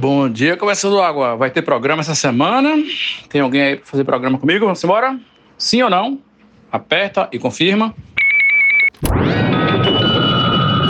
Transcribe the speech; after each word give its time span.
Bom 0.00 0.30
dia, 0.30 0.56
começando 0.56 0.98
água. 0.98 1.36
Vai 1.36 1.50
ter 1.50 1.60
programa 1.60 2.00
essa 2.00 2.14
semana? 2.14 2.70
Tem 3.28 3.42
alguém 3.42 3.60
aí 3.60 3.76
para 3.76 3.84
fazer 3.84 4.02
programa 4.02 4.38
comigo? 4.38 4.64
Vamos 4.64 4.82
embora? 4.82 5.20
Sim 5.58 5.82
ou 5.82 5.90
não? 5.90 6.18
Aperta 6.72 7.28
e 7.30 7.38
confirma. 7.38 7.94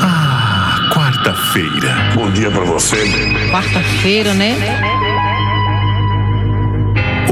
Ah, 0.00 0.90
quarta-feira. 0.94 1.92
Bom 2.14 2.30
dia 2.30 2.52
para 2.52 2.62
você. 2.62 2.98
Quarta-feira, 3.50 4.32
né? 4.32 4.54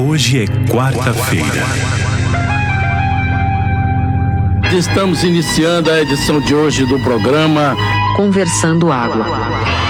Hoje 0.05 0.43
é 0.43 0.47
quarta-feira. 0.69 1.63
Estamos 4.77 5.23
iniciando 5.23 5.93
a 5.93 6.01
edição 6.01 6.41
de 6.41 6.57
hoje 6.57 6.85
do 6.87 6.99
programa 7.05 7.77
Conversando 8.17 8.91
Água. 8.91 9.88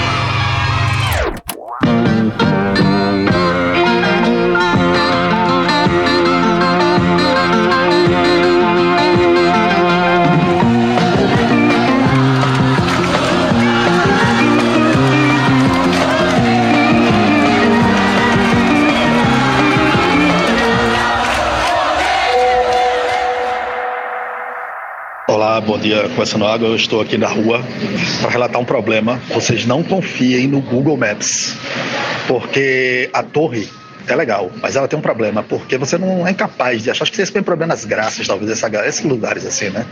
Dia, 25.78 26.08
Começando 26.10 26.44
Água. 26.44 26.68
Eu 26.68 26.76
estou 26.76 27.00
aqui 27.00 27.16
na 27.16 27.28
rua 27.28 27.62
para 28.20 28.30
relatar 28.30 28.60
um 28.60 28.64
problema. 28.64 29.20
Vocês 29.32 29.64
não 29.64 29.82
confiem 29.82 30.48
no 30.48 30.60
Google 30.60 30.96
Maps, 30.96 31.56
porque 32.26 33.08
a 33.12 33.22
torre 33.22 33.68
é 34.06 34.16
legal, 34.16 34.50
mas 34.60 34.74
ela 34.74 34.88
tem 34.88 34.98
um 34.98 35.02
problema, 35.02 35.42
porque 35.42 35.76
você 35.78 35.96
não 35.96 36.26
é 36.26 36.32
incapaz 36.32 36.82
de 36.82 36.90
achar. 36.90 37.04
Acho 37.04 37.12
que 37.12 37.16
vocês 37.16 37.30
têm 37.30 37.42
problema 37.42 37.74
nas 37.74 37.84
graças, 37.84 38.26
talvez, 38.26 38.50
essa, 38.50 38.68
esses 38.86 39.04
lugares 39.04 39.46
assim, 39.46 39.70
né? 39.70 39.86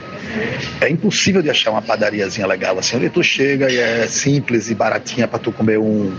É 0.81 0.89
impossível 0.89 1.41
de 1.41 1.51
achar 1.51 1.71
uma 1.71 1.83
padariazinha 1.83 2.47
legal 2.47 2.79
assim, 2.79 2.97
onde 2.97 3.09
tu 3.09 3.23
chega 3.23 3.71
e 3.71 3.77
é 3.77 4.07
simples 4.09 4.71
e 4.71 4.75
baratinha 4.75 5.29
para 5.29 5.39
tu 5.39 5.53
comer 5.53 5.79
um 5.79 6.13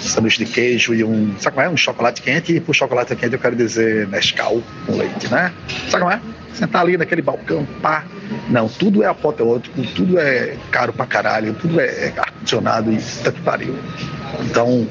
sanduíche 0.00 0.44
de 0.44 0.50
queijo 0.50 0.94
e 0.94 1.02
um, 1.04 1.34
sabe 1.38 1.56
como 1.56 1.66
é? 1.66 1.70
Um 1.70 1.76
chocolate 1.76 2.22
quente, 2.22 2.54
e 2.54 2.60
por 2.60 2.74
chocolate 2.74 3.14
quente 3.16 3.34
eu 3.34 3.38
quero 3.38 3.56
dizer 3.56 4.08
Nescau 4.08 4.62
com 4.86 4.96
leite, 4.96 5.28
né? 5.30 5.52
Sabe 5.88 6.02
como 6.02 6.10
é? 6.10 6.20
Sentar 6.54 6.82
ali 6.82 6.96
naquele 6.96 7.22
balcão, 7.22 7.66
pá. 7.80 8.04
Não, 8.48 8.68
tudo 8.68 9.02
é 9.02 9.06
apoteótico, 9.06 9.80
tudo 9.94 10.18
é 10.18 10.56
caro 10.70 10.92
pra 10.92 11.06
caralho, 11.06 11.54
tudo 11.54 11.80
é 11.80 12.12
ar-condicionado 12.16 12.92
e 12.92 12.98
tanto 13.22 13.40
pariu. 13.42 13.76
Então, 14.40 14.86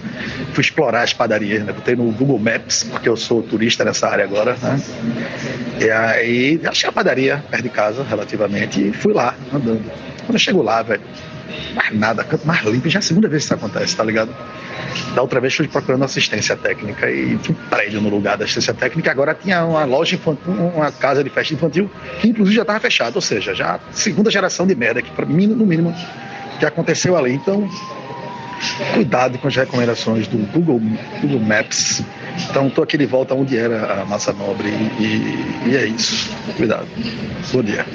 fui 0.53 0.61
explorar 0.61 1.03
as 1.03 1.13
padarias, 1.13 1.63
né? 1.63 1.71
Botei 1.73 1.95
no 1.95 2.11
Google 2.11 2.39
Maps, 2.39 2.83
porque 2.83 3.07
eu 3.07 3.17
sou 3.17 3.41
turista 3.41 3.83
nessa 3.83 4.07
área 4.07 4.23
agora, 4.23 4.55
né? 4.61 4.81
E 5.79 5.89
aí, 5.89 6.61
achei 6.65 6.89
a 6.89 6.91
padaria 6.91 7.43
perto 7.49 7.63
de 7.63 7.69
casa, 7.69 8.03
relativamente, 8.03 8.89
e 8.89 8.93
fui 8.93 9.13
lá, 9.13 9.35
andando. 9.53 9.89
Quando 10.25 10.33
eu 10.33 10.39
chego 10.39 10.61
lá, 10.61 10.81
velho, 10.81 11.01
mais 11.75 11.93
nada, 11.93 12.23
canto 12.23 12.45
mais 12.45 12.63
limpo, 12.65 12.89
já 12.89 12.99
é 12.99 13.01
a 13.01 13.01
segunda 13.01 13.27
vez 13.27 13.43
que 13.43 13.53
isso 13.53 13.53
acontece, 13.53 13.95
tá 13.95 14.03
ligado? 14.03 14.33
Da 15.13 15.21
outra 15.21 15.39
vez 15.39 15.55
fui 15.55 15.67
procurando 15.67 16.03
assistência 16.03 16.55
técnica 16.55 17.09
e 17.09 17.35
um 17.35 17.53
prédio 17.69 18.01
no 18.01 18.09
lugar 18.09 18.37
da 18.37 18.45
assistência 18.45 18.73
técnica. 18.73 19.11
Agora 19.11 19.33
tinha 19.33 19.63
uma 19.65 19.85
loja 19.85 20.15
infantil, 20.15 20.53
uma 20.53 20.91
casa 20.91 21.23
de 21.23 21.29
festa 21.29 21.53
infantil, 21.53 21.89
que 22.19 22.29
inclusive 22.29 22.55
já 22.55 22.61
estava 22.61 22.79
fechada, 22.79 23.15
ou 23.15 23.21
seja, 23.21 23.53
já 23.53 23.79
segunda 23.91 24.31
geração 24.31 24.65
de 24.65 24.75
merda, 24.75 25.01
que 25.01 25.25
mim, 25.25 25.47
no 25.47 25.65
mínimo, 25.65 25.93
que 26.59 26.65
aconteceu 26.65 27.15
ali. 27.15 27.33
Então, 27.33 27.69
cuidado 28.93 29.37
com 29.37 29.47
as 29.47 29.55
recomendações 29.55 30.27
do 30.27 30.37
Google, 30.51 30.81
Google 31.21 31.39
Maps. 31.39 32.03
Então, 32.49 32.67
estou 32.67 32.83
aqui 32.83 32.97
de 32.97 33.05
volta 33.05 33.33
onde 33.33 33.57
era 33.57 34.01
a 34.01 34.05
massa 34.05 34.31
nobre 34.33 34.69
e, 34.99 35.69
e 35.69 35.75
é 35.75 35.85
isso. 35.85 36.29
Cuidado. 36.57 36.87
Bom 37.51 37.63
dia. 37.63 37.85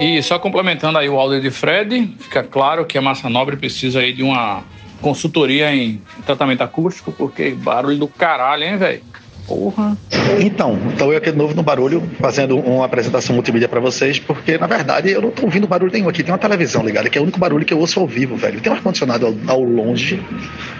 E 0.00 0.22
só 0.22 0.38
complementando 0.38 0.96
aí 0.96 1.10
o 1.10 1.18
áudio 1.18 1.42
de 1.42 1.50
Fred, 1.50 2.16
fica 2.18 2.42
claro 2.42 2.86
que 2.86 2.96
a 2.96 3.02
Massa 3.02 3.28
Nobre 3.28 3.54
precisa 3.56 4.00
aí 4.00 4.14
de 4.14 4.22
uma 4.22 4.64
consultoria 5.02 5.74
em 5.74 6.00
tratamento 6.24 6.62
acústico, 6.62 7.12
porque 7.12 7.50
barulho 7.50 7.98
do 7.98 8.08
caralho, 8.08 8.64
hein, 8.64 8.78
velho? 8.78 9.02
Porra. 9.46 9.98
Então, 10.40 10.78
estou 10.90 11.12
eu 11.12 11.18
aqui 11.18 11.30
de 11.30 11.36
novo 11.36 11.54
no 11.54 11.62
barulho, 11.62 12.02
fazendo 12.18 12.56
uma 12.58 12.86
apresentação 12.86 13.34
multimídia 13.34 13.68
para 13.68 13.78
vocês, 13.78 14.18
porque 14.18 14.56
na 14.56 14.66
verdade 14.66 15.10
eu 15.10 15.20
não 15.20 15.28
estou 15.28 15.44
ouvindo 15.44 15.66
barulho 15.66 15.92
nenhum 15.92 16.08
aqui. 16.08 16.22
Tem 16.22 16.32
uma 16.32 16.38
televisão 16.38 16.82
ligada, 16.82 17.10
que 17.10 17.18
é 17.18 17.20
o 17.20 17.24
único 17.24 17.38
barulho 17.38 17.66
que 17.66 17.74
eu 17.74 17.78
ouço 17.78 18.00
ao 18.00 18.06
vivo, 18.06 18.36
velho. 18.36 18.58
Tem 18.60 18.72
um 18.72 18.76
ar-condicionado 18.76 19.26
ao, 19.26 19.34
ao 19.48 19.62
longe 19.62 20.22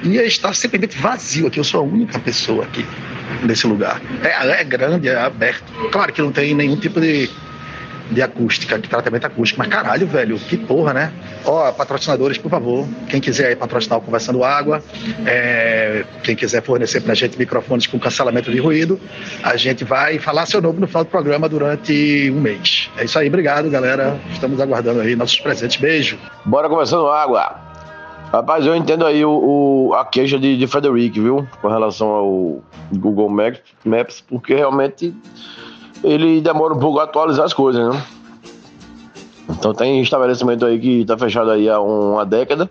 e 0.03 0.17
está 0.17 0.55
simplesmente 0.55 0.97
vazio 0.97 1.47
aqui. 1.47 1.59
Eu 1.59 1.65
sou 1.65 1.81
a 1.81 1.83
única 1.83 2.19
pessoa 2.21 2.65
aqui 2.65 2.87
nesse 3.43 3.67
lugar. 3.67 4.01
É, 4.23 4.61
é 4.61 4.65
grande, 4.65 5.09
é 5.09 5.17
aberto. 5.17 5.71
Claro 5.91 6.11
que 6.11 6.23
não 6.23 6.33
tem 6.33 6.55
nenhum 6.55 6.77
tipo 6.77 7.01
de 7.01 7.29
de 8.11 8.23
acústica, 8.23 8.79
de 8.79 8.89
tratamento 8.89 9.27
acústico. 9.27 9.59
Mas 9.61 9.69
caralho, 9.69 10.07
velho, 10.07 10.39
que 10.39 10.57
porra, 10.57 10.93
né? 10.93 11.13
Ó, 11.45 11.71
patrocinadores, 11.73 12.39
por 12.39 12.51
favor, 12.51 12.87
quem 13.09 13.21
quiser 13.21 13.49
aí 13.49 13.57
patrocinar 13.57 13.99
o 13.99 14.03
Conversando 14.03 14.43
Água, 14.43 14.83
é, 15.27 16.05
quem 16.23 16.35
quiser 16.35 16.63
fornecer 16.63 17.01
pra 17.01 17.15
gente 17.15 17.39
microfones 17.39 17.87
com 17.87 17.99
cancelamento 17.99 18.51
de 18.51 18.59
ruído, 18.59 19.01
a 19.43 19.57
gente 19.57 19.85
vai 19.85 20.19
falar 20.19 20.47
seu 20.47 20.61
nome 20.61 20.81
no 20.81 20.87
final 20.87 21.05
do 21.05 21.11
programa 21.11 21.49
durante 21.49 22.31
um 22.35 22.41
mês. 22.41 22.91
É 22.97 23.05
isso 23.05 23.19
aí, 23.19 23.29
obrigado, 23.29 23.71
galera. 23.71 24.19
Estamos 24.33 24.61
aguardando 24.61 25.01
aí 25.01 25.15
nossos 25.15 25.39
presentes. 25.41 25.81
Beijo. 25.81 26.19
Bora 26.45 26.69
Conversando 26.69 27.09
Água. 27.09 27.71
Rapaz, 28.33 28.65
eu 28.65 28.77
entendo 28.77 29.05
aí 29.05 29.25
o, 29.25 29.89
o 29.89 29.95
a 29.95 30.05
queixa 30.05 30.39
de, 30.39 30.57
de 30.57 30.67
Frederic, 30.69 31.19
viu? 31.21 31.49
Com 31.61 31.67
relação 31.67 32.09
ao 32.09 32.63
Google 32.93 33.29
Maps, 33.29 33.61
Maps 33.85 34.21
porque 34.21 34.55
realmente 34.55 35.13
ele 36.03 36.41
demora 36.41 36.75
um 36.75 36.79
pouco 36.79 36.99
a 36.99 37.05
atualizar 37.05 37.45
as 37.45 37.53
coisas, 37.53 37.95
né? 37.95 38.03
Então 39.49 39.75
tem 39.75 40.01
estabelecimento 40.01 40.65
aí 40.65 40.79
que 40.79 41.01
está 41.03 41.19
fechado 41.19 41.51
aí 41.51 41.69
há 41.69 41.81
uma 41.81 42.25
década, 42.25 42.71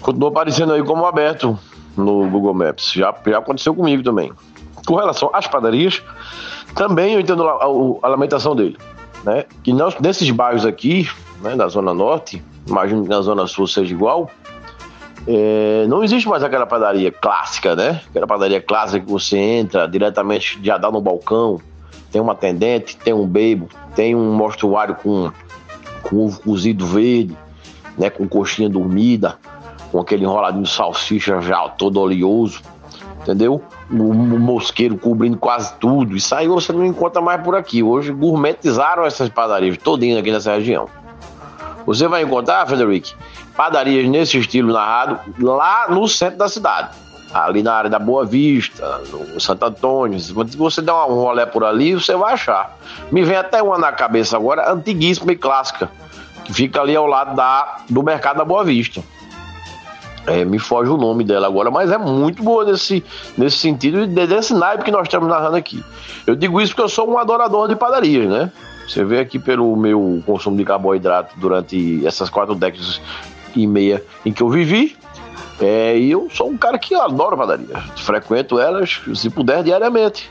continua 0.00 0.28
aparecendo 0.28 0.72
aí 0.72 0.82
como 0.82 1.06
aberto 1.06 1.58
no 1.96 2.28
Google 2.28 2.54
Maps. 2.54 2.92
Já, 2.92 3.14
já 3.26 3.38
aconteceu 3.38 3.74
comigo 3.74 4.02
também. 4.02 4.32
Com 4.86 4.96
relação 4.96 5.30
às 5.32 5.46
padarias, 5.46 6.02
também 6.74 7.14
eu 7.14 7.20
entendo 7.20 7.48
a, 7.48 7.52
a, 7.52 7.66
a 8.02 8.08
lamentação 8.08 8.56
dele, 8.56 8.76
né? 9.24 9.44
Que 9.62 9.72
nós, 9.72 9.96
nesses 10.00 10.28
bairros 10.30 10.66
aqui, 10.66 11.08
né, 11.40 11.54
da 11.54 11.68
Zona 11.68 11.94
Norte, 11.94 12.42
imagino 12.66 13.04
que 13.04 13.08
na 13.08 13.20
Zona 13.20 13.46
Sul 13.46 13.66
seja 13.66 13.94
igual, 13.94 14.28
é, 15.26 15.86
não 15.88 16.02
existe 16.02 16.28
mais 16.28 16.42
aquela 16.42 16.66
padaria 16.66 17.12
clássica, 17.12 17.76
né? 17.76 18.00
Aquela 18.10 18.26
padaria 18.26 18.60
clássica 18.60 19.04
que 19.04 19.10
você 19.10 19.38
entra 19.38 19.86
diretamente, 19.86 20.58
já 20.62 20.76
dá 20.76 20.90
no 20.90 21.00
balcão, 21.00 21.60
tem 22.12 22.20
uma 22.20 22.34
atendente, 22.34 22.96
tem 22.98 23.14
um 23.14 23.26
bebo, 23.26 23.68
tem 23.96 24.14
um 24.14 24.34
mostruário 24.34 24.94
com, 24.96 25.32
com 26.02 26.26
ovo 26.26 26.38
cozido 26.40 26.86
verde, 26.86 27.36
né, 27.96 28.10
com 28.10 28.28
coxinha 28.28 28.68
dormida, 28.68 29.38
com 29.90 29.98
aquele 29.98 30.24
enroladinho 30.24 30.64
de 30.64 30.70
salsicha 30.70 31.40
já 31.40 31.68
todo 31.70 31.98
oleoso, 31.98 32.60
entendeu? 33.22 33.62
O, 33.90 33.94
mosqueiro 34.14 34.96
cobrindo 34.98 35.38
quase 35.38 35.74
tudo. 35.76 36.14
Isso 36.14 36.34
aí 36.34 36.46
você 36.46 36.72
não 36.72 36.84
encontra 36.84 37.20
mais 37.20 37.42
por 37.42 37.54
aqui. 37.54 37.82
Hoje 37.82 38.12
gourmetizaram 38.12 39.04
essas 39.04 39.28
padarias 39.30 39.76
todinhas 39.78 40.18
aqui 40.18 40.30
nessa 40.30 40.52
região. 40.54 40.88
Você 41.86 42.06
vai 42.06 42.22
encontrar, 42.22 42.66
Frederic, 42.66 43.12
padarias 43.56 44.08
nesse 44.08 44.38
estilo 44.38 44.72
narrado 44.72 45.18
lá 45.38 45.88
no 45.88 46.06
centro 46.06 46.38
da 46.38 46.48
cidade 46.48 47.01
ali 47.32 47.62
na 47.62 47.72
área 47.74 47.90
da 47.90 47.98
Boa 47.98 48.24
Vista, 48.24 49.00
no 49.10 49.40
Santo 49.40 49.64
Antônio. 49.64 50.18
Se 50.20 50.32
você 50.32 50.82
der 50.82 50.92
um 50.92 51.14
rolé 51.14 51.46
por 51.46 51.64
ali, 51.64 51.94
você 51.94 52.14
vai 52.14 52.34
achar. 52.34 52.76
Me 53.10 53.22
vem 53.22 53.36
até 53.36 53.62
uma 53.62 53.78
na 53.78 53.92
cabeça 53.92 54.36
agora, 54.36 54.70
antiguíssima 54.70 55.32
e 55.32 55.36
clássica, 55.36 55.90
que 56.44 56.52
fica 56.52 56.80
ali 56.80 56.94
ao 56.94 57.06
lado 57.06 57.34
da, 57.34 57.78
do 57.88 58.02
Mercado 58.02 58.38
da 58.38 58.44
Boa 58.44 58.64
Vista. 58.64 59.02
É, 60.26 60.44
me 60.44 60.58
foge 60.58 60.88
o 60.88 60.96
nome 60.96 61.24
dela 61.24 61.48
agora, 61.48 61.68
mas 61.68 61.90
é 61.90 61.98
muito 61.98 62.44
boa 62.44 62.64
nesse, 62.64 63.04
nesse 63.36 63.58
sentido 63.58 64.04
e 64.04 64.06
desse 64.06 64.54
naipe 64.54 64.84
que 64.84 64.90
nós 64.90 65.02
estamos 65.02 65.28
narrando 65.28 65.56
aqui. 65.56 65.82
Eu 66.26 66.36
digo 66.36 66.60
isso 66.60 66.72
porque 66.72 66.82
eu 66.82 66.88
sou 66.88 67.10
um 67.10 67.18
adorador 67.18 67.66
de 67.66 67.74
padarias, 67.74 68.28
né? 68.28 68.52
Você 68.86 69.04
vê 69.04 69.18
aqui 69.18 69.38
pelo 69.38 69.74
meu 69.76 70.22
consumo 70.24 70.56
de 70.56 70.64
carboidrato 70.64 71.34
durante 71.38 72.06
essas 72.06 72.30
quatro 72.30 72.54
décadas 72.54 73.00
e 73.56 73.66
meia 73.66 74.02
em 74.24 74.32
que 74.32 74.42
eu 74.42 74.48
vivi, 74.48 74.96
é, 75.62 75.96
e 75.96 76.10
eu 76.10 76.28
sou 76.32 76.50
um 76.50 76.56
cara 76.56 76.78
que 76.78 76.94
adoro 76.94 77.36
padaria. 77.36 77.76
Frequento 77.96 78.58
elas, 78.58 79.00
se 79.14 79.30
puder, 79.30 79.62
diariamente. 79.62 80.30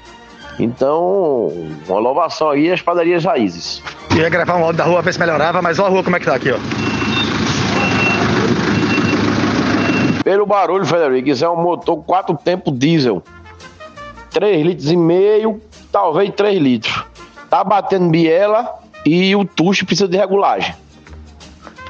Então, 0.60 1.48
uma 1.88 2.00
louvação 2.00 2.50
aí 2.50 2.72
às 2.72 2.82
padarias 2.82 3.24
raízes. 3.24 3.82
ia 4.16 4.30
gravar 4.30 4.58
um 4.58 4.64
áudio 4.64 4.78
da 4.78 4.84
rua, 4.84 5.02
ver 5.02 5.14
se 5.14 5.20
melhorava, 5.20 5.62
mas 5.62 5.80
olha 5.80 5.88
a 5.88 5.92
rua 5.92 6.04
como 6.04 6.16
é 6.16 6.20
que 6.20 6.26
tá 6.26 6.36
aqui, 6.36 6.52
ó. 6.52 6.58
Pelo 10.24 10.46
barulho, 10.46 10.86
Frederico, 10.86 11.30
isso 11.30 11.44
é 11.44 11.50
um 11.50 11.62
motor 11.62 11.98
quatro 12.04 12.38
tempo 12.38 12.72
diesel. 12.72 13.24
3 14.30 14.66
litros 14.66 14.92
e 14.92 14.96
meio, 14.96 15.62
talvez 15.92 16.32
3 16.36 16.62
litros. 16.62 17.04
Tá 17.50 17.64
batendo 17.64 18.10
biela 18.10 18.80
e 19.06 19.36
o 19.36 19.44
tucho 19.44 19.86
precisa 19.86 20.08
de 20.08 20.18
regulagem. 20.18 20.76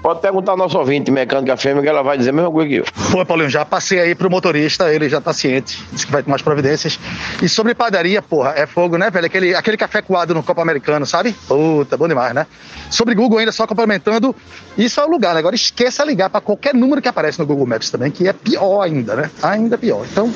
Pode 0.01 0.19
perguntar 0.19 0.53
ao 0.53 0.57
nosso 0.57 0.79
ouvinte, 0.79 1.11
mecânica 1.11 1.55
fêmea, 1.55 1.83
que 1.83 1.87
ela 1.87 2.01
vai 2.01 2.17
dizer 2.17 2.31
a 2.31 2.33
mesma 2.33 2.49
coisa 2.49 2.67
que 2.67 2.75
eu. 2.77 2.85
Pô, 3.11 3.23
Paulinho, 3.23 3.51
já 3.51 3.63
passei 3.63 3.99
aí 3.99 4.15
pro 4.15 4.31
motorista, 4.31 4.91
ele 4.91 5.07
já 5.07 5.21
tá 5.21 5.31
ciente, 5.31 5.79
disse 5.91 6.07
que 6.07 6.11
vai 6.11 6.23
tomar 6.23 6.37
as 6.37 6.41
providências. 6.41 6.99
E 7.39 7.47
sobre 7.47 7.75
padaria, 7.75 8.19
porra, 8.19 8.53
é 8.55 8.65
fogo, 8.65 8.97
né, 8.97 9.11
velho? 9.11 9.27
Aquele, 9.27 9.53
aquele 9.53 9.77
café 9.77 10.01
coado 10.01 10.33
no 10.33 10.41
copo 10.41 10.59
americano, 10.59 11.05
sabe? 11.05 11.33
Puta, 11.47 11.97
bom 11.97 12.07
demais, 12.07 12.33
né? 12.33 12.47
Sobre 12.89 13.13
Google 13.13 13.37
ainda, 13.37 13.51
só 13.51 13.67
complementando, 13.67 14.35
isso 14.75 14.99
é 14.99 15.05
o 15.05 15.07
lugar, 15.07 15.35
né? 15.35 15.39
Agora 15.39 15.53
esqueça 15.53 16.03
ligar 16.03 16.31
para 16.31 16.41
qualquer 16.41 16.73
número 16.73 16.99
que 16.99 17.07
aparece 17.07 17.37
no 17.37 17.45
Google 17.45 17.67
Maps 17.67 17.91
também, 17.91 18.09
que 18.09 18.27
é 18.27 18.33
pior 18.33 18.81
ainda, 18.81 19.15
né? 19.15 19.29
Ainda 19.43 19.77
pior. 19.77 20.03
Então, 20.11 20.33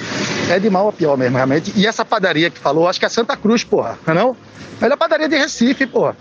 é 0.51 0.59
de 0.59 0.69
mal 0.69 0.87
a 0.89 0.93
pior 0.93 1.17
mesmo, 1.17 1.37
realmente. 1.37 1.73
E 1.75 1.87
essa 1.87 2.05
padaria 2.05 2.51
que 2.51 2.59
falou, 2.59 2.87
acho 2.87 2.99
que 2.99 3.05
é 3.07 3.09
Santa 3.09 3.35
Cruz, 3.35 3.63
porra, 3.63 3.97
não 4.05 4.13
é 4.13 4.15
não? 4.15 4.37
Melhor 4.79 4.95
padaria 4.95 5.27
de 5.27 5.35
Recife, 5.35 5.87
porra. 5.87 6.15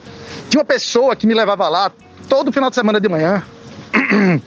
Tinha 0.48 0.60
uma 0.60 0.64
pessoa 0.64 1.14
que 1.14 1.26
me 1.26 1.34
levava 1.34 1.68
lá 1.68 1.92
todo 2.28 2.52
final 2.52 2.70
de 2.70 2.76
semana 2.76 3.00
de 3.00 3.08
manhã. 3.08 3.42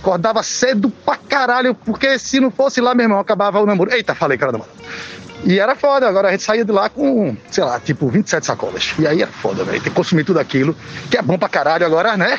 Acordava 0.00 0.42
cedo 0.42 0.90
pra 1.04 1.16
caralho, 1.16 1.74
porque 1.74 2.18
se 2.18 2.38
não 2.38 2.50
fosse 2.50 2.80
lá, 2.80 2.94
meu 2.94 3.04
irmão, 3.04 3.18
acabava 3.18 3.60
o 3.60 3.66
namoro. 3.66 3.92
Eita, 3.92 4.14
falei, 4.14 4.38
cara, 4.38 4.52
mano. 4.52 4.70
E 5.44 5.58
era 5.58 5.74
foda, 5.74 6.08
agora 6.08 6.28
a 6.28 6.30
gente 6.30 6.42
saía 6.42 6.64
de 6.64 6.72
lá 6.72 6.88
com, 6.88 7.36
sei 7.50 7.64
lá, 7.64 7.78
tipo 7.78 8.08
27 8.08 8.46
sacolas. 8.46 8.94
E 8.98 9.06
aí 9.06 9.22
era 9.22 9.30
foda, 9.30 9.64
velho. 9.64 9.80
Ter 9.80 9.90
que 9.90 9.94
consumir 9.94 10.24
tudo 10.24 10.38
aquilo, 10.38 10.76
que 11.10 11.16
é 11.16 11.22
bom 11.22 11.38
pra 11.38 11.48
caralho 11.48 11.84
agora, 11.84 12.16
né? 12.16 12.38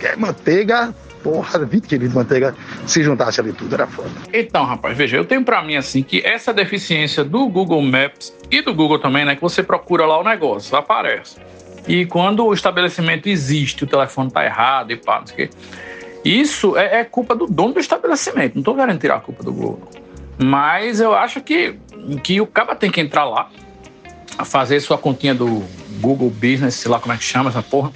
É 0.00 0.16
manteiga, 0.16 0.94
porra, 1.22 1.64
20 1.64 1.86
quilos 1.86 2.08
de 2.08 2.14
manteiga, 2.14 2.54
se 2.86 3.02
juntasse 3.02 3.40
ali 3.40 3.52
tudo, 3.52 3.74
era 3.74 3.86
foda. 3.86 4.10
Então, 4.32 4.64
rapaz, 4.64 4.96
veja, 4.96 5.16
eu 5.16 5.24
tenho 5.24 5.44
pra 5.44 5.62
mim 5.62 5.76
assim 5.76 6.02
que 6.02 6.20
essa 6.24 6.52
deficiência 6.52 7.22
do 7.22 7.46
Google 7.48 7.80
Maps 7.80 8.32
e 8.50 8.60
do 8.60 8.74
Google 8.74 8.98
também, 8.98 9.24
né, 9.24 9.36
que 9.36 9.42
você 9.42 9.62
procura 9.62 10.04
lá 10.04 10.18
o 10.18 10.24
negócio, 10.24 10.76
aparece. 10.76 11.36
E 11.86 12.06
quando 12.06 12.44
o 12.44 12.54
estabelecimento 12.54 13.28
existe, 13.28 13.84
o 13.84 13.86
telefone 13.86 14.30
tá 14.30 14.44
errado 14.44 14.92
e 14.92 14.96
pá, 14.96 15.20
não 15.20 15.26
sei 15.26 15.34
o 15.34 15.36
quê. 15.36 15.50
Isso 16.24 16.76
é, 16.76 17.00
é 17.00 17.04
culpa 17.04 17.34
do 17.34 17.46
dono 17.46 17.74
do 17.74 17.80
estabelecimento. 17.80 18.54
Não 18.54 18.62
tô 18.62 18.74
querendo 18.74 18.98
tirar 18.98 19.16
a 19.16 19.20
culpa 19.20 19.42
do 19.42 19.52
não. 19.52 19.78
Mas 20.38 21.00
eu 21.00 21.14
acho 21.14 21.40
que, 21.40 21.76
que 22.22 22.40
o 22.40 22.46
cara 22.46 22.74
tem 22.74 22.90
que 22.90 23.00
entrar 23.00 23.24
lá, 23.24 23.50
fazer 24.44 24.80
sua 24.80 24.96
continha 24.96 25.34
do 25.34 25.62
Google 26.00 26.30
Business, 26.30 26.74
sei 26.76 26.90
lá 26.90 26.98
como 26.98 27.12
é 27.12 27.16
que 27.16 27.24
chama 27.24 27.50
essa 27.50 27.62
porra, 27.62 27.92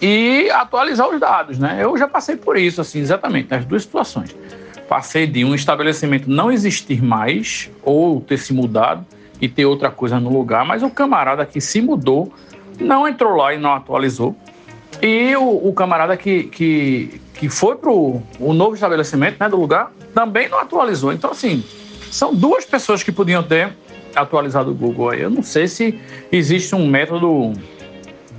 e 0.00 0.50
atualizar 0.50 1.08
os 1.08 1.20
dados, 1.20 1.58
né? 1.58 1.78
Eu 1.80 1.96
já 1.96 2.08
passei 2.08 2.36
por 2.36 2.56
isso, 2.56 2.80
assim, 2.80 2.98
exatamente, 2.98 3.50
nas 3.50 3.64
duas 3.64 3.82
situações. 3.82 4.34
Passei 4.88 5.26
de 5.26 5.44
um 5.44 5.54
estabelecimento 5.54 6.28
não 6.28 6.50
existir 6.50 7.02
mais, 7.02 7.70
ou 7.82 8.20
ter 8.20 8.38
se 8.38 8.52
mudado, 8.52 9.06
e 9.40 9.48
ter 9.48 9.64
outra 9.64 9.90
coisa 9.90 10.20
no 10.20 10.30
lugar, 10.30 10.64
mas 10.64 10.82
o 10.82 10.90
camarada 10.90 11.44
que 11.46 11.60
se 11.60 11.80
mudou 11.80 12.32
não 12.80 13.06
entrou 13.06 13.36
lá 13.36 13.54
e 13.54 13.58
não 13.58 13.74
atualizou. 13.74 14.36
E 15.02 15.34
o, 15.36 15.68
o 15.68 15.72
camarada 15.72 16.16
que, 16.16 16.44
que, 16.44 17.20
que 17.34 17.48
foi 17.48 17.76
para 17.76 17.90
o 17.90 18.22
novo 18.38 18.74
estabelecimento 18.74 19.36
né, 19.40 19.48
do 19.48 19.56
lugar 19.56 19.92
também 20.14 20.48
não 20.48 20.60
atualizou. 20.60 21.12
Então, 21.12 21.30
assim, 21.30 21.64
são 22.10 22.34
duas 22.34 22.64
pessoas 22.64 23.02
que 23.02 23.10
podiam 23.10 23.42
ter 23.42 23.72
atualizado 24.14 24.70
o 24.70 24.74
Google 24.74 25.10
aí. 25.10 25.22
Eu 25.22 25.30
não 25.30 25.42
sei 25.42 25.66
se 25.66 25.98
existe 26.30 26.74
um 26.74 26.86
método 26.86 27.52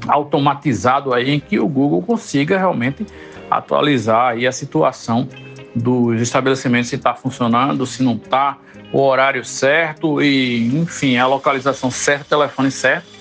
automatizado 0.08 1.14
aí 1.14 1.32
em 1.32 1.40
que 1.40 1.60
o 1.60 1.68
Google 1.68 2.02
consiga 2.02 2.58
realmente 2.58 3.06
atualizar 3.50 4.32
aí 4.32 4.48
a 4.48 4.52
situação 4.52 5.28
dos 5.76 6.22
estabelecimentos 6.22 6.90
se 6.90 6.96
está 6.96 7.14
funcionando, 7.14 7.86
se 7.86 8.02
não 8.02 8.14
está, 8.14 8.58
o 8.94 9.02
horário 9.02 9.44
certo 9.44 10.22
e, 10.22 10.68
enfim, 10.68 11.18
a 11.18 11.28
localização 11.28 11.92
certa, 11.92 12.24
o 12.24 12.40
telefone 12.40 12.72
certo. 12.72 13.15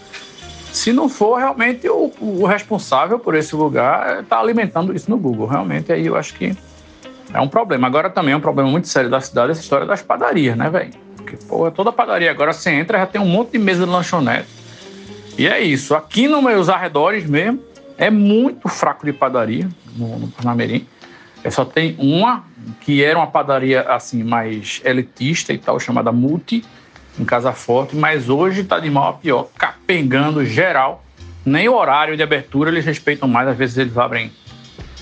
Se 0.74 0.92
não 0.92 1.08
for 1.08 1.36
realmente 1.36 1.88
o, 1.88 2.10
o 2.20 2.44
responsável 2.46 3.16
por 3.16 3.36
esse 3.36 3.54
lugar 3.54 4.24
está 4.24 4.40
alimentando 4.40 4.92
isso 4.92 5.08
no 5.08 5.16
Google, 5.16 5.46
realmente 5.46 5.92
aí 5.92 6.06
eu 6.06 6.16
acho 6.16 6.34
que 6.34 6.52
é 7.32 7.40
um 7.40 7.46
problema. 7.46 7.86
Agora 7.86 8.10
também 8.10 8.34
é 8.34 8.36
um 8.36 8.40
problema 8.40 8.68
muito 8.68 8.88
sério 8.88 9.08
da 9.08 9.20
cidade 9.20 9.52
essa 9.52 9.60
história 9.60 9.86
das 9.86 10.02
padarias, 10.02 10.56
né, 10.56 10.68
velho? 10.68 10.90
Porque, 11.16 11.36
pô, 11.46 11.70
toda 11.70 11.92
padaria 11.92 12.28
agora 12.28 12.52
você 12.52 12.70
entra 12.70 12.98
já 12.98 13.06
tem 13.06 13.20
um 13.20 13.26
monte 13.26 13.52
de 13.52 13.58
mesa 13.58 13.86
de 13.86 13.90
lanchonete. 13.92 14.48
E 15.38 15.46
é 15.46 15.60
isso. 15.60 15.94
Aqui 15.94 16.26
nos 16.26 16.42
meus 16.42 16.68
arredores 16.68 17.24
mesmo, 17.24 17.60
é 17.96 18.10
muito 18.10 18.68
fraco 18.68 19.06
de 19.06 19.12
padaria 19.12 19.68
no, 19.96 20.18
no 20.18 20.28
Parnamirim. 20.28 20.84
É, 21.44 21.50
só 21.50 21.64
tem 21.64 21.94
uma 22.00 22.44
que 22.80 23.04
era 23.04 23.16
uma 23.16 23.28
padaria 23.28 23.82
assim 23.82 24.24
mais 24.24 24.82
elitista 24.84 25.52
e 25.52 25.58
tal, 25.58 25.78
chamada 25.78 26.10
Multi, 26.10 26.64
em 27.18 27.24
Casa 27.24 27.52
Forte, 27.52 27.96
mas 27.96 28.28
hoje 28.28 28.64
tá 28.64 28.78
de 28.78 28.90
mal 28.90 29.10
a 29.10 29.12
pior, 29.14 29.48
capengando 29.56 30.44
geral. 30.44 31.04
Nem 31.44 31.68
o 31.68 31.74
horário 31.74 32.16
de 32.16 32.22
abertura 32.22 32.70
eles 32.70 32.84
respeitam 32.84 33.28
mais, 33.28 33.48
às 33.48 33.56
vezes 33.56 33.76
eles 33.76 33.96
abrem, 33.98 34.32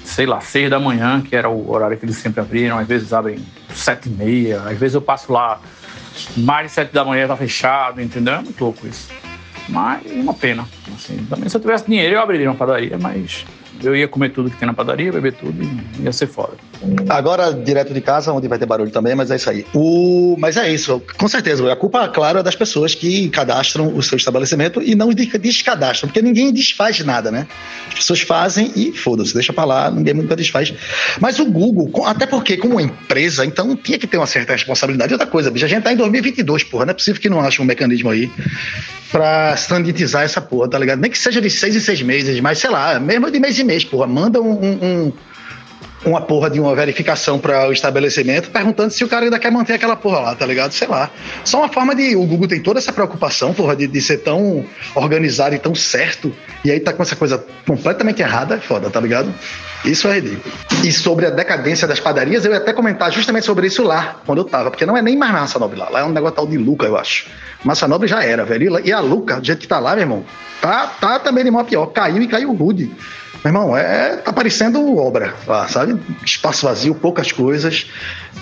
sei 0.04 0.26
lá, 0.26 0.40
seis 0.40 0.68
da 0.68 0.80
manhã, 0.80 1.20
que 1.20 1.36
era 1.36 1.48
o 1.48 1.70
horário 1.70 1.96
que 1.96 2.04
eles 2.04 2.16
sempre 2.16 2.40
abriram, 2.40 2.78
às 2.78 2.86
vezes 2.86 3.12
abrem 3.12 3.38
sete 3.72 4.08
e 4.08 4.12
meia, 4.12 4.60
às 4.62 4.76
vezes 4.76 4.94
eu 4.94 5.02
passo 5.02 5.32
lá 5.32 5.60
mais 6.36 6.66
de 6.66 6.72
sete 6.72 6.92
da 6.92 7.04
manhã 7.04 7.26
tá 7.26 7.36
fechado, 7.36 8.00
entendeu? 8.00 8.34
É 8.34 8.42
muito 8.42 8.62
louco 8.62 8.86
isso. 8.86 9.08
Mas 9.68 10.02
uma 10.10 10.34
pena. 10.34 10.68
Assim, 10.94 11.24
também 11.30 11.48
se 11.48 11.56
eu 11.56 11.60
tivesse 11.60 11.86
dinheiro 11.86 12.16
eu 12.16 12.20
abriria 12.20 12.50
uma 12.50 12.56
padaria, 12.56 12.98
mas 12.98 13.46
eu 13.82 13.94
ia 13.96 14.06
comer 14.08 14.30
tudo 14.30 14.50
que 14.50 14.56
tem 14.56 14.66
na 14.66 14.74
padaria, 14.74 15.12
beber 15.12 15.32
tudo 15.34 15.62
e 15.62 16.02
ia 16.04 16.12
ser 16.12 16.26
foda. 16.26 16.52
Agora, 17.08 17.52
direto 17.52 17.92
de 17.94 18.00
casa, 18.00 18.32
onde 18.32 18.48
vai 18.48 18.58
ter 18.58 18.66
barulho 18.66 18.90
também, 18.90 19.14
mas 19.14 19.30
é 19.30 19.36
isso 19.36 19.48
aí. 19.50 19.64
O... 19.74 20.36
Mas 20.38 20.56
é 20.56 20.72
isso, 20.72 21.02
com 21.16 21.28
certeza. 21.28 21.70
A 21.72 21.76
culpa, 21.76 22.08
claro, 22.08 22.38
é 22.38 22.42
das 22.42 22.56
pessoas 22.56 22.94
que 22.94 23.28
cadastram 23.30 23.94
o 23.96 24.02
seu 24.02 24.16
estabelecimento 24.16 24.82
e 24.82 24.94
não 24.94 25.12
de- 25.12 25.26
descadastram, 25.38 26.08
porque 26.08 26.22
ninguém 26.22 26.52
desfaz 26.52 26.98
nada, 27.00 27.30
né? 27.30 27.46
As 27.88 27.94
pessoas 27.94 28.20
fazem 28.20 28.72
e 28.74 28.92
foda-se, 28.92 29.34
deixa 29.34 29.52
pra 29.52 29.64
lá, 29.64 29.90
ninguém 29.90 30.14
nunca 30.14 30.34
desfaz. 30.36 30.72
Mas 31.20 31.38
o 31.38 31.44
Google, 31.44 32.04
até 32.06 32.26
porque, 32.26 32.56
como 32.56 32.80
empresa, 32.80 33.44
então 33.44 33.76
tinha 33.76 33.98
que 33.98 34.06
ter 34.06 34.16
uma 34.16 34.26
certa 34.26 34.52
responsabilidade. 34.52 35.12
Outra 35.12 35.26
coisa, 35.26 35.50
bicho, 35.50 35.64
a 35.64 35.68
gente 35.68 35.82
tá 35.82 35.92
em 35.92 35.96
2022, 35.96 36.64
porra, 36.64 36.86
não 36.86 36.90
é 36.90 36.94
possível 36.94 37.20
que 37.20 37.28
não 37.28 37.40
ache 37.40 37.60
um 37.60 37.64
mecanismo 37.64 38.10
aí 38.10 38.30
pra 39.10 39.54
sanitizar 39.58 40.22
essa 40.24 40.40
porra, 40.40 40.68
tá 40.70 40.78
ligado? 40.78 40.98
Nem 40.98 41.10
que 41.10 41.18
seja 41.18 41.38
de 41.40 41.50
seis 41.50 41.76
em 41.76 41.80
seis 41.80 42.00
meses, 42.00 42.40
mas 42.40 42.58
sei 42.58 42.70
lá, 42.70 42.98
mesmo 42.98 43.30
de 43.30 43.38
mês 43.38 43.58
em 43.58 43.64
mês, 43.64 43.71
porra, 43.84 44.06
manda 44.06 44.40
um- 44.40 44.52
um- 44.52 44.78
um 44.82 45.12
uma 46.04 46.20
porra 46.20 46.50
de 46.50 46.58
uma 46.58 46.74
verificação 46.74 47.38
para 47.38 47.68
o 47.68 47.72
estabelecimento, 47.72 48.50
perguntando 48.50 48.90
se 48.92 49.04
o 49.04 49.08
cara 49.08 49.24
ainda 49.26 49.38
quer 49.38 49.52
manter 49.52 49.74
aquela 49.74 49.94
porra 49.94 50.18
lá, 50.18 50.34
tá 50.34 50.44
ligado? 50.44 50.72
Sei 50.72 50.88
lá. 50.88 51.08
Só 51.44 51.58
uma 51.58 51.68
forma 51.68 51.94
de. 51.94 52.16
O 52.16 52.26
Google 52.26 52.48
tem 52.48 52.60
toda 52.60 52.80
essa 52.80 52.92
preocupação, 52.92 53.54
porra, 53.54 53.76
de, 53.76 53.86
de 53.86 54.00
ser 54.00 54.18
tão 54.18 54.64
organizado 54.96 55.54
e 55.54 55.60
tão 55.60 55.76
certo, 55.76 56.34
e 56.64 56.72
aí 56.72 56.80
tá 56.80 56.92
com 56.92 57.02
essa 57.04 57.14
coisa 57.14 57.44
completamente 57.64 58.20
errada, 58.20 58.56
é 58.56 58.58
foda, 58.58 58.90
tá 58.90 58.98
ligado? 58.98 59.32
Isso 59.84 60.08
é 60.08 60.14
ridículo. 60.14 60.52
E 60.84 60.90
sobre 60.92 61.26
a 61.26 61.30
decadência 61.30 61.86
das 61.86 62.00
padarias, 62.00 62.44
eu 62.44 62.50
ia 62.50 62.58
até 62.58 62.72
comentar 62.72 63.12
justamente 63.12 63.46
sobre 63.46 63.68
isso 63.68 63.84
lá, 63.84 64.16
quando 64.26 64.38
eu 64.38 64.44
tava, 64.44 64.70
porque 64.72 64.84
não 64.86 64.96
é 64.96 65.02
nem 65.02 65.16
mais 65.16 65.32
Massa 65.32 65.58
Nobre 65.60 65.78
lá, 65.78 65.88
lá 65.88 66.00
é 66.00 66.04
um 66.04 66.10
negócio 66.10 66.34
tal 66.34 66.46
de 66.48 66.58
Luca, 66.58 66.84
eu 66.86 66.96
acho. 66.96 67.26
Massa 67.64 67.86
Nobre 67.86 68.08
já 68.08 68.24
era, 68.24 68.44
velho. 68.44 68.80
E 68.84 68.92
a 68.92 68.98
Luca, 68.98 69.38
do 69.40 69.46
jeito 69.46 69.60
que 69.60 69.68
tá 69.68 69.78
lá, 69.78 69.92
meu 69.92 70.02
irmão, 70.02 70.24
tá, 70.60 70.86
tá 71.00 71.18
também 71.20 71.44
de 71.44 71.56
a 71.56 71.62
pior. 71.64 71.86
Caiu 71.86 72.20
e 72.22 72.26
caiu 72.26 72.52
rude. 72.52 72.90
Meu 73.44 73.50
irmão, 73.50 73.76
é, 73.76 74.16
tá 74.16 74.32
parecendo 74.32 74.96
obra 74.96 75.34
sabe? 75.68 76.00
Espaço 76.24 76.66
vazio, 76.66 76.94
poucas 76.94 77.32
coisas, 77.32 77.90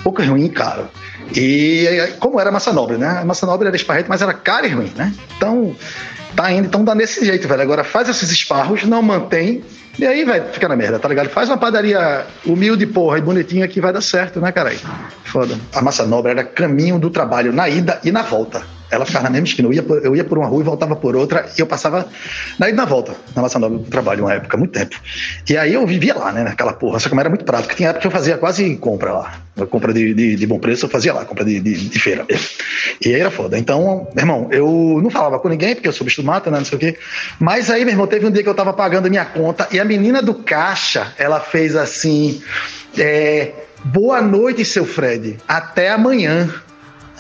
poucas 0.02 0.26
ruim, 0.28 0.49
caro. 0.49 0.88
E 1.35 1.87
é, 1.87 2.07
como 2.19 2.38
era 2.40 2.50
Massa 2.50 2.73
Nobre, 2.73 2.99
né? 2.99 3.19
A 3.21 3.25
Massa 3.25 3.47
Nobre 3.47 3.66
era 3.66 3.76
esparrete, 3.76 4.09
mas 4.09 4.21
era 4.21 4.35
caro 4.35 4.66
e 4.66 4.71
ruim, 4.71 4.92
né? 4.97 5.14
Então, 5.37 5.75
tá 6.37 6.52
indo, 6.52 6.66
então 6.66 6.85
dá 6.85 6.95
desse 6.95 7.25
jeito, 7.25 7.49
velho. 7.49 7.62
Agora 7.62 7.83
faz 7.83 8.09
esses 8.09 8.30
esparros, 8.30 8.85
não 8.85 9.02
mantém, 9.02 9.64
e 9.99 10.07
aí, 10.07 10.25
velho, 10.25 10.45
fica 10.52 10.69
na 10.69 10.76
merda, 10.76 10.99
tá 10.99 11.09
ligado? 11.09 11.28
Faz 11.28 11.49
uma 11.49 11.59
padaria 11.59 12.25
humilde, 12.47 12.87
porra, 12.87 13.19
e 13.19 13.21
bonitinha 13.21 13.66
que 13.69 13.80
vai 13.80 13.92
dar 13.92 14.00
certo, 14.00 14.40
né, 14.40 14.52
caralho? 14.52 14.78
Foda. 15.25 15.59
A 15.75 15.83
Massa 15.83 16.07
Nobre 16.07 16.33
era 16.33 16.45
caminho 16.45 16.99
do 16.99 17.11
trabalho 17.11 17.52
na 17.52 17.69
ida 17.69 18.00
e 18.04 18.11
na 18.11 18.23
volta. 18.23 18.62
Ela 18.91 19.07
ficava 19.07 19.25
na 19.25 19.31
mesma 19.31 19.47
esquina. 19.47 19.69
Eu 19.69 19.73
ia, 19.73 19.83
por, 19.83 20.05
eu 20.05 20.17
ia 20.17 20.25
por 20.25 20.39
uma 20.39 20.47
rua 20.47 20.61
e 20.61 20.65
voltava 20.65 20.97
por 20.97 21.15
outra, 21.15 21.49
e 21.57 21.61
eu 21.61 21.67
passava 21.67 22.09
na 22.59 22.69
ida 22.69 22.77
na 22.77 22.85
volta, 22.85 23.15
na 23.35 23.43
Massa 23.43 23.59
do 23.59 23.79
trabalho, 23.81 24.25
uma 24.25 24.35
época, 24.35 24.57
muito 24.57 24.73
tempo. 24.73 24.97
E 25.49 25.57
aí 25.57 25.75
eu 25.75 25.87
vivia 25.87 26.15
lá, 26.15 26.33
né, 26.33 26.43
naquela 26.43 26.73
porra. 26.73 26.99
Só 26.99 27.09
que 27.09 27.19
era 27.19 27.29
muito 27.29 27.45
prático. 27.45 27.75
Tinha 27.75 27.91
época 27.91 28.01
que 28.03 28.07
eu 28.07 28.11
fazia 28.11 28.37
quase 28.39 28.77
compra 28.77 29.13
lá. 29.13 29.41
Compra 29.69 29.93
de, 29.93 30.15
de, 30.15 30.37
de 30.37 30.47
bom 30.47 30.59
preço 30.59 30.87
eu 30.87 30.91
fazia 30.91 31.13
lá, 31.13 31.25
compra 31.25 31.45
de, 31.45 31.61
de, 31.61 31.89
de 31.89 31.99
feira 31.99 32.25
mesmo. 32.29 32.47
E 33.05 33.09
aí 33.15 33.21
era 33.21 33.31
foda. 33.31 33.59
Então, 33.59 34.09
meu 34.15 34.23
irmão, 34.23 34.49
eu 34.51 35.01
não 35.03 35.11
falava 35.11 35.39
com 35.39 35.49
ninguém, 35.49 35.75
porque 35.75 35.89
eu 35.89 35.93
sou 35.93 36.05
bicho 36.05 36.23
mato, 36.23 36.51
né, 36.51 36.59
não 36.59 36.65
sei 36.65 36.77
o 36.77 36.81
quê. 36.81 36.99
Mas 37.39 37.71
aí, 37.71 37.85
meu 37.85 37.93
irmão, 37.93 38.07
teve 38.07 38.27
um 38.27 38.31
dia 38.31 38.43
que 38.43 38.49
eu 38.49 38.55
tava 38.55 38.73
pagando 38.73 39.09
minha 39.11 39.25
conta 39.25 39.69
e 39.71 39.79
a 39.79 39.85
menina 39.85 40.23
do 40.23 40.35
caixa, 40.35 41.13
ela 41.19 41.41
fez 41.41 41.77
assim. 41.77 42.43
é, 42.99 43.53
Boa 43.85 44.21
noite, 44.21 44.65
seu 44.65 44.85
Fred. 44.85 45.39
Até 45.49 45.91
amanhã. 45.91 46.53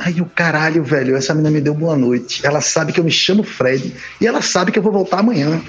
Aí 0.02 0.18
o 0.18 0.24
caralho, 0.24 0.82
velho, 0.82 1.14
essa 1.14 1.34
menina 1.34 1.50
me 1.50 1.60
deu 1.60 1.74
boa 1.74 1.94
noite. 1.94 2.44
Ela 2.46 2.62
sabe 2.62 2.90
que 2.90 2.98
eu 2.98 3.04
me 3.04 3.10
chamo 3.10 3.42
Fred 3.42 3.94
e 4.18 4.26
ela 4.26 4.40
sabe 4.40 4.72
que 4.72 4.78
eu 4.78 4.82
vou 4.82 4.90
voltar 4.90 5.18
amanhã. 5.20 5.60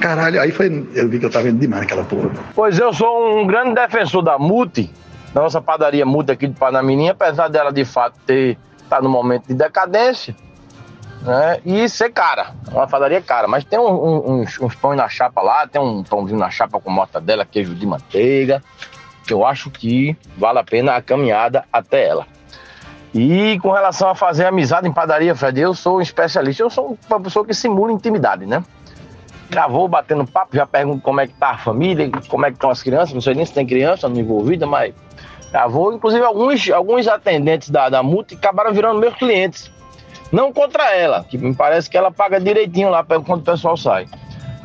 Caralho, 0.00 0.40
aí 0.40 0.50
foi. 0.50 0.88
Eu 0.92 1.08
vi 1.08 1.20
que 1.20 1.26
eu 1.26 1.30
tava 1.30 1.48
indo 1.48 1.60
demais 1.60 1.82
naquela 1.82 2.02
porra. 2.02 2.30
Pois 2.52 2.76
eu 2.80 2.92
sou 2.92 3.40
um 3.40 3.46
grande 3.46 3.74
defensor 3.74 4.22
da 4.22 4.38
Multi, 4.38 4.90
da 5.32 5.40
nossa 5.42 5.60
padaria 5.62 6.04
Multi 6.04 6.32
aqui 6.32 6.48
de 6.48 6.54
Panamirim, 6.54 7.10
apesar 7.10 7.46
dela 7.46 7.72
de 7.72 7.84
fato 7.84 8.18
ter 8.26 8.58
tá 8.88 9.00
no 9.00 9.08
momento 9.08 9.46
de 9.46 9.54
decadência. 9.54 10.34
né? 11.22 11.60
E 11.64 11.88
ser 11.88 12.10
cara, 12.10 12.54
uma 12.72 12.88
padaria 12.88 13.22
cara. 13.22 13.46
Mas 13.46 13.62
tem 13.64 13.78
um, 13.78 13.84
um, 13.84 14.32
uns, 14.40 14.60
uns 14.60 14.74
pães 14.74 14.96
na 14.96 15.08
chapa 15.08 15.40
lá, 15.42 15.64
tem 15.66 15.80
um 15.80 16.02
pãozinho 16.02 16.40
na 16.40 16.50
chapa 16.50 16.80
com 16.80 16.90
mortadela, 16.90 17.44
queijo 17.44 17.72
de 17.72 17.86
manteiga, 17.86 18.60
que 19.24 19.32
eu 19.32 19.46
acho 19.46 19.70
que 19.70 20.16
vale 20.36 20.58
a 20.58 20.64
pena 20.64 20.96
a 20.96 21.02
caminhada 21.02 21.64
até 21.72 22.04
ela. 22.08 22.26
E 23.16 23.58
com 23.60 23.70
relação 23.70 24.10
a 24.10 24.14
fazer 24.14 24.44
amizade 24.44 24.86
em 24.86 24.92
padaria, 24.92 25.34
Fred, 25.34 25.58
eu 25.58 25.72
sou 25.72 25.96
um 25.96 26.00
especialista, 26.02 26.62
eu 26.62 26.68
sou 26.68 26.98
uma 27.08 27.18
pessoa 27.18 27.46
que 27.46 27.54
simula 27.54 27.90
intimidade, 27.90 28.44
né? 28.44 28.62
Já 29.50 29.66
vou 29.66 29.88
batendo 29.88 30.26
papo, 30.26 30.54
já 30.54 30.66
pergunto 30.66 31.00
como 31.00 31.22
é 31.22 31.26
que 31.26 31.32
tá 31.32 31.52
a 31.52 31.56
família, 31.56 32.10
como 32.28 32.44
é 32.44 32.50
que 32.50 32.56
estão 32.56 32.68
as 32.68 32.82
crianças, 32.82 33.14
não 33.14 33.22
sei 33.22 33.34
nem 33.34 33.46
se 33.46 33.54
tem 33.54 33.66
criança 33.66 34.06
não 34.06 34.20
envolvida, 34.20 34.66
mas 34.66 34.92
já 35.50 35.66
vou. 35.66 35.94
Inclusive, 35.94 36.22
alguns, 36.22 36.68
alguns 36.68 37.08
atendentes 37.08 37.70
da, 37.70 37.88
da 37.88 38.02
multa 38.02 38.34
acabaram 38.34 38.74
virando 38.74 39.00
meus 39.00 39.14
clientes. 39.14 39.72
Não 40.30 40.52
contra 40.52 40.94
ela, 40.94 41.24
que 41.24 41.38
me 41.38 41.54
parece 41.54 41.88
que 41.88 41.96
ela 41.96 42.10
paga 42.10 42.38
direitinho 42.38 42.90
lá 42.90 43.02
quando 43.02 43.40
o 43.40 43.44
pessoal 43.44 43.78
sai. 43.78 44.06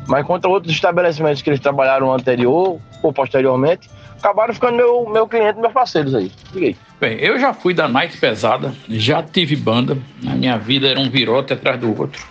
Mas 0.06 0.26
contra 0.26 0.50
outros 0.50 0.74
estabelecimentos 0.74 1.40
que 1.40 1.48
eles 1.48 1.60
trabalharam 1.60 2.12
anterior 2.12 2.78
ou 3.02 3.12
posteriormente, 3.14 3.88
acabaram 4.22 4.54
ficando 4.54 4.76
meu, 4.76 5.08
meu 5.10 5.26
cliente, 5.26 5.58
meus 5.58 5.72
parceiros 5.72 6.14
aí. 6.14 6.30
Fiquei. 6.52 6.76
Bem, 7.00 7.18
eu 7.18 7.38
já 7.38 7.52
fui 7.52 7.74
da 7.74 7.88
night 7.88 8.16
pesada, 8.16 8.72
já 8.88 9.20
tive 9.22 9.56
banda, 9.56 9.98
na 10.22 10.36
minha 10.36 10.56
vida 10.56 10.88
era 10.88 11.00
um 11.00 11.10
virote 11.10 11.52
atrás 11.52 11.78
do 11.78 11.88
outro. 11.98 12.24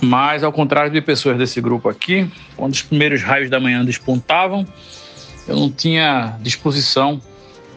Mas, 0.00 0.44
ao 0.44 0.52
contrário 0.52 0.90
de 0.90 1.00
pessoas 1.00 1.38
desse 1.38 1.60
grupo 1.60 1.88
aqui, 1.88 2.30
quando 2.56 2.72
os 2.72 2.82
primeiros 2.82 3.22
raios 3.22 3.48
da 3.48 3.58
manhã 3.58 3.84
despontavam, 3.84 4.66
eu 5.48 5.56
não 5.56 5.70
tinha 5.70 6.36
disposição 6.40 7.20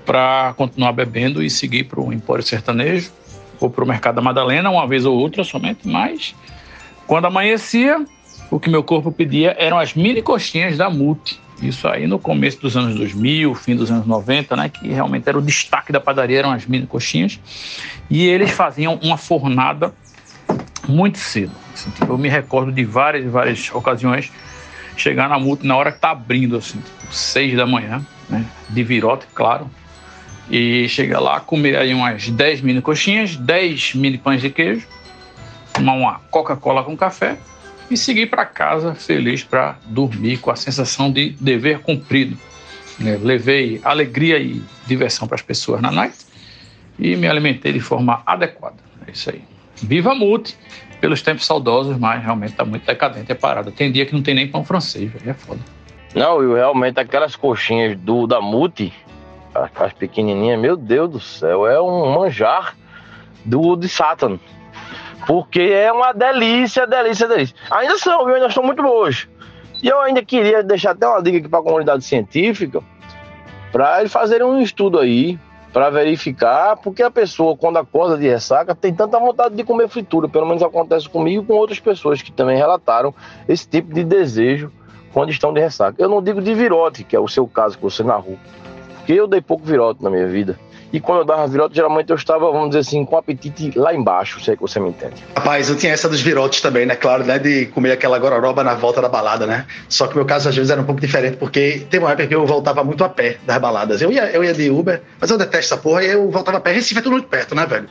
para 0.05 0.53
continuar 0.57 0.91
bebendo 0.91 1.41
e 1.41 1.49
seguir 1.49 1.85
para 1.85 2.01
o 2.01 2.11
Empório 2.11 2.43
Sertanejo 2.43 3.11
ou 3.59 3.69
para 3.69 3.83
o 3.83 3.87
Mercado 3.87 4.15
da 4.15 4.21
Madalena, 4.21 4.69
uma 4.69 4.87
vez 4.87 5.05
ou 5.05 5.17
outra 5.17 5.43
somente, 5.43 5.87
mas 5.87 6.35
quando 7.07 7.25
amanhecia, 7.25 8.03
o 8.51 8.59
que 8.59 8.69
meu 8.69 8.83
corpo 8.83 9.11
pedia 9.11 9.55
eram 9.57 9.79
as 9.79 9.93
mini 9.93 10.21
coxinhas 10.21 10.77
da 10.77 10.89
Multi. 10.89 11.39
Isso 11.61 11.87
aí 11.87 12.05
no 12.05 12.19
começo 12.19 12.59
dos 12.59 12.75
anos 12.75 12.95
2000, 12.95 13.55
fim 13.55 13.75
dos 13.75 13.89
anos 13.89 14.05
90, 14.05 14.55
né, 14.55 14.69
que 14.69 14.89
realmente 14.89 15.27
era 15.27 15.37
o 15.37 15.41
destaque 15.41 15.91
da 15.91 15.99
padaria, 15.99 16.39
eram 16.39 16.51
as 16.51 16.65
mini 16.65 16.85
coxinhas. 16.85 17.39
E 18.09 18.25
eles 18.25 18.51
faziam 18.51 18.99
uma 19.01 19.17
fornada 19.17 19.93
muito 20.87 21.17
cedo. 21.17 21.53
Assim, 21.73 21.89
tipo, 21.91 22.11
eu 22.11 22.17
me 22.17 22.29
recordo 22.29 22.71
de 22.71 22.83
várias 22.83 23.25
várias 23.25 23.73
ocasiões 23.73 24.31
chegar 24.97 25.27
na 25.27 25.39
multa 25.39 25.65
na 25.65 25.75
hora 25.75 25.91
que 25.91 25.99
tá 25.99 26.11
abrindo, 26.11 26.57
assim, 26.57 26.79
tipo, 26.79 27.13
seis 27.13 27.55
da 27.55 27.65
manhã, 27.65 28.05
né? 28.29 28.45
De 28.69 28.83
virote, 28.83 29.25
claro. 29.33 29.69
E 30.49 30.87
chegar 30.89 31.19
lá, 31.19 31.39
comer 31.39 31.75
aí 31.75 31.93
umas 31.93 32.29
10 32.29 32.61
mini 32.61 32.81
coxinhas, 32.81 33.35
10 33.35 33.95
mini 33.95 34.17
pães 34.17 34.41
de 34.41 34.49
queijo, 34.49 34.87
tomar 35.73 35.93
uma 35.93 36.19
Coca-Cola 36.29 36.83
com 36.83 36.95
café 36.95 37.37
e 37.89 37.97
seguir 37.97 38.27
para 38.27 38.45
casa 38.45 38.95
feliz 38.95 39.43
para 39.43 39.77
dormir 39.85 40.37
com 40.37 40.51
a 40.51 40.55
sensação 40.55 41.11
de 41.11 41.31
dever 41.39 41.79
cumprido. 41.79 42.37
É, 43.05 43.17
levei 43.21 43.81
alegria 43.83 44.39
e 44.39 44.61
diversão 44.87 45.27
para 45.27 45.35
as 45.35 45.41
pessoas 45.41 45.81
na 45.81 45.91
noite 45.91 46.25
e 46.97 47.15
me 47.15 47.27
alimentei 47.27 47.73
de 47.73 47.79
forma 47.79 48.23
adequada. 48.25 48.77
É 49.05 49.11
isso 49.11 49.29
aí. 49.29 49.43
Viva 49.75 50.11
a 50.11 50.15
Multi! 50.15 50.57
Pelos 51.01 51.21
tempos 51.21 51.45
saudosos, 51.45 51.97
mas 51.97 52.23
realmente 52.23 52.51
está 52.51 52.63
muito 52.63 52.85
decadente 52.85 53.31
a 53.31 53.35
parada. 53.35 53.69
Tem 53.69 53.91
dia 53.91 54.05
que 54.05 54.13
não 54.13 54.23
tem 54.23 54.33
nem 54.33 54.47
pão 54.47 54.63
francês, 54.63 55.11
véio, 55.11 55.29
é 55.29 55.33
foda. 55.33 55.59
Não, 56.15 56.41
e 56.41 56.55
realmente 56.55 56.99
aquelas 56.99 57.35
coxinhas 57.35 57.97
do 57.99 58.25
da 58.25 58.39
Multi, 58.39 58.93
as 59.53 59.93
pequenininhas, 59.93 60.59
meu 60.59 60.77
Deus 60.77 61.11
do 61.11 61.19
céu, 61.19 61.67
é 61.67 61.79
um 61.79 62.13
manjar 62.15 62.75
do 63.43 63.75
de 63.75 63.89
Satan. 63.89 64.39
Porque 65.27 65.61
é 65.61 65.91
uma 65.91 66.13
delícia, 66.13 66.85
delícia, 66.85 67.27
delícia. 67.27 67.55
Ainda 67.71 67.97
são, 67.97 68.25
viu? 68.25 68.35
Ainda 68.35 68.47
estão 68.47 68.63
muito 68.63 68.81
boas. 68.81 69.27
E 69.81 69.87
eu 69.87 69.99
ainda 70.01 70.23
queria 70.23 70.63
deixar 70.63 70.91
até 70.91 71.07
uma 71.07 71.21
dica 71.21 71.37
aqui 71.37 71.47
para 71.47 71.59
a 71.59 71.63
comunidade 71.63 72.03
científica, 72.03 72.81
para 73.71 73.99
eles 73.99 74.11
fazerem 74.11 74.45
um 74.45 74.61
estudo 74.61 74.99
aí, 74.99 75.37
para 75.75 75.89
verificar, 75.89 76.77
porque 76.77 77.03
a 77.03 77.11
pessoa, 77.11 77.57
quando 77.57 77.75
acorda 77.75 78.17
de 78.17 78.25
ressaca, 78.25 78.73
tem 78.73 78.93
tanta 78.93 79.19
vontade 79.19 79.55
de 79.55 79.63
comer 79.65 79.89
fritura. 79.89 80.29
Pelo 80.29 80.45
menos 80.45 80.63
acontece 80.63 81.09
comigo 81.09 81.43
e 81.43 81.45
com 81.45 81.53
outras 81.53 81.81
pessoas 81.81 82.21
que 82.21 82.31
também 82.31 82.55
relataram 82.55 83.13
esse 83.45 83.67
tipo 83.67 83.93
de 83.93 84.05
desejo 84.05 84.71
quando 85.11 85.31
estão 85.31 85.51
de 85.51 85.59
ressaca. 85.59 86.01
Eu 86.01 86.07
não 86.07 86.21
digo 86.21 86.41
de 86.41 86.53
virote, 86.53 87.03
que 87.03 87.13
é 87.13 87.19
o 87.19 87.27
seu 87.27 87.45
caso 87.45 87.75
que 87.75 87.83
você 87.83 88.03
narrou, 88.03 88.39
porque 88.95 89.11
eu 89.11 89.27
dei 89.27 89.41
pouco 89.41 89.65
virote 89.65 90.01
na 90.01 90.09
minha 90.09 90.27
vida. 90.27 90.57
E 90.95 90.99
quando 91.01 91.19
eu 91.19 91.25
dava 91.25 91.45
virote, 91.45 91.75
geralmente 91.75 92.09
eu 92.09 92.15
estava, 92.15 92.49
vamos 92.49 92.69
dizer 92.69 92.79
assim, 92.79 93.03
com 93.03 93.17
apetite 93.17 93.77
lá 93.77 93.93
embaixo, 93.93 94.41
sei 94.41 94.55
que 94.55 94.61
você 94.61 94.79
me 94.79 94.91
entende. 94.91 95.21
Rapaz, 95.35 95.67
eu 95.67 95.75
tinha 95.75 95.91
essa 95.91 96.07
dos 96.07 96.21
virotes 96.21 96.61
também, 96.61 96.85
né? 96.85 96.95
Claro, 96.95 97.25
né? 97.25 97.37
De 97.37 97.65
comer 97.65 97.91
aquela 97.91 98.17
gororoba 98.17 98.63
na 98.63 98.75
volta 98.75 99.01
da 99.01 99.09
balada, 99.09 99.45
né? 99.45 99.65
Só 99.89 100.07
que 100.07 100.15
meu 100.15 100.25
caso 100.25 100.47
às 100.47 100.55
vezes 100.55 100.71
era 100.71 100.79
um 100.79 100.85
pouco 100.85 101.01
diferente, 101.01 101.35
porque 101.35 101.85
teve 101.89 102.01
uma 102.01 102.11
época 102.11 102.27
que 102.27 102.33
eu 102.33 102.45
voltava 102.45 102.81
muito 102.81 103.03
a 103.03 103.09
pé 103.09 103.35
das 103.45 103.57
baladas. 103.57 104.01
Eu 104.01 104.09
ia, 104.09 104.31
eu 104.31 104.41
ia 104.41 104.53
de 104.53 104.69
Uber, 104.69 105.01
mas 105.19 105.29
eu 105.29 105.37
detesto 105.37 105.73
essa 105.73 105.77
porra, 105.77 106.01
e 106.01 106.11
eu 106.11 106.31
voltava 106.31 106.59
a 106.59 106.61
pé. 106.61 106.71
Recife 106.71 106.97
é 106.97 107.03
tudo 107.03 107.11
muito 107.11 107.27
perto, 107.27 107.53
né, 107.53 107.65
velho? 107.65 107.89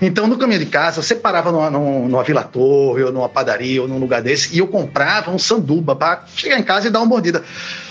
Então, 0.00 0.26
no 0.28 0.38
caminho 0.38 0.60
de 0.60 0.66
casa, 0.66 1.02
você 1.02 1.14
parava 1.14 1.50
numa, 1.50 1.70
numa, 1.70 2.22
Vila 2.22 2.44
Torre, 2.44 3.02
ou 3.02 3.12
numa 3.12 3.28
padaria, 3.28 3.82
ou 3.82 3.88
num 3.88 3.98
lugar 3.98 4.22
desse, 4.22 4.54
e 4.54 4.58
eu 4.58 4.68
comprava 4.68 5.30
um 5.30 5.38
sanduba 5.38 5.96
para 5.96 6.24
chegar 6.36 6.58
em 6.58 6.62
casa 6.62 6.86
e 6.86 6.90
dar 6.90 7.00
uma 7.00 7.06
mordida. 7.06 7.42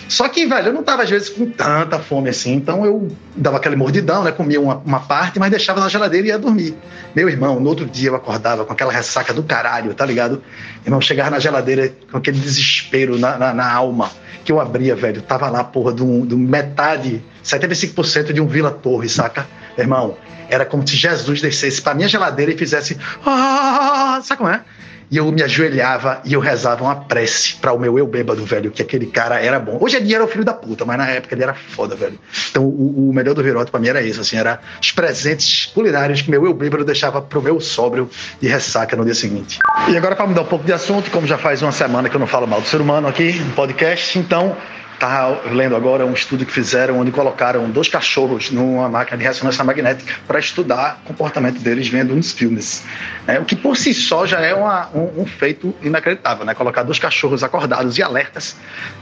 Só 0.07 0.29
que, 0.29 0.45
velho, 0.45 0.67
eu 0.67 0.73
não 0.73 0.83
tava 0.83 1.03
às 1.03 1.09
vezes 1.09 1.27
com 1.27 1.45
tanta 1.45 1.99
fome 1.99 2.29
assim, 2.29 2.53
então 2.53 2.85
eu 2.85 3.09
dava 3.35 3.57
aquele 3.57 3.75
mordidão, 3.75 4.23
né? 4.23 4.31
Comia 4.31 4.59
uma, 4.61 4.77
uma 4.77 5.01
parte, 5.01 5.37
mas 5.37 5.51
deixava 5.51 5.81
na 5.81 5.89
geladeira 5.89 6.27
e 6.27 6.29
ia 6.29 6.39
dormir. 6.39 6.77
Meu 7.13 7.27
irmão, 7.27 7.59
no 7.59 7.67
outro 7.67 7.85
dia 7.85 8.09
eu 8.09 8.15
acordava 8.15 8.63
com 8.63 8.71
aquela 8.71 8.91
ressaca 8.91 9.33
do 9.33 9.43
caralho, 9.43 9.93
tá 9.93 10.05
ligado? 10.05 10.41
Irmão, 10.85 11.01
chegava 11.01 11.29
na 11.29 11.39
geladeira 11.39 11.91
com 12.09 12.17
aquele 12.17 12.39
desespero 12.39 13.19
na, 13.19 13.37
na, 13.37 13.53
na 13.53 13.69
alma 13.69 14.09
que 14.45 14.51
eu 14.53 14.61
abria, 14.61 14.95
velho. 14.95 15.21
Tava 15.21 15.49
lá, 15.49 15.61
porra, 15.61 15.91
um, 16.01 16.25
de 16.25 16.35
metade, 16.37 17.21
75% 17.47 18.33
de 18.33 18.41
um 18.41 18.47
Vila 18.47 18.71
Torre, 18.71 19.09
saca? 19.09 19.47
Irmão, 19.77 20.17
era 20.49 20.65
como 20.65 20.87
se 20.87 20.95
Jesus 20.95 21.41
descesse 21.41 21.81
pra 21.81 21.93
minha 21.93 22.07
geladeira 22.07 22.51
e 22.51 22.57
fizesse. 22.57 22.97
Ah, 23.25 24.19
sabe 24.23 24.37
como 24.37 24.49
é? 24.49 24.63
e 25.09 25.17
eu 25.17 25.31
me 25.31 25.41
ajoelhava 25.41 26.21
e 26.25 26.33
eu 26.33 26.39
rezava 26.39 26.83
uma 26.83 26.95
prece 26.95 27.55
para 27.55 27.71
o 27.71 27.79
meu 27.79 27.97
eu 27.97 28.05
bêbado, 28.05 28.43
velho, 28.43 28.71
que 28.71 28.81
aquele 28.81 29.05
cara 29.05 29.39
era 29.39 29.59
bom. 29.59 29.77
Hoje 29.79 29.99
dia 30.01 30.17
era 30.17 30.25
o 30.25 30.27
filho 30.27 30.43
da 30.43 30.53
puta, 30.53 30.85
mas 30.85 30.97
na 30.97 31.07
época 31.07 31.33
ele 31.33 31.43
era 31.43 31.53
foda, 31.53 31.95
velho. 31.95 32.19
Então 32.51 32.63
o, 32.63 33.09
o 33.09 33.13
melhor 33.13 33.33
do 33.33 33.41
Virote 33.41 33.71
para 33.71 33.79
mim 33.79 33.87
era 33.87 34.01
isso, 34.01 34.19
assim, 34.19 34.37
era 34.37 34.59
os 34.81 34.91
presentes 34.91 35.65
culinários 35.67 36.21
que 36.21 36.29
meu 36.29 36.45
eu 36.45 36.53
bêbado 36.53 36.83
deixava 36.83 37.21
pro 37.21 37.41
meu 37.41 37.59
sóbrio 37.59 38.09
de 38.41 38.47
ressaca 38.47 38.95
no 38.95 39.05
dia 39.05 39.15
seguinte. 39.15 39.59
E 39.87 39.95
agora 39.95 40.15
para 40.15 40.27
mudar 40.27 40.41
um 40.41 40.45
pouco 40.45 40.65
de 40.65 40.73
assunto, 40.73 41.09
como 41.09 41.25
já 41.25 41.37
faz 41.37 41.61
uma 41.61 41.71
semana 41.71 42.09
que 42.09 42.15
eu 42.15 42.19
não 42.19 42.27
falo 42.27 42.45
mal 42.45 42.59
do 42.59 42.67
ser 42.67 42.81
humano 42.81 43.07
aqui 43.07 43.33
no 43.33 43.53
podcast, 43.53 44.19
então 44.19 44.57
Tá 44.99 45.27
lendo 45.51 45.75
agora 45.75 46.05
um 46.07 46.13
estudo 46.13 46.43
que 46.43 46.51
fizeram 46.51 46.99
onde 46.99 47.11
colocaram 47.11 47.69
dois 47.69 47.87
cachorros 47.87 48.49
numa 48.49 48.89
máquina 48.89 49.17
de 49.17 49.23
ressonância 49.23 49.63
magnética 49.63 50.15
para 50.25 50.39
estudar 50.39 50.99
o 51.03 51.09
comportamento 51.09 51.59
deles 51.59 51.87
vendo 51.87 52.15
uns 52.15 52.31
filmes. 52.31 52.83
É, 53.27 53.39
o 53.39 53.45
que 53.45 53.55
por 53.55 53.77
si 53.77 53.93
só 53.93 54.25
já 54.25 54.39
é 54.39 54.55
uma, 54.55 54.89
um, 54.95 55.21
um, 55.21 55.25
feito 55.25 55.75
inacreditável, 55.83 56.43
né? 56.43 56.55
Colocar 56.55 56.81
dois 56.81 56.97
cachorros 56.97 57.43
acordados 57.43 57.95
e 57.99 58.01
alertas 58.01 58.55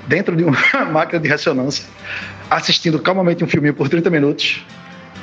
dentro 0.06 0.36
de 0.36 0.44
uma 0.44 0.58
máquina 0.92 1.18
de 1.18 1.30
ressonância, 1.30 1.86
assistindo 2.50 3.00
calmamente 3.00 3.42
um 3.42 3.48
filminho 3.48 3.74
por 3.74 3.88
30 3.88 4.10
minutos. 4.10 4.66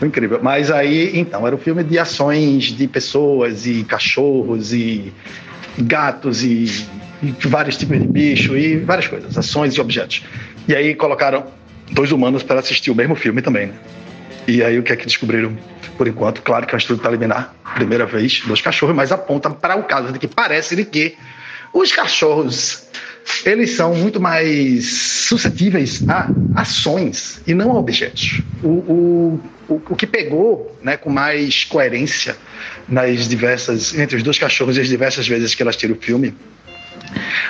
Incrível. 0.01 0.41
Mas 0.43 0.71
aí, 0.71 1.13
então, 1.15 1.47
era 1.47 1.55
um 1.55 1.59
filme 1.59 1.85
de 1.85 1.99
ações 1.99 2.65
de 2.65 2.89
pessoas 2.89 3.67
e 3.67 3.85
cachorros 3.85 4.73
e 4.73 5.13
gatos 5.79 6.43
e, 6.43 6.87
e 7.23 7.35
vários 7.47 7.77
tipos 7.77 8.01
de 8.01 8.07
bicho 8.07 8.57
e 8.57 8.79
várias 8.79 9.07
coisas, 9.07 9.37
ações 9.37 9.75
e 9.75 9.81
objetos. 9.81 10.25
E 10.69 10.75
aí 10.75 10.95
colocaram 10.95 11.47
dois 11.91 12.13
humanos 12.13 12.43
para 12.43 12.61
assistir 12.61 12.91
o 12.91 12.95
mesmo 12.95 13.15
filme 13.15 13.43
também, 13.43 13.67
né? 13.67 13.75
E 14.47 14.63
aí 14.63 14.79
o 14.79 14.83
que 14.83 14.93
é 14.93 14.97
que 14.97 15.07
descobriram 15.07 15.57
por 15.97 16.09
enquanto? 16.09 16.43
Claro 16.43 16.67
que 16.67 16.75
é 16.75 16.77
um 16.77 16.79
estudo 16.79 17.01
preliminar, 17.01 17.55
primeira 17.75 18.07
vez, 18.07 18.43
dois 18.45 18.61
cachorros, 18.61 18.95
mas 18.95 19.13
aponta 19.13 19.51
para 19.51 19.77
o 19.77 19.85
caso 19.85 20.13
de 20.13 20.19
que 20.19 20.27
parece 20.27 20.75
de 20.75 20.85
que 20.85 21.17
os 21.73 21.93
cachorros 21.93 22.89
eles 23.45 23.71
são 23.71 23.95
muito 23.95 24.21
mais 24.21 24.93
suscetíveis 24.93 26.05
a 26.09 26.31
ações 26.55 27.41
e 27.47 27.55
não 27.55 27.71
a 27.71 27.79
objetos. 27.79 28.43
O, 28.63 28.69
o, 28.69 29.41
o, 29.69 29.83
o 29.91 29.97
que 29.97 30.07
pegou 30.07 30.77
né, 30.83 30.97
com 30.97 31.11
mais 31.11 31.65
coerência 31.65 32.37
nas 32.89 33.29
diversas 33.29 33.97
entre 33.97 34.17
os 34.17 34.23
dois 34.23 34.39
cachorros 34.39 34.77
e 34.77 34.81
as 34.81 34.89
diversas 34.89 35.27
vezes 35.27 35.55
que 35.55 35.63
elas 35.63 35.77
tiram 35.77 35.95
o 35.95 35.99
filme 35.99 36.35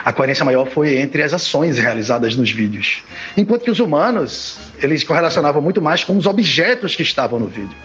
a 0.05 0.13
coerência 0.13 0.45
maior 0.45 0.69
foi 0.69 0.99
entre 0.99 1.23
as 1.23 1.33
ações 1.33 1.79
realizadas 1.79 2.37
nos 2.37 2.51
vídeos. 2.51 3.03
Enquanto 3.37 3.63
que 3.63 3.71
os 3.71 3.81
humanos, 3.81 4.59
eles 4.83 5.05
correlacionavam 5.05 5.63
muito 5.63 5.81
mais 5.81 6.05
com 6.05 6.17
os 6.17 6.27
objetos 6.27 6.97
que 6.97 7.03
estavam 7.03 7.39
no 7.39 7.47
vídeo. 7.47 7.77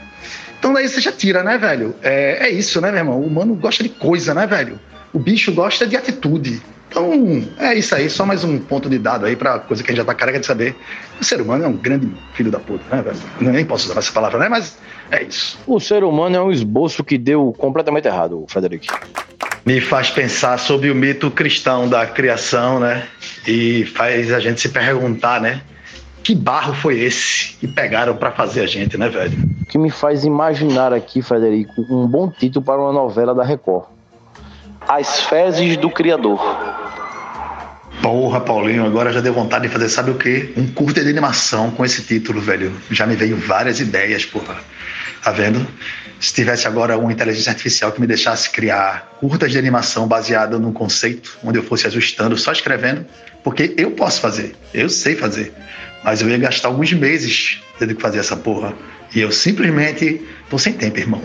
Então 0.59 0.73
daí 0.73 0.87
você 0.87 0.99
já 0.99 1.11
tira, 1.11 1.43
né, 1.43 1.57
velho? 1.57 1.95
É, 2.01 2.47
é 2.47 2.49
isso, 2.49 2.81
né, 2.81 2.91
meu 2.91 2.99
irmão? 2.99 3.19
O 3.19 3.27
humano 3.27 3.55
gosta 3.55 3.83
de 3.83 3.89
coisa, 3.89 4.33
né, 4.33 4.47
velho? 4.47 4.79
O 5.13 5.19
bicho 5.19 5.51
gosta 5.51 5.85
de 5.85 5.95
atitude. 5.95 6.61
Então, 6.89 7.43
é 7.59 7.75
isso 7.75 7.93
aí, 7.93 8.09
só 8.09 8.25
mais 8.25 8.43
um 8.43 8.57
ponto 8.57 8.89
de 8.89 8.97
dado 8.97 9.25
aí 9.25 9.35
pra 9.35 9.59
coisa 9.59 9.83
que 9.83 9.91
a 9.91 9.93
gente 9.93 10.01
já 10.01 10.05
tá 10.05 10.15
careca 10.15 10.39
de 10.39 10.45
saber. 10.45 10.75
O 11.19 11.23
ser 11.23 11.41
humano 11.41 11.65
é 11.65 11.67
um 11.67 11.75
grande 11.75 12.11
filho 12.33 12.49
da 12.49 12.59
puta, 12.59 12.83
né, 12.95 13.01
velho? 13.01 13.17
Nem 13.53 13.65
posso 13.65 13.89
usar 13.89 13.99
essa 13.99 14.11
palavra, 14.11 14.39
né? 14.39 14.49
Mas 14.49 14.77
é 15.11 15.23
isso. 15.23 15.59
O 15.67 15.79
ser 15.79 16.03
humano 16.03 16.35
é 16.35 16.41
um 16.41 16.51
esboço 16.51 17.03
que 17.03 17.17
deu 17.17 17.53
completamente 17.57 18.07
errado, 18.07 18.45
Frederico. 18.47 18.85
Me 19.65 19.81
faz 19.81 20.09
pensar 20.09 20.57
sobre 20.57 20.89
o 20.89 20.95
mito 20.95 21.29
cristão 21.29 21.89
da 21.89 22.05
criação, 22.05 22.79
né? 22.79 23.05
E 23.45 23.85
faz 23.85 24.31
a 24.31 24.39
gente 24.39 24.61
se 24.61 24.69
perguntar, 24.69 25.41
né? 25.41 25.61
Que 26.23 26.33
barro 26.33 26.73
foi 26.73 26.99
esse 26.99 27.53
que 27.57 27.67
pegaram 27.67 28.15
para 28.15 28.31
fazer 28.31 28.61
a 28.61 28.65
gente, 28.65 28.97
né, 28.97 29.09
velho? 29.09 29.37
O 29.61 29.65
que 29.65 29.77
me 29.77 29.89
faz 29.89 30.23
imaginar 30.23 30.93
aqui, 30.93 31.21
Frederico, 31.21 31.81
um 31.89 32.07
bom 32.07 32.29
título 32.29 32.63
para 32.63 32.81
uma 32.81 32.93
novela 32.93 33.35
da 33.35 33.43
Record. 33.43 33.96
As 34.87 35.19
Fezes 35.19 35.75
do 35.75 35.89
Criador. 35.89 36.39
Porra, 38.01 38.39
Paulinho, 38.39 38.85
agora 38.85 39.11
já 39.11 39.19
deu 39.19 39.33
vontade 39.33 39.67
de 39.67 39.73
fazer, 39.73 39.89
sabe 39.89 40.11
o 40.11 40.15
quê? 40.15 40.53
Um 40.55 40.65
curta 40.65 41.03
de 41.03 41.09
animação 41.09 41.71
com 41.71 41.83
esse 41.83 42.03
título, 42.03 42.39
velho. 42.39 42.73
Já 42.89 43.05
me 43.05 43.13
veio 43.13 43.35
várias 43.35 43.81
ideias, 43.81 44.23
porra. 44.25 44.55
Tá 45.21 45.31
vendo? 45.31 45.67
Se 46.21 46.33
tivesse 46.33 46.69
agora 46.69 46.97
uma 46.97 47.11
inteligência 47.11 47.49
artificial 47.49 47.91
que 47.91 47.99
me 47.99 48.07
deixasse 48.07 48.49
criar 48.49 49.17
curtas 49.19 49.51
de 49.51 49.59
animação 49.59 50.07
baseada 50.07 50.57
num 50.57 50.71
conceito, 50.71 51.37
onde 51.43 51.59
eu 51.59 51.63
fosse 51.63 51.85
ajustando, 51.85 52.37
só 52.37 52.53
escrevendo, 52.53 53.05
porque 53.43 53.73
eu 53.77 53.91
posso 53.91 54.21
fazer, 54.21 54.55
eu 54.73 54.87
sei 54.89 55.17
fazer, 55.17 55.51
mas 56.01 56.21
eu 56.21 56.29
ia 56.29 56.37
gastar 56.37 56.69
alguns 56.69 56.93
meses 56.93 57.61
tendo 57.77 57.93
que 57.93 58.01
fazer 58.01 58.19
essa 58.19 58.37
porra. 58.37 58.73
E 59.13 59.19
eu 59.19 59.33
simplesmente 59.33 60.25
tô 60.49 60.57
sem 60.57 60.71
tempo, 60.71 60.97
irmão. 60.97 61.21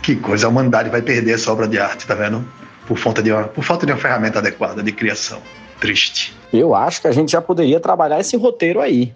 Que 0.00 0.16
coisa, 0.16 0.46
a 0.46 0.48
humanidade 0.48 0.88
vai 0.88 1.02
perder 1.02 1.32
essa 1.32 1.52
obra 1.52 1.68
de 1.68 1.78
arte, 1.78 2.06
tá 2.06 2.14
vendo? 2.14 2.48
Por 2.86 2.98
falta 2.98 3.22
de 3.22 3.32
uma, 3.32 3.44
por 3.44 3.64
falta 3.64 3.86
de 3.86 3.92
uma 3.92 3.98
ferramenta 3.98 4.38
adequada 4.38 4.82
de 4.82 4.92
criação. 4.92 5.40
Triste. 5.80 6.34
Eu 6.52 6.74
acho 6.74 7.00
que 7.00 7.08
a 7.08 7.12
gente 7.12 7.32
já 7.32 7.42
poderia 7.42 7.80
trabalhar 7.80 8.20
esse 8.20 8.36
roteiro 8.36 8.80
aí, 8.80 9.12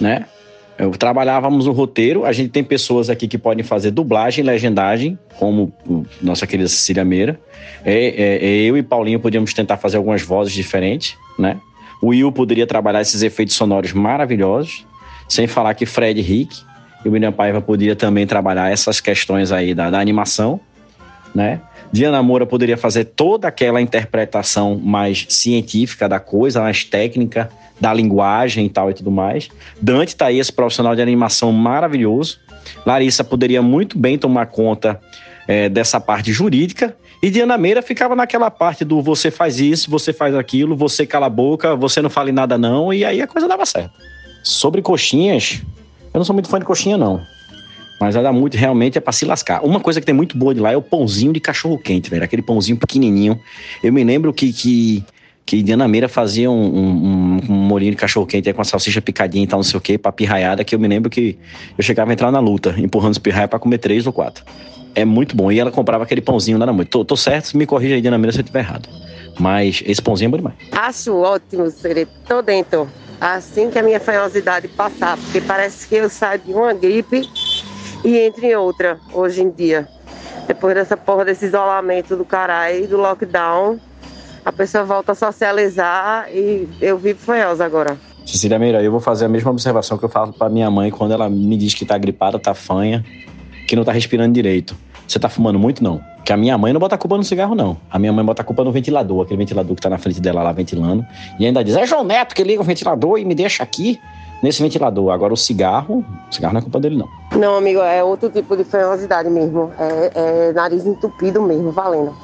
né? 0.00 0.26
Eu 0.78 0.90
trabalhávamos 0.92 1.66
o 1.66 1.72
roteiro, 1.72 2.24
a 2.24 2.32
gente 2.32 2.50
tem 2.50 2.64
pessoas 2.64 3.10
aqui 3.10 3.28
que 3.28 3.36
podem 3.36 3.62
fazer 3.62 3.90
dublagem, 3.90 4.42
legendagem, 4.42 5.18
como 5.38 5.72
nossa 6.20 6.46
querida 6.46 6.68
Cecília 6.68 7.04
Meira. 7.04 7.38
É, 7.84 7.94
é, 7.94 8.44
é, 8.44 8.56
eu 8.62 8.76
e 8.76 8.82
Paulinho 8.82 9.20
podíamos 9.20 9.52
tentar 9.52 9.76
fazer 9.76 9.98
algumas 9.98 10.22
vozes 10.22 10.52
diferentes, 10.52 11.14
né? 11.38 11.60
O 12.00 12.08
Will 12.08 12.32
poderia 12.32 12.66
trabalhar 12.66 13.00
esses 13.00 13.22
efeitos 13.22 13.54
sonoros 13.54 13.92
maravilhosos, 13.92 14.84
sem 15.28 15.46
falar 15.46 15.74
que 15.74 15.86
Fred 15.86 16.20
Rick 16.20 16.62
e 17.04 17.08
o 17.08 17.12
William 17.12 17.32
Paiva 17.32 17.60
poderia 17.60 17.94
também 17.94 18.26
trabalhar 18.26 18.72
essas 18.72 19.00
questões 19.00 19.52
aí 19.52 19.74
da, 19.74 19.90
da 19.90 20.00
animação, 20.00 20.58
né? 21.34 21.60
Diana 21.92 22.22
Moura 22.22 22.46
poderia 22.46 22.78
fazer 22.78 23.04
toda 23.04 23.46
aquela 23.46 23.80
interpretação 23.80 24.80
mais 24.82 25.26
científica 25.28 26.08
da 26.08 26.18
coisa, 26.18 26.62
mais 26.62 26.84
técnica, 26.84 27.50
da 27.78 27.92
linguagem 27.92 28.64
e 28.64 28.70
tal 28.70 28.90
e 28.90 28.94
tudo 28.94 29.10
mais. 29.10 29.50
Dante 29.80 30.16
tá 30.16 30.26
aí, 30.26 30.38
esse 30.38 30.52
profissional 30.52 30.96
de 30.96 31.02
animação 31.02 31.52
maravilhoso. 31.52 32.38
Larissa 32.86 33.22
poderia 33.22 33.60
muito 33.60 33.98
bem 33.98 34.16
tomar 34.16 34.46
conta 34.46 34.98
eh, 35.46 35.68
dessa 35.68 36.00
parte 36.00 36.32
jurídica. 36.32 36.96
E 37.22 37.30
Diana 37.30 37.58
Meira 37.58 37.82
ficava 37.82 38.16
naquela 38.16 38.50
parte 38.50 38.84
do 38.84 39.02
você 39.02 39.30
faz 39.30 39.60
isso, 39.60 39.90
você 39.90 40.12
faz 40.12 40.34
aquilo, 40.34 40.74
você 40.74 41.06
cala 41.06 41.26
a 41.26 41.30
boca, 41.30 41.76
você 41.76 42.00
não 42.00 42.10
fale 42.10 42.32
nada 42.32 42.56
não, 42.56 42.92
e 42.92 43.04
aí 43.04 43.20
a 43.20 43.26
coisa 43.26 43.46
dava 43.46 43.66
certo. 43.66 43.92
Sobre 44.42 44.82
coxinhas, 44.82 45.62
eu 46.12 46.18
não 46.18 46.24
sou 46.24 46.34
muito 46.34 46.48
fã 46.48 46.58
de 46.58 46.64
coxinha 46.64 46.96
não. 46.96 47.20
Mas 48.02 48.16
ela 48.16 48.32
muito, 48.32 48.56
realmente 48.56 48.98
é 48.98 49.00
pra 49.00 49.12
se 49.12 49.24
lascar. 49.24 49.64
Uma 49.64 49.78
coisa 49.78 50.00
que 50.00 50.04
tem 50.04 50.12
muito 50.12 50.36
boa 50.36 50.52
de 50.52 50.58
lá 50.58 50.72
é 50.72 50.76
o 50.76 50.82
pãozinho 50.82 51.32
de 51.32 51.38
cachorro 51.38 51.78
quente, 51.78 52.10
velho. 52.10 52.24
Aquele 52.24 52.42
pãozinho 52.42 52.76
pequenininho. 52.76 53.40
Eu 53.80 53.92
me 53.92 54.02
lembro 54.02 54.32
que, 54.32 54.52
que, 54.52 55.04
que 55.46 55.76
Meira 55.86 56.08
fazia 56.08 56.50
um, 56.50 56.64
um, 56.64 57.40
um 57.48 57.54
molinho 57.54 57.92
de 57.92 57.96
cachorro 57.96 58.26
quente 58.26 58.52
com 58.52 58.60
a 58.60 58.64
salsicha 58.64 59.00
picadinha 59.00 59.44
e 59.44 59.46
tal, 59.46 59.60
não 59.60 59.62
sei 59.62 59.78
o 59.78 59.80
que, 59.80 59.96
pra 59.96 60.10
pirraiada, 60.10 60.64
que 60.64 60.74
eu 60.74 60.80
me 60.80 60.88
lembro 60.88 61.08
que 61.08 61.38
eu 61.78 61.84
chegava 61.84 62.10
a 62.10 62.12
entrar 62.12 62.32
na 62.32 62.40
luta, 62.40 62.74
empurrando 62.76 63.12
os 63.12 63.18
pirraia 63.18 63.46
pra 63.46 63.60
comer 63.60 63.78
três 63.78 64.04
ou 64.04 64.12
quatro. 64.12 64.44
É 64.96 65.04
muito 65.04 65.36
bom. 65.36 65.52
E 65.52 65.60
ela 65.60 65.70
comprava 65.70 66.02
aquele 66.02 66.20
pãozinho 66.20 66.58
lá 66.58 66.66
na 66.66 66.72
noite. 66.72 66.88
Tô, 66.88 67.04
tô 67.04 67.16
certo, 67.16 67.56
me 67.56 67.66
corrija 67.66 67.94
aí, 67.94 68.00
Diana 68.00 68.18
Meira, 68.18 68.32
se 68.32 68.40
eu 68.40 68.42
estiver 68.42 68.64
errado. 68.64 68.88
Mas 69.38 69.80
esse 69.86 70.02
pãozinho 70.02 70.26
é 70.26 70.30
bom 70.32 70.38
demais. 70.38 70.56
Acho 70.72 71.14
ótimo, 71.14 71.70
Sere. 71.70 72.08
Tô 72.26 72.42
dentro. 72.42 72.88
Assim 73.20 73.70
que 73.70 73.78
a 73.78 73.82
minha 73.84 74.00
fanhosidade 74.00 74.66
passar, 74.66 75.16
porque 75.16 75.40
parece 75.40 75.86
que 75.86 75.94
eu 75.94 76.10
saio 76.10 76.40
de 76.40 76.52
uma 76.52 76.74
gripe 76.74 77.22
e 78.04 78.18
entro 78.18 78.44
em 78.44 78.54
outra 78.56 78.98
hoje 79.12 79.42
em 79.42 79.50
dia. 79.50 79.88
Depois 80.46 80.74
dessa 80.74 80.96
porra 80.96 81.24
desse 81.24 81.46
isolamento 81.46 82.16
do 82.16 82.24
caralho, 82.24 82.86
do 82.88 82.96
lockdown, 82.96 83.78
a 84.44 84.52
pessoa 84.52 84.84
volta 84.84 85.12
a 85.12 85.14
socializar 85.14 86.28
e 86.30 86.68
eu 86.80 86.98
vivo 86.98 87.20
fanhosa 87.20 87.64
agora. 87.64 87.96
Cecília 88.26 88.58
Meira, 88.58 88.82
eu 88.82 88.90
vou 88.90 89.00
fazer 89.00 89.24
a 89.24 89.28
mesma 89.28 89.50
observação 89.50 89.98
que 89.98 90.04
eu 90.04 90.08
falo 90.08 90.32
pra 90.32 90.48
minha 90.48 90.70
mãe 90.70 90.90
quando 90.90 91.12
ela 91.12 91.28
me 91.28 91.56
diz 91.56 91.74
que 91.74 91.84
tá 91.84 91.96
gripada, 91.98 92.38
tá 92.38 92.54
fanha, 92.54 93.04
que 93.66 93.76
não 93.76 93.84
tá 93.84 93.92
respirando 93.92 94.32
direito. 94.32 94.76
Você 95.06 95.18
tá 95.18 95.28
fumando 95.28 95.58
muito, 95.58 95.82
não? 95.82 96.00
Que 96.24 96.32
a 96.32 96.36
minha 96.36 96.56
mãe 96.56 96.72
não 96.72 96.80
bota 96.80 96.94
a 96.94 96.98
culpa 96.98 97.16
no 97.16 97.24
cigarro, 97.24 97.54
não. 97.54 97.76
A 97.90 97.98
minha 97.98 98.12
mãe 98.12 98.24
bota 98.24 98.42
a 98.42 98.44
culpa 98.44 98.62
no 98.62 98.70
ventilador, 98.70 99.22
aquele 99.22 99.38
ventilador 99.38 99.74
que 99.74 99.82
tá 99.82 99.90
na 99.90 99.98
frente 99.98 100.20
dela 100.20 100.42
lá 100.42 100.52
ventilando. 100.52 101.04
E 101.38 101.46
ainda 101.46 101.62
diz: 101.62 101.76
é 101.76 101.86
João 101.86 102.04
Neto 102.04 102.34
que 102.34 102.44
liga 102.44 102.62
o 102.62 102.64
ventilador 102.64 103.18
e 103.18 103.24
me 103.24 103.34
deixa 103.34 103.62
aqui 103.62 104.00
nesse 104.42 104.62
ventilador. 104.62 105.12
Agora 105.12 105.32
o 105.32 105.36
cigarro, 105.36 106.04
o 106.28 106.34
cigarro 106.34 106.54
não 106.54 106.58
é 106.60 106.62
culpa 106.62 106.80
dele, 106.80 106.96
não. 106.96 107.08
Não, 107.38 107.56
amigo, 107.56 107.80
é 107.80 108.02
outro 108.02 108.28
tipo 108.28 108.56
de 108.56 108.64
fanhosidade 108.64 109.30
mesmo. 109.30 109.72
É, 109.78 110.12
é 110.14 110.52
nariz 110.52 110.84
entupido 110.84 111.40
mesmo, 111.40 111.70
valendo. 111.70 112.14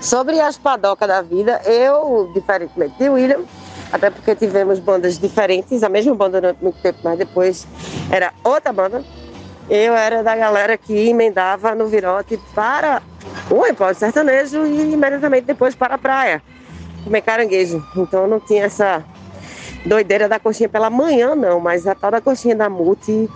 Sobre 0.00 0.40
as 0.40 0.58
padocas 0.58 1.06
da 1.06 1.22
vida, 1.22 1.60
eu, 1.64 2.30
diferentemente 2.34 2.94
de 2.98 3.08
William, 3.08 3.40
até 3.92 4.10
porque 4.10 4.34
tivemos 4.34 4.80
bandas 4.80 5.18
diferentes, 5.18 5.82
a 5.82 5.88
mesma 5.88 6.14
banda 6.14 6.40
durante 6.40 6.62
muito 6.62 6.80
tempo, 6.82 6.98
mas 7.04 7.16
depois 7.18 7.68
era 8.10 8.32
outra 8.42 8.72
banda. 8.72 9.04
Eu 9.70 9.94
era 9.94 10.22
da 10.24 10.34
galera 10.34 10.76
que 10.76 10.92
emendava 10.92 11.74
no 11.74 11.86
virote 11.86 12.38
para 12.52 13.00
o 13.48 13.64
episódio 13.64 14.00
sertanejo 14.00 14.66
e 14.66 14.92
imediatamente 14.92 15.44
depois 15.44 15.74
para 15.74 15.94
a 15.94 15.98
praia, 15.98 16.42
comer 17.04 17.20
caranguejo. 17.20 17.82
Então 17.96 18.26
não 18.26 18.40
tinha 18.40 18.64
essa 18.64 19.04
doideira 19.84 20.28
da 20.28 20.38
coxinha 20.38 20.68
pela 20.68 20.90
manhã, 20.90 21.34
não, 21.34 21.60
mas 21.60 21.86
a 21.86 21.94
tal 21.94 22.10
da 22.10 22.20
coxinha 22.20 22.54
da 22.54 22.68
Multi, 22.68 23.28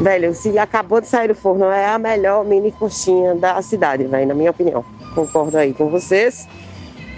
velho, 0.00 0.34
se 0.34 0.58
acabou 0.58 1.00
de 1.00 1.06
sair 1.06 1.28
do 1.28 1.34
forno, 1.34 1.66
é 1.66 1.88
a 1.88 1.98
melhor 1.98 2.44
mini 2.44 2.72
coxinha 2.72 3.34
da 3.34 3.60
cidade, 3.62 4.04
velho, 4.04 4.28
na 4.28 4.34
minha 4.34 4.50
opinião. 4.50 4.84
Concordo 5.14 5.56
aí 5.58 5.72
com 5.72 5.90
vocês 5.90 6.46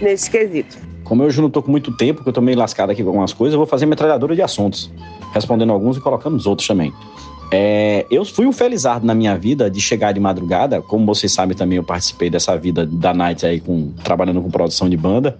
nesse 0.00 0.30
quesito. 0.30 0.78
Como 1.04 1.22
eu 1.22 1.30
já 1.30 1.42
não 1.42 1.50
tô 1.50 1.62
com 1.62 1.70
muito 1.70 1.94
tempo, 1.96 2.22
que 2.22 2.28
eu 2.28 2.32
tô 2.32 2.40
meio 2.40 2.58
lascado 2.58 2.90
aqui 2.90 3.02
com 3.02 3.10
algumas 3.10 3.32
coisas, 3.32 3.52
eu 3.52 3.58
vou 3.58 3.66
fazer 3.66 3.86
metralhadora 3.86 4.34
de 4.34 4.42
assuntos, 4.42 4.90
respondendo 5.34 5.72
alguns 5.72 5.96
e 5.96 6.00
colocando 6.00 6.36
os 6.36 6.46
outros 6.46 6.66
também. 6.66 6.92
É, 7.54 8.06
eu 8.10 8.24
fui 8.24 8.46
um 8.46 8.52
felizardo 8.52 9.06
na 9.06 9.14
minha 9.14 9.36
vida 9.36 9.70
de 9.70 9.78
chegar 9.78 10.12
de 10.12 10.20
madrugada, 10.20 10.80
como 10.80 11.04
vocês 11.04 11.30
sabem 11.30 11.54
também, 11.54 11.76
eu 11.76 11.84
participei 11.84 12.30
dessa 12.30 12.56
vida 12.56 12.86
da 12.86 13.12
night 13.12 13.44
aí, 13.44 13.60
com, 13.60 13.92
trabalhando 14.02 14.40
com 14.40 14.50
produção 14.50 14.88
de 14.88 14.96
banda, 14.96 15.38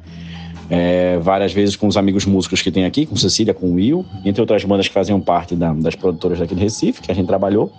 é, 0.75 1.19
várias 1.19 1.53
vezes 1.53 1.77
com 1.77 1.87
os 1.87 1.99
amigos 1.99 2.25
músicos 2.25 2.63
que 2.63 2.71
tem 2.71 2.87
aqui, 2.87 3.05
com 3.05 3.15
Cecília, 3.15 3.53
com 3.53 3.75
Will, 3.75 4.07
entre 4.25 4.41
outras 4.41 4.65
bandas 4.65 4.89
que 4.89 4.95
faziam 4.95 5.21
parte 5.21 5.55
da- 5.55 5.75
das 5.75 5.95
produtoras 5.95 6.39
daqui 6.39 6.55
de 6.55 6.63
Recife, 6.63 7.03
que 7.03 7.13
a 7.13 7.15
gente 7.15 7.27
trabalhou. 7.27 7.71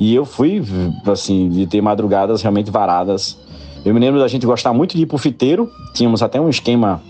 E 0.00 0.12
eu 0.12 0.24
fui, 0.24 0.60
assim, 1.06 1.48
de 1.48 1.64
ter 1.68 1.80
madrugadas 1.80 2.42
realmente 2.42 2.72
varadas. 2.72 3.38
Eu 3.84 3.94
me 3.94 4.00
lembro 4.00 4.18
da 4.18 4.26
gente 4.26 4.44
gostar 4.44 4.72
muito 4.72 4.96
de 4.96 5.02
ir 5.02 5.06
pro 5.06 5.16
fiteiro, 5.16 5.70
tínhamos 5.94 6.24
até 6.24 6.40
um 6.40 6.48
esquema 6.48 7.00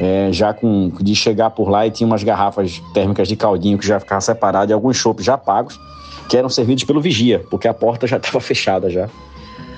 é, 0.00 0.30
já 0.32 0.52
com 0.52 0.90
de 1.00 1.14
chegar 1.14 1.50
por 1.50 1.68
lá 1.68 1.86
e 1.86 1.90
tinha 1.92 2.06
umas 2.06 2.24
garrafas 2.24 2.82
térmicas 2.92 3.28
de 3.28 3.36
caldinho 3.36 3.78
que 3.78 3.86
já 3.86 4.00
ficava 4.00 4.20
separado 4.20 4.72
e 4.72 4.74
alguns 4.74 4.96
chopps 4.96 5.24
já 5.24 5.38
pagos, 5.38 5.78
que 6.28 6.36
eram 6.36 6.48
servidos 6.48 6.82
pelo 6.82 7.00
vigia, 7.00 7.44
porque 7.48 7.68
a 7.68 7.72
porta 7.72 8.04
já 8.04 8.16
estava 8.16 8.40
fechada 8.40 8.90
já. 8.90 9.08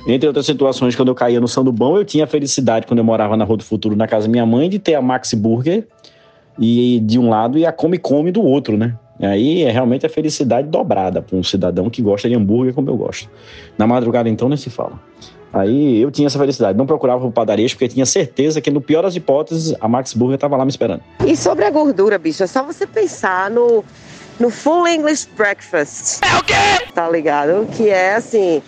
Entre 0.06 0.26
outras 0.26 0.46
situações, 0.46 0.94
quando 0.94 1.08
eu 1.08 1.14
caía 1.14 1.40
no 1.40 1.48
Sandubão, 1.48 1.96
eu 1.96 2.04
tinha 2.04 2.24
a 2.24 2.26
felicidade, 2.26 2.86
quando 2.86 2.98
eu 2.98 3.04
morava 3.04 3.36
na 3.36 3.44
Rua 3.44 3.58
do 3.58 3.64
Futuro, 3.64 3.96
na 3.96 4.06
casa 4.06 4.26
da 4.26 4.30
minha 4.30 4.46
mãe, 4.46 4.68
de 4.68 4.78
ter 4.78 4.94
a 4.94 5.02
Maxi 5.02 5.36
Burger 5.36 5.86
e, 6.58 7.00
de 7.00 7.18
um 7.18 7.28
lado 7.28 7.58
e 7.58 7.66
a 7.66 7.72
Come 7.72 7.98
Come 7.98 8.32
do 8.32 8.42
outro, 8.42 8.76
né? 8.76 8.94
Aí 9.20 9.62
é 9.62 9.70
realmente 9.70 10.06
a 10.06 10.08
felicidade 10.08 10.68
dobrada 10.68 11.20
para 11.20 11.36
um 11.36 11.42
cidadão 11.42 11.90
que 11.90 12.00
gosta 12.00 12.28
de 12.28 12.36
hambúrguer 12.36 12.72
como 12.72 12.88
eu 12.88 12.96
gosto. 12.96 13.28
Na 13.76 13.86
madrugada, 13.86 14.28
então, 14.28 14.48
nem 14.48 14.56
se 14.56 14.70
fala. 14.70 15.00
Aí 15.52 16.00
eu 16.00 16.10
tinha 16.10 16.26
essa 16.26 16.38
felicidade. 16.38 16.78
Não 16.78 16.86
procurava 16.86 17.20
por 17.20 17.32
padarias, 17.32 17.72
porque 17.72 17.88
tinha 17.88 18.06
certeza 18.06 18.60
que, 18.60 18.70
no 18.70 18.80
pior 18.80 19.02
das 19.02 19.16
hipóteses, 19.16 19.74
a 19.80 19.88
Max 19.88 20.14
Burger 20.14 20.36
estava 20.36 20.56
lá 20.56 20.64
me 20.64 20.70
esperando. 20.70 21.02
E 21.26 21.36
sobre 21.36 21.64
a 21.64 21.70
gordura, 21.70 22.18
bicho, 22.18 22.42
é 22.42 22.46
só 22.46 22.62
você 22.62 22.86
pensar 22.86 23.50
no, 23.50 23.84
no 24.38 24.50
Full 24.50 24.86
English 24.86 25.28
Breakfast. 25.36 26.20
É 26.22 26.38
o 26.38 26.44
quê? 26.44 26.92
Tá 26.94 27.08
ligado? 27.08 27.66
Que 27.76 27.88
é 27.88 28.16
assim. 28.16 28.62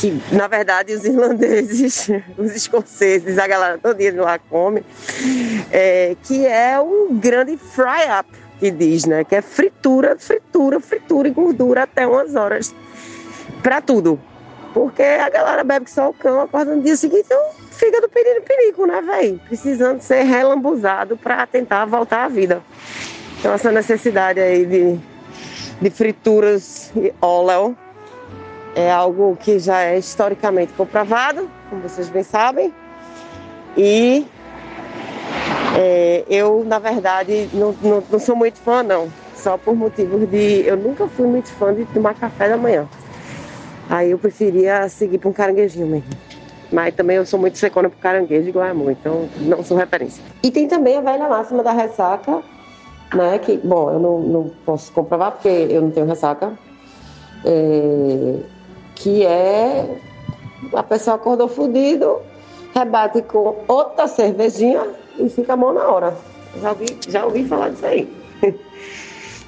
Que 0.00 0.20
na 0.32 0.46
verdade 0.46 0.92
os 0.92 1.04
irlandeses, 1.04 2.08
os 2.38 2.54
escoceses, 2.54 3.38
a 3.38 3.46
galera 3.46 3.78
todo 3.78 3.96
dia 3.96 4.14
lá 4.20 4.38
come. 4.38 4.84
é, 5.70 6.16
que 6.22 6.46
é 6.46 6.80
um 6.80 7.18
grande 7.18 7.56
fry-up, 7.56 8.28
que 8.60 8.70
diz, 8.70 9.04
né? 9.04 9.24
Que 9.24 9.36
é 9.36 9.42
fritura, 9.42 10.16
fritura, 10.18 10.78
fritura 10.80 11.28
e 11.28 11.32
gordura 11.32 11.82
até 11.82 12.06
umas 12.06 12.34
horas. 12.34 12.74
Pra 13.62 13.80
tudo. 13.80 14.20
Porque 14.72 15.02
a 15.02 15.28
galera 15.28 15.62
bebe 15.62 15.88
só 15.88 16.10
o 16.10 16.12
cão, 16.12 16.40
acorda 16.40 16.74
no 16.74 16.82
dia 16.82 16.96
seguinte, 16.96 17.22
então 17.26 17.50
fica 17.70 18.00
do 18.00 18.08
perigo 18.08 18.42
perigo, 18.42 18.86
né, 18.86 19.00
velho? 19.00 19.40
Precisando 19.46 20.00
ser 20.00 20.22
relambuzado 20.24 21.16
para 21.16 21.46
tentar 21.46 21.84
voltar 21.84 22.24
à 22.24 22.28
vida. 22.28 22.62
Então 23.38 23.52
essa 23.52 23.70
necessidade 23.70 24.40
aí 24.40 24.66
de, 24.66 24.98
de 25.80 25.90
frituras 25.90 26.90
e 26.96 27.12
óleo 27.20 27.76
é 28.74 28.90
algo 28.90 29.36
que 29.36 29.58
já 29.58 29.82
é 29.82 29.98
historicamente 29.98 30.72
comprovado, 30.72 31.48
como 31.70 31.82
vocês 31.82 32.08
bem 32.08 32.22
sabem. 32.22 32.72
E 33.76 34.26
é, 35.76 36.24
eu, 36.28 36.64
na 36.64 36.78
verdade, 36.78 37.48
não, 37.52 37.74
não, 37.82 38.02
não 38.10 38.18
sou 38.18 38.36
muito 38.36 38.58
fã, 38.58 38.82
não. 38.82 39.08
Só 39.34 39.58
por 39.58 39.74
motivos 39.74 40.28
de. 40.28 40.64
Eu 40.66 40.76
nunca 40.76 41.06
fui 41.08 41.26
muito 41.26 41.50
fã 41.50 41.74
de 41.74 41.84
tomar 41.86 42.14
café 42.14 42.48
da 42.48 42.56
manhã. 42.56 42.88
Aí 43.90 44.10
eu 44.10 44.18
preferia 44.18 44.88
seguir 44.88 45.18
para 45.18 45.28
um 45.28 45.32
caranguejinho 45.32 45.86
mesmo. 45.86 46.10
Mas 46.72 46.94
também 46.94 47.16
eu 47.16 47.26
sou 47.26 47.38
muito 47.38 47.58
secona 47.58 47.88
pro 47.88 47.98
caranguejo 47.98 48.48
igual 48.48 48.66
amor, 48.66 48.92
então 48.92 49.28
não 49.40 49.62
sou 49.62 49.76
referência. 49.76 50.22
E 50.42 50.50
tem 50.50 50.66
também 50.66 50.96
a 50.96 51.00
velha 51.00 51.28
máxima 51.28 51.62
da 51.62 51.72
ressaca, 51.72 52.42
né? 53.14 53.38
Que, 53.38 53.58
bom, 53.58 53.90
eu 53.90 53.98
não, 53.98 54.18
não 54.20 54.50
posso 54.64 54.90
comprovar 54.92 55.32
porque 55.32 55.48
eu 55.48 55.82
não 55.82 55.90
tenho 55.90 56.06
ressaca. 56.06 56.52
É, 57.44 58.36
que 58.94 59.24
é 59.24 59.98
a 60.72 60.82
pessoa 60.82 61.16
acordou 61.16 61.48
fudido, 61.48 62.20
rebate 62.74 63.22
com 63.22 63.56
outra 63.68 64.08
cervejinha 64.08 64.86
e 65.18 65.28
fica 65.28 65.56
mão 65.56 65.72
na 65.72 65.86
hora. 65.86 66.16
Já 66.60 66.70
ouvi, 66.70 66.86
já 67.08 67.24
ouvi 67.24 67.44
falar 67.44 67.70
disso 67.70 67.86
aí. 67.86 68.08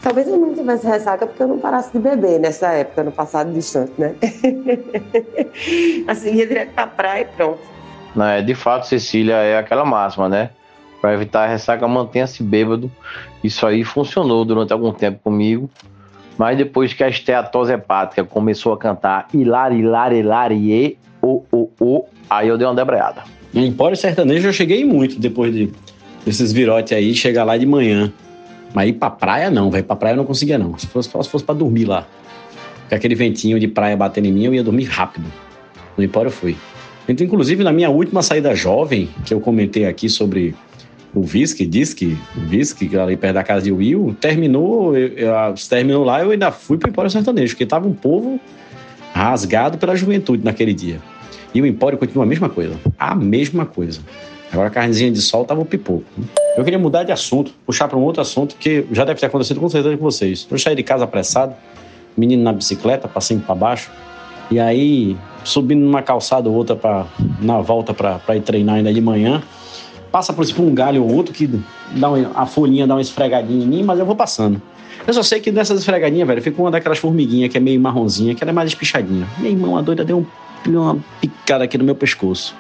Talvez 0.02 0.28
eu 0.28 0.37
não 0.37 0.54
tivesse 0.54 0.87
ressaca 0.87 1.26
porque 1.26 1.42
eu 1.42 1.48
não 1.48 1.59
parasse 1.59 1.90
de 1.92 1.98
beber 1.98 2.38
nessa 2.38 2.68
época, 2.68 3.02
no 3.02 3.11
passado 3.11 3.52
distante, 3.52 3.92
né? 3.98 4.14
assim, 6.06 6.35
ia 6.35 6.46
direto 6.46 6.72
pra 6.74 6.87
praia 6.87 7.22
e 7.22 7.24
pronto. 7.24 7.59
Não, 8.14 8.24
é, 8.24 8.40
de 8.40 8.54
fato, 8.54 8.87
Cecília, 8.87 9.35
é 9.35 9.59
aquela 9.59 9.85
máxima, 9.85 10.28
né? 10.28 10.50
Para 11.00 11.12
evitar 11.12 11.44
a 11.44 11.46
ressaca, 11.46 11.87
mantenha-se 11.88 12.42
bêbado. 12.42 12.90
Isso 13.42 13.66
aí 13.66 13.85
funcionou 13.85 14.44
durante 14.44 14.72
algum 14.72 14.92
tempo 14.92 15.18
comigo. 15.24 15.68
Mas 16.38 16.57
depois 16.59 16.92
que 16.92 17.03
a 17.03 17.09
esteatose 17.09 17.72
hepática 17.72 18.25
começou 18.25 18.72
a 18.72 18.79
cantar 18.79 19.29
Hilari, 19.33 19.79
Hilari, 19.79 20.18
Hilari, 20.18 20.99
o, 21.22 21.42
o, 21.51 21.70
o, 21.81 22.05
aí 22.29 22.49
eu 22.49 22.59
dei 22.59 22.66
uma 22.66 22.75
debreada. 22.75 23.22
Em 23.55 23.66
Empório 23.66 23.96
Sertanejo 23.96 24.49
eu 24.49 24.53
cheguei 24.53 24.85
muito 24.85 25.18
depois 25.18 25.55
de, 25.55 25.72
desses 26.25 26.53
virotes 26.53 26.92
aí, 26.92 27.14
chegar 27.14 27.44
lá 27.44 27.57
de 27.57 27.64
manhã. 27.64 28.12
Mas 28.75 28.90
ir 28.90 28.92
pra 28.94 29.09
praia 29.09 29.51
não, 29.51 29.70
velho. 29.70 29.85
Pra 29.85 29.96
praia 29.96 30.12
eu 30.12 30.18
não 30.18 30.27
conseguia 30.27 30.59
não. 30.59 30.77
Se 30.77 30.87
fosse, 30.87 31.09
se 31.09 31.29
fosse 31.29 31.44
pra 31.44 31.55
dormir 31.55 31.87
lá. 31.87 32.07
Com 32.88 32.94
aquele 32.94 33.14
ventinho 33.14 33.59
de 33.59 33.66
praia 33.66 33.96
batendo 33.96 34.27
em 34.27 34.33
mim, 34.33 34.44
eu 34.44 34.55
ia 34.55 34.62
dormir 34.62 34.85
rápido. 34.85 35.27
No 35.96 36.05
Empório 36.05 36.29
eu 36.29 36.33
fui. 36.33 36.57
Então, 37.09 37.25
inclusive, 37.25 37.64
na 37.64 37.72
minha 37.72 37.88
última 37.88 38.22
saída 38.22 38.55
jovem, 38.55 39.09
que 39.25 39.33
eu 39.33 39.40
comentei 39.40 39.87
aqui 39.87 40.09
sobre 40.09 40.55
o 41.14 41.22
Visque, 41.22 41.66
Disque, 41.66 42.16
Visque, 42.34 42.96
ali 42.98 43.16
perto 43.16 43.34
da 43.34 43.42
casa 43.42 43.62
de 43.62 43.72
Will, 43.72 44.16
terminou, 44.20 44.96
eu, 44.96 45.08
eu, 45.08 45.30
terminou 45.68 46.04
lá, 46.04 46.22
eu 46.22 46.30
ainda 46.30 46.50
fui 46.50 46.76
pro 46.76 46.90
Empório 46.90 47.10
Sertanejo, 47.10 47.54
porque 47.54 47.66
tava 47.66 47.88
um 47.88 47.94
povo 47.94 48.38
rasgado 49.12 49.78
pela 49.78 49.96
juventude 49.96 50.44
naquele 50.44 50.74
dia. 50.74 51.00
E 51.54 51.62
o 51.62 51.66
Empório 51.66 51.96
continua 51.96 52.24
a 52.24 52.26
mesma 52.26 52.50
coisa. 52.50 52.78
A 52.98 53.14
mesma 53.14 53.64
coisa. 53.64 54.00
Agora 54.52 54.68
a 54.68 54.70
carnezinha 54.70 55.10
de 55.10 55.20
sol 55.22 55.44
tava 55.44 55.60
o 55.60 55.64
pipoco. 55.64 56.04
Eu 56.56 56.64
queria 56.64 56.78
mudar 56.78 57.02
de 57.02 57.12
assunto, 57.12 57.52
puxar 57.64 57.88
para 57.88 57.98
um 57.98 58.02
outro 58.02 58.20
assunto 58.20 58.56
que 58.56 58.86
já 58.92 59.04
deve 59.04 59.18
ter 59.18 59.26
acontecido 59.26 59.60
com 59.60 59.68
certeza 59.68 59.96
com 59.96 60.04
vocês. 60.04 60.46
Eu 60.50 60.58
saí 60.58 60.76
de 60.76 60.82
casa 60.82 61.04
apressado, 61.04 61.54
menino 62.16 62.42
na 62.42 62.52
bicicleta, 62.52 63.08
passando 63.08 63.42
para 63.42 63.54
baixo, 63.54 63.90
e 64.50 64.60
aí 64.60 65.16
subindo 65.44 65.80
numa 65.80 66.02
calçada 66.02 66.48
ou 66.48 66.54
outra 66.54 66.76
pra, 66.76 67.06
na 67.40 67.60
volta 67.60 67.92
para 67.92 68.36
ir 68.36 68.42
treinar 68.42 68.76
ainda 68.76 68.92
de 68.92 69.00
manhã. 69.00 69.42
Passa 70.16 70.33
por 70.33 70.46
um 70.59 70.74
galho 70.74 71.05
ou 71.05 71.14
outro 71.14 71.35
que 71.35 71.46
dá 71.92 72.09
uma, 72.09 72.31
a 72.35 72.46
folhinha 72.46 72.87
dá 72.87 72.94
uma 72.94 73.02
esfregadinha 73.02 73.62
em 73.62 73.68
mim, 73.68 73.83
mas 73.83 73.98
eu 73.98 74.07
vou 74.07 74.16
passando. 74.16 74.62
Eu 75.07 75.12
só 75.12 75.22
sei 75.22 75.40
que 75.40 75.52
dessas 75.52 75.79
esfregadinhas, 75.79 76.26
velho, 76.26 76.40
fica 76.40 76.59
uma 76.59 76.70
daquelas 76.70 76.96
formiguinhas 76.96 77.52
que 77.52 77.59
é 77.59 77.61
meio 77.61 77.79
marronzinha, 77.79 78.35
que 78.35 78.42
ela 78.42 78.50
é 78.50 78.55
mais 78.55 78.70
espichadinha. 78.70 79.26
Meu 79.37 79.50
irmão, 79.50 79.76
a 79.76 79.83
doida 79.83 80.07
deu 80.07 80.16
um 80.16 80.26
uma 80.70 80.96
picada 81.20 81.64
aqui 81.64 81.76
no 81.76 81.85
meu 81.85 81.94
pescoço. 81.94 82.55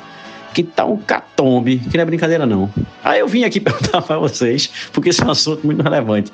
Que 0.52 0.62
tá 0.62 0.84
um 0.84 0.98
catombe, 0.98 1.78
que 1.78 1.96
não 1.96 2.02
é 2.02 2.04
brincadeira 2.04 2.44
não. 2.44 2.70
Aí 3.02 3.20
eu 3.20 3.26
vim 3.26 3.44
aqui 3.44 3.58
perguntar 3.58 4.02
pra 4.02 4.18
vocês, 4.18 4.70
porque 4.92 5.08
esse 5.08 5.22
é 5.22 5.24
um 5.24 5.30
assunto 5.30 5.64
muito 5.66 5.82
relevante. 5.82 6.30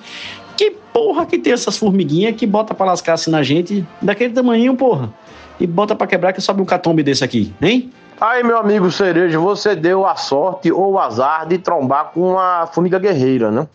Porra 0.92 1.26
que 1.26 1.38
tem 1.38 1.52
essas 1.52 1.78
formiguinhas 1.78 2.36
que 2.36 2.46
bota 2.46 2.74
pra 2.74 2.86
lascar 2.86 3.14
assim 3.14 3.30
na 3.30 3.42
gente, 3.42 3.86
daquele 4.00 4.32
tamanho, 4.32 4.76
porra? 4.76 5.12
E 5.58 5.66
bota 5.66 5.94
pra 5.94 6.06
quebrar 6.06 6.32
que 6.32 6.40
sobe 6.40 6.60
um 6.60 6.64
catombe 6.64 7.02
desse 7.02 7.24
aqui, 7.24 7.54
hein? 7.62 7.90
Aí, 8.20 8.42
meu 8.42 8.58
amigo 8.58 8.90
Cereja, 8.90 9.38
você 9.38 9.74
deu 9.74 10.06
a 10.06 10.16
sorte 10.16 10.70
ou 10.70 10.92
o 10.92 10.98
azar 10.98 11.46
de 11.46 11.58
trombar 11.58 12.10
com 12.12 12.32
uma 12.32 12.66
formiga 12.66 12.98
guerreira, 12.98 13.50
né? 13.50 13.66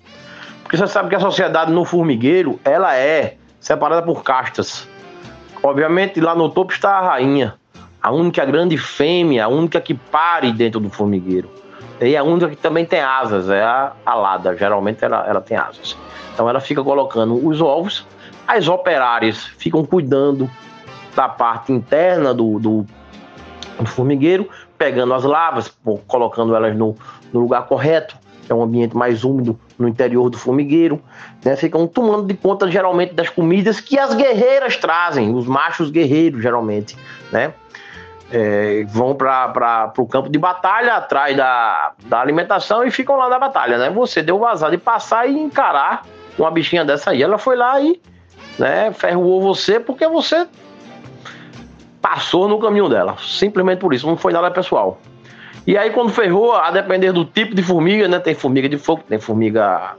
Porque 0.63 0.77
você 0.77 0.87
sabe 0.87 1.09
que 1.09 1.15
a 1.15 1.19
sociedade 1.19 1.71
no 1.71 1.83
formigueiro, 1.83 2.59
ela 2.63 2.95
é 2.95 3.35
separada 3.59 4.01
por 4.03 4.23
castas. 4.23 4.87
Obviamente, 5.63 6.19
lá 6.21 6.35
no 6.35 6.49
topo 6.49 6.71
está 6.71 6.91
a 6.97 7.01
rainha 7.01 7.55
a 8.07 8.11
única 8.11 8.45
grande 8.45 8.77
fêmea, 8.77 9.43
a 9.43 9.47
única 9.47 9.81
que 9.81 9.93
pare 9.93 10.53
dentro 10.53 10.79
do 10.79 10.89
formigueiro. 10.89 11.49
E 11.99 12.15
a 12.15 12.23
única 12.23 12.49
que 12.49 12.55
também 12.55 12.85
tem 12.85 13.01
asas, 13.01 13.49
é 13.49 13.61
a 13.61 13.91
alada, 14.05 14.55
geralmente 14.55 15.03
ela, 15.03 15.25
ela 15.27 15.41
tem 15.41 15.57
asas. 15.57 15.97
Então 16.37 16.47
ela 16.47 16.59
fica 16.59 16.83
colocando 16.83 17.47
os 17.47 17.59
ovos, 17.61 18.05
as 18.47 18.67
operárias 18.67 19.43
ficam 19.57 19.83
cuidando 19.83 20.47
da 21.15 21.27
parte 21.27 21.73
interna 21.73 22.31
do, 22.31 22.59
do, 22.59 22.85
do 23.79 23.87
formigueiro, 23.87 24.47
pegando 24.77 25.15
as 25.15 25.23
lavas, 25.23 25.75
colocando 26.05 26.55
elas 26.55 26.77
no, 26.77 26.95
no 27.33 27.39
lugar 27.39 27.65
correto, 27.65 28.15
é 28.47 28.53
um 28.53 28.61
ambiente 28.61 28.95
mais 28.95 29.23
úmido 29.23 29.59
no 29.79 29.87
interior 29.87 30.29
do 30.29 30.37
formigueiro, 30.37 31.01
né? 31.43 31.55
ficam 31.55 31.87
tomando 31.87 32.27
de 32.27 32.35
conta 32.35 32.69
geralmente 32.69 33.15
das 33.15 33.31
comidas 33.31 33.79
que 33.79 33.97
as 33.97 34.13
guerreiras 34.13 34.77
trazem, 34.77 35.33
os 35.33 35.47
machos 35.47 35.89
guerreiros 35.89 36.43
geralmente, 36.43 36.95
né? 37.31 37.51
é, 38.31 38.85
vão 38.89 39.15
para 39.15 39.91
o 39.97 40.05
campo 40.05 40.29
de 40.29 40.37
batalha 40.37 40.95
atrás 40.95 41.35
da, 41.35 41.93
da 42.05 42.19
alimentação 42.19 42.83
e 42.83 42.91
ficam 42.91 43.15
lá 43.15 43.29
na 43.29 43.39
batalha, 43.39 43.77
né? 43.77 43.89
Você 43.89 44.21
deu 44.21 44.37
vazado 44.37 44.71
de 44.71 44.77
passar 44.77 45.27
e 45.27 45.37
encarar 45.39 46.03
uma 46.37 46.51
bichinha 46.51 46.85
dessa 46.85 47.11
aí. 47.11 47.21
Ela 47.21 47.37
foi 47.37 47.55
lá 47.55 47.79
e 47.79 47.99
né, 48.57 48.91
ferroou 48.91 49.41
você 49.41 49.79
porque 49.79 50.07
você 50.07 50.47
passou 52.01 52.47
no 52.47 52.59
caminho 52.59 52.89
dela. 52.89 53.15
Simplesmente 53.19 53.79
por 53.79 53.93
isso, 53.93 54.07
não 54.07 54.17
foi 54.17 54.33
nada 54.33 54.49
pessoal. 54.51 54.99
E 55.65 55.77
aí, 55.77 55.89
quando 55.89 56.11
ferrou, 56.11 56.53
a 56.53 56.71
depender 56.71 57.11
do 57.11 57.25
tipo 57.25 57.53
de 57.53 57.61
formiga, 57.61 58.07
né? 58.07 58.19
Tem 58.19 58.33
formiga 58.33 58.69
de 58.69 58.77
fogo, 58.77 59.03
tem 59.07 59.19
formiga 59.19 59.95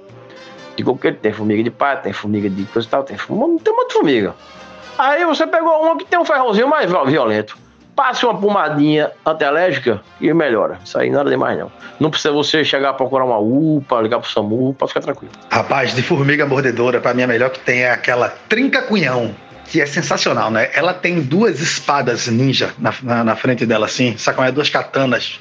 de 0.75 0.83
coqueiro, 0.83 1.19
tem 1.21 1.33
formiga 1.33 1.63
de 1.63 1.71
pá, 1.71 1.97
tem 1.97 2.13
formiga 2.13 2.49
de 2.49 2.65
coisa 2.65 2.89
e 2.89 2.91
tal, 2.91 3.03
tem, 3.05 3.17
tem 3.17 3.27
um 3.29 3.37
monte 3.37 3.89
de 3.89 3.93
formiga. 3.93 4.35
Aí 4.97 5.25
você 5.27 5.47
pegou 5.47 5.83
uma 5.83 5.97
que 5.99 6.07
tem 6.07 6.19
um 6.19 6.25
ferrãozinho 6.25 6.69
mais 6.69 6.91
violento 7.07 7.57
passe 7.99 8.25
uma 8.25 8.39
pomadinha 8.39 9.11
antialérgica 9.27 10.01
e 10.21 10.33
melhora. 10.33 10.79
Isso 10.85 10.97
aí 10.97 11.11
nada 11.11 11.29
demais, 11.29 11.59
não. 11.59 11.69
Não 11.99 12.11
precisa 12.11 12.33
você 12.33 12.65
chegar 12.65 12.91
a 12.91 12.95
procurar 12.95 13.25
uma 13.25 13.39
UPA, 13.39 14.01
ligar 14.01 14.21
pro 14.21 14.31
SAMU, 14.31 14.73
pode 14.73 14.93
ficar 14.93 15.01
tranquilo. 15.01 15.33
Rapaz, 15.51 15.97
de 15.97 16.03
formiga 16.03 16.47
mordedora, 16.47 17.01
para 17.01 17.13
mim 17.13 17.25
a 17.25 17.27
melhor 17.27 17.51
que 17.51 17.59
tem 17.59 17.81
é 17.81 17.91
aquela 17.91 18.29
trinca 18.49 18.83
cunhão. 18.83 19.35
Que 19.65 19.81
é 19.81 19.87
sensacional, 19.87 20.49
né? 20.49 20.71
Ela 20.75 20.95
tem 20.95 21.21
duas 21.21 21.61
espadas 21.61 22.29
ninja 22.29 22.73
na, 22.79 22.95
na, 23.03 23.25
na 23.25 23.37
frente 23.37 23.67
dela, 23.67 23.87
assim, 23.87 24.17
sacam? 24.17 24.45
É 24.45 24.53
duas 24.53 24.71
katanas. 24.71 25.41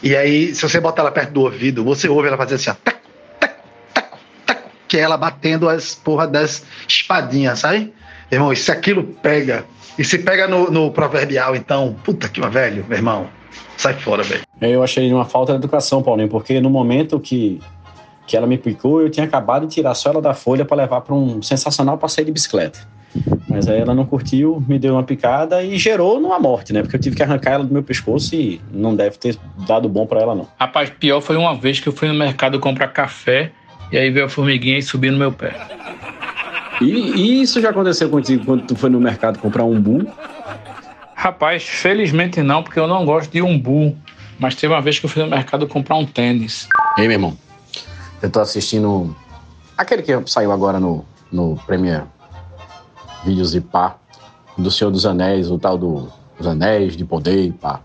E 0.00 0.14
aí, 0.14 0.54
se 0.54 0.62
você 0.62 0.78
botar 0.78 1.02
ela 1.02 1.10
perto 1.10 1.32
do 1.32 1.40
ouvido, 1.40 1.82
você 1.82 2.08
ouve 2.08 2.28
ela 2.28 2.36
fazer 2.36 2.54
assim, 2.54 2.70
ó, 2.70 2.74
tac, 2.84 2.98
tac, 3.40 3.54
tac, 3.92 4.08
tac, 4.46 4.62
que 4.86 4.96
é 4.96 5.00
ela 5.00 5.16
batendo 5.16 5.68
as 5.68 5.96
porra 5.96 6.28
das 6.28 6.64
espadinhas, 6.86 7.58
sabe? 7.58 7.92
Irmão, 8.30 8.54
se 8.54 8.70
aquilo 8.70 9.02
pega 9.02 9.64
e 9.98 10.04
se 10.04 10.18
pega 10.18 10.46
no, 10.46 10.70
no 10.70 10.90
proverbial, 10.90 11.54
então, 11.54 11.94
puta 12.04 12.28
que 12.28 12.40
velho, 12.40 12.84
meu 12.88 12.98
irmão, 12.98 13.26
sai 13.76 13.94
fora, 13.94 14.22
velho. 14.22 14.42
Eu 14.60 14.82
achei 14.82 15.12
uma 15.12 15.24
falta 15.24 15.52
de 15.52 15.58
educação, 15.58 16.02
Paulinho, 16.02 16.28
porque 16.28 16.60
no 16.60 16.70
momento 16.70 17.18
que, 17.18 17.60
que 18.26 18.36
ela 18.36 18.46
me 18.46 18.58
picou, 18.58 19.00
eu 19.00 19.10
tinha 19.10 19.24
acabado 19.26 19.66
de 19.66 19.74
tirar 19.74 19.94
só 19.94 20.10
ela 20.10 20.22
da 20.22 20.34
folha 20.34 20.64
para 20.64 20.76
levar 20.76 21.00
para 21.00 21.14
um 21.14 21.42
sensacional 21.42 21.98
passeio 21.98 22.26
de 22.26 22.32
bicicleta. 22.32 22.78
Mas 23.48 23.66
aí 23.66 23.80
ela 23.80 23.94
não 23.94 24.06
curtiu, 24.06 24.62
me 24.68 24.78
deu 24.78 24.94
uma 24.94 25.02
picada 25.02 25.62
e 25.62 25.76
gerou 25.76 26.20
numa 26.20 26.38
morte, 26.38 26.72
né? 26.72 26.82
Porque 26.82 26.96
eu 26.96 27.00
tive 27.00 27.16
que 27.16 27.22
arrancar 27.22 27.52
ela 27.52 27.64
do 27.64 27.72
meu 27.72 27.82
pescoço 27.82 28.34
e 28.34 28.60
não 28.72 28.94
deve 28.94 29.18
ter 29.18 29.36
dado 29.66 29.88
bom 29.88 30.06
para 30.06 30.20
ela, 30.20 30.34
não. 30.34 30.46
Rapaz, 30.58 30.90
pior 30.90 31.20
foi 31.20 31.36
uma 31.36 31.54
vez 31.56 31.80
que 31.80 31.88
eu 31.88 31.92
fui 31.92 32.06
no 32.06 32.14
mercado 32.14 32.60
comprar 32.60 32.88
café 32.88 33.50
e 33.90 33.98
aí 33.98 34.10
veio 34.10 34.26
a 34.26 34.28
formiguinha 34.28 34.78
e 34.78 34.82
subiu 34.82 35.10
no 35.10 35.18
meu 35.18 35.32
pé. 35.32 35.52
E, 36.80 36.84
e, 36.84 37.42
isso 37.42 37.60
já 37.60 37.70
aconteceu 37.70 38.08
contigo 38.08 38.44
quando 38.44 38.66
tu 38.66 38.74
foi 38.74 38.88
no 38.88 39.00
mercado 39.00 39.38
comprar 39.38 39.64
um 39.64 39.72
umbu? 39.72 40.06
Rapaz, 41.14 41.62
felizmente 41.62 42.42
não, 42.42 42.62
porque 42.62 42.80
eu 42.80 42.86
não 42.86 43.04
gosto 43.04 43.30
de 43.30 43.42
umbu. 43.42 43.96
Mas 44.38 44.54
teve 44.54 44.72
uma 44.72 44.80
vez 44.80 44.98
que 44.98 45.04
eu 45.04 45.10
fui 45.10 45.22
no 45.22 45.28
mercado 45.28 45.68
comprar 45.68 45.96
um 45.96 46.06
tênis. 46.06 46.66
Ei, 46.96 47.06
meu 47.06 47.16
irmão, 47.16 47.36
eu 48.22 48.30
tô 48.30 48.40
assistindo 48.40 49.14
aquele 49.76 50.02
que 50.02 50.12
saiu 50.26 50.50
agora 50.50 50.80
no, 50.80 51.04
no 51.30 51.56
Premiere 51.66 52.04
Vídeos 53.22 53.54
e 53.54 53.60
pá, 53.60 53.96
do 54.56 54.70
Senhor 54.70 54.90
dos 54.90 55.04
Anéis, 55.04 55.50
o 55.50 55.58
tal 55.58 55.76
do, 55.76 56.10
dos 56.38 56.46
Anéis 56.46 56.96
de 56.96 57.04
Poder 57.04 57.44
e 57.44 57.52
pá. 57.52 57.80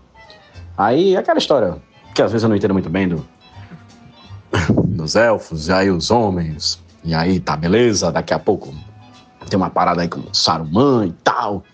Aí, 0.78 1.14
aquela 1.14 1.38
história 1.38 1.76
que 2.14 2.22
às 2.22 2.32
vezes 2.32 2.42
eu 2.42 2.48
não 2.48 2.56
entendo 2.56 2.72
muito 2.72 2.88
bem 2.88 3.06
do, 3.06 3.26
dos 4.88 5.14
elfos, 5.14 5.68
e 5.68 5.72
aí 5.72 5.90
os 5.90 6.10
homens, 6.10 6.82
e 7.04 7.14
aí 7.14 7.38
tá 7.38 7.54
beleza, 7.54 8.10
daqui 8.10 8.32
a 8.32 8.38
pouco 8.38 8.74
tem 9.48 9.56
uma 9.56 9.70
parada 9.70 10.02
aí 10.02 10.08
com 10.08 10.22
Saruman 10.32 11.06
e 11.06 11.12
tal. 11.24 11.64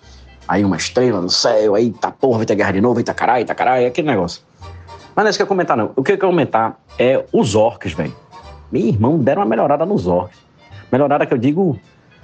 Aí 0.46 0.64
uma 0.64 0.76
estrela 0.76 1.20
no 1.20 1.30
céu, 1.30 1.74
aí 1.74 1.90
tá 1.90 2.10
porra, 2.10 2.38
vai 2.38 2.46
ter 2.46 2.54
guerra 2.54 2.72
de 2.72 2.80
novo, 2.80 3.00
eita 3.00 3.14
caralho, 3.14 3.40
eita 3.40 3.54
caralho, 3.54 3.86
aquele 3.86 4.08
negócio. 4.08 4.42
Mas 5.14 5.24
não 5.24 5.26
é 5.26 5.30
isso 5.30 5.38
que 5.38 5.42
eu 5.42 5.46
comentar, 5.46 5.76
não. 5.76 5.92
O 5.94 6.02
que 6.02 6.12
eu 6.12 6.14
ia 6.14 6.20
comentar 6.20 6.76
é 6.98 7.24
os 7.32 7.54
orcs, 7.54 7.92
velho. 7.92 8.14
Meu 8.70 8.86
irmão 8.86 9.18
deram 9.18 9.42
uma 9.42 9.48
melhorada 9.48 9.84
nos 9.84 10.06
orcs. 10.06 10.38
Melhorada 10.90 11.26
que 11.26 11.34
eu 11.34 11.38
digo 11.38 11.78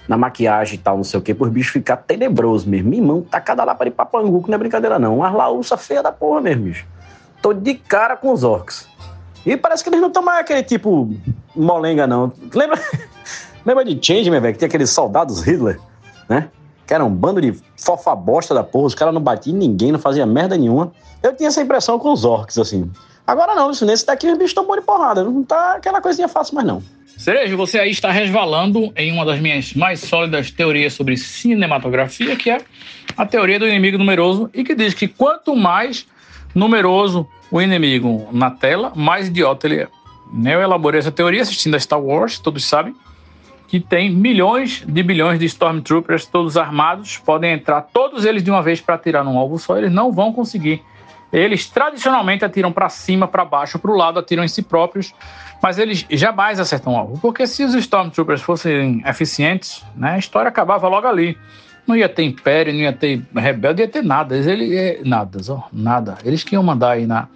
na 0.09 0.17
maquiagem 0.17 0.77
e 0.77 0.79
tal, 0.79 0.97
não 0.97 1.05
sei 1.05 1.21
o 1.21 1.23
quê, 1.23 1.35
por 1.35 1.51
bicho 1.51 1.73
ficar 1.73 1.99
tenebroso 1.99 2.69
mesmo. 2.69 2.89
Meu 2.89 2.99
irmão 2.99 3.21
tá 3.21 3.41
cada 3.41 3.63
lá 3.63 3.75
para 3.75 3.89
ir 3.89 3.91
pra 3.91 4.07
Pangu, 4.07 4.43
que 4.43 4.49
não 4.49 4.57
é 4.57 4.59
brincadeira, 4.59 4.99
não. 4.99 5.19
Uma 5.19 5.31
laúça 5.31 5.77
feia 5.77 6.03
da 6.03 6.11
porra 6.11 6.41
mesmo, 6.41 6.65
bicho. 6.65 6.87
Tô 7.43 7.53
de 7.53 7.75
cara 7.75 8.17
com 8.17 8.33
os 8.33 8.43
orcs. 8.43 8.89
E 9.45 9.57
parece 9.57 9.83
que 9.83 9.91
eles 9.91 10.01
não 10.01 10.09
estão 10.09 10.23
mais 10.23 10.41
aquele 10.41 10.63
tipo 10.63 11.15
molenga, 11.55 12.07
não. 12.07 12.33
Lembra, 12.55 12.81
lembra 13.65 13.85
de 13.85 13.99
Changeman, 14.05 14.41
velho? 14.41 14.53
Que 14.55 14.59
tinha 14.59 14.69
aqueles 14.69 14.91
soldados 14.91 15.43
Hitler, 15.43 15.79
né? 16.29 16.49
Que 16.87 16.95
era 16.95 17.05
um 17.05 17.11
bando 17.11 17.41
de 17.41 17.55
fofa 17.77 18.15
bosta 18.15 18.55
da 18.55 18.65
porra. 18.65 18.87
Os 18.87 18.95
caras 18.95 19.13
não 19.13 19.21
batiam 19.21 19.55
em 19.55 19.59
ninguém, 19.59 19.93
não 19.93 19.99
fazia 19.99 20.25
merda 20.25 20.57
nenhuma. 20.57 20.93
Eu 21.23 21.35
tinha 21.37 21.49
essa 21.49 21.61
impressão 21.61 21.99
com 21.99 22.13
os 22.13 22.25
orcs, 22.25 22.59
assim. 22.59 22.91
Agora 23.27 23.55
não, 23.55 23.71
nesse 23.83 24.07
daqui 24.07 24.27
os 24.27 24.35
bichos 24.35 24.51
estão 24.51 24.67
bom 24.67 24.75
de 24.75 24.83
porrada. 24.83 25.23
Não 25.23 25.45
tá 25.45 25.75
aquela 25.75 26.01
coisinha 26.01 26.29
fácil 26.29 26.55
mais 26.55 26.67
não. 26.67 26.83
Cerejo, 27.19 27.57
você 27.57 27.79
aí 27.79 27.91
está 27.91 28.13
resvalando 28.13 28.93
em 28.97 29.13
uma 29.13 29.27
das 29.27 29.41
minhas 29.41 29.75
mais 29.75 30.01
sólidas 30.01 30.53
teorias 30.53 30.93
sobre 30.93 31.17
cinematografia, 31.17 32.37
que 32.37 32.49
é 32.49 32.61
a 33.17 33.27
teoria 33.27 33.59
do 33.59 33.67
inimigo 33.67 33.99
numeroso, 33.99 34.49
e 34.55 34.63
que 34.63 34.75
diz 34.75 34.95
que 34.95 35.09
quanto 35.09 35.57
mais 35.57 36.07
numeroso 36.55 37.29
o 37.51 37.61
inimigo 37.61 38.29
na 38.33 38.51
tela, 38.51 38.93
mais 38.95 39.27
idiota 39.27 39.67
ele 39.67 39.81
é. 39.83 39.89
Eu 40.45 40.63
elaborei 40.63 41.01
essa 41.01 41.11
teoria 41.11 41.43
assistindo 41.43 41.75
a 41.75 41.81
Star 41.81 42.01
Wars, 42.01 42.39
todos 42.39 42.65
sabem, 42.65 42.95
que 43.69 43.79
tem 43.79 44.11
milhões 44.11 44.83
de 44.89 45.03
bilhões 45.03 45.39
de 45.39 45.45
Stormtroopers, 45.45 46.25
todos 46.25 46.57
armados, 46.57 47.19
podem 47.19 47.53
entrar 47.53 47.83
todos 47.83 48.25
eles 48.25 48.43
de 48.43 48.51
uma 48.51 48.63
vez 48.63 48.81
para 48.81 48.95
atirar 48.95 49.23
num 49.23 49.39
alvo 49.39 49.59
só, 49.59 49.77
eles 49.77 49.93
não 49.93 50.11
vão 50.11 50.33
conseguir. 50.33 50.83
Eles 51.31 51.69
tradicionalmente 51.69 52.43
atiram 52.43 52.73
para 52.73 52.89
cima, 52.89 53.29
para 53.29 53.45
baixo, 53.45 53.79
para 53.79 53.91
o 53.91 53.95
lado, 53.95 54.19
atiram 54.19 54.43
em 54.43 54.49
si 54.49 54.63
próprios, 54.63 55.15
mas 55.63 55.79
eles 55.79 56.07
jamais 56.11 56.59
acertam 56.59 56.95
o 56.95 56.97
alvo. 56.97 57.19
Porque 57.21 57.47
se 57.47 57.63
os 57.63 57.75
Stormtroopers 57.75 58.41
fossem 58.41 59.03
eficientes, 59.07 59.85
né, 59.95 60.13
a 60.13 60.19
história 60.19 60.49
acabava 60.49 60.89
logo 60.89 61.07
ali. 61.07 61.37
Não 61.87 61.95
ia 61.97 62.09
ter 62.09 62.23
Império, 62.23 62.73
não 62.73 62.81
ia 62.81 62.93
ter 62.93 63.23
Rebelde, 63.35 63.83
não 63.83 63.87
ia 63.87 63.93
ter 63.93 64.03
nada. 64.03 64.37
Eles, 64.37 64.73
é, 64.73 65.01
nada, 65.05 65.39
ó, 65.51 65.63
nada. 65.71 66.17
Eles 66.25 66.43
que 66.43 66.55
iam 66.55 66.63
mandar 66.63 66.93
aí 66.93 67.07
na, 67.07 67.29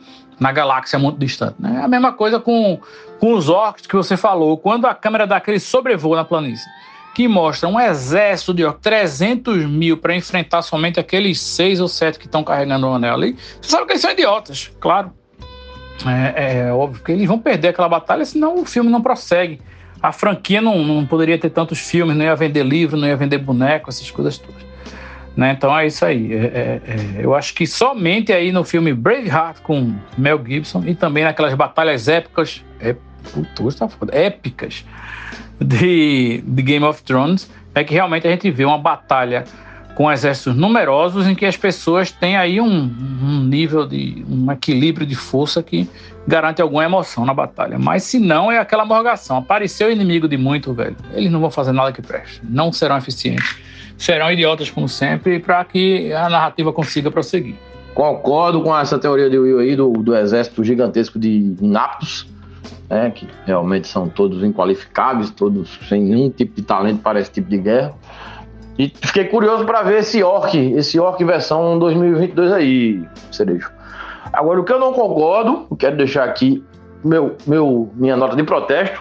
na 0.42 0.50
galáxia 0.50 0.98
muito 0.98 1.18
distante. 1.18 1.54
Né? 1.58 1.78
É 1.80 1.84
a 1.84 1.88
mesma 1.88 2.12
coisa 2.12 2.40
com, 2.40 2.80
com 3.20 3.32
os 3.32 3.48
orcs 3.48 3.86
que 3.86 3.94
você 3.94 4.16
falou. 4.16 4.58
Quando 4.58 4.86
a 4.86 4.94
câmera 4.94 5.26
dá 5.26 5.36
aquele 5.36 5.60
sobrevoo 5.60 6.16
na 6.16 6.24
planície, 6.24 6.66
que 7.14 7.28
mostra 7.28 7.68
um 7.68 7.78
exército 7.78 8.52
de 8.52 8.64
orcs, 8.64 8.82
300 8.82 9.64
mil 9.66 9.96
para 9.96 10.16
enfrentar 10.16 10.62
somente 10.62 10.98
aqueles 10.98 11.40
seis 11.40 11.80
ou 11.80 11.86
sete 11.86 12.18
que 12.18 12.26
estão 12.26 12.42
carregando 12.42 12.88
o 12.88 12.92
anel 12.92 13.14
ali, 13.14 13.36
você 13.60 13.70
sabe 13.70 13.86
que 13.86 13.92
eles 13.92 14.02
são 14.02 14.10
idiotas, 14.10 14.72
claro. 14.80 15.12
É, 16.04 16.66
é, 16.66 16.72
óbvio 16.72 17.04
que 17.04 17.12
eles 17.12 17.28
vão 17.28 17.38
perder 17.38 17.68
aquela 17.68 17.88
batalha, 17.88 18.24
senão 18.24 18.56
o 18.56 18.66
filme 18.66 18.90
não 18.90 19.00
prossegue. 19.00 19.60
A 20.02 20.10
franquia 20.10 20.60
não, 20.60 20.82
não 20.82 21.06
poderia 21.06 21.38
ter 21.38 21.50
tantos 21.50 21.78
filmes, 21.78 22.16
não 22.16 22.24
ia 22.24 22.34
vender 22.34 22.64
livro, 22.64 22.96
não 22.96 23.06
ia 23.06 23.16
vender 23.16 23.38
boneco, 23.38 23.88
essas 23.88 24.10
coisas 24.10 24.36
todas. 24.36 24.71
Né? 25.36 25.52
Então 25.52 25.76
é 25.76 25.86
isso 25.86 26.04
aí. 26.04 26.32
É, 26.32 26.36
é, 26.36 26.80
é, 26.86 27.24
eu 27.24 27.34
acho 27.34 27.54
que 27.54 27.66
somente 27.66 28.32
aí 28.32 28.52
no 28.52 28.64
filme 28.64 28.92
Braveheart 28.92 29.60
com 29.62 29.94
Mel 30.16 30.40
Gibson 30.46 30.82
e 30.86 30.94
também 30.94 31.24
naquelas 31.24 31.54
batalhas 31.54 32.08
épicas, 32.08 32.62
é, 32.80 32.94
puta, 33.54 33.78
tá 33.78 33.88
foda, 33.88 34.14
épicas 34.16 34.84
de, 35.60 36.42
de 36.46 36.62
Game 36.62 36.84
of 36.84 37.02
Thrones, 37.02 37.50
é 37.74 37.82
que 37.82 37.94
realmente 37.94 38.26
a 38.26 38.30
gente 38.30 38.50
vê 38.50 38.64
uma 38.64 38.78
batalha 38.78 39.44
com 39.94 40.10
exércitos 40.10 40.56
numerosos 40.56 41.26
em 41.26 41.34
que 41.34 41.44
as 41.44 41.56
pessoas 41.56 42.10
têm 42.10 42.36
aí 42.36 42.60
um, 42.60 42.66
um, 42.66 43.44
nível 43.44 43.86
de 43.86 44.24
um 44.28 44.50
equilíbrio 44.50 45.06
de 45.06 45.14
força 45.14 45.62
que 45.62 45.88
garante 46.26 46.62
alguma 46.62 46.84
emoção 46.84 47.26
na 47.26 47.34
batalha. 47.34 47.78
Mas 47.78 48.04
se 48.04 48.18
não, 48.18 48.50
é 48.50 48.58
aquela 48.58 48.84
morgação. 48.84 49.36
Apareceu 49.38 49.90
inimigo 49.90 50.28
de 50.28 50.36
muito, 50.36 50.72
velho. 50.72 50.96
Eles 51.12 51.30
não 51.30 51.40
vão 51.40 51.50
fazer 51.50 51.72
nada 51.72 51.92
que 51.92 52.00
preste. 52.00 52.40
Não 52.42 52.72
serão 52.72 52.96
eficientes. 52.96 53.56
Serão 54.02 54.32
idiotas, 54.32 54.68
como 54.68 54.88
sempre, 54.88 55.38
para 55.38 55.64
que 55.64 56.12
a 56.12 56.28
narrativa 56.28 56.72
consiga 56.72 57.08
prosseguir. 57.08 57.54
Concordo 57.94 58.60
com 58.60 58.76
essa 58.76 58.98
teoria 58.98 59.30
de 59.30 59.38
Will 59.38 59.60
aí 59.60 59.76
do, 59.76 59.92
do 59.92 60.16
exército 60.16 60.64
gigantesco 60.64 61.20
de 61.20 61.54
inaptos, 61.60 62.26
né, 62.90 63.12
que 63.14 63.28
realmente 63.46 63.86
são 63.86 64.08
todos 64.08 64.42
inqualificáveis, 64.42 65.30
todos 65.30 65.78
sem 65.88 66.02
nenhum 66.02 66.28
tipo 66.30 66.56
de 66.56 66.62
talento 66.62 67.00
para 67.00 67.20
esse 67.20 67.30
tipo 67.30 67.48
de 67.48 67.58
guerra. 67.58 67.94
E 68.76 68.88
fiquei 68.88 69.26
curioso 69.26 69.64
para 69.64 69.82
ver 69.82 70.00
esse 70.00 70.20
Orc, 70.20 70.52
esse 70.52 70.98
Orc 70.98 71.22
versão 71.24 71.78
2022 71.78 72.50
aí, 72.50 73.04
Cerejo. 73.30 73.70
Agora, 74.32 74.60
o 74.60 74.64
que 74.64 74.72
eu 74.72 74.80
não 74.80 74.92
concordo, 74.92 75.68
quero 75.78 75.96
deixar 75.96 76.24
aqui 76.24 76.64
meu, 77.04 77.36
meu, 77.46 77.88
minha 77.94 78.16
nota 78.16 78.34
de 78.34 78.42
protesto, 78.42 79.00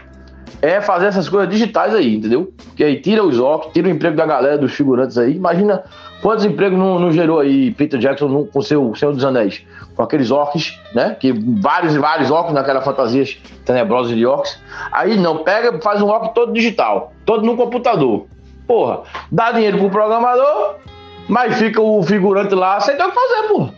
é 0.62 0.82
fazer 0.82 1.08
essas 1.08 1.30
coisas 1.30 1.50
digitais 1.50 1.94
aí, 1.94 2.16
entendeu? 2.16 2.52
Que 2.76 2.84
aí 2.84 3.00
tira 3.00 3.24
os 3.24 3.40
orcs, 3.40 3.72
tira 3.74 3.88
o 3.88 3.92
emprego 3.92 4.16
da 4.16 4.26
galera, 4.26 4.58
dos 4.58 4.74
figurantes 4.74 5.18
aí. 5.18 5.36
Imagina 5.36 5.84
quantos 6.22 6.46
empregos 6.46 6.78
não, 6.78 7.00
não 7.00 7.12
gerou 7.12 7.40
aí 7.40 7.72
Peter 7.72 8.00
Jackson 8.00 8.28
no, 8.28 8.46
com 8.46 8.62
seu 8.62 8.94
Senhor 8.96 9.14
dos 9.14 9.24
Anéis. 9.26 9.64
Com 9.96 10.04
aqueles 10.04 10.32
orcs, 10.32 10.80
né? 10.94 11.16
Que 11.20 11.34
vários 11.34 11.96
e 11.96 12.00
vários 12.00 12.32
orcs 12.32 12.54
naquelas 12.54 12.84
fantasias 12.84 13.38
tenebrosas 13.66 14.16
de 14.16 14.26
orcs. 14.26 14.60
Aí 14.92 15.18
não, 15.18 15.38
pega 15.38 15.80
faz 15.82 16.02
um 16.02 16.08
orc 16.08 16.34
todo 16.34 16.54
digital, 16.54 17.14
todo 17.26 17.46
no 17.46 17.56
computador. 17.56 18.26
Porra, 18.68 19.02
dá 19.32 19.52
dinheiro 19.52 19.78
pro 19.80 19.90
programador, 19.90 20.76
mas 21.28 21.58
fica 21.58 21.82
o 21.82 22.02
figurante 22.04 22.56
lá 22.56 22.80
sem 22.80 22.96
ter 22.96 23.04
o 23.04 23.10
que 23.10 23.16
fazer, 23.16 23.48
porra. 23.48 23.74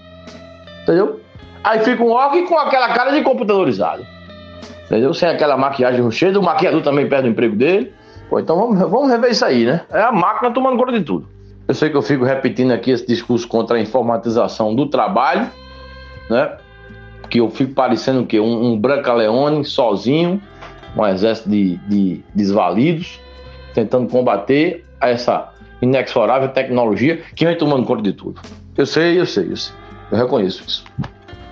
Entendeu? 0.84 1.20
Aí 1.64 1.80
fica 1.80 2.04
um 2.04 2.12
orc 2.12 2.42
com 2.44 2.58
aquela 2.58 2.90
cara 2.90 3.12
de 3.12 3.22
computadorizado. 3.22 4.06
Entendeu? 4.94 5.12
Sem 5.12 5.28
aquela 5.28 5.58
maquiagem 5.58 6.12
cheia, 6.12 6.40
o 6.40 6.44
maquiador 6.44 6.84
também 6.84 7.10
perde 7.10 7.28
o 7.28 7.32
emprego 7.32 7.56
dele. 7.56 7.92
Pô, 8.30 8.40
então 8.40 8.56
vamos, 8.56 8.80
vamos 8.80 9.10
rever 9.10 9.32
isso 9.32 9.44
aí, 9.44 9.66
né? 9.66 9.82
É 9.92 10.04
a 10.04 10.12
máquina 10.12 10.52
tomando 10.52 10.78
conta 10.78 10.92
de 10.92 11.02
tudo. 11.02 11.28
Eu 11.68 11.74
sei 11.74 11.90
que 11.90 11.98
eu 11.98 12.02
fico 12.04 12.24
repetindo 12.24 12.72
aqui 12.72 12.92
esse 12.92 13.08
discurso 13.08 13.48
contra 13.48 13.78
a 13.78 13.80
informatização 13.80 14.76
do 14.76 14.86
trabalho, 14.86 15.50
né? 16.30 16.58
Que 17.28 17.40
eu 17.40 17.50
fico 17.50 17.74
parecendo 17.74 18.22
o 18.22 18.28
quê? 18.28 18.40
Um, 18.40 18.74
um 18.74 18.80
Branca 18.80 19.12
Leone 19.16 19.66
sozinho, 19.66 20.40
um 20.96 21.08
exército 21.08 21.50
de, 21.50 21.78
de 21.88 22.24
desvalidos, 22.36 23.20
tentando 23.74 24.08
combater 24.08 24.86
essa 25.02 25.54
inexorável 25.82 26.50
tecnologia 26.50 27.24
que 27.36 27.48
vem 27.48 27.58
tomando 27.58 27.84
conta 27.88 28.04
de 28.04 28.14
tudo. 28.14 28.40
Eu 28.78 28.86
sei, 28.86 29.20
eu 29.20 29.26
sei, 29.26 29.50
eu 29.50 29.58
sei. 29.58 29.74
Eu 30.12 30.20
reconheço 30.20 30.64
isso. 30.68 30.86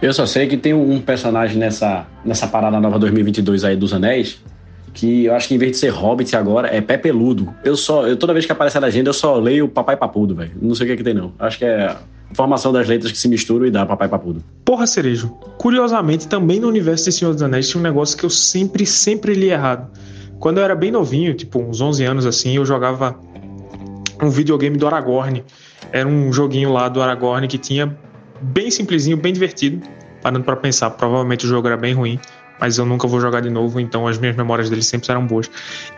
Eu 0.02 0.12
só 0.14 0.26
sei 0.26 0.48
que 0.48 0.58
tem 0.58 0.74
um 0.74 1.00
personagem 1.00 1.58
nessa, 1.58 2.08
nessa 2.26 2.48
parada 2.48 2.80
nova 2.80 2.98
2022 2.98 3.64
aí 3.64 3.76
dos 3.76 3.94
Anéis, 3.94 4.42
que 4.94 5.26
eu 5.26 5.36
acho 5.36 5.48
que 5.48 5.54
em 5.54 5.58
vez 5.60 5.74
de 5.74 5.78
ser 5.78 5.90
Hobbit 5.90 6.36
agora, 6.36 6.68
é 6.76 6.82
pé 6.82 6.98
peludo. 6.98 7.54
Eu 7.64 7.78
só, 7.78 8.08
eu, 8.08 8.18
toda 8.18 8.34
vez 8.34 8.46
que 8.46 8.52
aparece 8.52 8.78
a 8.78 8.82
legenda, 8.82 9.10
eu 9.10 9.14
só 9.14 9.36
leio 9.38 9.68
Papai 9.68 9.96
Papudo, 9.96 10.34
velho. 10.34 10.54
Não 10.60 10.74
sei 10.74 10.86
o 10.86 10.88
que, 10.88 10.94
é 10.94 10.98
que 10.98 11.04
tem, 11.04 11.14
não. 11.14 11.34
Acho 11.38 11.60
que 11.60 11.66
é 11.66 11.96
formação 12.34 12.74
das 12.74 12.88
letras 12.88 13.12
que 13.12 13.18
se 13.18 13.28
misturam 13.28 13.66
e 13.66 13.72
dá 13.72 13.86
Papai 13.86 14.08
Papudo. 14.08 14.44
Porra, 14.66 14.88
Cerejo. 14.88 15.30
Curiosamente, 15.60 16.28
também 16.28 16.60
no 16.60 16.68
universo 16.68 17.06
de 17.06 17.12
Senhor 17.12 17.34
dos 17.34 17.44
Anéis 17.44 17.70
tinha 17.70 17.80
um 17.80 17.84
negócio 17.84 18.18
que 18.18 18.24
eu 18.24 18.30
sempre, 18.30 18.88
sempre 18.88 19.36
li 19.36 19.50
errado. 19.50 19.88
Quando 20.40 20.58
eu 20.58 20.64
era 20.64 20.74
bem 20.76 20.90
novinho, 20.90 21.36
tipo 21.36 21.60
uns 21.60 21.80
11 21.80 22.04
anos 22.06 22.26
assim, 22.26 22.56
eu 22.56 22.66
jogava 22.66 23.16
um 24.20 24.32
videogame 24.32 24.78
do 24.78 24.88
Aragorn. 24.88 25.44
Era 25.92 26.08
um 26.08 26.34
joguinho 26.34 26.74
lá 26.74 26.90
do 26.90 27.02
Aragorn 27.02 27.48
que 27.48 27.60
tinha 27.60 27.96
bem 28.42 28.72
simplesinho, 28.72 29.18
bem 29.18 29.34
divertido. 29.34 29.86
Parando 30.22 30.44
para 30.44 30.56
pensar, 30.56 30.92
provavelmente 30.92 31.46
o 31.46 31.50
jogo 31.50 31.68
era 31.68 31.78
bem 31.78 31.94
ruim, 31.94 32.20
mas 32.60 32.78
eu 32.78 32.86
nunca 32.86 33.08
vou 33.08 33.20
jogar 33.20 33.42
de 33.42 33.50
novo, 33.50 33.80
então 33.80 34.08
as 34.08 34.20
minhas 34.20 34.36
memórias 34.36 34.70
dele 34.70 34.84
sempre 34.84 35.08
serão 35.08 35.26
boas. 35.26 35.50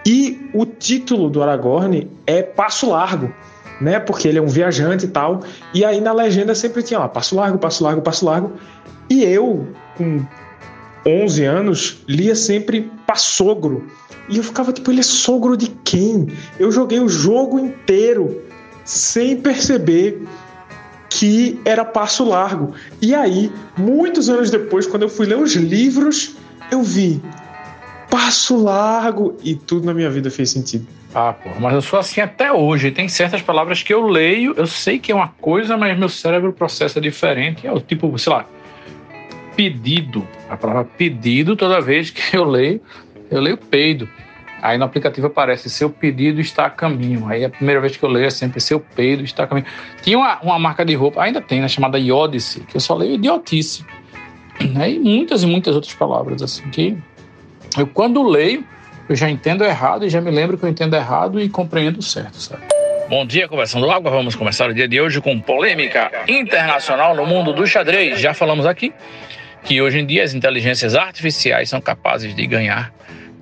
E 0.06 0.50
o 0.54 0.66
título 0.66 1.30
do 1.30 1.44
Aragorn 1.44 2.10
é 2.26 2.42
Passo 2.42 2.90
Largo, 2.90 3.34
né? 3.82 4.00
Porque 4.00 4.28
ele 4.28 4.38
é 4.38 4.42
um 4.42 4.48
viajante 4.48 5.06
e 5.06 5.10
tal. 5.10 5.42
E 5.74 5.84
aí 5.84 6.00
na 6.00 6.14
legenda 6.14 6.56
sempre 6.56 6.82
tinha 6.82 7.00
lá, 7.00 7.10
Passo 7.10 7.36
Largo, 7.36 7.58
Passo 7.58 7.84
Largo, 7.84 8.02
Passo 8.02 8.26
Largo. 8.26 8.54
E 9.10 9.24
eu, 9.24 9.68
com 9.98 10.26
11 11.06 11.44
anos, 11.44 12.04
lia 12.08 12.36
sempre 12.36 12.90
Passogro. 13.06 13.86
E 14.30 14.38
eu 14.38 14.44
ficava 14.44 14.72
tipo, 14.72 14.90
ele 14.90 15.02
é 15.02 15.04
sogro 15.04 15.58
de 15.58 15.68
quem? 15.84 16.28
Eu 16.58 16.72
joguei 16.72 17.00
o 17.00 17.10
jogo 17.10 17.60
inteiro 17.60 18.42
sem 18.86 19.36
perceber 19.38 20.22
que 21.14 21.60
era 21.64 21.86
passo 21.86 22.28
largo. 22.28 22.74
E 23.00 23.14
aí, 23.14 23.52
muitos 23.78 24.30
anos 24.30 24.50
depois, 24.50 24.88
quando 24.88 25.04
eu 25.04 25.10
fui 25.10 25.28
ler 25.28 25.38
os 25.38 25.54
livros, 25.54 26.36
eu 26.72 26.82
vi 26.82 27.22
passo 28.10 28.58
largo 28.58 29.38
e 29.44 29.56
tudo 29.56 29.86
na 29.86 29.94
minha 29.94 30.10
vida 30.10 30.32
fez 30.32 30.50
sentido. 30.50 30.88
Ah, 31.14 31.32
pô, 31.34 31.50
mas 31.60 31.74
eu 31.74 31.82
sou 31.84 32.00
assim 32.00 32.20
até 32.20 32.52
hoje. 32.52 32.90
Tem 32.90 33.08
certas 33.08 33.44
palavras 33.44 33.84
que 33.84 33.94
eu 33.94 34.08
leio, 34.08 34.56
eu 34.58 34.66
sei 34.66 34.98
que 34.98 35.12
é 35.12 35.16
uma 35.16 35.28
coisa, 35.28 35.78
mas 35.78 35.98
meu 35.98 36.10
cérebro 36.10 36.52
processa 36.52 37.00
diferente. 37.00 37.68
É 37.68 37.72
o 37.72 37.80
tipo, 37.80 38.18
sei 38.18 38.34
lá, 38.34 38.46
pedido. 39.56 40.28
A 40.50 40.58
palavra 40.58 40.84
pedido, 40.84 41.56
toda 41.56 41.80
vez 41.80 42.10
que 42.10 42.36
eu 42.36 42.44
leio, 42.44 42.82
eu 43.30 43.40
leio 43.40 43.58
peido. 43.58 44.10
Aí 44.64 44.78
no 44.78 44.86
aplicativo 44.86 45.28
aparece 45.28 45.70
seu 45.70 45.90
pedido 45.90 46.40
está 46.40 46.68
a 46.68 46.70
caminho. 46.70 47.28
Aí 47.28 47.44
a 47.44 47.50
primeira 47.50 47.82
vez 47.82 47.98
que 47.98 48.04
eu 48.04 48.08
leio 48.08 48.28
é 48.28 48.30
sempre 48.30 48.62
seu 48.62 48.80
peido 48.80 49.22
está 49.22 49.44
a 49.44 49.48
caminho. 49.48 49.68
Tinha 50.02 50.18
uma, 50.18 50.40
uma 50.40 50.58
marca 50.58 50.86
de 50.86 50.96
roupa, 50.96 51.22
ainda 51.22 51.42
tem, 51.42 51.60
né, 51.60 51.68
chamada 51.68 52.00
Iodice, 52.00 52.62
que 52.62 52.78
eu 52.78 52.80
só 52.80 52.96
leio 52.96 53.16
idiotice. 53.16 53.86
né? 54.74 54.92
E 54.92 55.00
muitas 55.00 55.44
e 55.44 55.48
muitas 55.48 55.76
outras 55.76 55.94
palavras, 55.94 56.42
assim, 56.42 56.64
que 56.70 56.98
eu 57.78 57.86
quando 57.86 58.24
leio, 58.24 58.64
eu 59.10 59.18
já 59.18 59.30
entendo 59.30 59.66
errado 59.66 60.06
e 60.06 60.10
já 60.10 60.22
me 60.22 60.32
lembro 60.32 60.58
que 60.58 60.64
eu 60.64 60.70
entendo 60.70 60.96
errado 60.96 61.42
e 61.42 61.50
compreendo 61.50 62.02
certo, 62.02 62.38
sabe? 62.38 62.64
Bom 63.10 63.26
dia, 63.26 63.50
Conversando 63.50 63.92
Água. 63.92 64.10
Vamos 64.10 64.34
começar 64.34 64.70
o 64.70 64.74
dia 64.74 64.88
de 64.88 65.02
hoje 65.02 65.20
com 65.20 65.42
polêmica 65.42 66.10
internacional 66.26 67.14
no 67.14 67.26
mundo 67.26 67.52
do 67.52 67.68
xadrez. 67.68 68.18
Já 68.18 68.34
falamos 68.34 68.66
aqui 68.66 68.94
que 69.62 69.82
hoje 69.82 70.00
em 70.00 70.06
dia 70.06 70.24
as 70.24 70.34
inteligências 70.34 70.96
artificiais 70.96 71.70
são 71.70 71.82
capazes 71.82 72.34
de 72.34 72.48
ganhar 72.48 72.94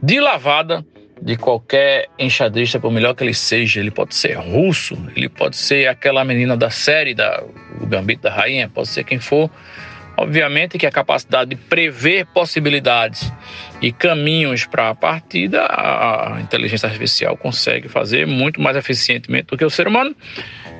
de 0.01 0.19
lavada 0.19 0.83
de 1.21 1.37
qualquer 1.37 2.07
enxadrista, 2.17 2.79
por 2.79 2.91
melhor 2.91 3.13
que 3.13 3.23
ele 3.23 3.33
seja. 3.33 3.79
Ele 3.79 3.91
pode 3.91 4.15
ser 4.15 4.33
russo, 4.37 4.97
ele 5.15 5.29
pode 5.29 5.55
ser 5.55 5.87
aquela 5.87 6.23
menina 6.25 6.57
da 6.57 6.69
série, 6.69 7.13
da, 7.13 7.43
o 7.79 7.85
Gambito 7.85 8.23
da 8.23 8.31
Rainha, 8.31 8.67
pode 8.67 8.87
ser 8.87 9.03
quem 9.03 9.19
for. 9.19 9.49
Obviamente 10.17 10.77
que 10.77 10.85
a 10.85 10.91
capacidade 10.91 11.51
de 11.51 11.55
prever 11.55 12.25
possibilidades 12.27 13.31
e 13.81 13.91
caminhos 13.91 14.65
para 14.65 14.89
a 14.89 14.95
partida, 14.95 15.65
a 15.65 16.37
inteligência 16.41 16.87
artificial 16.87 17.37
consegue 17.37 17.87
fazer 17.87 18.27
muito 18.27 18.59
mais 18.59 18.75
eficientemente 18.75 19.47
do 19.47 19.57
que 19.57 19.65
o 19.65 19.69
ser 19.69 19.87
humano. 19.87 20.15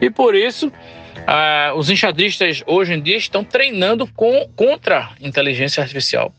E 0.02 0.10
por 0.10 0.36
isso, 0.36 0.68
uh, 0.68 1.76
os 1.76 1.90
enxadristas 1.90 2.62
hoje 2.68 2.94
em 2.94 3.02
dia 3.02 3.18
estão 3.18 3.44
treinando 3.44 4.06
com, 4.06 4.48
contra 4.56 5.12
inteligência 5.20 5.82
artificial 5.82 6.34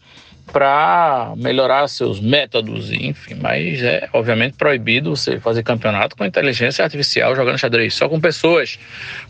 para 0.50 1.32
melhorar 1.36 1.86
seus 1.88 2.20
métodos, 2.20 2.90
enfim, 2.90 3.34
mas 3.34 3.82
é 3.82 4.08
obviamente 4.12 4.54
proibido 4.54 5.14
você 5.14 5.38
fazer 5.38 5.62
campeonato 5.62 6.16
com 6.16 6.24
inteligência 6.24 6.84
artificial 6.84 7.34
jogando 7.36 7.58
xadrez, 7.58 7.94
só 7.94 8.08
com 8.08 8.20
pessoas. 8.20 8.78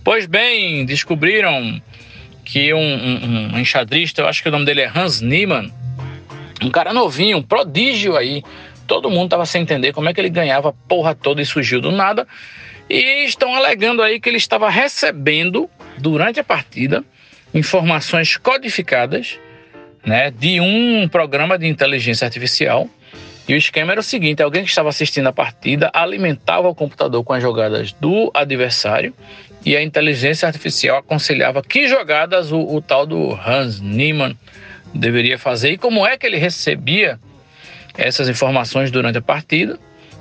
Pois 0.02 0.26
bem, 0.26 0.84
descobriram 0.84 1.80
que 2.44 2.72
um, 2.72 2.78
um, 2.78 3.54
um 3.54 3.58
enxadrista, 3.58 4.22
eu 4.22 4.28
acho 4.28 4.42
que 4.42 4.48
o 4.48 4.52
nome 4.52 4.64
dele 4.64 4.80
é 4.80 4.90
Hans 4.94 5.20
Niemann, 5.20 5.72
um 6.62 6.70
cara 6.70 6.92
novinho, 6.92 7.38
um 7.38 7.42
prodígio 7.42 8.16
aí. 8.16 8.42
Todo 8.86 9.10
mundo 9.10 9.24
estava 9.24 9.46
sem 9.46 9.62
entender 9.62 9.92
como 9.92 10.08
é 10.08 10.14
que 10.14 10.20
ele 10.20 10.28
ganhava 10.28 10.70
a 10.70 10.72
porra 10.72 11.14
toda 11.14 11.40
e 11.40 11.46
surgiu 11.46 11.80
do 11.80 11.92
nada. 11.92 12.26
E 12.88 13.24
estão 13.24 13.54
alegando 13.54 14.02
aí 14.02 14.20
que 14.20 14.28
ele 14.28 14.36
estava 14.36 14.68
recebendo, 14.68 15.70
durante 15.98 16.40
a 16.40 16.44
partida, 16.44 17.04
informações 17.54 18.36
codificadas 18.36 19.38
né, 20.04 20.30
de 20.30 20.60
um 20.60 21.08
programa 21.08 21.58
de 21.58 21.66
inteligência 21.66 22.24
artificial. 22.24 22.88
E 23.48 23.54
o 23.54 23.56
esquema 23.56 23.92
era 23.92 24.00
o 24.00 24.04
seguinte: 24.04 24.42
alguém 24.42 24.62
que 24.62 24.70
estava 24.70 24.88
assistindo 24.88 25.26
a 25.28 25.32
partida 25.32 25.90
alimentava 25.92 26.68
o 26.68 26.74
computador 26.74 27.22
com 27.24 27.32
as 27.32 27.42
jogadas 27.42 27.92
do 27.92 28.30
adversário 28.34 29.14
e 29.64 29.76
a 29.76 29.82
inteligência 29.82 30.46
artificial 30.46 30.98
aconselhava 30.98 31.62
que 31.62 31.88
jogadas 31.88 32.50
o, 32.52 32.58
o 32.58 32.80
tal 32.80 33.06
do 33.06 33.32
Hans 33.32 33.80
Niemann 33.80 34.36
deveria 34.94 35.38
fazer 35.38 35.72
e 35.72 35.78
como 35.78 36.06
é 36.06 36.16
que 36.16 36.26
ele 36.26 36.36
recebia 36.36 37.18
essas 37.96 38.28
informações 38.28 38.90
durante 38.90 39.18
a 39.18 39.22
partida. 39.22 39.78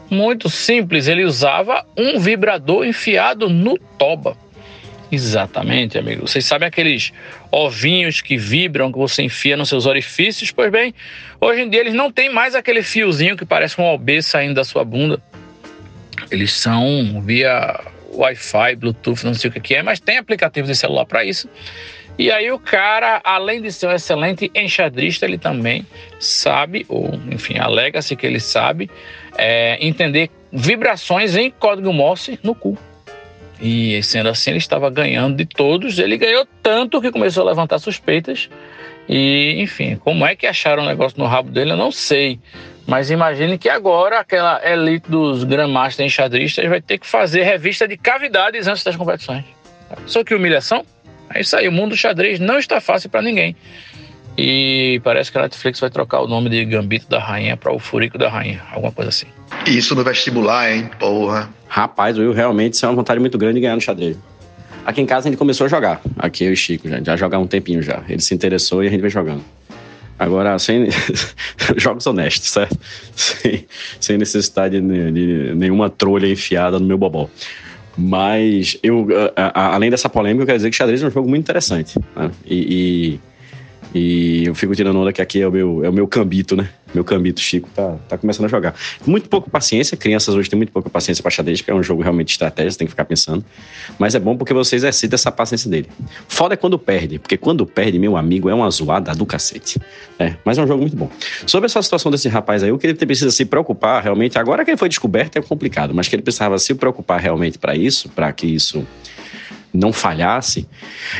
Muito 0.09 0.49
simples, 0.49 1.07
ele 1.07 1.23
usava 1.23 1.85
um 1.97 2.19
vibrador 2.19 2.85
enfiado 2.85 3.49
no 3.49 3.77
toba. 3.97 4.35
Exatamente, 5.11 5.97
amigo. 5.97 6.25
Vocês 6.25 6.45
sabem 6.45 6.67
aqueles 6.67 7.11
ovinhos 7.51 8.21
que 8.21 8.37
vibram, 8.37 8.91
que 8.91 8.97
você 8.97 9.23
enfia 9.23 9.57
nos 9.57 9.67
seus 9.67 9.85
orifícios? 9.85 10.51
Pois 10.51 10.71
bem, 10.71 10.95
hoje 11.39 11.63
em 11.63 11.69
dia 11.69 11.81
eles 11.81 11.93
não 11.93 12.09
têm 12.09 12.29
mais 12.29 12.55
aquele 12.55 12.81
fiozinho 12.81 13.35
que 13.35 13.45
parece 13.45 13.79
um 13.79 13.83
OB 13.83 14.23
saindo 14.23 14.53
da 14.53 14.63
sua 14.63 14.85
bunda. 14.85 15.21
Eles 16.31 16.53
são 16.53 17.21
via 17.21 17.77
Wi-Fi, 18.13 18.75
Bluetooth, 18.77 19.25
não 19.25 19.33
sei 19.33 19.49
o 19.49 19.53
que 19.53 19.75
é, 19.75 19.83
mas 19.83 19.99
tem 19.99 20.17
aplicativo 20.17 20.65
de 20.65 20.75
celular 20.75 21.05
para 21.05 21.25
isso. 21.25 21.49
E 22.17 22.31
aí 22.31 22.49
o 22.51 22.59
cara, 22.59 23.19
além 23.23 23.61
de 23.61 23.71
ser 23.71 23.87
um 23.87 23.91
excelente 23.91 24.49
enxadrista, 24.55 25.25
ele 25.25 25.37
também 25.37 25.85
sabe, 26.19 26.85
ou 26.87 27.19
enfim, 27.29 27.57
alega-se 27.57 28.15
que 28.15 28.25
ele 28.25 28.39
sabe 28.39 28.89
é, 29.37 29.77
entender 29.85 30.29
vibrações 30.53 31.35
em 31.35 31.51
código 31.51 31.91
Morse 31.91 32.39
no 32.43 32.55
cu. 32.55 32.77
E 33.61 34.01
sendo 34.01 34.29
assim, 34.29 34.49
ele 34.49 34.57
estava 34.57 34.89
ganhando 34.89 35.37
de 35.37 35.45
todos. 35.45 35.99
Ele 35.99 36.17
ganhou 36.17 36.47
tanto 36.63 36.99
que 36.99 37.11
começou 37.11 37.43
a 37.43 37.49
levantar 37.49 37.77
suspeitas. 37.77 38.49
E, 39.07 39.55
enfim, 39.59 39.97
como 39.97 40.25
é 40.25 40.35
que 40.35 40.47
acharam 40.47 40.83
o 40.83 40.85
negócio 40.85 41.19
no 41.19 41.27
rabo 41.27 41.51
dele, 41.51 41.71
eu 41.71 41.77
não 41.77 41.91
sei. 41.91 42.39
Mas 42.87 43.11
imagine 43.11 43.57
que 43.57 43.69
agora 43.69 44.19
aquela 44.19 44.59
elite 44.67 45.09
dos 45.09 45.43
Grandmasters 45.43 46.07
enxadristas 46.07 46.67
vai 46.67 46.81
ter 46.81 46.97
que 46.97 47.05
fazer 47.05 47.43
revista 47.43 47.87
de 47.87 47.97
cavidades 47.97 48.67
antes 48.67 48.83
das 48.83 48.95
competições. 48.95 49.45
Só 50.05 50.23
que 50.23 50.33
humilhação? 50.33 50.83
É 51.33 51.41
isso 51.41 51.55
aí, 51.55 51.67
o 51.67 51.71
mundo 51.71 51.91
do 51.91 51.97
xadrez 51.97 52.39
não 52.39 52.57
está 52.57 52.81
fácil 52.81 53.09
para 53.09 53.21
ninguém. 53.21 53.55
E 54.37 54.99
parece 55.03 55.31
que 55.31 55.37
a 55.37 55.41
Netflix 55.41 55.79
vai 55.79 55.89
trocar 55.89 56.21
o 56.21 56.27
nome 56.27 56.49
de 56.49 56.63
Gambito 56.65 57.07
da 57.07 57.19
Rainha 57.19 57.55
para 57.55 57.71
o 57.71 57.79
Furico 57.79 58.17
da 58.17 58.29
Rainha, 58.29 58.61
alguma 58.71 58.91
coisa 58.91 59.09
assim. 59.09 59.27
Isso 59.67 59.93
no 59.93 60.03
vestibular, 60.03 60.71
hein? 60.71 60.89
Porra. 60.99 61.49
Rapaz, 61.73 62.17
Will 62.17 62.33
realmente 62.33 62.73
isso 62.73 62.85
é 62.85 62.89
uma 62.89 62.95
vontade 62.95 63.17
muito 63.17 63.37
grande 63.37 63.53
de 63.53 63.61
ganhar 63.61 63.75
no 63.75 63.81
xadrez. 63.81 64.17
Aqui 64.85 64.99
em 64.99 65.05
casa 65.05 65.29
gente 65.29 65.37
começou 65.37 65.63
a 65.63 65.69
jogar. 65.69 66.01
Aqui 66.17 66.43
eu 66.43 66.51
e 66.51 66.55
Chico, 66.57 66.89
já, 66.89 67.01
já 67.01 67.15
jogar 67.15 67.39
um 67.39 67.47
tempinho 67.47 67.81
já. 67.81 68.03
Ele 68.09 68.21
se 68.21 68.35
interessou 68.35 68.83
e 68.83 68.87
a 68.87 68.89
gente 68.89 68.99
vem 68.99 69.09
jogando. 69.09 69.41
Agora, 70.19 70.59
sem 70.59 70.89
jogos 71.77 72.05
honestos, 72.05 72.49
certo? 72.49 72.77
Sem, 73.15 73.65
sem 74.01 74.17
necessidade 74.17 74.81
de, 74.81 75.11
de, 75.11 75.55
nenhuma 75.55 75.89
trolha 75.89 76.27
enfiada 76.27 76.77
no 76.77 76.85
meu 76.85 76.97
bobó. 76.97 77.29
Mas 77.97 78.77
eu, 78.83 79.07
a, 79.37 79.61
a, 79.61 79.75
além 79.75 79.89
dessa 79.89 80.09
polêmica, 80.09 80.43
eu 80.43 80.47
quero 80.47 80.57
dizer 80.57 80.71
que 80.71 80.75
xadrez 80.75 81.01
é 81.01 81.07
um 81.07 81.11
jogo 81.11 81.29
muito 81.29 81.43
interessante. 81.43 81.97
Né? 82.13 82.31
E, 82.45 83.19
e, 83.95 83.97
e, 83.97 84.45
eu 84.45 84.55
fico 84.55 84.75
tirando 84.75 84.99
onda 84.99 85.13
que 85.13 85.21
aqui 85.21 85.41
é 85.41 85.47
o 85.47 85.51
meu, 85.53 85.85
é 85.85 85.89
o 85.89 85.93
meu 85.93 86.05
cambito, 86.05 86.53
né? 86.53 86.67
Meu 86.93 87.03
cambito 87.03 87.39
Chico 87.39 87.69
tá, 87.73 87.97
tá 88.07 88.17
começando 88.17 88.45
a 88.45 88.49
jogar. 88.49 88.75
Muito 89.05 89.29
pouca 89.29 89.49
paciência, 89.49 89.95
crianças 89.97 90.35
hoje 90.35 90.49
têm 90.49 90.57
muito 90.57 90.71
pouca 90.71 90.89
paciência 90.89 91.21
para 91.21 91.31
xadrez, 91.31 91.61
que 91.61 91.71
é 91.71 91.73
um 91.73 91.83
jogo 91.83 92.01
realmente 92.01 92.27
de 92.27 92.33
estratégia, 92.33 92.77
tem 92.77 92.87
que 92.87 92.91
ficar 92.91 93.05
pensando. 93.05 93.43
Mas 93.97 94.15
é 94.15 94.19
bom 94.19 94.37
porque 94.37 94.53
você 94.53 94.75
exercita 94.75 95.15
essa 95.15 95.31
paciência 95.31 95.69
dele. 95.69 95.87
Foda 96.27 96.53
é 96.53 96.57
quando 96.57 96.77
perde, 96.77 97.19
porque 97.19 97.37
quando 97.37 97.65
perde, 97.65 97.97
meu 97.97 98.17
amigo, 98.17 98.49
é 98.49 98.53
uma 98.53 98.69
zoada 98.69 99.13
do 99.13 99.25
cacete. 99.25 99.79
É, 100.19 100.35
mas 100.45 100.57
é 100.57 100.63
um 100.63 100.67
jogo 100.67 100.81
muito 100.81 100.95
bom. 100.95 101.09
Sobre 101.45 101.65
essa 101.65 101.81
situação 101.81 102.11
desse 102.11 102.27
rapaz 102.27 102.63
aí, 102.63 102.71
o 102.71 102.77
que 102.77 102.87
ele 102.87 102.93
precisa 102.93 103.31
se 103.31 103.45
preocupar 103.45 104.03
realmente, 104.03 104.37
agora 104.37 104.63
que 104.63 104.71
ele 104.71 104.77
foi 104.77 104.89
descoberto 104.89 105.37
é 105.37 105.41
complicado, 105.41 105.93
mas 105.93 106.07
que 106.07 106.15
ele 106.15 106.23
precisava 106.23 106.57
se 106.59 106.73
preocupar 106.73 107.19
realmente 107.19 107.57
para 107.57 107.75
isso, 107.75 108.09
para 108.09 108.31
que 108.31 108.47
isso 108.47 108.85
não 109.73 109.93
falhasse, 109.93 110.67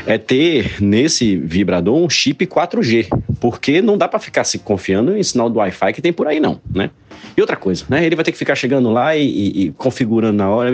é 0.06 0.18
ter 0.18 0.80
nesse 0.80 1.36
vibrador 1.36 1.96
um 1.96 2.08
chip 2.08 2.46
4G, 2.46 3.08
porque 3.40 3.80
não 3.80 3.96
dá 3.96 4.06
para 4.06 4.18
ficar 4.18 4.44
se 4.44 4.58
confiando 4.58 5.16
em 5.16 5.22
sinal 5.22 5.48
do 5.48 5.58
Wi-Fi 5.58 5.92
que 5.92 6.02
tem 6.02 6.12
por 6.12 6.26
aí 6.26 6.38
não, 6.38 6.60
né? 6.74 6.90
E 7.36 7.40
outra 7.40 7.56
coisa, 7.56 7.84
né? 7.88 8.04
Ele 8.04 8.14
vai 8.14 8.24
ter 8.24 8.32
que 8.32 8.38
ficar 8.38 8.54
chegando 8.54 8.90
lá 8.90 9.16
e, 9.16 9.24
e, 9.24 9.62
e 9.62 9.72
configurando 9.72 10.36
na 10.36 10.50
hora. 10.50 10.70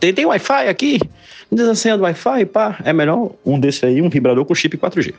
Tem, 0.00 0.12
tem 0.12 0.26
Wi-Fi 0.26 0.68
aqui? 0.68 0.98
Diz 1.50 1.84
do 1.84 2.02
Wi-Fi, 2.02 2.46
pá. 2.46 2.78
É 2.82 2.92
melhor 2.92 3.32
um 3.44 3.60
desse 3.60 3.84
aí, 3.84 4.00
um 4.00 4.08
vibrador 4.08 4.44
com 4.44 4.54
chip 4.54 4.76
4G. 4.76 5.14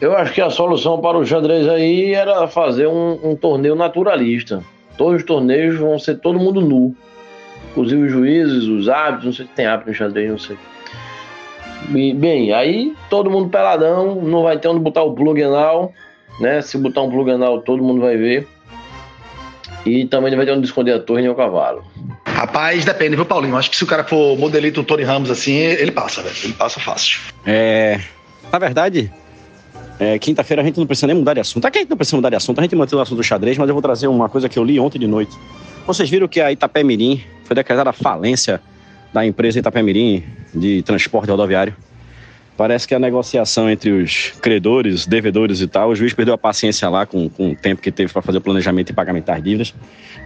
Eu 0.00 0.16
acho 0.16 0.32
que 0.32 0.40
a 0.40 0.50
solução 0.50 1.00
para 1.00 1.18
o 1.18 1.26
xadrez 1.26 1.68
aí 1.68 2.14
era 2.14 2.46
fazer 2.46 2.86
um, 2.86 3.18
um 3.22 3.36
torneio 3.36 3.74
naturalista. 3.74 4.62
Todos 4.96 5.20
os 5.20 5.26
torneios 5.26 5.76
vão 5.76 5.98
ser 5.98 6.18
todo 6.18 6.38
mundo 6.38 6.60
nu. 6.60 6.94
Inclusive 7.70 8.02
os 8.02 8.12
juízes, 8.12 8.64
os 8.64 8.88
árbitros, 8.88 9.24
não 9.24 9.32
sei 9.32 9.46
se 9.46 9.52
tem 9.52 9.66
árbitro 9.66 9.92
no 9.92 9.98
xadrez, 9.98 10.30
não 10.30 10.38
sei. 10.38 10.56
Bem, 11.88 12.52
aí 12.52 12.94
todo 13.10 13.30
mundo 13.30 13.48
peladão, 13.48 14.16
não 14.16 14.42
vai 14.42 14.58
ter 14.58 14.68
onde 14.68 14.80
botar 14.80 15.02
o 15.02 15.12
plug 15.12 15.42
anal, 15.42 15.92
né? 16.40 16.62
Se 16.62 16.78
botar 16.78 17.02
um 17.02 17.10
plug 17.10 17.30
anal, 17.30 17.60
todo 17.60 17.82
mundo 17.82 18.00
vai 18.00 18.16
ver. 18.16 18.48
E 19.84 20.06
também 20.06 20.30
não 20.30 20.38
vai 20.38 20.46
ter 20.46 20.52
onde 20.52 20.66
esconder 20.66 20.92
a 20.92 20.98
torre 20.98 21.22
nem 21.22 21.30
o 21.30 21.34
cavalo. 21.34 21.84
Rapaz, 22.24 22.84
depende, 22.84 23.16
viu, 23.16 23.26
Paulinho? 23.26 23.56
Acho 23.56 23.70
que 23.70 23.76
se 23.76 23.84
o 23.84 23.86
cara 23.86 24.02
for 24.02 24.36
modelito 24.38 24.82
Tony 24.82 25.02
Ramos 25.02 25.30
assim, 25.30 25.54
ele 25.54 25.92
passa, 25.92 26.22
velho. 26.22 26.34
Ele 26.42 26.52
passa 26.54 26.80
fácil. 26.80 27.20
É. 27.46 28.00
Na 28.50 28.58
verdade, 28.58 29.12
é, 29.98 30.18
quinta-feira 30.18 30.62
a 30.62 30.64
gente 30.64 30.78
não 30.78 30.86
precisa 30.86 31.06
nem 31.06 31.16
mudar 31.16 31.34
de 31.34 31.40
assunto. 31.40 31.64
Aqui 31.66 31.78
a 31.78 31.80
gente 31.82 31.90
não 31.90 31.96
precisa 31.96 32.16
mudar 32.16 32.30
de 32.30 32.36
assunto, 32.36 32.58
a 32.58 32.62
gente 32.62 32.74
mantém 32.74 32.98
o 32.98 33.02
assunto 33.02 33.18
do 33.18 33.24
xadrez, 33.24 33.58
mas 33.58 33.68
eu 33.68 33.74
vou 33.74 33.82
trazer 33.82 34.06
uma 34.08 34.28
coisa 34.28 34.48
que 34.48 34.58
eu 34.58 34.64
li 34.64 34.80
ontem 34.80 34.98
de 34.98 35.06
noite. 35.06 35.36
Vocês 35.86 36.08
viram 36.08 36.26
que 36.26 36.40
a 36.40 36.50
Itapé 36.50 36.82
Mirim 36.82 37.22
foi 37.44 37.54
decretada 37.54 37.92
falência 37.92 38.60
da 39.14 39.24
empresa 39.24 39.60
Itapemirim 39.60 40.24
de 40.52 40.82
transporte 40.82 41.30
rodoviário. 41.30 41.74
Parece 42.56 42.86
que 42.86 42.94
a 42.94 42.98
negociação 42.98 43.70
entre 43.70 43.90
os 43.90 44.32
credores, 44.42 45.06
devedores 45.06 45.60
e 45.60 45.68
tal, 45.68 45.90
o 45.90 45.94
juiz 45.94 46.12
perdeu 46.12 46.34
a 46.34 46.38
paciência 46.38 46.88
lá 46.88 47.06
com, 47.06 47.28
com 47.28 47.52
o 47.52 47.56
tempo 47.56 47.80
que 47.80 47.92
teve 47.92 48.12
para 48.12 48.22
fazer 48.22 48.38
o 48.38 48.40
planejamento 48.40 48.90
e 48.90 48.92
pagamento 48.92 49.26
das 49.26 49.42
dívidas. 49.42 49.74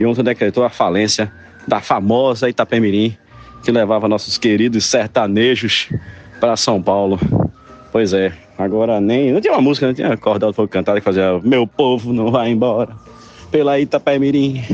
E 0.01 0.07
ontem 0.07 0.23
decretou 0.23 0.65
a 0.65 0.71
falência 0.71 1.31
da 1.67 1.81
famosa 1.81 2.49
Itapemirim, 2.49 3.15
que 3.63 3.71
levava 3.71 4.09
nossos 4.09 4.39
queridos 4.39 4.87
sertanejos 4.87 5.91
para 6.41 6.57
São 6.57 6.83
Paulo. 6.83 7.21
Pois 7.93 8.15
é, 8.15 8.33
agora 8.57 9.01
nem. 9.01 9.33
Não 9.33 9.41
tinha 9.41 9.53
uma 9.53 9.63
música, 9.63 9.87
não 9.87 9.95
tinha 9.95 10.13
acordado 10.13 10.53
foi 10.55 10.67
cantada 10.67 10.99
que 10.99 11.05
fazia 11.05 11.39
Meu 11.43 11.67
povo 11.67 12.13
não 12.13 12.31
vai 12.31 12.51
embora 12.51 12.95
pela 13.51 13.79
Itapemirim. 13.79 14.65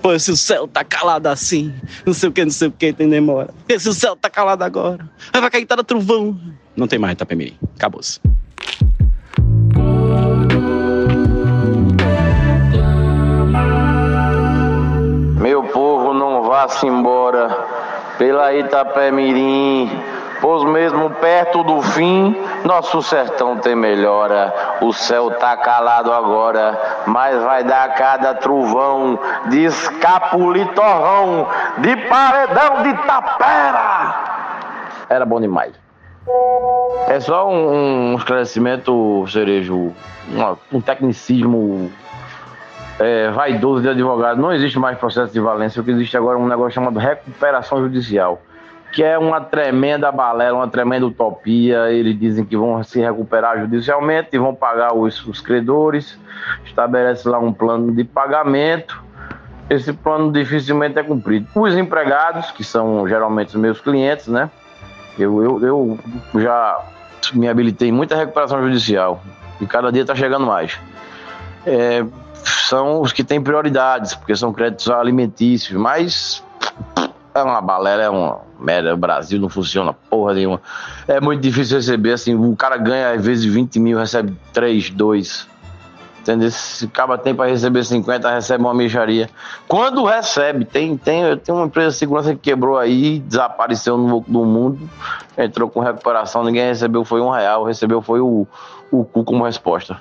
Pois 0.00 0.24
se 0.24 0.32
o 0.32 0.36
céu 0.36 0.66
tá 0.66 0.82
calado 0.82 1.28
assim, 1.28 1.72
não 2.04 2.12
sei 2.12 2.28
o 2.28 2.32
que, 2.32 2.44
não 2.44 2.50
sei 2.50 2.68
o 2.68 2.72
que, 2.72 2.92
tem 2.92 3.08
demora. 3.08 3.54
E 3.68 3.78
se 3.78 3.88
o 3.88 3.92
céu 3.92 4.16
tá 4.16 4.28
calado 4.28 4.64
agora, 4.64 5.08
vai 5.32 5.50
cair 5.50 5.64
cada 5.64 5.84
trovão. 5.84 6.36
Não 6.76 6.88
tem 6.88 6.98
mais 6.98 7.12
Itapemirim. 7.12 7.56
Acabou-se. 7.76 8.18
Meu 15.38 15.64
povo, 15.64 16.14
não 16.14 16.42
vá-se 16.44 16.86
embora 16.86 17.48
pela 18.18 18.54
Itapemirim, 18.54 19.90
pois 20.42 20.62
mesmo 20.64 21.08
perto 21.08 21.62
do 21.62 21.80
fim, 21.80 22.36
nosso 22.64 23.00
sertão 23.02 23.56
tem 23.56 23.74
melhora. 23.76 24.52
O 24.82 24.92
céu 24.92 25.30
tá 25.30 25.56
calado 25.56 26.12
agora, 26.12 26.78
mas 27.06 27.40
vai 27.42 27.62
dar 27.64 27.94
cada 27.94 28.34
trovão 28.34 29.18
de 29.48 29.64
escapulitorrão, 29.64 31.46
de 31.78 31.96
paredão 32.08 32.82
de 32.82 32.92
tapera. 33.06 34.14
Era 35.08 35.24
bom 35.24 35.40
demais. 35.40 35.72
É 37.08 37.18
só 37.20 37.48
um, 37.48 38.12
um 38.12 38.16
esclarecimento, 38.16 39.24
Cerejo, 39.28 39.92
uma- 40.28 40.58
um 40.72 40.80
tecnicismo 40.80 41.90
é, 42.98 43.30
vaidoso 43.30 43.82
de 43.82 43.88
advogado. 43.88 44.40
Não 44.40 44.52
existe 44.52 44.78
mais 44.78 44.96
processo 44.98 45.32
de 45.32 45.40
valência, 45.40 45.80
o 45.80 45.84
que 45.84 45.90
existe 45.90 46.16
agora 46.16 46.38
é 46.38 46.40
um 46.40 46.46
negócio 46.46 46.72
chamado 46.72 46.98
recuperação 46.98 47.80
judicial, 47.80 48.40
que 48.92 49.02
é 49.02 49.18
uma 49.18 49.40
tremenda 49.40 50.12
balela, 50.12 50.58
uma 50.58 50.68
tremenda 50.68 51.06
utopia. 51.06 51.90
Eles 51.90 52.18
dizem 52.18 52.44
que 52.44 52.56
vão 52.56 52.84
se 52.84 53.00
recuperar 53.00 53.58
judicialmente 53.58 54.28
e 54.32 54.38
vão 54.38 54.54
pagar 54.54 54.94
os, 54.94 55.26
os 55.26 55.40
credores, 55.40 56.18
estabelece 56.64 57.26
lá 57.28 57.38
um 57.38 57.52
plano 57.52 57.90
de 57.92 58.04
pagamento. 58.04 59.02
Esse 59.70 59.92
plano 59.94 60.30
dificilmente 60.30 60.98
é 60.98 61.02
cumprido. 61.02 61.48
Os 61.54 61.74
empregados, 61.74 62.50
que 62.50 62.62
são 62.62 63.08
geralmente 63.08 63.48
os 63.48 63.54
meus 63.54 63.80
clientes, 63.80 64.28
né? 64.28 64.50
Eu, 65.18 65.42
eu, 65.42 65.60
eu 65.62 65.98
já 66.40 66.78
me 67.32 67.48
habilitei 67.48 67.88
em 67.88 67.92
muita 67.92 68.14
recuperação 68.14 68.62
judicial 68.62 69.22
e 69.60 69.66
cada 69.66 69.90
dia 69.90 70.02
está 70.02 70.14
chegando 70.14 70.44
mais. 70.44 70.78
É, 71.64 72.04
são 72.34 73.00
os 73.00 73.12
que 73.12 73.24
têm 73.24 73.40
prioridades, 73.40 74.14
porque 74.14 74.34
são 74.36 74.52
créditos 74.52 74.90
alimentícios, 74.90 75.78
mas 75.78 76.44
é 77.34 77.42
uma 77.42 77.60
balela, 77.60 78.02
é 78.02 78.10
uma 78.10 78.40
merda. 78.58 78.94
O 78.94 78.96
Brasil 78.96 79.40
não 79.40 79.48
funciona 79.48 79.92
porra 79.92 80.34
nenhuma. 80.34 80.60
É 81.08 81.20
muito 81.20 81.40
difícil 81.40 81.76
receber, 81.76 82.12
assim, 82.12 82.34
o 82.34 82.56
cara 82.56 82.76
ganha 82.76 83.10
às 83.10 83.24
vezes 83.24 83.44
20 83.44 83.78
mil, 83.80 83.98
recebe 83.98 84.36
3, 84.52 84.90
2. 84.90 85.52
Entendeu? 86.20 86.50
Se 86.52 86.84
acaba 86.84 87.18
tem 87.18 87.34
para 87.34 87.50
receber 87.50 87.84
50, 87.84 88.30
recebe 88.30 88.62
uma 88.62 88.72
mijaria. 88.72 89.28
Quando 89.66 90.04
recebe, 90.04 90.64
tem, 90.64 90.96
tem, 90.96 91.36
tenho 91.38 91.58
uma 91.58 91.66
empresa 91.66 91.90
de 91.90 91.96
segurança 91.96 92.32
que 92.32 92.40
quebrou 92.40 92.78
aí, 92.78 93.18
desapareceu 93.18 93.98
no, 93.98 94.24
no 94.28 94.44
mundo, 94.44 94.88
entrou 95.36 95.68
com 95.68 95.80
recuperação, 95.80 96.44
ninguém 96.44 96.66
recebeu, 96.66 97.04
foi 97.04 97.20
um 97.20 97.28
real, 97.28 97.64
recebeu 97.64 98.00
foi 98.00 98.20
o, 98.20 98.46
o 98.92 99.04
cu 99.04 99.24
como 99.24 99.44
resposta 99.44 100.00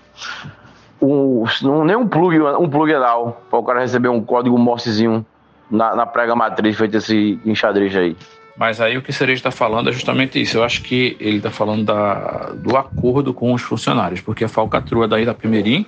um, 1.01 1.43
nem 1.83 1.95
um 1.95 2.07
plug, 2.07 2.39
um 2.39 2.69
plug 2.69 2.93
anal, 2.93 3.41
para 3.49 3.59
o 3.59 3.63
cara 3.63 3.79
receber 3.79 4.09
um 4.09 4.21
código 4.23 4.57
morsezinho 4.57 5.25
na, 5.71 5.95
na 5.95 6.05
prega 6.05 6.35
matriz 6.35 6.75
feito 6.77 6.97
esse 6.97 7.39
enxadrez 7.45 7.95
aí. 7.95 8.15
Mas 8.57 8.81
aí 8.81 8.97
o 8.97 9.01
que 9.01 9.13
Cereja 9.13 9.39
está 9.39 9.51
falando 9.51 9.89
é 9.89 9.93
justamente 9.93 10.39
isso. 10.39 10.57
Eu 10.57 10.63
acho 10.63 10.83
que 10.83 11.15
ele 11.19 11.37
está 11.37 11.49
falando 11.49 11.85
da, 11.85 12.51
do 12.53 12.75
acordo 12.77 13.33
com 13.33 13.53
os 13.53 13.61
funcionários, 13.61 14.19
porque 14.21 14.43
a 14.43 14.49
falcatrua 14.49 15.07
da 15.07 15.19
Itapemirim 15.19 15.85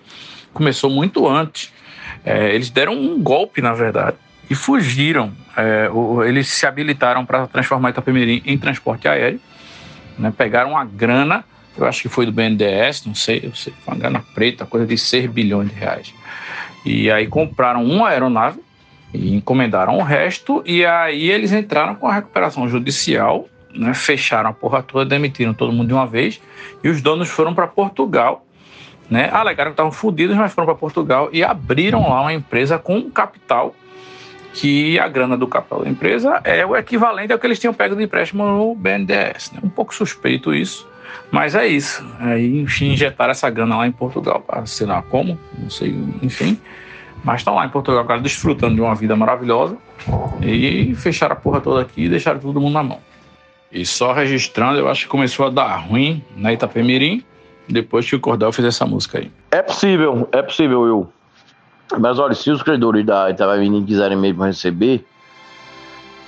começou 0.53 0.89
muito 0.89 1.27
antes. 1.27 1.71
É, 2.25 2.55
eles 2.55 2.69
deram 2.69 2.93
um 2.93 3.21
golpe, 3.21 3.61
na 3.61 3.73
verdade, 3.73 4.15
e 4.49 4.55
fugiram. 4.55 5.33
É, 5.57 5.89
o- 5.91 6.23
eles 6.23 6.47
se 6.47 6.65
habilitaram 6.65 7.25
para 7.25 7.45
transformar 7.47 7.89
Itapemirim 7.89 8.41
em 8.45 8.57
transporte 8.57 9.07
aéreo, 9.07 9.39
né? 10.17 10.33
pegaram 10.35 10.71
uma 10.71 10.85
grana, 10.85 11.43
eu 11.77 11.85
acho 11.85 12.01
que 12.01 12.09
foi 12.09 12.25
do 12.25 12.31
BNDES, 12.31 13.05
não 13.05 13.13
sei, 13.13 13.41
eu 13.43 13.53
sei, 13.53 13.73
uma 13.85 13.95
grana 13.95 14.23
preta, 14.33 14.65
coisa 14.65 14.87
de 14.87 14.97
6 14.97 15.29
bilhões 15.29 15.69
de 15.69 15.75
reais. 15.75 16.13
E 16.85 17.11
aí 17.11 17.27
compraram 17.27 17.83
uma 17.83 18.09
aeronave 18.09 18.59
e 19.13 19.35
encomendaram 19.35 19.97
o 19.97 20.01
resto, 20.01 20.63
e 20.65 20.85
aí 20.85 21.29
eles 21.29 21.51
entraram 21.51 21.95
com 21.95 22.07
a 22.07 22.13
recuperação 22.13 22.67
judicial, 22.67 23.47
né, 23.73 23.93
fecharam 23.93 24.49
a 24.49 24.53
porra 24.53 24.81
toda, 24.81 25.05
demitiram 25.05 25.53
todo 25.53 25.71
mundo 25.71 25.87
de 25.87 25.93
uma 25.93 26.07
vez, 26.07 26.41
e 26.83 26.89
os 26.89 27.01
donos 27.01 27.29
foram 27.29 27.53
para 27.53 27.67
Portugal, 27.67 28.45
né, 29.09 29.29
alegaram 29.31 29.71
que 29.71 29.73
estavam 29.73 29.91
fodidos, 29.91 30.35
mas 30.35 30.51
foram 30.51 30.65
para 30.65 30.75
Portugal 30.75 31.29
e 31.31 31.43
abriram 31.43 32.09
lá 32.09 32.21
uma 32.21 32.33
empresa 32.33 32.79
com 32.79 32.97
um 32.97 33.09
capital, 33.09 33.75
que 34.53 34.99
a 34.99 35.07
grana 35.07 35.35
do 35.35 35.47
capital 35.47 35.83
da 35.83 35.89
empresa 35.89 36.39
é 36.43 36.63
o 36.65 36.75
equivalente 36.75 37.33
ao 37.33 37.39
que 37.39 37.47
eles 37.47 37.59
tinham 37.59 37.73
pego 37.73 37.95
de 37.95 38.03
empréstimo 38.03 38.45
no 38.45 38.75
BNDES. 38.75 39.51
Né? 39.51 39.59
Um 39.63 39.69
pouco 39.69 39.93
suspeito 39.93 40.53
isso, 40.53 40.87
mas 41.31 41.55
é 41.55 41.65
isso. 41.65 42.05
Aí 42.19 42.59
injetaram 42.61 43.31
essa 43.31 43.49
grana 43.49 43.77
lá 43.77 43.87
em 43.87 43.91
Portugal, 43.91 44.41
para 44.41 44.63
sei 44.67 44.85
lá 44.85 45.01
como, 45.01 45.39
não 45.57 45.71
sei, 45.71 45.95
enfim. 46.21 46.59
Mas 47.23 47.41
estão 47.41 47.55
lá 47.55 47.65
em 47.65 47.69
Portugal 47.69 48.01
agora 48.01 48.19
desfrutando 48.19 48.75
de 48.75 48.81
uma 48.81 48.93
vida 48.95 49.15
maravilhosa 49.15 49.77
e 50.41 50.93
fecharam 50.95 51.33
a 51.33 51.35
porra 51.35 51.61
toda 51.61 51.81
aqui 51.81 52.03
e 52.03 52.09
deixaram 52.09 52.39
todo 52.39 52.59
mundo 52.59 52.73
na 52.73 52.83
mão. 52.83 52.99
E 53.71 53.85
só 53.85 54.11
registrando, 54.13 54.77
eu 54.77 54.89
acho 54.89 55.03
que 55.03 55.07
começou 55.07 55.47
a 55.47 55.49
dar 55.49 55.77
ruim 55.77 56.23
na 56.35 56.51
Itapemirim 56.51 57.23
depois 57.67 58.07
que 58.07 58.15
o 58.15 58.19
Cordel 58.19 58.51
fez 58.51 58.67
essa 58.67 58.85
música 58.85 59.19
aí. 59.19 59.31
É 59.51 59.61
possível, 59.61 60.27
é 60.31 60.41
possível, 60.41 60.81
Will. 60.81 61.09
Mas 61.97 62.19
olha, 62.19 62.33
se 62.33 62.51
os 62.51 62.61
credores 62.61 63.05
da 63.05 63.29
Itabaiana 63.29 63.83
quiserem 63.85 64.17
mesmo 64.17 64.43
receber, 64.43 65.05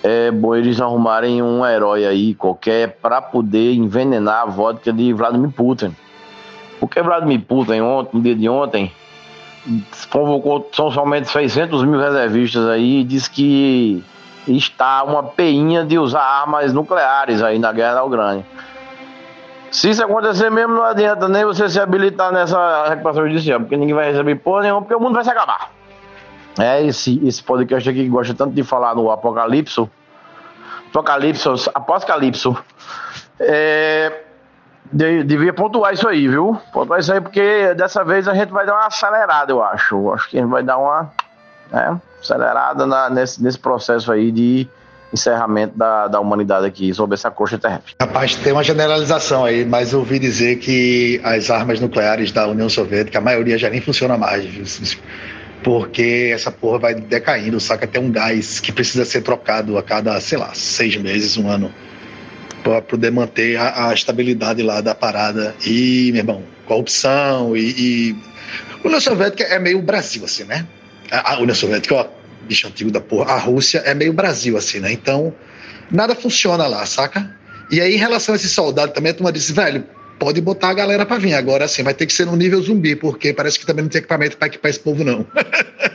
é 0.03 0.31
bom 0.31 0.55
eles 0.55 0.79
arrumarem 0.79 1.41
um 1.41 1.65
herói 1.65 2.05
aí 2.05 2.35
qualquer 2.35 2.97
para 3.01 3.21
poder 3.21 3.73
envenenar 3.73 4.43
a 4.43 4.45
vodka 4.45 4.93
de 4.93 5.11
Vladimir 5.11 5.49
Putin. 5.51 5.95
Porque 6.79 7.01
Vladimir 7.01 7.41
Putin, 7.41 7.81
ontem, 7.81 8.15
no 8.15 8.21
dia 8.21 8.35
de 8.35 8.47
ontem, 8.47 8.91
convocou 10.09 10.69
são 10.73 10.91
somente 10.91 11.29
600 11.29 11.83
mil 11.83 11.99
reservistas 11.99 12.67
aí 12.67 13.01
e 13.01 13.03
diz 13.03 13.27
que 13.27 14.03
está 14.47 15.03
uma 15.03 15.23
peinha 15.23 15.83
de 15.83 15.97
usar 15.97 16.21
armas 16.21 16.71
nucleares 16.73 17.41
aí 17.41 17.57
na 17.57 17.71
guerra 17.71 17.95
da 17.95 18.03
Ucrânia. 18.03 18.45
Se 19.71 19.89
isso 19.89 20.03
acontecer 20.03 20.49
mesmo, 20.49 20.73
não 20.73 20.83
adianta 20.83 21.27
nem 21.27 21.43
você 21.43 21.67
se 21.67 21.79
habilitar 21.79 22.31
nessa 22.31 22.87
recuperação 22.87 23.27
judicial, 23.27 23.59
porque 23.59 23.75
ninguém 23.75 23.95
vai 23.95 24.09
receber 24.09 24.35
porra 24.35 24.61
nenhuma, 24.61 24.81
porque 24.81 24.95
o 24.95 24.99
mundo 24.99 25.15
vai 25.15 25.23
se 25.23 25.29
acabar. 25.29 25.71
É 26.57 26.85
esse, 26.85 27.19
esse 27.27 27.43
podcast 27.43 27.89
aqui 27.89 28.03
que 28.03 28.09
gosta 28.09 28.33
tanto 28.33 28.53
de 28.53 28.63
falar 28.63 28.95
no 28.95 29.11
Apocalipso. 29.11 29.89
Apocalipso, 30.89 31.69
Apocalipso. 31.73 32.55
É, 33.37 34.24
de- 34.91 35.23
devia 35.23 35.53
pontuar 35.53 35.93
isso 35.93 36.07
aí, 36.07 36.27
viu? 36.27 36.57
Pontuar 36.73 36.99
isso 36.99 37.11
aí, 37.11 37.21
porque 37.21 37.73
dessa 37.75 38.03
vez 38.03 38.27
a 38.27 38.33
gente 38.33 38.51
vai 38.51 38.65
dar 38.65 38.73
uma 38.73 38.87
acelerada, 38.87 39.51
eu 39.51 39.63
acho. 39.63 40.11
Acho 40.11 40.29
que 40.29 40.37
a 40.37 40.41
gente 40.41 40.49
vai 40.49 40.63
dar 40.63 40.77
uma 40.77 41.11
né, 41.71 41.99
acelerada 42.21 42.85
na- 42.85 43.09
nesse, 43.09 43.41
nesse 43.43 43.57
processo 43.59 44.11
aí 44.11 44.31
de 44.31 44.67
encerramento 45.13 45.77
da, 45.77 46.07
da 46.07 46.19
humanidade 46.19 46.65
aqui 46.65 46.93
sobre 46.93 47.13
essa 47.15 47.31
coxa 47.31 47.57
terrestre. 47.57 47.93
Rapaz, 48.01 48.35
tem 48.35 48.51
uma 48.51 48.63
generalização 48.63 49.45
aí, 49.45 49.63
mas 49.63 49.93
eu 49.93 49.99
ouvi 49.99 50.19
dizer 50.19 50.57
que 50.57 51.21
as 51.23 51.49
armas 51.49 51.79
nucleares 51.79 52.31
da 52.33 52.47
União 52.47 52.67
Soviética, 52.67 53.19
a 53.19 53.21
maioria 53.21 53.57
já 53.57 53.69
nem 53.69 53.79
funciona 53.79 54.17
mais, 54.17 54.99
porque 55.63 56.31
essa 56.33 56.51
porra 56.51 56.79
vai 56.79 56.95
decaindo, 56.95 57.59
saca? 57.59 57.87
Tem 57.87 58.01
um 58.01 58.11
gás 58.11 58.59
que 58.59 58.71
precisa 58.71 59.05
ser 59.05 59.21
trocado 59.21 59.77
a 59.77 59.83
cada, 59.83 60.19
sei 60.19 60.37
lá, 60.37 60.51
seis 60.53 60.95
meses, 60.97 61.37
um 61.37 61.49
ano, 61.49 61.71
para 62.65 62.81
poder 62.81 63.11
manter 63.11 63.57
a, 63.57 63.89
a 63.89 63.93
estabilidade 63.93 64.63
lá 64.63 64.81
da 64.81 64.95
parada. 64.95 65.55
E, 65.63 66.09
meu 66.11 66.21
irmão, 66.21 66.43
corrupção 66.65 67.55
e, 67.55 67.61
e... 67.61 68.15
A 68.83 68.87
União 68.87 68.99
Soviética 68.99 69.43
é 69.43 69.59
meio 69.59 69.81
Brasil, 69.83 70.25
assim, 70.25 70.45
né? 70.45 70.65
A, 71.11 71.33
a 71.33 71.39
União 71.39 71.53
Soviética, 71.53 71.93
ó, 71.93 72.07
bicho 72.47 72.67
antigo 72.67 72.89
da 72.89 72.99
porra, 72.99 73.33
a 73.33 73.37
Rússia 73.37 73.83
é 73.85 73.93
meio 73.93 74.11
Brasil, 74.13 74.57
assim, 74.57 74.79
né? 74.79 74.91
Então, 74.91 75.33
nada 75.91 76.15
funciona 76.15 76.65
lá, 76.65 76.83
saca? 76.87 77.37
E 77.69 77.79
aí, 77.79 77.93
em 77.93 77.99
relação 77.99 78.33
a 78.33 78.35
esse 78.35 78.49
soldado, 78.49 78.93
também 78.93 79.11
a 79.11 79.15
turma 79.15 79.31
disse, 79.31 79.53
velho, 79.53 79.83
pode 80.17 80.41
botar 80.41 80.69
a 80.69 80.73
galera 80.73 81.05
pra 81.05 81.19
vir. 81.19 81.35
Agora, 81.35 81.65
assim, 81.65 81.83
vai 81.83 81.93
ter 81.93 82.07
que 82.07 82.13
ser 82.13 82.25
no 82.25 82.35
nível 82.35 82.59
zumbi, 82.63 82.95
porque 82.95 83.31
parece 83.31 83.59
que 83.59 83.65
também 83.67 83.83
não 83.83 83.89
tem 83.89 83.99
equipamento 83.99 84.37
pra 84.37 84.47
equipar 84.47 84.71
esse 84.71 84.79
povo, 84.79 85.03
não. 85.03 85.25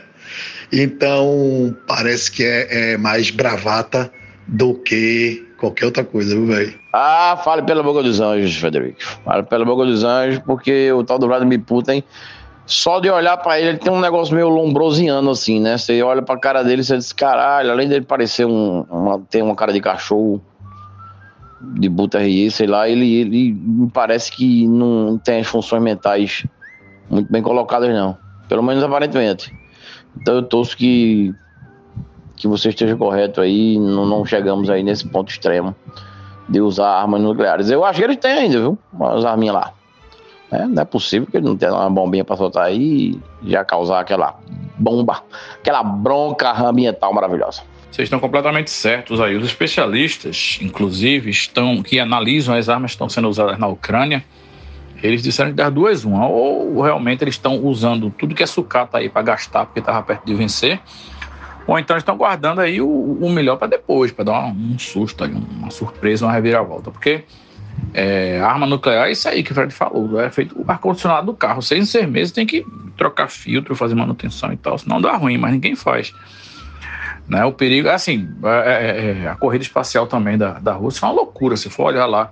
então, 0.71 1.75
parece 1.85 2.31
que 2.31 2.45
é, 2.45 2.93
é 2.93 2.97
mais 2.97 3.29
bravata 3.29 4.09
do 4.47 4.73
que 4.73 5.50
qualquer 5.61 5.85
outra 5.85 6.03
coisa, 6.03 6.35
viu, 6.35 6.47
velho? 6.47 6.73
Ah, 6.91 7.39
fale 7.43 7.61
pela 7.61 7.83
boca 7.83 8.01
dos 8.01 8.19
anjos, 8.19 8.55
Frederico. 8.57 8.99
Fale 9.23 9.43
pela 9.43 9.63
boca 9.63 9.85
dos 9.85 10.03
anjos, 10.03 10.39
porque 10.39 10.91
o 10.91 11.03
tal 11.03 11.19
do 11.19 11.27
Vladimir 11.27 11.61
Putin, 11.61 12.03
só 12.65 12.99
de 12.99 13.09
olhar 13.09 13.37
pra 13.37 13.59
ele, 13.59 13.69
ele 13.69 13.77
tem 13.77 13.93
um 13.93 13.99
negócio 13.99 14.33
meio 14.33 14.49
lombrosiano, 14.49 15.29
assim, 15.29 15.59
né? 15.59 15.77
Você 15.77 16.01
olha 16.01 16.23
pra 16.23 16.37
cara 16.37 16.63
dele 16.63 16.81
e 16.81 16.83
você 16.83 16.97
diz, 16.97 17.13
caralho, 17.13 17.71
além 17.71 17.87
dele 17.87 18.03
parecer 18.03 18.45
um. 18.45 18.81
Uma, 18.89 19.19
tem 19.29 19.41
uma 19.41 19.55
cara 19.55 19.71
de 19.71 19.79
cachorro 19.79 20.41
de 21.61 21.87
Butarrier, 21.87 22.51
sei 22.51 22.65
lá, 22.65 22.89
ele, 22.89 23.13
ele 23.13 23.53
me 23.53 23.89
parece 23.89 24.31
que 24.31 24.67
não 24.67 25.19
tem 25.19 25.41
as 25.41 25.47
funções 25.47 25.81
mentais 25.83 26.43
muito 27.07 27.31
bem 27.31 27.41
colocadas, 27.41 27.89
não. 27.89 28.17
Pelo 28.49 28.63
menos 28.63 28.83
aparentemente. 28.83 29.53
Então 30.19 30.35
eu 30.35 30.43
torço 30.43 30.75
que, 30.75 31.33
que 32.41 32.47
você 32.47 32.69
esteja 32.69 32.95
correto 32.95 33.39
aí, 33.39 33.77
não, 33.77 34.05
não 34.05 34.25
chegamos 34.25 34.69
aí 34.69 34.81
nesse 34.83 35.07
ponto 35.07 35.29
extremo 35.29 35.75
de 36.49 36.59
usar 36.59 36.87
armas 36.87 37.21
nucleares. 37.21 37.69
Eu 37.69 37.85
acho 37.85 37.99
que 37.99 38.05
eles 38.05 38.17
têm 38.17 38.31
ainda, 38.31 38.59
viu? 38.59 38.77
Umas 38.91 39.23
arminhas 39.23 39.55
lá. 39.55 39.73
É, 40.51 40.65
não 40.65 40.81
é 40.81 40.85
possível 40.85 41.27
que 41.29 41.37
ele 41.37 41.45
não 41.45 41.55
tenha 41.55 41.73
uma 41.73 41.89
bombinha 41.89 42.25
para 42.25 42.35
soltar 42.35 42.65
aí 42.65 43.17
e 43.41 43.49
já 43.51 43.63
causar 43.63 44.01
aquela 44.01 44.37
bomba, 44.77 45.23
aquela 45.55 45.81
bronca 45.81 46.51
ambiental 46.51 47.13
maravilhosa. 47.13 47.61
Vocês 47.89 48.07
estão 48.07 48.19
completamente 48.19 48.69
certos 48.69 49.21
aí. 49.21 49.35
Os 49.35 49.45
especialistas, 49.45 50.59
inclusive, 50.61 51.29
estão 51.29 51.81
que 51.83 51.99
analisam 51.99 52.55
as 52.55 52.69
armas 52.69 52.91
que 52.91 52.95
estão 52.95 53.07
sendo 53.07 53.29
usadas 53.29 53.57
na 53.59 53.67
Ucrânia. 53.67 54.23
Eles 55.03 55.21
disseram 55.21 55.51
que 55.51 55.55
das 55.55 55.73
duas, 55.73 56.03
uma. 56.05 56.27
Ou 56.27 56.81
realmente 56.81 57.23
eles 57.23 57.35
estão 57.35 57.57
usando 57.63 58.09
tudo 58.09 58.35
que 58.35 58.43
é 58.43 58.45
sucata 58.45 58.97
aí 58.97 59.09
para 59.09 59.21
gastar 59.21 59.65
porque 59.65 59.79
estava 59.79 60.01
perto 60.03 60.25
de 60.25 60.33
vencer. 60.33 60.79
Ou 61.67 61.77
então 61.77 61.95
estão 61.95 62.17
guardando 62.17 62.59
aí 62.59 62.81
o, 62.81 62.87
o 62.87 63.29
melhor 63.29 63.57
para 63.57 63.67
depois, 63.67 64.11
para 64.11 64.25
dar 64.25 64.45
um, 64.45 64.73
um 64.73 64.79
susto, 64.79 65.23
aí, 65.23 65.31
uma 65.31 65.69
surpresa, 65.69 66.25
uma 66.25 66.33
reviravolta. 66.33 66.91
Porque 66.91 67.23
é, 67.93 68.39
arma 68.41 68.65
nuclear 68.65 69.07
é 69.07 69.11
isso 69.11 69.27
aí 69.27 69.43
que 69.43 69.51
o 69.51 69.55
Fred 69.55 69.73
falou. 69.73 70.19
É 70.19 70.29
feito 70.29 70.59
o 70.59 70.69
ar-condicionado 70.69 71.27
do 71.27 71.33
carro. 71.33 71.61
Seis 71.61 71.81
em 71.81 71.85
seis 71.85 72.07
meses 72.07 72.31
tem 72.31 72.45
que 72.45 72.65
trocar 72.97 73.29
filtro, 73.29 73.75
fazer 73.75 73.95
manutenção 73.95 74.51
e 74.51 74.57
tal. 74.57 74.77
Senão 74.77 75.01
dá 75.01 75.15
ruim, 75.15 75.37
mas 75.37 75.51
ninguém 75.51 75.75
faz. 75.75 76.13
Né? 77.27 77.45
O 77.45 77.51
perigo, 77.51 77.89
assim, 77.89 78.29
é, 78.43 78.71
é, 78.71 79.23
é, 79.23 79.27
a 79.27 79.35
corrida 79.35 79.63
espacial 79.63 80.07
também 80.07 80.37
da, 80.37 80.59
da 80.59 80.73
Rússia 80.73 81.05
é 81.05 81.09
uma 81.09 81.15
loucura. 81.15 81.55
Se 81.55 81.69
for 81.69 81.85
olhar 81.85 82.05
lá 82.05 82.31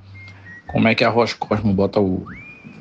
como 0.68 0.88
é 0.88 0.96
que 0.96 1.04
a 1.04 1.10
Roscosmos 1.10 1.74
bota 1.74 2.00
o, 2.00 2.26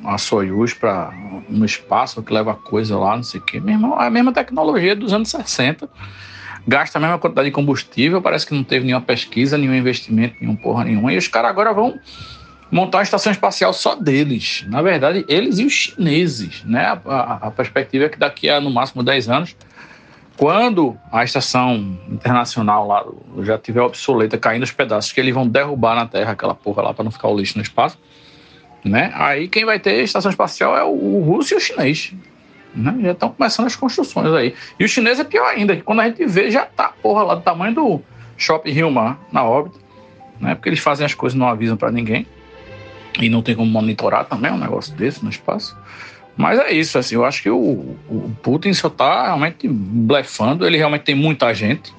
a 0.03 0.17
Soyuz 0.17 0.73
para 0.73 1.11
no 1.49 1.65
espaço, 1.65 2.21
que 2.21 2.33
leva 2.33 2.53
coisa 2.53 2.97
lá, 2.97 3.15
não 3.15 3.23
sei 3.23 3.39
o 3.39 3.43
quê. 3.43 3.59
Mesmo, 3.59 3.95
a 3.95 4.09
mesma 4.09 4.31
tecnologia 4.31 4.95
dos 4.95 5.13
anos 5.13 5.29
60. 5.29 5.89
Gasta 6.69 6.99
a 6.99 7.01
mesma 7.01 7.17
quantidade 7.17 7.47
de 7.47 7.51
combustível, 7.51 8.21
parece 8.21 8.45
que 8.45 8.53
não 8.53 8.63
teve 8.63 8.85
nenhuma 8.85 9.01
pesquisa, 9.01 9.57
nenhum 9.57 9.73
investimento, 9.73 10.35
nenhum 10.39 10.55
porra 10.55 10.83
nenhuma. 10.83 11.11
E 11.11 11.17
os 11.17 11.27
caras 11.27 11.49
agora 11.49 11.73
vão 11.73 11.99
montar 12.69 12.99
uma 12.99 13.03
estação 13.03 13.31
espacial 13.31 13.73
só 13.73 13.95
deles. 13.95 14.63
Na 14.67 14.79
verdade, 14.83 15.25
eles 15.27 15.57
e 15.57 15.65
os 15.65 15.73
chineses. 15.73 16.63
Né? 16.63 16.85
A, 17.07 17.47
a, 17.47 17.51
perspectiva 17.51 18.05
é 18.05 18.09
que 18.09 18.19
daqui 18.19 18.51
a 18.51 18.61
no 18.61 18.69
máximo 18.69 19.01
10 19.01 19.29
anos, 19.29 19.55
quando 20.37 20.95
a 21.11 21.23
estação 21.23 21.97
internacional 22.07 22.85
lá 22.87 23.03
já 23.43 23.57
tiver 23.57 23.81
obsoleta, 23.81 24.37
caindo 24.37 24.61
os 24.61 24.71
pedaços, 24.71 25.11
que 25.11 25.19
eles 25.19 25.33
vão 25.33 25.47
derrubar 25.47 25.95
na 25.95 26.05
Terra 26.05 26.33
aquela 26.33 26.53
porra 26.53 26.83
lá 26.83 26.93
para 26.93 27.03
não 27.03 27.11
ficar 27.11 27.29
o 27.29 27.35
lixo 27.35 27.57
no 27.57 27.63
espaço, 27.63 27.97
né? 28.85 29.11
Aí 29.15 29.47
quem 29.47 29.65
vai 29.65 29.79
ter 29.79 30.03
estação 30.03 30.29
espacial 30.29 30.77
é 30.77 30.83
o, 30.83 30.91
o 30.91 31.23
russo 31.23 31.55
e 31.55 31.57
o 31.57 31.59
chinês. 31.59 32.13
Né? 32.75 32.95
Já 33.01 33.11
estão 33.11 33.29
começando 33.29 33.65
as 33.65 33.75
construções 33.75 34.33
aí. 34.33 34.53
E 34.79 34.85
o 34.85 34.87
chinês 34.87 35.19
é 35.19 35.23
pior 35.23 35.47
ainda, 35.47 35.75
que 35.75 35.81
quando 35.81 36.01
a 36.01 36.07
gente 36.07 36.25
vê, 36.25 36.51
já 36.51 36.65
tá 36.65 36.93
porra 37.01 37.23
lá 37.23 37.35
do 37.35 37.41
tamanho 37.41 37.73
do 37.73 38.01
Shopping 38.37 38.71
Rio 38.71 38.91
Mar 38.91 39.19
na 39.31 39.43
órbita, 39.43 39.79
né? 40.39 40.55
Porque 40.55 40.69
eles 40.69 40.79
fazem 40.79 41.05
as 41.05 41.13
coisas 41.13 41.37
não 41.37 41.47
avisam 41.47 41.75
para 41.75 41.91
ninguém. 41.91 42.25
E 43.19 43.27
não 43.27 43.41
tem 43.41 43.55
como 43.55 43.69
monitorar 43.69 44.25
também 44.25 44.51
um 44.51 44.57
negócio 44.57 44.93
desse 44.95 45.23
no 45.23 45.29
espaço. 45.29 45.75
Mas 46.37 46.57
é 46.57 46.71
isso, 46.71 46.97
assim, 46.97 47.15
eu 47.15 47.25
acho 47.25 47.43
que 47.43 47.49
o, 47.49 47.97
o 48.07 48.31
Putin 48.41 48.71
só 48.71 48.87
está 48.87 49.25
realmente 49.25 49.67
blefando, 49.67 50.65
ele 50.65 50.77
realmente 50.77 51.01
tem 51.01 51.15
muita 51.15 51.53
gente, 51.53 51.93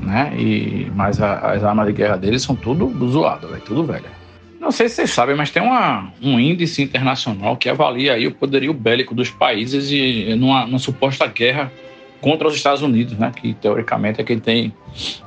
né? 0.00 0.32
E, 0.36 0.90
mas 0.96 1.22
a, 1.22 1.52
as 1.52 1.62
armas 1.62 1.86
de 1.86 1.92
guerra 1.92 2.16
dele 2.16 2.40
são 2.40 2.56
tudo 2.56 2.92
zoadas, 3.08 3.48
véio, 3.48 3.62
tudo 3.62 3.84
velha. 3.84 4.21
Não 4.62 4.70
sei 4.70 4.88
se 4.88 4.94
vocês 4.94 5.10
sabem, 5.10 5.34
mas 5.34 5.50
tem 5.50 5.60
uma, 5.60 6.12
um 6.22 6.38
índice 6.38 6.82
internacional 6.82 7.56
que 7.56 7.68
avalia 7.68 8.12
aí 8.12 8.28
o 8.28 8.32
poderio 8.32 8.72
bélico 8.72 9.12
dos 9.12 9.28
países 9.28 9.90
e 9.90 10.36
numa, 10.36 10.64
numa 10.64 10.78
suposta 10.78 11.26
guerra 11.26 11.72
contra 12.20 12.46
os 12.46 12.54
Estados 12.54 12.80
Unidos, 12.80 13.18
né? 13.18 13.32
Que 13.34 13.54
teoricamente 13.54 14.20
é 14.20 14.24
quem 14.24 14.38
tem 14.38 14.72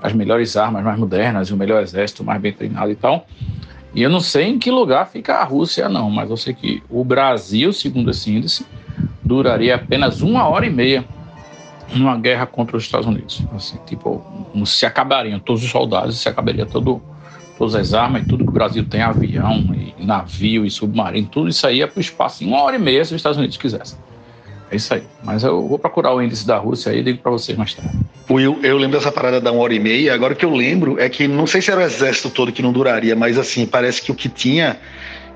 as 0.01 0.13
melhores 0.13 0.55
armas 0.55 0.85
mais 0.85 0.97
modernas 0.97 1.49
e 1.49 1.53
o 1.53 1.57
melhor 1.57 1.83
exército 1.83 2.23
mais 2.23 2.39
bem 2.39 2.53
treinado 2.53 2.89
e 2.89 2.95
tal. 2.95 3.27
E 3.93 4.01
eu 4.01 4.09
não 4.09 4.21
sei 4.21 4.45
em 4.45 4.57
que 4.57 4.71
lugar 4.71 5.05
fica 5.09 5.35
a 5.35 5.43
Rússia, 5.43 5.89
não, 5.89 6.09
mas 6.09 6.29
eu 6.29 6.37
sei 6.37 6.53
que 6.53 6.81
o 6.89 7.03
Brasil, 7.03 7.73
segundo 7.73 8.11
esse 8.11 8.31
índice, 8.31 8.65
duraria 9.21 9.75
apenas 9.75 10.21
uma 10.21 10.47
hora 10.47 10.65
e 10.65 10.69
meia 10.69 11.03
numa 11.93 12.17
guerra 12.17 12.45
contra 12.45 12.77
os 12.77 12.83
Estados 12.83 13.05
Unidos. 13.05 13.43
Assim, 13.53 13.77
tipo, 13.85 14.25
se 14.65 14.85
acabariam 14.85 15.39
todos 15.39 15.61
os 15.61 15.69
soldados, 15.69 16.21
se 16.21 16.29
acabaria 16.29 16.65
todo, 16.65 17.01
todas 17.57 17.75
as 17.75 17.93
armas 17.93 18.23
e 18.23 18.25
tudo 18.25 18.43
que 18.43 18.49
o 18.49 18.53
Brasil 18.53 18.85
tem, 18.85 19.01
avião, 19.01 19.63
e 19.73 20.03
navio 20.03 20.65
e 20.65 20.71
submarino, 20.71 21.27
tudo 21.27 21.49
isso 21.49 21.65
aí 21.65 21.77
ia 21.77 21.87
para 21.87 21.97
o 21.97 22.01
espaço 22.01 22.43
em 22.43 22.47
uma 22.47 22.61
hora 22.61 22.75
e 22.75 22.79
meia 22.79 23.03
se 23.03 23.13
os 23.13 23.19
Estados 23.19 23.37
Unidos 23.37 23.57
quisessem. 23.57 23.97
É 24.71 24.75
isso 24.75 24.93
aí. 24.93 25.03
Mas 25.23 25.43
eu 25.43 25.67
vou 25.67 25.77
procurar 25.77 26.13
o 26.13 26.21
índice 26.21 26.45
da 26.45 26.57
Rússia 26.57 26.91
aí 26.91 26.99
e 26.99 27.03
digo 27.03 27.19
para 27.19 27.31
vocês 27.31 27.57
mais 27.57 27.73
tarde. 27.73 27.97
Will, 28.29 28.59
eu 28.63 28.77
lembro 28.77 28.97
dessa 28.97 29.11
parada 29.11 29.39
da 29.39 29.51
uma 29.51 29.61
hora 29.61 29.73
e 29.73 29.79
meia. 29.79 30.13
Agora 30.13 30.33
o 30.33 30.35
que 30.35 30.43
eu 30.43 30.53
lembro 30.53 30.99
é 30.99 31.07
que 31.07 31.27
não 31.27 31.45
sei 31.45 31.61
se 31.61 31.71
era 31.71 31.81
o 31.81 31.83
exército 31.83 32.29
todo 32.29 32.51
que 32.51 32.61
não 32.61 32.73
duraria, 32.73 33.15
mas 33.15 33.37
assim, 33.37 33.65
parece 33.65 34.01
que 34.01 34.11
o 34.11 34.15
que 34.15 34.27
tinha 34.27 34.77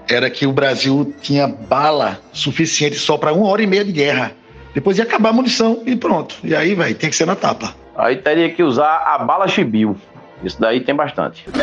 era 0.09 0.29
que 0.29 0.47
o 0.47 0.51
Brasil 0.51 1.13
tinha 1.21 1.47
bala 1.47 2.19
suficiente 2.33 2.97
só 2.97 3.17
para 3.17 3.31
uma 3.31 3.47
hora 3.47 3.61
e 3.61 3.67
meia 3.67 3.85
de 3.85 3.91
guerra. 3.91 4.31
Depois 4.73 4.97
ia 4.97 5.03
acabar 5.03 5.29
a 5.29 5.33
munição 5.33 5.83
e 5.85 5.95
pronto. 5.95 6.35
E 6.43 6.55
aí, 6.55 6.73
vai, 6.73 6.93
tem 6.93 7.09
que 7.09 7.15
ser 7.15 7.25
na 7.25 7.35
tapa. 7.35 7.75
Aí 7.95 8.15
teria 8.15 8.49
que 8.49 8.63
usar 8.63 9.03
a 9.05 9.17
bala 9.19 9.47
chibiu. 9.47 9.95
Isso 10.43 10.59
daí 10.59 10.81
tem 10.81 10.95
bastante. 10.95 11.45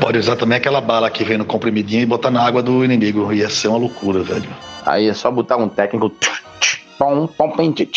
Pode 0.00 0.18
usar 0.18 0.36
também 0.36 0.58
aquela 0.58 0.80
bala 0.80 1.10
que 1.10 1.24
vem 1.24 1.36
no 1.36 1.44
comprimidinho 1.44 2.02
e 2.02 2.06
botar 2.06 2.30
na 2.30 2.40
água 2.40 2.62
do 2.62 2.84
inimigo. 2.84 3.32
Ia 3.32 3.50
ser 3.50 3.68
uma 3.68 3.78
loucura, 3.78 4.22
velho. 4.22 4.48
Aí 4.84 5.08
é 5.08 5.14
só 5.14 5.30
botar 5.30 5.56
um 5.56 5.68
técnico 5.68 6.10
pom, 6.98 7.26
pom, 7.26 7.50
pom, 7.50 7.74
e 7.78 7.88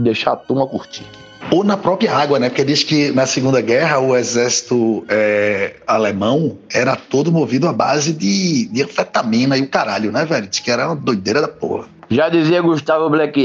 deixar 0.00 0.32
a 0.32 0.36
turma 0.36 0.66
curtir. 0.66 1.04
Ou 1.50 1.64
na 1.64 1.76
própria 1.76 2.14
água, 2.16 2.38
né? 2.38 2.48
Porque 2.48 2.64
diz 2.64 2.82
que 2.82 3.10
na 3.12 3.26
Segunda 3.26 3.60
Guerra 3.60 3.98
o 3.98 4.16
exército 4.16 5.04
é, 5.08 5.76
alemão 5.86 6.56
era 6.72 6.96
todo 6.96 7.30
movido 7.32 7.68
à 7.68 7.72
base 7.72 8.12
de, 8.12 8.68
de 8.68 8.82
anfetamina 8.82 9.56
e 9.56 9.62
o 9.62 9.68
caralho, 9.68 10.10
né, 10.10 10.24
velho? 10.24 10.46
Diz 10.46 10.60
que 10.60 10.70
era 10.70 10.86
uma 10.86 10.96
doideira 10.96 11.40
da 11.40 11.48
porra. 11.48 11.86
Já 12.10 12.28
dizia 12.28 12.60
Gustavo 12.60 13.10
Black 13.10 13.40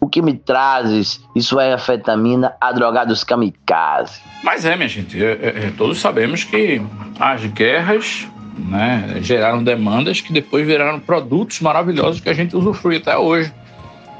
o 0.00 0.08
que 0.08 0.22
me 0.22 0.34
trazes? 0.34 1.20
Isso 1.36 1.60
é 1.60 1.72
anfetamina 1.72 2.54
a 2.60 2.72
drogados 2.72 3.22
kamikaze. 3.22 4.20
Mas 4.42 4.64
é, 4.64 4.74
minha 4.74 4.88
gente, 4.88 5.22
é, 5.22 5.32
é, 5.32 5.72
todos 5.76 6.00
sabemos 6.00 6.42
que 6.42 6.80
as 7.18 7.44
guerras 7.46 8.26
né, 8.58 9.18
geraram 9.20 9.62
demandas 9.62 10.20
que 10.20 10.32
depois 10.32 10.66
viraram 10.66 10.98
produtos 10.98 11.60
maravilhosos 11.60 12.20
que 12.20 12.28
a 12.28 12.34
gente 12.34 12.56
usufrui 12.56 12.96
até 12.96 13.16
hoje. 13.16 13.52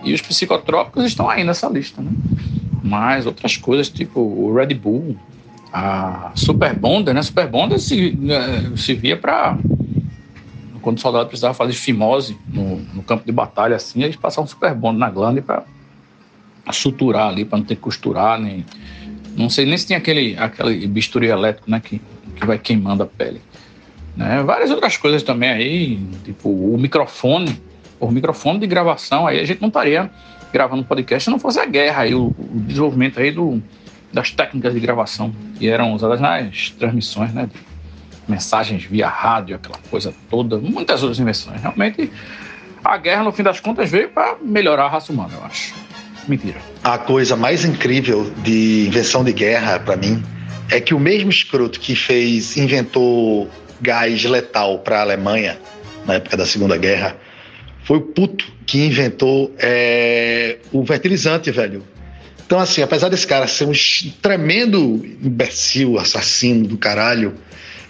E 0.03 0.15
os 0.15 0.21
psicotrópicos 0.21 1.05
estão 1.05 1.29
aí 1.29 1.45
nessa 1.45 1.69
lista, 1.69 2.01
né? 2.01 2.11
Mas 2.83 3.27
outras 3.27 3.57
coisas, 3.57 3.89
tipo 3.89 4.21
o 4.21 4.55
Red 4.55 4.75
Bull, 4.75 5.17
a 5.73 6.33
Super 6.35 6.75
Bonder, 6.75 7.15
né? 7.15 7.23
Super 7.23 7.51
se, 7.79 8.17
né, 8.19 8.73
se 8.77 8.95
via 8.95 9.17
para 9.17 9.59
quando 10.81 10.99
o 10.99 11.01
soldado 11.01 11.27
precisava 11.27 11.55
fazer 11.55 11.73
fimose 11.73 12.37
no, 12.49 12.77
no, 12.95 13.03
campo 13.03 13.25
de 13.25 13.33
batalha, 13.33 13.77
assim, 13.77 14.03
eles 14.03 14.17
passavam 14.17 14.49
Super 14.49 14.75
Bonder 14.75 14.99
na 14.99 15.11
glândula 15.11 15.43
para 15.43 16.73
suturar 16.73 17.29
ali, 17.29 17.45
para 17.45 17.59
não 17.59 17.65
ter 17.65 17.77
que 17.77 17.81
costurar, 17.81 18.41
nem. 18.41 18.65
Não 19.37 19.49
sei 19.49 19.65
nem 19.65 19.77
se 19.77 19.87
tem 19.87 19.97
aquele, 19.97 20.37
aquele 20.37 20.87
bisturi 20.87 21.29
elétrico, 21.29 21.71
né? 21.71 21.81
Que, 21.81 22.01
que 22.37 22.47
vai 22.47 22.59
queimando 22.59 23.03
a 23.03 23.07
pele. 23.07 23.41
Né? 24.17 24.43
Várias 24.43 24.71
outras 24.71 24.97
coisas 24.97 25.23
também 25.23 25.51
aí, 25.51 26.01
tipo 26.25 26.49
o 26.49 26.77
microfone, 26.79 27.61
o 27.99 28.11
microfone 28.11 28.59
de 28.59 28.67
gravação, 28.67 29.27
aí 29.27 29.39
a 29.39 29.45
gente 29.45 29.61
não 29.61 29.69
estaria 29.69 30.11
gravando 30.53 30.85
podcast 30.85 31.25
se 31.25 31.31
não 31.31 31.39
fosse 31.39 31.61
a 31.61 31.67
guerra 31.67 32.03
aí, 32.03 32.15
o, 32.15 32.35
o 32.39 32.61
desenvolvimento 32.67 33.21
aí 33.21 33.31
do, 33.31 33.63
das 34.13 34.31
técnicas 34.33 34.75
de 34.75 34.81
gravação 34.81 35.33
que 35.57 35.69
eram 35.69 35.93
usadas 35.95 36.21
nas 36.21 36.71
transmissões, 36.71 37.33
né? 37.33 37.49
Mensagens 38.31 38.85
via 38.85 39.09
rádio, 39.09 39.57
aquela 39.57 39.79
coisa 39.91 40.15
toda, 40.31 40.57
muitas 40.59 41.03
outras 41.03 41.19
invenções. 41.19 41.61
Realmente, 41.61 42.11
a 42.85 42.97
guerra, 42.97 43.25
no 43.25 43.33
fim 43.33 43.43
das 43.43 43.61
contas, 43.61 43.91
veio 43.91 44.09
para 44.09 44.37
melhorar 44.41 44.85
a 44.85 44.89
raça 44.89 45.13
humana, 45.13 45.35
eu 45.35 45.45
acho. 45.45 45.75
Mentira. 46.27 46.61
A 46.85 46.97
coisa 46.97 47.37
mais 47.37 47.65
incrível 47.65 48.31
de 48.43 48.87
invenção 48.87 49.25
de 49.25 49.33
guerra, 49.33 49.81
para 49.81 49.97
mim, 49.97 50.23
é 50.71 50.81
que 50.81 50.95
o 50.95 51.01
mesmo 51.01 51.31
escroto 51.31 51.81
que 51.81 51.95
fez, 51.95 52.57
inventou 52.57 53.51
gás 53.81 54.25
letal 54.25 54.79
para 54.79 54.99
a 54.99 55.03
Alemanha 55.03 55.59
na 56.07 56.15
época 56.15 56.37
da 56.37 56.47
Segunda 56.47 56.77
Guerra 56.77 57.17
foi 57.83 57.99
o 57.99 58.03
puto 58.03 58.47
que 58.67 58.87
inventou 58.87 59.53
é, 59.59 60.59
o 60.71 60.85
fertilizante, 60.87 61.51
velho. 61.51 61.83
Então, 62.47 62.59
assim, 62.59 62.83
apesar 62.83 63.09
desse 63.09 63.27
cara 63.27 63.47
ser 63.47 63.65
um 63.65 63.73
tremendo 64.21 65.05
imbecil, 65.23 65.99
assassino 65.99 66.67
do 66.67 66.77
caralho, 66.77 67.35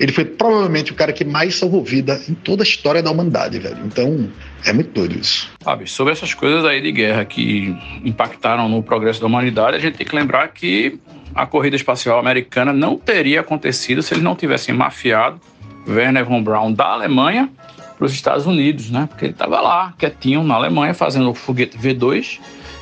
ele 0.01 0.12
foi 0.12 0.24
provavelmente 0.24 0.92
o 0.92 0.94
cara 0.94 1.12
que 1.12 1.26
mais 1.26 1.57
salvou 1.57 1.84
vida 1.84 2.18
em 2.26 2.32
toda 2.32 2.62
a 2.62 2.64
história 2.64 3.03
da 3.03 3.11
humanidade, 3.11 3.59
velho. 3.59 3.76
Então, 3.84 4.30
é 4.64 4.72
muito 4.72 4.92
doido 4.92 5.20
isso. 5.20 5.51
Sabe, 5.62 5.86
sobre 5.86 6.14
essas 6.14 6.32
coisas 6.32 6.64
aí 6.64 6.80
de 6.80 6.90
guerra 6.90 7.22
que 7.26 7.76
impactaram 8.03 8.66
no 8.66 8.82
progresso 8.82 9.20
da 9.20 9.26
humanidade, 9.26 9.76
a 9.76 9.78
gente 9.78 9.98
tem 9.98 10.07
que 10.07 10.16
lembrar 10.16 10.48
que 10.48 10.98
a 11.34 11.44
corrida 11.44 11.76
espacial 11.76 12.18
americana 12.18 12.72
não 12.72 12.96
teria 12.96 13.40
acontecido 13.40 14.03
se 14.03 14.14
eles 14.14 14.24
não 14.24 14.34
tivessem 14.34 14.74
mafiado 14.74 15.38
Werner 15.86 16.24
von 16.24 16.42
Braun 16.42 16.72
da 16.72 16.86
Alemanha 16.86 17.51
para 17.98 18.07
os 18.07 18.14
Estados 18.14 18.46
Unidos, 18.46 18.90
né? 18.90 19.07
Porque 19.07 19.26
ele 19.26 19.32
estava 19.32 19.61
lá, 19.61 19.92
quietinho 19.98 20.42
na 20.42 20.55
Alemanha, 20.55 20.94
fazendo 20.94 21.28
o 21.30 21.34
foguete 21.34 21.76
V2, 21.76 22.40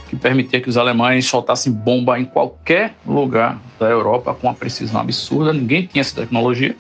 que 0.09 0.15
permitia 0.15 0.61
que 0.61 0.69
os 0.69 0.77
alemães 0.77 1.27
soltassem 1.27 1.73
bomba 1.73 2.19
em 2.19 2.25
qualquer 2.25 2.95
lugar 3.05 3.59
da 3.81 3.87
Europa 3.87 4.33
com 4.35 4.47
uma 4.47 4.55
precisão 4.55 5.01
absurda. 5.01 5.53
Ninguém 5.53 5.85
tinha 5.85 6.01
essa 6.01 6.21
tecnologia. 6.21 6.77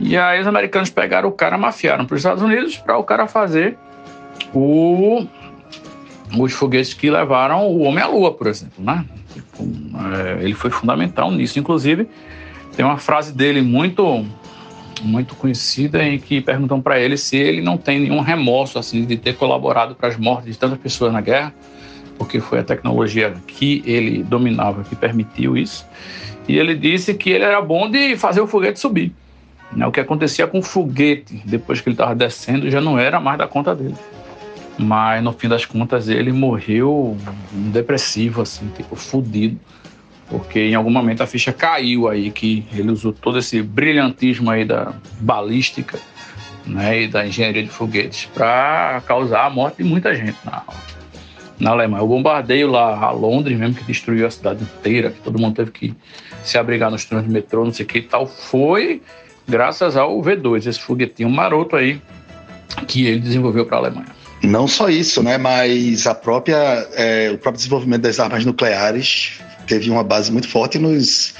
E 0.00 0.16
aí 0.16 0.40
os 0.40 0.46
americanos 0.46 0.90
pegaram 0.90 1.28
o 1.28 1.32
cara, 1.32 1.58
mafiaram 1.58 2.06
para 2.06 2.14
os 2.14 2.20
Estados 2.20 2.42
Unidos 2.42 2.76
para 2.76 2.96
o 2.96 3.04
cara 3.04 3.26
fazer 3.26 3.76
o, 4.54 5.26
os 6.38 6.52
foguetes 6.52 6.94
que 6.94 7.10
levaram 7.10 7.66
o 7.66 7.80
homem 7.80 8.02
à 8.02 8.06
Lua, 8.06 8.32
por 8.32 8.46
exemplo, 8.46 8.84
né? 8.84 9.04
É, 10.38 10.44
ele 10.44 10.54
foi 10.54 10.70
fundamental 10.70 11.30
nisso, 11.30 11.58
inclusive 11.58 12.08
tem 12.78 12.84
uma 12.84 12.96
frase 12.96 13.32
dele 13.32 13.60
muito 13.60 14.24
muito 15.02 15.34
conhecida 15.34 16.02
em 16.02 16.18
que 16.18 16.40
perguntam 16.40 16.80
para 16.80 16.98
ele 16.98 17.16
se 17.16 17.36
ele 17.36 17.60
não 17.60 17.76
tem 17.76 18.00
nenhum 18.00 18.20
remorso 18.20 18.78
assim 18.78 19.04
de 19.04 19.16
ter 19.16 19.34
colaborado 19.34 19.96
para 19.96 20.08
as 20.08 20.16
mortes 20.16 20.52
de 20.52 20.58
tantas 20.58 20.78
pessoas 20.78 21.12
na 21.12 21.20
guerra, 21.20 21.52
porque 22.16 22.40
foi 22.40 22.60
a 22.60 22.64
tecnologia 22.64 23.34
que 23.46 23.82
ele 23.84 24.22
dominava 24.22 24.84
que 24.84 24.94
permitiu 24.94 25.56
isso. 25.56 25.86
E 26.48 26.56
ele 26.56 26.74
disse 26.74 27.14
que 27.14 27.30
ele 27.30 27.44
era 27.44 27.60
bom 27.60 27.90
de 27.90 28.16
fazer 28.16 28.40
o 28.40 28.46
foguete 28.46 28.78
subir. 28.78 29.12
Né? 29.72 29.86
O 29.86 29.92
que 29.92 30.00
acontecia 30.00 30.46
com 30.46 30.58
o 30.58 30.62
foguete 30.62 31.42
depois 31.44 31.80
que 31.80 31.88
ele 31.88 31.94
estava 31.94 32.14
descendo 32.14 32.70
já 32.70 32.80
não 32.80 32.98
era 32.98 33.20
mais 33.20 33.38
da 33.38 33.46
conta 33.46 33.74
dele. 33.74 33.96
Mas 34.78 35.22
no 35.22 35.32
fim 35.32 35.48
das 35.48 35.64
contas 35.64 36.08
ele 36.08 36.32
morreu 36.32 37.16
depressivo, 37.52 38.42
assim, 38.42 38.68
tipo, 38.76 38.94
fudido 38.94 39.58
porque 40.28 40.60
em 40.60 40.74
algum 40.74 40.90
momento 40.90 41.22
a 41.22 41.26
ficha 41.26 41.52
caiu 41.52 42.08
aí 42.08 42.30
que 42.30 42.64
ele 42.72 42.90
usou 42.90 43.12
todo 43.12 43.38
esse 43.38 43.62
brilhantismo 43.62 44.50
aí 44.50 44.64
da 44.64 44.92
balística 45.20 45.98
né, 46.66 47.02
e 47.02 47.08
da 47.08 47.26
engenharia 47.26 47.62
de 47.62 47.70
foguetes 47.70 48.26
para 48.26 49.02
causar 49.06 49.46
a 49.46 49.50
morte 49.50 49.78
de 49.78 49.84
muita 49.84 50.14
gente 50.14 50.36
na, 50.44 50.62
na 51.58 51.70
Alemanha. 51.70 52.02
O 52.02 52.08
bombardeio 52.08 52.70
lá 52.70 52.94
a 52.98 53.10
Londres 53.10 53.58
mesmo, 53.58 53.74
que 53.74 53.84
destruiu 53.84 54.26
a 54.26 54.30
cidade 54.30 54.62
inteira, 54.62 55.10
que 55.10 55.20
todo 55.20 55.38
mundo 55.38 55.56
teve 55.56 55.70
que 55.70 55.94
se 56.42 56.58
abrigar 56.58 56.90
nos 56.90 57.06
trens 57.06 57.24
de 57.24 57.30
metrô, 57.30 57.64
não 57.64 57.72
sei 57.72 57.86
o 57.86 57.88
que 57.88 57.98
e 57.98 58.02
tal, 58.02 58.26
foi 58.26 59.00
graças 59.48 59.96
ao 59.96 60.20
V2, 60.20 60.66
esse 60.66 60.78
foguetinho 60.78 61.30
maroto 61.30 61.74
aí 61.76 62.00
que 62.86 63.06
ele 63.06 63.20
desenvolveu 63.20 63.64
para 63.66 63.76
a 63.76 63.80
Alemanha. 63.80 64.18
Não 64.42 64.68
só 64.68 64.88
isso, 64.88 65.22
né? 65.22 65.36
Mas 65.36 66.06
a 66.06 66.14
própria, 66.14 66.56
é, 66.94 67.30
o 67.30 67.38
próprio 67.38 67.58
desenvolvimento 67.58 68.02
das 68.02 68.20
armas 68.20 68.44
nucleares 68.44 69.32
teve 69.66 69.90
uma 69.90 70.04
base 70.04 70.30
muito 70.30 70.48
forte 70.48 70.78
nos 70.78 71.34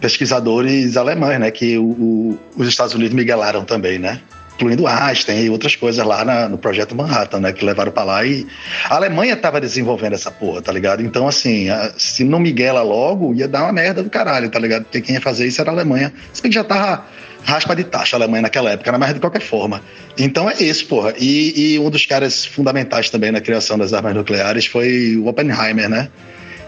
pesquisadores 0.00 0.96
alemães, 0.96 1.40
né? 1.40 1.50
Que 1.50 1.76
o, 1.78 1.84
o, 1.84 2.40
os 2.56 2.68
Estados 2.68 2.94
Unidos 2.94 3.14
miguelaram 3.14 3.64
também, 3.64 3.98
né? 3.98 4.20
Incluindo 4.54 4.86
Einstein 4.86 5.44
e 5.44 5.50
outras 5.50 5.74
coisas 5.74 6.04
lá 6.04 6.24
na, 6.24 6.48
no 6.48 6.56
projeto 6.56 6.94
Manhattan, 6.94 7.40
né? 7.40 7.52
Que 7.52 7.64
levaram 7.64 7.90
para 7.90 8.04
lá 8.04 8.24
e 8.24 8.46
a 8.88 8.94
Alemanha 8.94 9.36
tava 9.36 9.60
desenvolvendo 9.60 10.12
essa 10.12 10.30
porra, 10.30 10.62
tá 10.62 10.70
ligado? 10.70 11.02
Então, 11.02 11.26
assim, 11.26 11.68
a, 11.68 11.92
se 11.96 12.22
não 12.22 12.38
miguela 12.38 12.82
logo, 12.82 13.34
ia 13.34 13.48
dar 13.48 13.64
uma 13.64 13.72
merda 13.72 14.02
do 14.02 14.10
caralho, 14.10 14.48
tá 14.48 14.58
ligado? 14.58 14.84
Porque 14.84 15.00
quem 15.00 15.16
ia 15.16 15.20
fazer 15.20 15.46
isso 15.46 15.60
era 15.60 15.70
a 15.70 15.74
Alemanha. 15.74 16.12
Se 16.32 16.40
bem 16.40 16.50
que 16.50 16.54
já 16.54 16.64
tava 16.64 17.04
raspa 17.44 17.76
de 17.76 17.84
taxa 17.84 18.16
a 18.16 18.18
Alemanha 18.18 18.42
naquela 18.42 18.70
época, 18.70 18.90
né? 18.90 18.98
mas 18.98 19.14
de 19.14 19.20
qualquer 19.20 19.42
forma. 19.42 19.82
Então 20.16 20.48
é 20.48 20.54
isso, 20.62 20.86
porra. 20.86 21.14
E, 21.18 21.74
e 21.74 21.78
um 21.78 21.90
dos 21.90 22.06
caras 22.06 22.44
fundamentais 22.44 23.10
também 23.10 23.30
na 23.30 23.40
criação 23.40 23.78
das 23.78 23.92
armas 23.92 24.14
nucleares 24.14 24.66
foi 24.66 25.16
o 25.16 25.26
Oppenheimer, 25.26 25.88
né? 25.88 26.08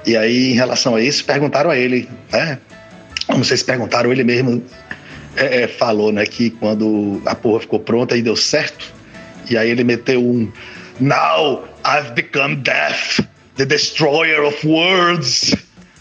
E 0.05 0.17
aí, 0.17 0.53
em 0.53 0.55
relação 0.55 0.95
a 0.95 1.01
isso, 1.01 1.25
perguntaram 1.25 1.71
a 1.71 1.77
ele, 1.77 2.09
né? 2.31 2.59
Não 3.29 3.43
sei 3.43 3.57
se 3.57 3.65
perguntaram, 3.65 4.13
ele 4.13 4.23
mesmo 4.23 4.63
é, 5.37 5.63
é, 5.63 5.69
falou, 5.69 6.13
né, 6.13 6.25
que 6.27 6.51
quando 6.51 7.21
a 7.27 7.35
porra 7.35 7.61
ficou 7.61 7.81
pronta 7.81 8.17
e 8.17 8.23
deu 8.23 8.37
certo, 8.37 8.93
e 9.51 9.57
aí 9.57 9.71
ele 9.71 9.85
meteu 9.85 10.21
um 10.21 10.51
Now 11.01 11.65
I've 11.85 12.13
become 12.15 12.57
death, 12.57 13.21
the 13.57 13.65
destroyer 13.65 14.45
of 14.45 14.67
worlds. 14.67 15.55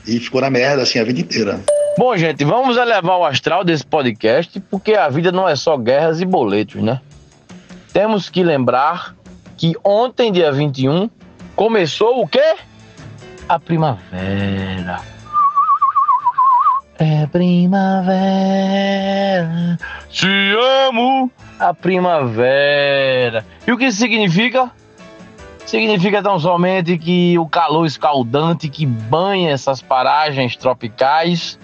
E 0.07 0.19
ficou 0.19 0.41
na 0.41 0.49
merda 0.49 0.83
assim 0.83 0.99
a 0.99 1.03
vida 1.03 1.19
inteira. 1.19 1.59
Bom, 1.97 2.15
gente, 2.15 2.43
vamos 2.43 2.77
elevar 2.77 3.17
o 3.17 3.25
astral 3.25 3.63
desse 3.63 3.85
podcast, 3.85 4.59
porque 4.69 4.93
a 4.93 5.09
vida 5.09 5.31
não 5.31 5.47
é 5.47 5.55
só 5.55 5.77
guerras 5.77 6.21
e 6.21 6.25
boletos, 6.25 6.81
né? 6.81 7.01
Temos 7.91 8.29
que 8.29 8.43
lembrar 8.43 9.15
que 9.57 9.73
ontem, 9.83 10.31
dia 10.31 10.51
21, 10.51 11.09
começou 11.55 12.21
o 12.21 12.27
quê? 12.27 12.55
a 13.47 13.59
primavera. 13.59 15.14
É 16.97 17.27
primavera. 17.27 17.85
Te 20.09 20.55
amo. 20.87 21.29
A 21.59 21.73
primavera. 21.73 23.45
E 23.65 23.71
o 23.71 23.77
que 23.77 23.85
isso 23.85 23.99
significa? 23.99 24.71
Significa 25.65 26.21
tão 26.21 26.39
somente 26.39 26.97
que 26.97 27.39
o 27.39 27.47
calor 27.47 27.85
escaldante 27.85 28.69
que 28.69 28.85
banha 28.85 29.51
essas 29.51 29.81
paragens 29.81 30.55
tropicais 30.55 31.57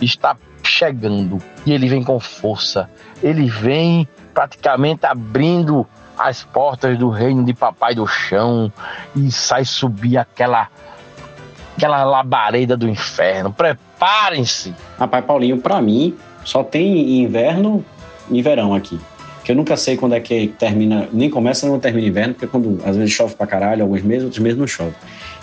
está 0.00 0.36
chegando. 0.62 1.38
E 1.66 1.72
ele 1.72 1.88
vem 1.88 2.02
com 2.02 2.18
força. 2.18 2.88
Ele 3.22 3.48
vem 3.48 4.08
praticamente 4.32 5.06
abrindo 5.06 5.86
as 6.18 6.42
portas 6.42 6.98
do 6.98 7.10
reino 7.10 7.44
de 7.44 7.52
Papai 7.52 7.94
do 7.94 8.06
Chão 8.06 8.72
e 9.14 9.30
sai 9.30 9.64
subir 9.64 10.16
aquela 10.16 10.68
aquela 11.76 12.04
labareda 12.04 12.76
do 12.76 12.88
inferno. 12.88 13.52
Preparem-se. 13.52 14.74
Rapaz, 14.98 15.24
Paulinho, 15.24 15.58
para 15.58 15.80
mim, 15.82 16.14
só 16.44 16.62
tem 16.62 17.22
inverno 17.22 17.84
e 18.30 18.40
verão 18.40 18.74
aqui. 18.74 18.98
Que 19.44 19.52
eu 19.52 19.56
nunca 19.56 19.76
sei 19.76 19.96
quando 19.96 20.14
é 20.14 20.20
que 20.20 20.48
termina, 20.58 21.06
nem 21.12 21.28
começa 21.28 21.68
nem 21.68 21.78
termina 21.78 22.08
inverno, 22.08 22.34
porque 22.34 22.46
quando 22.46 22.80
às 22.84 22.96
vezes 22.96 23.12
chove 23.12 23.34
pra 23.34 23.46
caralho, 23.46 23.82
alguns 23.82 24.02
meses, 24.02 24.24
outros 24.24 24.42
meses 24.42 24.58
não 24.58 24.66
chove. 24.66 24.94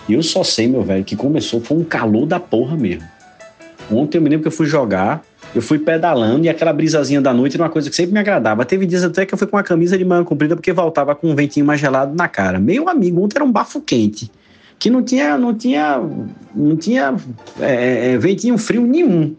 E 0.10 0.14
eu 0.14 0.24
só 0.24 0.44
sei, 0.44 0.68
meu 0.68 0.82
velho, 0.82 1.04
que 1.04 1.16
começou 1.16 1.62
foi 1.62 1.78
um 1.78 1.84
calor 1.84 2.26
da 2.26 2.40
porra 2.40 2.76
mesmo. 2.76 3.08
Ontem 3.92 4.18
eu 4.18 4.22
me 4.22 4.30
lembro 4.30 4.44
que 4.44 4.48
eu 4.48 4.52
fui 4.52 4.66
jogar, 4.66 5.22
eu 5.54 5.62
fui 5.62 5.78
pedalando 5.78 6.46
e 6.46 6.50
aquela 6.50 6.74
brisazinha 6.74 7.22
da 7.22 7.34
noite 7.34 7.56
era 7.56 7.64
uma 7.64 7.70
coisa 7.70 7.90
que 7.90 7.96
sempre 7.96 8.14
me 8.14 8.20
agradava. 8.20 8.66
Teve 8.66 8.88
dias 8.88 9.04
até 9.04 9.26
que 9.26 9.34
eu 9.34 9.38
fui 9.38 9.46
com 9.46 9.58
uma 9.58 9.64
camisa 9.64 9.98
de 9.98 10.06
manga 10.06 10.24
comprida 10.24 10.56
porque 10.56 10.72
voltava 10.72 11.14
com 11.14 11.30
um 11.30 11.36
ventinho 11.36 11.66
mais 11.66 11.80
gelado 11.80 12.16
na 12.16 12.28
cara. 12.28 12.58
Meu 12.58 12.90
amigo, 12.90 13.22
ontem 13.24 13.38
era 13.38 13.46
um 13.46 13.52
bafo 13.52 13.82
quente 13.82 14.32
que 14.82 14.90
não 14.90 15.04
tinha, 15.04 15.38
não 15.38 15.54
tinha, 15.54 16.02
não 16.56 16.76
tinha 16.76 17.16
é, 17.60 18.14
é, 18.14 18.18
ventinho 18.18 18.58
frio 18.58 18.82
nenhum. 18.82 19.36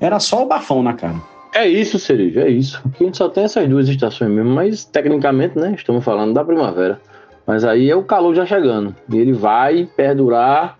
Era 0.00 0.18
só 0.18 0.42
o 0.42 0.46
bafão 0.46 0.82
na 0.82 0.94
cara. 0.94 1.16
É 1.54 1.68
isso, 1.68 1.98
Cereja, 1.98 2.40
é 2.40 2.48
isso. 2.48 2.80
Aqui 2.86 3.04
a 3.04 3.06
gente 3.06 3.18
só 3.18 3.28
tem 3.28 3.44
essas 3.44 3.68
duas 3.68 3.86
estações 3.86 4.30
mesmo, 4.30 4.48
mas 4.50 4.86
tecnicamente, 4.86 5.58
né, 5.58 5.74
estamos 5.76 6.02
falando 6.02 6.32
da 6.32 6.42
primavera. 6.42 6.98
Mas 7.46 7.64
aí 7.64 7.90
é 7.90 7.94
o 7.94 8.02
calor 8.02 8.34
já 8.34 8.46
chegando. 8.46 8.96
E 9.12 9.18
ele 9.18 9.34
vai 9.34 9.86
perdurar 9.94 10.78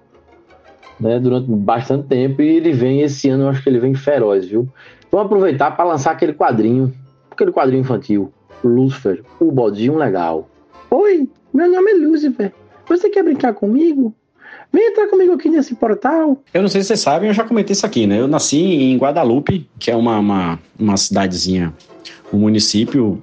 né, 0.98 1.20
durante 1.20 1.50
bastante 1.50 2.08
tempo 2.08 2.40
e 2.40 2.56
ele 2.56 2.72
vem 2.72 3.02
esse 3.02 3.28
ano, 3.28 3.44
eu 3.44 3.48
acho 3.50 3.62
que 3.62 3.68
ele 3.68 3.78
vem 3.78 3.94
feroz, 3.94 4.46
viu? 4.46 4.66
Vamos 5.12 5.26
aproveitar 5.26 5.76
para 5.76 5.84
lançar 5.84 6.12
aquele 6.12 6.32
quadrinho, 6.32 6.94
aquele 7.30 7.52
quadrinho 7.52 7.82
infantil, 7.82 8.32
Lucifer, 8.64 9.22
o 9.38 9.52
bodinho 9.52 9.98
legal. 9.98 10.48
Oi, 10.90 11.28
meu 11.52 11.70
nome 11.70 11.90
é 11.90 11.94
Lucifer. 11.94 12.54
Você 12.88 13.10
quer 13.10 13.22
brincar 13.22 13.54
comigo? 13.54 14.14
Vem 14.72 14.90
entrar 14.90 15.08
comigo 15.08 15.32
aqui 15.32 15.48
nesse 15.48 15.74
portal. 15.74 16.42
Eu 16.52 16.62
não 16.62 16.68
sei 16.68 16.82
se 16.82 16.88
vocês 16.88 17.00
sabem, 17.00 17.28
eu 17.28 17.34
já 17.34 17.44
comentei 17.44 17.72
isso 17.72 17.86
aqui, 17.86 18.06
né? 18.06 18.20
Eu 18.20 18.28
nasci 18.28 18.58
em 18.58 18.96
Guadalupe, 18.96 19.68
que 19.78 19.90
é 19.90 19.96
uma, 19.96 20.18
uma, 20.18 20.58
uma 20.78 20.96
cidadezinha, 20.96 21.72
um 22.32 22.38
município 22.38 23.22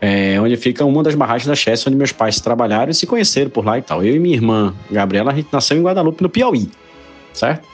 é, 0.00 0.40
onde 0.40 0.56
fica 0.56 0.84
uma 0.84 1.00
das 1.00 1.14
barragens 1.14 1.46
da 1.46 1.54
Chess, 1.54 1.86
onde 1.86 1.96
meus 1.96 2.10
pais 2.10 2.40
trabalharam 2.40 2.90
e 2.90 2.94
se 2.94 3.06
conheceram 3.06 3.50
por 3.50 3.64
lá 3.64 3.78
e 3.78 3.82
tal. 3.82 4.04
Eu 4.04 4.16
e 4.16 4.18
minha 4.18 4.34
irmã 4.34 4.74
Gabriela, 4.90 5.30
a 5.30 5.34
gente 5.34 5.48
nasceu 5.52 5.76
em 5.76 5.82
Guadalupe, 5.82 6.20
no 6.20 6.28
Piauí, 6.28 6.68
certo? 7.32 7.68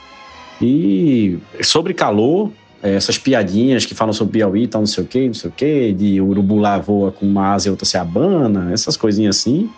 E 0.61 1.39
sobre 1.63 1.95
calor, 1.95 2.51
é, 2.83 2.95
essas 2.95 3.17
piadinhas 3.17 3.87
que 3.87 3.95
falam 3.95 4.13
sobre 4.13 4.35
Piauí 4.35 4.65
e 4.65 4.69
tal, 4.69 4.83
não 4.83 4.87
sei 4.87 5.05
o 5.05 5.07
que, 5.07 5.27
não 5.27 5.33
sei 5.33 5.49
o 5.49 5.53
que, 5.55 5.93
de 5.95 6.21
urubu 6.21 6.59
lá 6.59 6.77
voa 6.77 7.11
com 7.11 7.25
uma 7.25 7.55
asa 7.55 7.69
e 7.69 7.71
outra 7.71 7.87
se 7.87 7.97
abana, 7.97 8.71
essas 8.75 8.95
coisinhas 8.95 9.39
assim. 9.39 9.71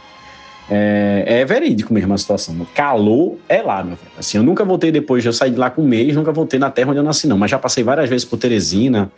É, 0.70 1.24
é 1.40 1.44
verídico 1.44 1.92
mesmo 1.92 2.14
a 2.14 2.18
situação. 2.18 2.54
Calor 2.74 3.36
é 3.48 3.60
lá, 3.60 3.82
meu 3.82 3.96
velho. 3.96 4.12
Assim, 4.16 4.38
eu 4.38 4.44
nunca 4.44 4.64
voltei 4.64 4.92
depois, 4.92 5.24
eu 5.26 5.32
saí 5.32 5.50
de 5.50 5.56
lá 5.56 5.68
com 5.68 5.82
um 5.82 5.86
mês, 5.86 6.14
nunca 6.14 6.30
voltei 6.30 6.60
na 6.60 6.70
terra 6.70 6.90
onde 6.90 7.00
eu 7.00 7.02
nasci, 7.02 7.26
não. 7.26 7.36
Mas 7.36 7.50
já 7.50 7.58
passei 7.58 7.82
várias 7.82 8.08
vezes 8.08 8.24
por 8.24 8.38
Teresina, 8.38 9.10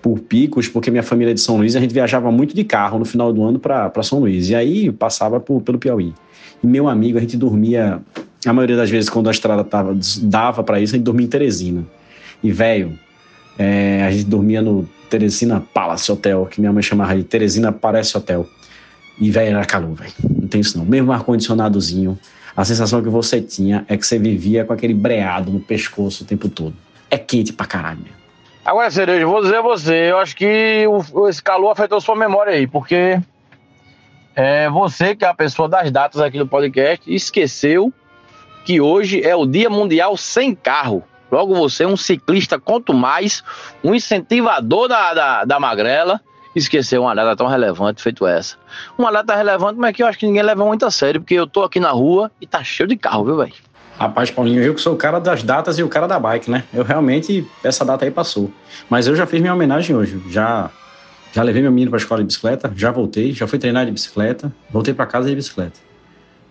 por 0.00 0.20
Picos, 0.20 0.68
porque 0.68 0.90
minha 0.90 1.02
família 1.02 1.32
é 1.32 1.34
de 1.34 1.40
São 1.40 1.58
Luís, 1.58 1.76
a 1.76 1.80
gente 1.80 1.92
viajava 1.92 2.32
muito 2.32 2.56
de 2.56 2.64
carro 2.64 2.98
no 2.98 3.04
final 3.04 3.30
do 3.30 3.44
ano 3.44 3.58
para 3.58 4.02
São 4.02 4.20
Luís. 4.20 4.48
E 4.48 4.54
aí 4.54 4.90
passava 4.90 5.38
por, 5.38 5.60
pelo 5.60 5.78
Piauí. 5.78 6.14
E 6.64 6.66
meu 6.66 6.88
amigo, 6.88 7.18
a 7.18 7.20
gente 7.20 7.36
dormia, 7.36 8.00
a 8.46 8.52
maioria 8.54 8.76
das 8.76 8.88
vezes, 8.88 9.10
quando 9.10 9.28
a 9.28 9.32
estrada 9.32 9.62
tava, 9.62 9.94
dava 10.22 10.64
para 10.64 10.80
isso, 10.80 10.94
a 10.94 10.96
gente 10.96 11.04
dormia 11.04 11.26
em 11.26 11.28
Teresina. 11.28 11.84
E, 12.42 12.50
velho, 12.50 12.98
é, 13.58 14.02
a 14.02 14.10
gente 14.10 14.24
dormia 14.24 14.62
no 14.62 14.88
Teresina 15.10 15.60
Palace 15.74 16.10
Hotel, 16.10 16.46
que 16.46 16.58
minha 16.58 16.72
mãe 16.72 16.82
chamava 16.82 17.14
de 17.14 17.24
Teresina 17.24 17.70
Parece 17.70 18.16
Hotel. 18.16 18.46
E, 19.18 19.30
velho, 19.30 19.56
era 19.56 19.64
calor, 19.64 19.94
velho. 19.94 20.35
Não 20.46 20.48
tem 20.48 20.60
isso 20.60 20.78
não. 20.78 20.84
Mesmo 20.84 21.10
ar-condicionadozinho, 21.10 22.16
a 22.56 22.64
sensação 22.64 23.02
que 23.02 23.08
você 23.08 23.42
tinha 23.42 23.84
é 23.88 23.96
que 23.96 24.06
você 24.06 24.16
vivia 24.16 24.64
com 24.64 24.72
aquele 24.72 24.94
breado 24.94 25.50
no 25.50 25.58
pescoço 25.58 26.22
o 26.22 26.26
tempo 26.26 26.48
todo. 26.48 26.72
É 27.10 27.18
quente 27.18 27.52
pra 27.52 27.66
caralho 27.66 27.98
mesmo. 27.98 28.16
Agora, 28.64 28.88
Cereja, 28.90 29.26
vou 29.26 29.42
dizer 29.42 29.56
a 29.56 29.62
você, 29.62 30.10
eu 30.10 30.18
acho 30.18 30.36
que 30.36 30.86
o, 30.86 31.28
esse 31.28 31.42
calor 31.42 31.70
afetou 31.70 32.00
sua 32.00 32.14
memória 32.14 32.52
aí, 32.52 32.66
porque 32.66 33.20
é, 34.36 34.68
você, 34.70 35.16
que 35.16 35.24
é 35.24 35.28
a 35.28 35.34
pessoa 35.34 35.68
das 35.68 35.90
datas 35.90 36.20
aqui 36.20 36.38
do 36.38 36.46
podcast, 36.46 37.12
esqueceu 37.12 37.92
que 38.64 38.80
hoje 38.80 39.22
é 39.22 39.34
o 39.34 39.46
Dia 39.46 39.68
Mundial 39.68 40.16
Sem 40.16 40.54
Carro. 40.54 41.02
Logo 41.30 41.56
você, 41.56 41.84
um 41.84 41.96
ciclista, 41.96 42.58
quanto 42.58 42.94
mais, 42.94 43.42
um 43.82 43.94
incentivador 43.94 44.88
da, 44.88 45.12
da, 45.12 45.44
da 45.44 45.60
magrela, 45.60 46.20
esqueceu 46.58 47.02
uma 47.02 47.14
data 47.14 47.36
tão 47.36 47.46
relevante 47.46 48.02
feito 48.02 48.26
essa. 48.26 48.56
Uma 48.96 49.12
data 49.12 49.34
relevante, 49.34 49.78
mas 49.78 49.94
que 49.94 50.02
eu 50.02 50.06
acho 50.06 50.18
que 50.18 50.26
ninguém 50.26 50.42
leva 50.42 50.64
muito 50.64 50.84
a 50.86 50.90
sério, 50.90 51.20
porque 51.20 51.34
eu 51.34 51.46
tô 51.46 51.62
aqui 51.62 51.78
na 51.78 51.90
rua 51.90 52.30
e 52.40 52.46
tá 52.46 52.64
cheio 52.64 52.88
de 52.88 52.96
carro, 52.96 53.24
viu, 53.24 53.36
velho? 53.36 53.54
Rapaz, 53.98 54.30
Paulinho, 54.30 54.62
eu 54.62 54.74
que 54.74 54.80
sou 54.80 54.94
o 54.94 54.96
cara 54.96 55.18
das 55.18 55.42
datas 55.42 55.78
e 55.78 55.82
o 55.82 55.88
cara 55.88 56.06
da 56.06 56.18
bike, 56.18 56.50
né? 56.50 56.64
Eu 56.72 56.84
realmente, 56.84 57.46
essa 57.64 57.84
data 57.84 58.04
aí 58.04 58.10
passou. 58.10 58.52
Mas 58.90 59.06
eu 59.06 59.16
já 59.16 59.26
fiz 59.26 59.40
minha 59.40 59.54
homenagem 59.54 59.96
hoje. 59.96 60.22
Já 60.28 60.70
já 61.32 61.42
levei 61.42 61.60
meu 61.60 61.70
menino 61.70 61.90
para 61.90 61.98
a 61.98 62.00
escola 62.00 62.22
de 62.22 62.26
bicicleta, 62.28 62.72
já 62.74 62.90
voltei, 62.90 63.30
já 63.32 63.46
fui 63.46 63.58
treinar 63.58 63.84
de 63.84 63.92
bicicleta, 63.92 64.50
voltei 64.70 64.94
para 64.94 65.04
casa 65.04 65.28
de 65.28 65.34
bicicleta. 65.34 65.78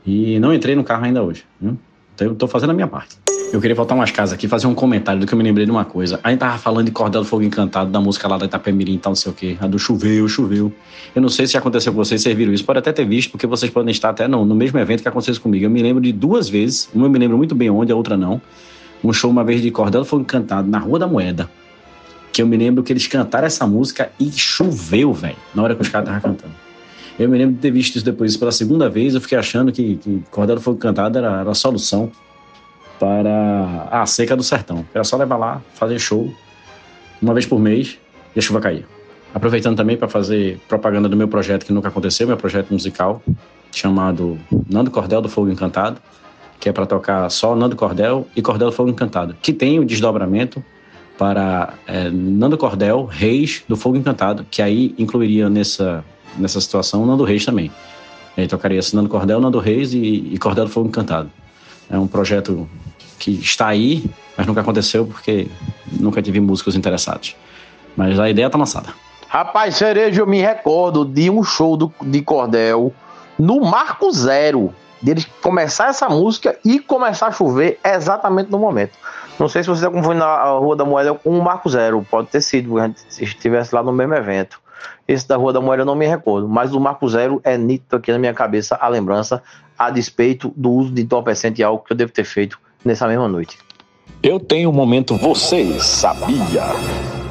E 0.06 0.38
não 0.39 0.53
entrei 0.53 0.76
no 0.76 0.84
carro 0.84 1.06
ainda 1.06 1.24
hoje. 1.24 1.43
Viu? 1.60 1.76
Então 2.14 2.28
eu 2.28 2.36
tô 2.36 2.47
fazendo 2.47 2.70
a 2.70 2.74
minha 2.74 2.88
parte. 2.88 3.18
Eu 3.54 3.62
queria 3.62 3.76
voltar 3.76 3.96
umas 3.96 4.12
casas 4.12 4.34
aqui 4.34 4.48
fazer 4.48 4.68
um 4.68 4.76
comentário 4.76 5.22
do 5.22 5.28
que 5.28 5.34
eu 5.34 5.38
me 5.38 5.43
lembrei 5.43 5.66
de 5.66 5.72
uma 5.72 5.86
coisa. 5.86 6.20
A 6.24 6.30
gente 6.30 6.39
tava 6.39 6.58
falando 6.58 6.88
de 6.88 6.91
Cordel 6.91 7.22
do 7.22 7.28
Fogo 7.28 7.43
Encantado, 7.43 7.89
da 7.89 8.02
música 8.02 8.28
lá 8.28 8.38
da 8.38 8.46
Itapemirim 8.46 8.98
tal, 8.98 9.12
não 9.12 9.16
sei 9.16 9.32
o 9.32 9.36
quê. 9.36 9.56
A 9.62 9.68
do 9.68 9.80
Choveu, 9.80 10.28
Choveu. 10.28 10.74
Eu 11.16 11.22
não 11.22 11.30
sei 11.30 11.48
se 11.48 11.56
aconteceu 11.56 11.93
com 11.93 11.98
vocês, 11.98 12.22
vocês 12.22 12.36
viram 12.36 12.52
isso. 12.52 12.66
Pode 12.66 12.80
até 12.80 12.91
ter 12.91 13.06
visto, 13.06 13.32
porque 13.32 13.48
vocês 13.48 13.72
podem 13.72 13.91
estar 13.91 14.10
até 14.10 14.28
no, 14.28 14.43
no 14.43 14.56
mesmo 14.56 14.78
evento 14.80 15.02
que 15.02 15.08
aconteceu 15.08 15.39
comigo. 15.39 15.64
Eu 15.64 15.70
me 15.70 15.82
lembro 15.82 16.02
de 16.02 16.12
duas 16.12 16.50
vezes, 16.50 16.89
uma 16.93 17.06
eu 17.06 17.10
me 17.10 17.18
lembro 17.18 17.38
muito 17.38 17.56
bem 17.56 17.70
onde, 17.70 17.91
a 17.91 17.96
outra 17.96 18.18
não. 18.18 18.41
Um 19.04 19.14
show 19.14 19.30
uma 19.30 19.43
vez 19.43 19.62
de 19.62 19.72
Cordel 19.72 20.02
do 20.02 20.06
Fogo 20.06 20.24
Encantado, 20.24 20.68
na 20.68 20.80
Rua 20.80 21.00
da 21.00 21.08
Moeda. 21.08 21.50
Que 22.34 22.41
eu 22.41 22.48
me 22.48 22.58
lembro 22.58 22.84
que 22.84 22.91
eles 22.91 23.08
cantaram 23.08 23.48
essa 23.48 23.66
música 23.66 24.12
e 24.20 24.30
choveu, 24.32 25.14
velho, 25.14 25.38
na 25.54 25.64
hora 25.64 25.76
que 25.76 25.82
os 25.82 25.88
caras 25.88 26.10
estavam 26.10 26.34
cantando. 26.34 26.54
Eu 27.18 27.30
me 27.30 27.38
lembro 27.38 27.56
de 27.56 27.62
ter 27.62 27.72
visto 27.72 27.96
isso 27.96 28.04
depois 28.04 28.36
pela 28.36 28.52
segunda 28.52 28.89
vez, 28.89 29.16
eu 29.16 29.22
fiquei 29.22 29.38
achando 29.38 29.72
que, 29.72 29.96
que 29.96 30.24
Cordel 30.30 30.56
do 30.56 30.62
Fogo 30.62 30.78
Encantado 30.78 31.18
era, 31.18 31.39
era 31.39 31.52
a 31.52 31.56
solução 31.56 32.12
para 33.00 33.88
a 33.91 34.06
seca 34.06 34.36
do 34.36 34.43
sertão. 34.43 34.86
Era 34.93 35.04
só 35.04 35.18
levar 35.18 35.38
lá, 35.38 35.62
fazer 35.74 36.00
show 36.00 36.34
uma 37.22 37.34
vez 37.34 37.46
por 37.46 37.60
mês 37.60 37.98
e 38.36 38.39
a 38.39 38.41
chuva 38.41 38.60
caía. 38.60 38.86
Aproveitando 39.34 39.76
também 39.76 39.98
para 39.98 40.08
fazer 40.08 40.60
propaganda 40.68 41.10
do 41.10 41.18
meu 41.18 41.28
projeto 41.28 41.66
que 41.66 41.74
nunca 41.74 41.89
aconteceu, 41.89 42.28
meu 42.28 42.38
projeto 42.38 42.72
musical 42.72 43.22
chamado 43.72 44.39
Nando 44.70 44.89
Cordel 44.89 45.22
do 45.22 45.28
Fogo 45.28 45.50
Encantado, 45.50 46.00
que 46.60 46.70
é 46.70 46.72
para 46.72 46.86
tocar 46.86 47.30
só 47.30 47.56
Nando 47.56 47.76
Cordel 47.76 48.26
e 48.36 48.41
Cordel 48.41 48.70
do 48.70 48.74
Fogo 48.74 48.89
Encantado, 48.89 49.36
que 49.41 49.52
tem 49.52 49.80
o 49.80 49.86
desdobramento 49.86 50.64
para 51.18 51.74
é, 51.86 52.10
Nando 52.10 52.58
Cordel, 52.58 53.06
Reis 53.06 53.64
do 53.68 53.76
Fogo 53.76 53.98
Encantado, 53.98 54.46
que 54.50 54.62
aí 54.62 54.96
incluiria 54.98 55.50
nessa, 55.50 56.04
nessa 56.38 56.62
situação 56.62 57.06
Nando 57.06 57.24
Reis 57.24 57.46
também. 57.46 57.72
Aí 58.38 58.48
tocaria 58.48 58.80
Nando 58.93 59.10
Cordel, 59.10 59.39
Nando 59.39 59.60
Reis 59.60 59.93
e, 59.93 60.30
e 60.32 60.38
Cordel 60.38 60.66
do 60.66 60.72
Fogo 60.72 60.88
Encantado. 60.88 61.30
É 61.90 61.98
um 61.98 62.08
projeto 62.08 62.68
que 63.20 63.32
está 63.32 63.68
aí, 63.68 64.04
mas 64.38 64.46
nunca 64.46 64.62
aconteceu 64.62 65.06
porque 65.06 65.48
nunca 65.92 66.22
tive 66.22 66.40
músicos 66.40 66.76
interessados. 66.76 67.36
Mas 67.96 68.20
a 68.20 68.30
ideia 68.30 68.50
tá 68.50 68.58
lançada. 68.58 68.90
Rapaz, 69.28 69.76
Cerejo, 69.76 70.22
eu 70.22 70.28
me 70.28 70.42
recordo 70.42 71.04
de 71.04 71.30
um 71.30 71.44
show 71.44 71.76
do, 71.76 71.92
de 72.02 72.22
Cordel 72.22 72.94
no 73.38 73.62
Marco 73.62 74.12
Zero. 74.12 74.74
Deles 75.02 75.28
começar 75.42 75.90
essa 75.90 76.10
música 76.10 76.58
e 76.64 76.80
começar 76.80 77.28
a 77.28 77.32
chover 77.32 77.80
exatamente 77.84 78.50
no 78.50 78.58
momento. 78.58 78.94
Não 79.38 79.50
sei 79.50 79.62
se 79.62 79.70
você 79.70 79.86
acompanhou 79.86 80.16
na 80.16 80.44
Rua 80.44 80.76
da 80.76 80.86
Moeda 80.86 81.14
com 81.14 81.38
o 81.38 81.44
Marco 81.44 81.70
Zero, 81.70 82.06
pode 82.10 82.30
ter 82.30 82.42
sido, 82.42 82.80
gente 82.80 82.98
estivesse 83.20 83.76
lá 83.76 83.84
no 83.84 83.92
mesmo 83.92 84.16
evento. 84.16 84.60
Esse 85.07 85.28
da 85.28 85.36
Rua 85.36 85.53
da 85.53 85.61
Moeda 85.61 85.84
eu 85.84 85.86
não 85.86 85.95
me 85.95 86.07
recordo, 86.07 86.47
mas 86.47 86.73
o 86.73 86.80
Marco 86.80 87.07
Zero 87.07 87.39
é 87.43 87.57
nítido 87.57 87.95
aqui 87.95 88.11
na 88.11 88.17
minha 88.17 88.34
cabeça 88.34 88.76
a 88.76 88.88
lembrança, 88.88 89.41
a 89.78 89.89
despeito 89.89 90.53
do 90.55 90.71
uso 90.71 90.91
de 90.91 91.01
entorpecente 91.01 91.61
e 91.61 91.63
algo 91.63 91.84
que 91.84 91.93
eu 91.93 91.97
devo 91.97 92.11
ter 92.11 92.23
feito 92.23 92.59
nessa 92.84 93.07
mesma 93.07 93.28
noite. 93.28 93.57
Eu 94.21 94.39
tenho 94.39 94.69
um 94.69 94.73
momento 94.73 95.15
Você 95.17 95.80
Sabia? 95.80 96.63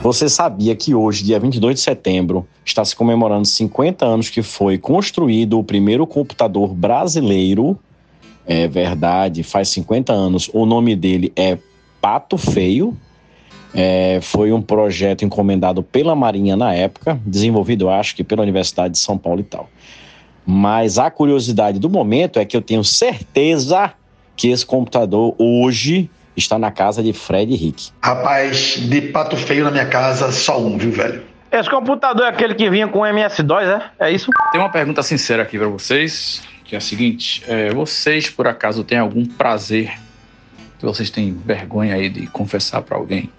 Você 0.02 0.28
sabia 0.28 0.76
que 0.76 0.94
hoje, 0.94 1.24
dia 1.24 1.40
22 1.40 1.76
de 1.76 1.80
setembro, 1.80 2.46
está 2.62 2.84
se 2.84 2.94
comemorando 2.94 3.46
50 3.46 4.04
anos 4.04 4.28
que 4.28 4.42
foi 4.42 4.76
construído 4.76 5.58
o 5.58 5.64
primeiro 5.64 6.06
computador 6.06 6.74
brasileiro? 6.74 7.78
É 8.46 8.68
verdade, 8.68 9.42
faz 9.42 9.70
50 9.70 10.12
anos. 10.12 10.50
O 10.52 10.66
nome 10.66 10.94
dele 10.94 11.32
é 11.34 11.56
Pato 12.02 12.36
Feio. 12.36 12.94
É, 13.74 14.20
foi 14.22 14.52
um 14.52 14.62
projeto 14.62 15.24
encomendado 15.24 15.82
pela 15.82 16.14
Marinha 16.14 16.56
na 16.56 16.72
época, 16.72 17.20
desenvolvido, 17.26 17.90
acho 17.90 18.14
que, 18.14 18.22
pela 18.22 18.42
Universidade 18.42 18.94
de 18.94 19.00
São 19.00 19.18
Paulo 19.18 19.40
e 19.40 19.44
tal. 19.44 19.68
Mas 20.46 20.98
a 20.98 21.10
curiosidade 21.10 21.78
do 21.78 21.90
momento 21.90 22.38
é 22.38 22.44
que 22.44 22.56
eu 22.56 22.62
tenho 22.62 22.84
certeza 22.84 23.92
que 24.36 24.48
esse 24.48 24.64
computador 24.64 25.34
hoje 25.38 26.08
está 26.36 26.58
na 26.58 26.70
casa 26.70 27.02
de 27.02 27.12
Fred 27.12 27.52
e 27.52 27.56
Rick. 27.56 27.90
Rapaz, 28.02 28.76
de 28.80 29.00
pato 29.00 29.36
feio 29.36 29.64
na 29.64 29.70
minha 29.70 29.86
casa, 29.86 30.30
só 30.30 30.60
um, 30.60 30.76
viu, 30.76 30.92
velho? 30.92 31.22
Esse 31.50 31.70
computador 31.70 32.26
é 32.26 32.28
aquele 32.30 32.54
que 32.54 32.68
vinha 32.68 32.88
com 32.88 33.06
MS-DOS, 33.06 33.68
é? 33.68 33.82
É 33.98 34.10
isso? 34.10 34.30
Tem 34.50 34.60
uma 34.60 34.70
pergunta 34.70 35.02
sincera 35.02 35.44
aqui 35.44 35.56
para 35.56 35.68
vocês, 35.68 36.42
que 36.64 36.74
é 36.74 36.78
a 36.78 36.80
seguinte: 36.80 37.44
é, 37.46 37.70
vocês 37.70 38.28
por 38.28 38.48
acaso 38.48 38.82
têm 38.82 38.98
algum 38.98 39.24
prazer 39.24 39.96
que 40.78 40.84
vocês 40.84 41.10
têm 41.10 41.32
vergonha 41.32 41.94
aí 41.94 42.08
de 42.08 42.26
confessar 42.26 42.82
para 42.82 42.96
alguém? 42.96 43.30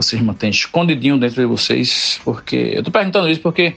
Vocês 0.00 0.20
mantêm 0.22 0.50
escondidinho 0.50 1.18
dentro 1.18 1.40
de 1.40 1.46
vocês? 1.46 2.20
Porque 2.24 2.56
eu 2.56 2.82
tô 2.82 2.90
perguntando 2.90 3.28
isso 3.28 3.40
porque 3.40 3.74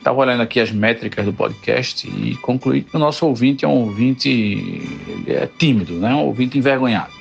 Estava 0.00 0.18
olhando 0.18 0.40
aqui 0.40 0.58
as 0.58 0.72
métricas 0.72 1.26
do 1.26 1.32
podcast 1.34 2.08
e 2.08 2.34
concluí 2.36 2.80
que 2.80 2.96
o 2.96 2.98
nosso 2.98 3.26
ouvinte 3.26 3.66
é 3.66 3.68
um 3.68 3.82
ouvinte 3.82 4.80
é 5.26 5.46
tímido, 5.58 5.92
né? 5.96 6.14
um 6.14 6.24
ouvinte 6.24 6.56
envergonhado. 6.56 7.12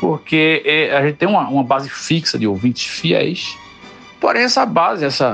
Porque 0.00 0.64
é, 0.66 0.96
a 0.96 1.06
gente 1.06 1.14
tem 1.18 1.28
uma, 1.28 1.48
uma 1.48 1.62
base 1.62 1.88
fixa 1.88 2.36
de 2.36 2.44
ouvintes 2.44 2.86
fiéis, 2.86 3.56
porém 4.20 4.42
essa 4.42 4.66
base, 4.66 5.04
essa, 5.04 5.28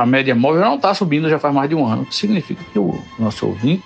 a 0.00 0.06
média 0.06 0.34
móvel 0.34 0.62
não 0.62 0.76
está 0.76 0.94
subindo 0.94 1.28
já 1.28 1.38
faz 1.38 1.54
mais 1.54 1.68
de 1.68 1.74
um 1.74 1.84
ano, 1.84 2.02
o 2.02 2.06
que 2.06 2.16
significa 2.16 2.64
que 2.72 2.78
o 2.78 2.98
nosso 3.18 3.46
ouvinte 3.46 3.84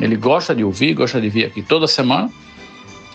ele 0.00 0.16
gosta 0.16 0.54
de 0.54 0.64
ouvir, 0.64 0.94
gosta 0.94 1.20
de 1.20 1.28
vir 1.28 1.44
aqui 1.44 1.60
toda 1.60 1.86
semana. 1.86 2.30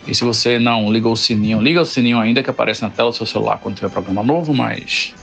E 0.05 0.13
se 0.13 0.23
você 0.23 0.59
não 0.59 0.91
ligou 0.91 1.13
o 1.13 1.17
sininho, 1.17 1.61
liga 1.61 1.81
o 1.81 1.85
sininho 1.85 2.19
ainda 2.19 2.43
que 2.43 2.49
aparece 2.49 2.81
na 2.81 2.89
tela 2.89 3.09
do 3.09 3.15
seu 3.15 3.25
celular 3.25 3.59
quando 3.59 3.75
tiver 3.75 3.89
programa 3.89 4.21
novo, 4.21 4.53
mas 4.53 5.13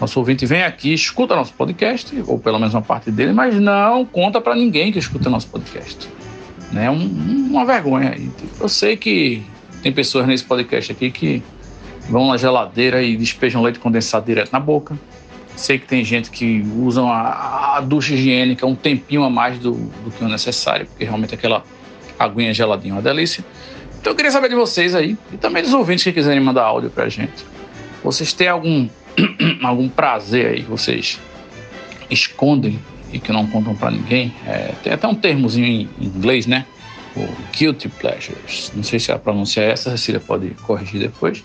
nosso 0.00 0.18
ouvinte 0.18 0.46
vem 0.46 0.62
aqui, 0.62 0.94
escuta 0.94 1.36
nosso 1.36 1.52
podcast, 1.52 2.14
ou 2.26 2.38
pelo 2.38 2.58
menos 2.58 2.72
uma 2.72 2.82
parte 2.82 3.10
dele, 3.10 3.32
mas 3.32 3.58
não 3.60 4.04
conta 4.04 4.40
para 4.40 4.54
ninguém 4.54 4.90
que 4.90 4.98
escuta 4.98 5.28
nosso 5.28 5.48
podcast. 5.48 6.08
É 6.70 6.74
né? 6.74 6.90
um, 6.90 7.48
uma 7.50 7.64
vergonha. 7.64 8.16
Eu 8.58 8.68
sei 8.68 8.96
que 8.96 9.42
tem 9.82 9.92
pessoas 9.92 10.26
nesse 10.26 10.44
podcast 10.44 10.92
aqui 10.92 11.10
que 11.10 11.42
vão 12.08 12.28
na 12.28 12.36
geladeira 12.36 13.02
e 13.02 13.16
despejam 13.16 13.62
leite 13.62 13.78
condensado 13.78 14.24
direto 14.24 14.52
na 14.52 14.60
boca. 14.60 14.98
Sei 15.56 15.78
que 15.78 15.86
tem 15.86 16.04
gente 16.04 16.30
que 16.30 16.64
usa 16.78 17.02
a, 17.02 17.76
a 17.76 17.80
ducha 17.80 18.14
higiênica 18.14 18.66
um 18.66 18.74
tempinho 18.74 19.22
a 19.24 19.28
mais 19.28 19.58
do, 19.58 19.72
do 19.72 20.10
que 20.10 20.24
o 20.24 20.28
necessário, 20.28 20.86
porque 20.86 21.04
realmente 21.04 21.34
aquela 21.34 21.62
aguinha 22.18 22.54
geladinha 22.54 22.92
é 22.92 22.96
uma 22.96 23.02
delícia. 23.02 23.44
Então 24.00 24.12
eu 24.12 24.16
queria 24.16 24.30
saber 24.30 24.48
de 24.48 24.54
vocês 24.54 24.94
aí, 24.94 25.16
e 25.32 25.36
também 25.36 25.62
dos 25.62 25.74
ouvintes 25.74 26.04
que 26.04 26.12
quiserem 26.12 26.40
mandar 26.40 26.64
áudio 26.64 26.90
pra 26.90 27.08
gente. 27.08 27.44
Vocês 28.02 28.32
têm 28.32 28.48
algum 28.48 28.88
algum 29.62 29.88
prazer 29.88 30.46
aí 30.46 30.62
que 30.62 30.70
vocês 30.70 31.20
escondem 32.10 32.78
e 33.12 33.18
que 33.18 33.32
não 33.32 33.46
contam 33.46 33.74
para 33.74 33.90
ninguém. 33.90 34.34
É, 34.46 34.72
tem 34.82 34.92
até 34.92 35.06
um 35.06 35.14
termozinho 35.14 35.66
em 35.66 35.88
inglês, 36.00 36.46
né? 36.46 36.64
O 37.16 37.26
guilty 37.56 37.88
pleasures. 37.88 38.72
Não 38.74 38.82
sei 38.82 38.98
se 38.98 39.12
a 39.12 39.18
pronúncia 39.18 39.60
é 39.60 39.70
essa, 39.70 39.90
a 39.90 39.96
Cecília 39.96 40.20
pode 40.20 40.50
corrigir 40.62 41.00
depois. 41.00 41.42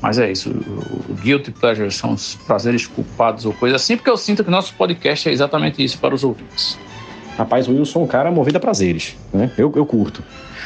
Mas 0.00 0.18
é 0.18 0.30
isso, 0.30 0.50
o, 0.50 1.14
guilty 1.14 1.50
pleasures 1.50 1.94
são 1.94 2.14
os 2.14 2.34
prazeres 2.46 2.86
culpados 2.86 3.44
ou 3.44 3.52
coisa 3.52 3.76
assim, 3.76 3.96
porque 3.96 4.08
eu 4.08 4.16
sinto 4.16 4.42
que 4.42 4.50
nosso 4.50 4.72
podcast 4.74 5.28
é 5.28 5.32
exatamente 5.32 5.84
isso 5.84 5.98
para 5.98 6.14
os 6.14 6.24
ouvintes. 6.24 6.78
Rapaz, 7.36 7.68
o 7.68 7.72
Wilson 7.72 8.00
é 8.00 8.02
um 8.04 8.06
cara 8.06 8.30
movido 8.30 8.56
a 8.56 8.60
prazeres, 8.60 9.16
né? 9.32 9.50
Eu, 9.58 9.70
eu 9.76 9.84
curto. 9.84 10.22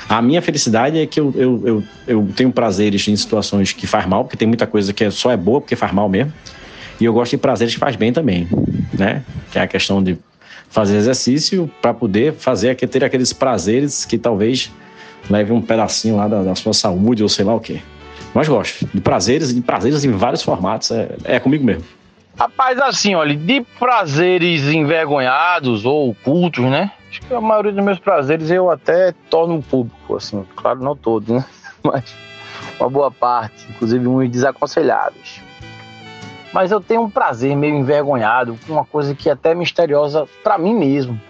A 0.08 0.20
minha 0.20 0.42
felicidade 0.42 0.98
é 0.98 1.06
que 1.06 1.18
eu, 1.18 1.32
eu, 1.36 1.62
eu, 1.64 1.84
eu, 2.06 2.28
tenho 2.36 2.52
prazeres 2.52 3.06
em 3.08 3.16
situações 3.16 3.72
que 3.72 3.86
faz 3.86 4.06
mal, 4.06 4.24
porque 4.24 4.36
tem 4.36 4.46
muita 4.46 4.66
coisa 4.66 4.92
que 4.92 5.04
é, 5.04 5.10
só 5.10 5.30
é 5.30 5.36
boa 5.36 5.60
porque 5.60 5.74
faz 5.76 5.92
mal 5.92 6.08
mesmo. 6.08 6.32
E 7.00 7.04
eu 7.04 7.12
gosto 7.12 7.32
de 7.32 7.38
prazeres 7.38 7.74
que 7.74 7.80
faz 7.80 7.96
bem 7.96 8.12
também, 8.12 8.46
né? 8.92 9.22
Que 9.50 9.58
é 9.58 9.62
a 9.62 9.66
questão 9.66 10.02
de 10.02 10.18
fazer 10.68 10.96
exercício 10.96 11.70
para 11.80 11.94
poder 11.94 12.34
fazer 12.34 12.74
ter 12.74 13.04
aqueles 13.04 13.32
prazeres 13.32 14.04
que 14.04 14.18
talvez 14.18 14.70
leve 15.30 15.52
um 15.52 15.60
pedacinho 15.60 16.16
lá 16.16 16.28
da, 16.28 16.42
da 16.42 16.54
sua 16.54 16.72
saúde 16.72 17.22
ou 17.22 17.28
sei 17.28 17.44
lá 17.44 17.54
o 17.54 17.60
quê. 17.60 17.80
Mas 18.34 18.48
gosto 18.48 18.86
de 18.92 19.00
prazeres, 19.00 19.54
de 19.54 19.60
prazeres 19.60 20.04
em 20.04 20.10
vários 20.10 20.42
formatos, 20.42 20.90
é, 20.90 21.08
é 21.24 21.40
comigo 21.40 21.64
mesmo. 21.64 21.84
Rapaz, 22.36 22.78
assim, 22.80 23.14
olha, 23.14 23.36
de 23.36 23.60
prazeres 23.78 24.64
envergonhados 24.68 25.84
ou 25.84 26.10
ocultos, 26.10 26.64
né? 26.64 26.90
Acho 27.08 27.20
que 27.22 27.32
a 27.32 27.40
maioria 27.40 27.72
dos 27.72 27.84
meus 27.84 27.98
prazeres 27.98 28.50
eu 28.50 28.70
até 28.70 29.12
torno 29.30 29.62
público, 29.62 30.16
assim, 30.16 30.44
claro, 30.56 30.80
não 30.80 30.96
todos, 30.96 31.28
né? 31.28 31.44
Mas 31.82 32.16
uma 32.78 32.90
boa 32.90 33.10
parte, 33.10 33.66
inclusive 33.70 34.06
uns 34.08 34.28
desaconselhados. 34.28 35.40
Mas 36.52 36.70
eu 36.70 36.80
tenho 36.80 37.02
um 37.02 37.10
prazer 37.10 37.56
meio 37.56 37.76
envergonhado, 37.76 38.58
uma 38.68 38.84
coisa 38.84 39.14
que 39.14 39.28
é 39.28 39.32
até 39.32 39.54
misteriosa 39.54 40.26
para 40.42 40.58
mim 40.58 40.74
mesmo. 40.74 41.20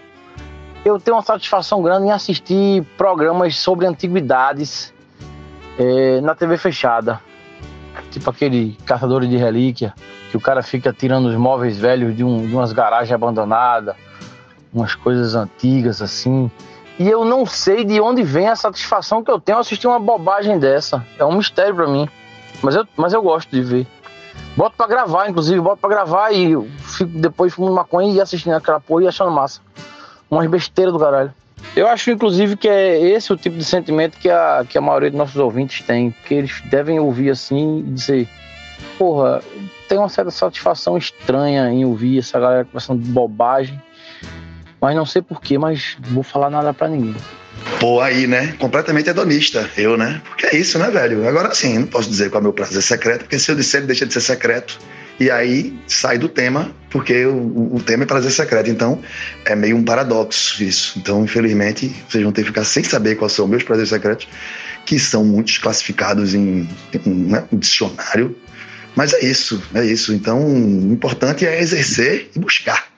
Eu 0.83 0.99
tenho 0.99 1.17
uma 1.17 1.23
satisfação 1.23 1.81
grande 1.81 2.07
em 2.07 2.11
assistir 2.11 2.83
programas 2.97 3.57
sobre 3.57 3.87
antiguidades 3.87 4.93
é, 5.79 6.21
na 6.21 6.35
TV 6.35 6.57
fechada. 6.57 7.19
Tipo 8.11 8.29
aquele 8.29 8.77
caçador 8.85 9.25
de 9.25 9.37
relíquia, 9.37 9.93
que 10.29 10.37
o 10.37 10.41
cara 10.41 10.61
fica 10.61 10.93
tirando 10.93 11.27
os 11.27 11.35
móveis 11.35 11.77
velhos 11.77 12.15
de, 12.15 12.23
um, 12.23 12.45
de 12.45 12.53
umas 12.53 12.73
garagens 12.73 13.11
abandonadas, 13.11 13.95
umas 14.73 14.95
coisas 14.95 15.35
antigas 15.35 16.01
assim. 16.01 16.51
E 16.97 17.09
eu 17.09 17.25
não 17.25 17.45
sei 17.45 17.83
de 17.83 17.99
onde 17.99 18.23
vem 18.23 18.47
a 18.47 18.55
satisfação 18.55 19.23
que 19.23 19.29
eu 19.29 19.39
tenho 19.39 19.57
assistir 19.57 19.87
uma 19.87 19.99
bobagem 19.99 20.57
dessa. 20.57 21.05
É 21.17 21.25
um 21.25 21.35
mistério 21.35 21.75
para 21.75 21.87
mim. 21.87 22.07
Mas 22.61 22.75
eu, 22.75 22.87
mas 22.95 23.13
eu 23.13 23.21
gosto 23.21 23.49
de 23.49 23.61
ver. 23.61 23.87
Boto 24.55 24.77
pra 24.77 24.87
gravar, 24.87 25.29
inclusive, 25.29 25.59
boto 25.59 25.77
pra 25.77 25.89
gravar 25.89 26.31
e 26.31 26.55
fico 26.79 27.11
depois 27.17 27.53
fumando 27.53 27.73
maconha 27.73 28.13
e 28.13 28.21
assistindo 28.21 28.53
aquela 28.53 28.79
porra 28.79 29.03
e 29.03 29.07
achando 29.07 29.31
massa. 29.31 29.59
Umas 30.31 30.49
besteiras 30.49 30.93
do 30.93 30.99
caralho. 30.99 31.33
Eu 31.75 31.87
acho, 31.87 32.11
inclusive, 32.11 32.55
que 32.55 32.67
é 32.67 32.99
esse 33.11 33.31
o 33.33 33.37
tipo 33.37 33.57
de 33.57 33.65
sentimento 33.65 34.17
que 34.17 34.29
a, 34.29 34.65
que 34.67 34.77
a 34.77 34.81
maioria 34.81 35.09
dos 35.09 35.17
nossos 35.17 35.35
ouvintes 35.35 35.85
tem. 35.85 36.15
Que 36.25 36.35
eles 36.35 36.61
devem 36.65 36.99
ouvir 36.99 37.29
assim 37.29 37.79
e 37.79 37.91
dizer: 37.91 38.27
Porra, 38.97 39.41
tem 39.87 39.97
uma 39.97 40.09
certa 40.09 40.31
satisfação 40.31 40.97
estranha 40.97 41.69
em 41.69 41.85
ouvir 41.85 42.19
essa 42.19 42.39
galera 42.39 42.65
conversando 42.65 43.01
de 43.01 43.09
bobagem. 43.09 43.81
Mas 44.81 44.95
não 44.95 45.05
sei 45.05 45.21
porquê, 45.21 45.57
mas 45.57 45.97
vou 45.99 46.23
falar 46.23 46.49
nada 46.49 46.73
pra 46.73 46.87
ninguém. 46.87 47.15
Pô, 47.79 47.99
aí, 47.99 48.27
né? 48.27 48.53
Completamente 48.59 49.09
hedonista, 49.09 49.69
eu, 49.77 49.97
né? 49.97 50.21
Porque 50.25 50.45
é 50.45 50.55
isso, 50.55 50.77
né, 50.77 50.89
velho? 50.89 51.27
Agora 51.27 51.53
sim, 51.53 51.79
não 51.79 51.87
posso 51.87 52.09
dizer 52.09 52.29
qual 52.29 52.39
é 52.39 52.41
o 52.41 52.43
meu 52.43 52.53
prazer 52.53 52.81
secreto, 52.81 53.21
porque 53.21 53.39
se 53.39 53.51
eu 53.51 53.55
disser, 53.55 53.79
ele 53.79 53.87
deixa 53.87 54.05
de 54.05 54.13
ser 54.13 54.21
secreto. 54.21 54.79
E 55.19 55.31
aí 55.31 55.77
sai 55.87 56.17
do 56.17 56.27
tema, 56.27 56.71
porque 56.89 57.25
o, 57.25 57.75
o 57.75 57.81
tema 57.81 58.03
é 58.03 58.05
prazer 58.05 58.31
secreto. 58.31 58.69
Então, 58.69 59.01
é 59.45 59.55
meio 59.55 59.77
um 59.77 59.83
paradoxo 59.83 60.61
isso. 60.63 60.99
Então, 60.99 61.23
infelizmente, 61.23 61.93
vocês 62.07 62.23
vão 62.23 62.33
ter 62.33 62.41
que 62.41 62.47
ficar 62.47 62.65
sem 62.65 62.83
saber 62.83 63.15
quais 63.15 63.33
são 63.33 63.47
meus 63.47 63.63
prazeres 63.63 63.89
secretos, 63.89 64.27
que 64.85 64.99
são 64.99 65.23
muitos 65.23 65.57
classificados 65.57 66.33
em, 66.33 66.67
em 67.05 67.09
né, 67.09 67.45
um 67.51 67.57
dicionário. 67.57 68.35
Mas 68.95 69.13
é 69.13 69.25
isso, 69.25 69.61
é 69.73 69.85
isso. 69.85 70.13
Então, 70.13 70.45
o 70.45 70.91
importante 70.91 71.45
é 71.45 71.61
exercer 71.61 72.29
e 72.35 72.39
buscar 72.39 72.95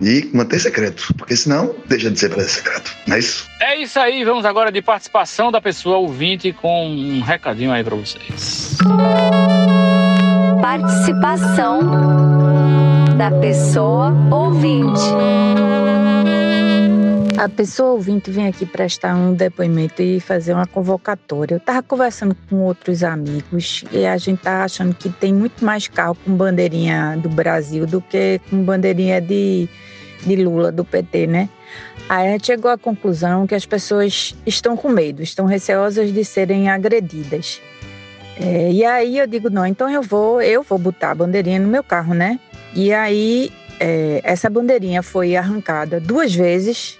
e 0.00 0.28
manter 0.34 0.58
secreto, 0.58 1.14
porque 1.16 1.36
senão 1.36 1.74
deixa 1.86 2.10
de 2.10 2.18
ser 2.18 2.28
prazer 2.28 2.50
secreto, 2.50 2.94
não 3.06 3.16
é 3.16 3.18
isso? 3.20 3.48
É 3.60 3.80
isso 3.80 3.98
aí, 3.98 4.24
vamos 4.24 4.44
agora 4.44 4.72
de 4.72 4.82
participação 4.82 5.52
da 5.52 5.60
pessoa 5.60 5.98
ouvinte 5.98 6.52
com 6.52 6.88
um 6.88 7.20
recadinho 7.20 7.72
aí 7.72 7.84
para 7.84 7.94
vocês. 7.94 8.76
Participação 10.64 11.78
da 13.18 13.30
pessoa 13.38 14.14
ouvinte. 14.32 14.98
A 17.36 17.50
pessoa 17.50 17.90
ouvinte 17.90 18.30
vem 18.30 18.46
aqui 18.46 18.64
prestar 18.64 19.14
um 19.14 19.34
depoimento 19.34 20.00
e 20.00 20.18
fazer 20.20 20.54
uma 20.54 20.66
convocatória. 20.66 21.56
Eu 21.56 21.58
estava 21.58 21.82
conversando 21.82 22.34
com 22.48 22.62
outros 22.62 23.04
amigos 23.04 23.84
e 23.92 24.06
a 24.06 24.16
gente 24.16 24.38
tá 24.38 24.64
achando 24.64 24.94
que 24.94 25.10
tem 25.10 25.34
muito 25.34 25.62
mais 25.62 25.86
carro 25.86 26.16
com 26.24 26.34
bandeirinha 26.34 27.18
do 27.22 27.28
Brasil 27.28 27.86
do 27.86 28.00
que 28.00 28.40
com 28.48 28.64
bandeirinha 28.64 29.20
de, 29.20 29.68
de 30.24 30.36
Lula, 30.36 30.72
do 30.72 30.82
PT, 30.82 31.26
né? 31.26 31.50
Aí 32.08 32.28
a 32.28 32.30
gente 32.32 32.46
chegou 32.46 32.70
à 32.70 32.78
conclusão 32.78 33.46
que 33.46 33.54
as 33.54 33.66
pessoas 33.66 34.34
estão 34.46 34.78
com 34.78 34.88
medo, 34.88 35.22
estão 35.22 35.44
receosas 35.44 36.10
de 36.10 36.24
serem 36.24 36.70
agredidas. 36.70 37.60
É, 38.40 38.72
e 38.72 38.84
aí 38.84 39.18
eu 39.18 39.26
digo, 39.26 39.48
não, 39.48 39.64
então 39.66 39.88
eu 39.88 40.02
vou, 40.02 40.42
eu 40.42 40.62
vou 40.62 40.78
botar 40.78 41.12
a 41.12 41.14
bandeirinha 41.14 41.60
no 41.60 41.68
meu 41.68 41.84
carro, 41.84 42.14
né? 42.14 42.38
E 42.74 42.92
aí 42.92 43.52
é, 43.78 44.20
essa 44.24 44.50
bandeirinha 44.50 45.02
foi 45.02 45.36
arrancada 45.36 46.00
duas 46.00 46.34
vezes 46.34 46.98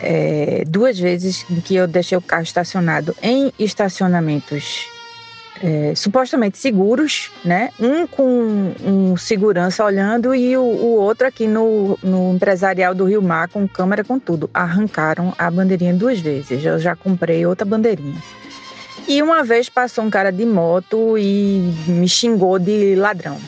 é, 0.00 0.62
duas 0.66 0.98
vezes 0.98 1.44
que 1.64 1.74
eu 1.74 1.86
deixei 1.86 2.16
o 2.16 2.20
carro 2.20 2.42
estacionado 2.42 3.14
em 3.22 3.52
estacionamentos 3.58 4.86
é, 5.62 5.94
supostamente 5.94 6.58
seguros, 6.58 7.30
né? 7.42 7.70
Um 7.80 8.06
com 8.06 8.74
um 8.84 9.16
segurança 9.16 9.82
olhando 9.84 10.34
e 10.34 10.54
o, 10.54 10.60
o, 10.60 10.96
outro 10.96 11.26
aqui 11.26 11.46
no, 11.46 11.98
no 12.02 12.34
empresarial 12.34 12.94
do 12.94 13.04
Rio 13.04 13.22
Mar 13.22 13.48
com 13.48 13.66
câmera 13.66 14.04
com 14.04 14.18
tudo. 14.18 14.50
Arrancaram 14.52 15.34
a 15.38 15.50
bandeirinha 15.50 15.94
duas 15.94 16.20
vezes. 16.20 16.62
Eu 16.62 16.78
já 16.78 16.94
comprei 16.94 17.46
outra 17.46 17.64
bandeirinha. 17.64 18.22
E 19.08 19.22
uma 19.22 19.44
vez 19.44 19.68
passou 19.68 20.04
um 20.04 20.10
cara 20.10 20.32
de 20.32 20.44
moto 20.44 21.16
e 21.16 21.72
me 21.86 22.08
xingou 22.08 22.58
de 22.58 22.96
ladrão. 22.96 23.38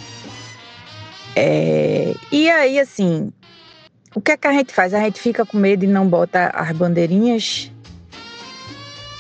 É, 1.35 2.15
e 2.31 2.49
aí, 2.49 2.79
assim, 2.79 3.33
o 4.15 4.21
que 4.21 4.33
é 4.33 4.37
que 4.37 4.47
a 4.47 4.53
gente 4.53 4.73
faz? 4.73 4.95
A 4.95 5.01
gente 5.01 5.21
fica 5.21 5.45
com 5.45 5.57
medo 5.57 5.85
e 5.85 5.89
não 5.89 6.07
bota 6.07 6.51
as 6.55 6.71
bandeirinhas. 6.77 7.71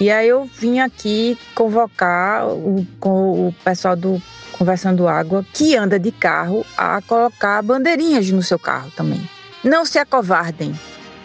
E 0.00 0.10
aí 0.10 0.28
eu 0.28 0.44
vim 0.44 0.78
aqui 0.78 1.36
convocar 1.54 2.46
o, 2.46 2.86
o 3.02 3.54
pessoal 3.64 3.96
do 3.96 4.22
Conversando 4.52 5.08
Água 5.08 5.44
que 5.52 5.76
anda 5.76 5.98
de 5.98 6.12
carro 6.12 6.64
a 6.76 7.02
colocar 7.02 7.62
bandeirinhas 7.62 8.30
no 8.30 8.42
seu 8.42 8.58
carro 8.58 8.90
também. 8.96 9.28
Não 9.62 9.84
se 9.84 9.98
acovardem. 9.98 10.72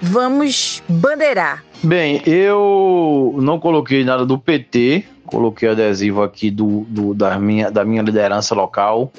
Vamos 0.01 0.82
bandeirar. 0.88 1.64
Bem, 1.84 2.22
eu 2.26 3.36
não 3.40 3.60
coloquei 3.60 4.06
nada 4.06 4.26
do 4.26 4.38
PT, 4.38 5.04
coloquei 5.26 5.68
adesivo 5.68 6.24
aqui 6.24 6.50
do, 6.50 6.86
do 6.88 7.14
da, 7.14 7.38
minha, 7.38 7.70
da 7.70 7.84
minha 7.84 8.02
liderança 8.02 8.56
local. 8.56 9.12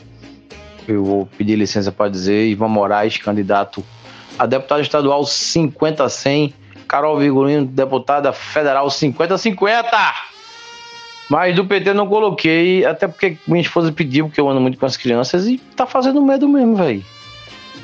Eu 0.89 1.05
vou 1.05 1.27
pedir 1.27 1.57
licença 1.57 1.93
para 1.93 2.11
dizer, 2.11 2.47
Ivan 2.47 2.69
Moraes, 2.69 3.19
candidato 3.19 3.85
a 4.39 4.47
deputada 4.47 4.81
estadual 4.81 5.25
50-100, 5.25 6.55
Carol 6.89 7.19
Vigorino, 7.19 7.67
deputada 7.67 8.33
federal 8.33 8.87
50-50. 8.87 9.85
Mas 11.29 11.55
do 11.55 11.67
PT 11.67 11.93
não 11.93 12.07
coloquei, 12.07 12.85
até 12.87 13.07
porque 13.07 13.37
minha 13.47 13.61
esposa 13.61 13.93
pediu, 13.93 14.27
porque 14.27 14.41
eu 14.41 14.49
ando 14.49 14.61
muito 14.61 14.79
com 14.79 14.87
as 14.87 14.97
crianças 14.97 15.47
e 15.47 15.59
tá 15.77 15.85
fazendo 15.85 16.23
medo 16.23 16.49
mesmo, 16.49 16.77
velho. 16.77 17.05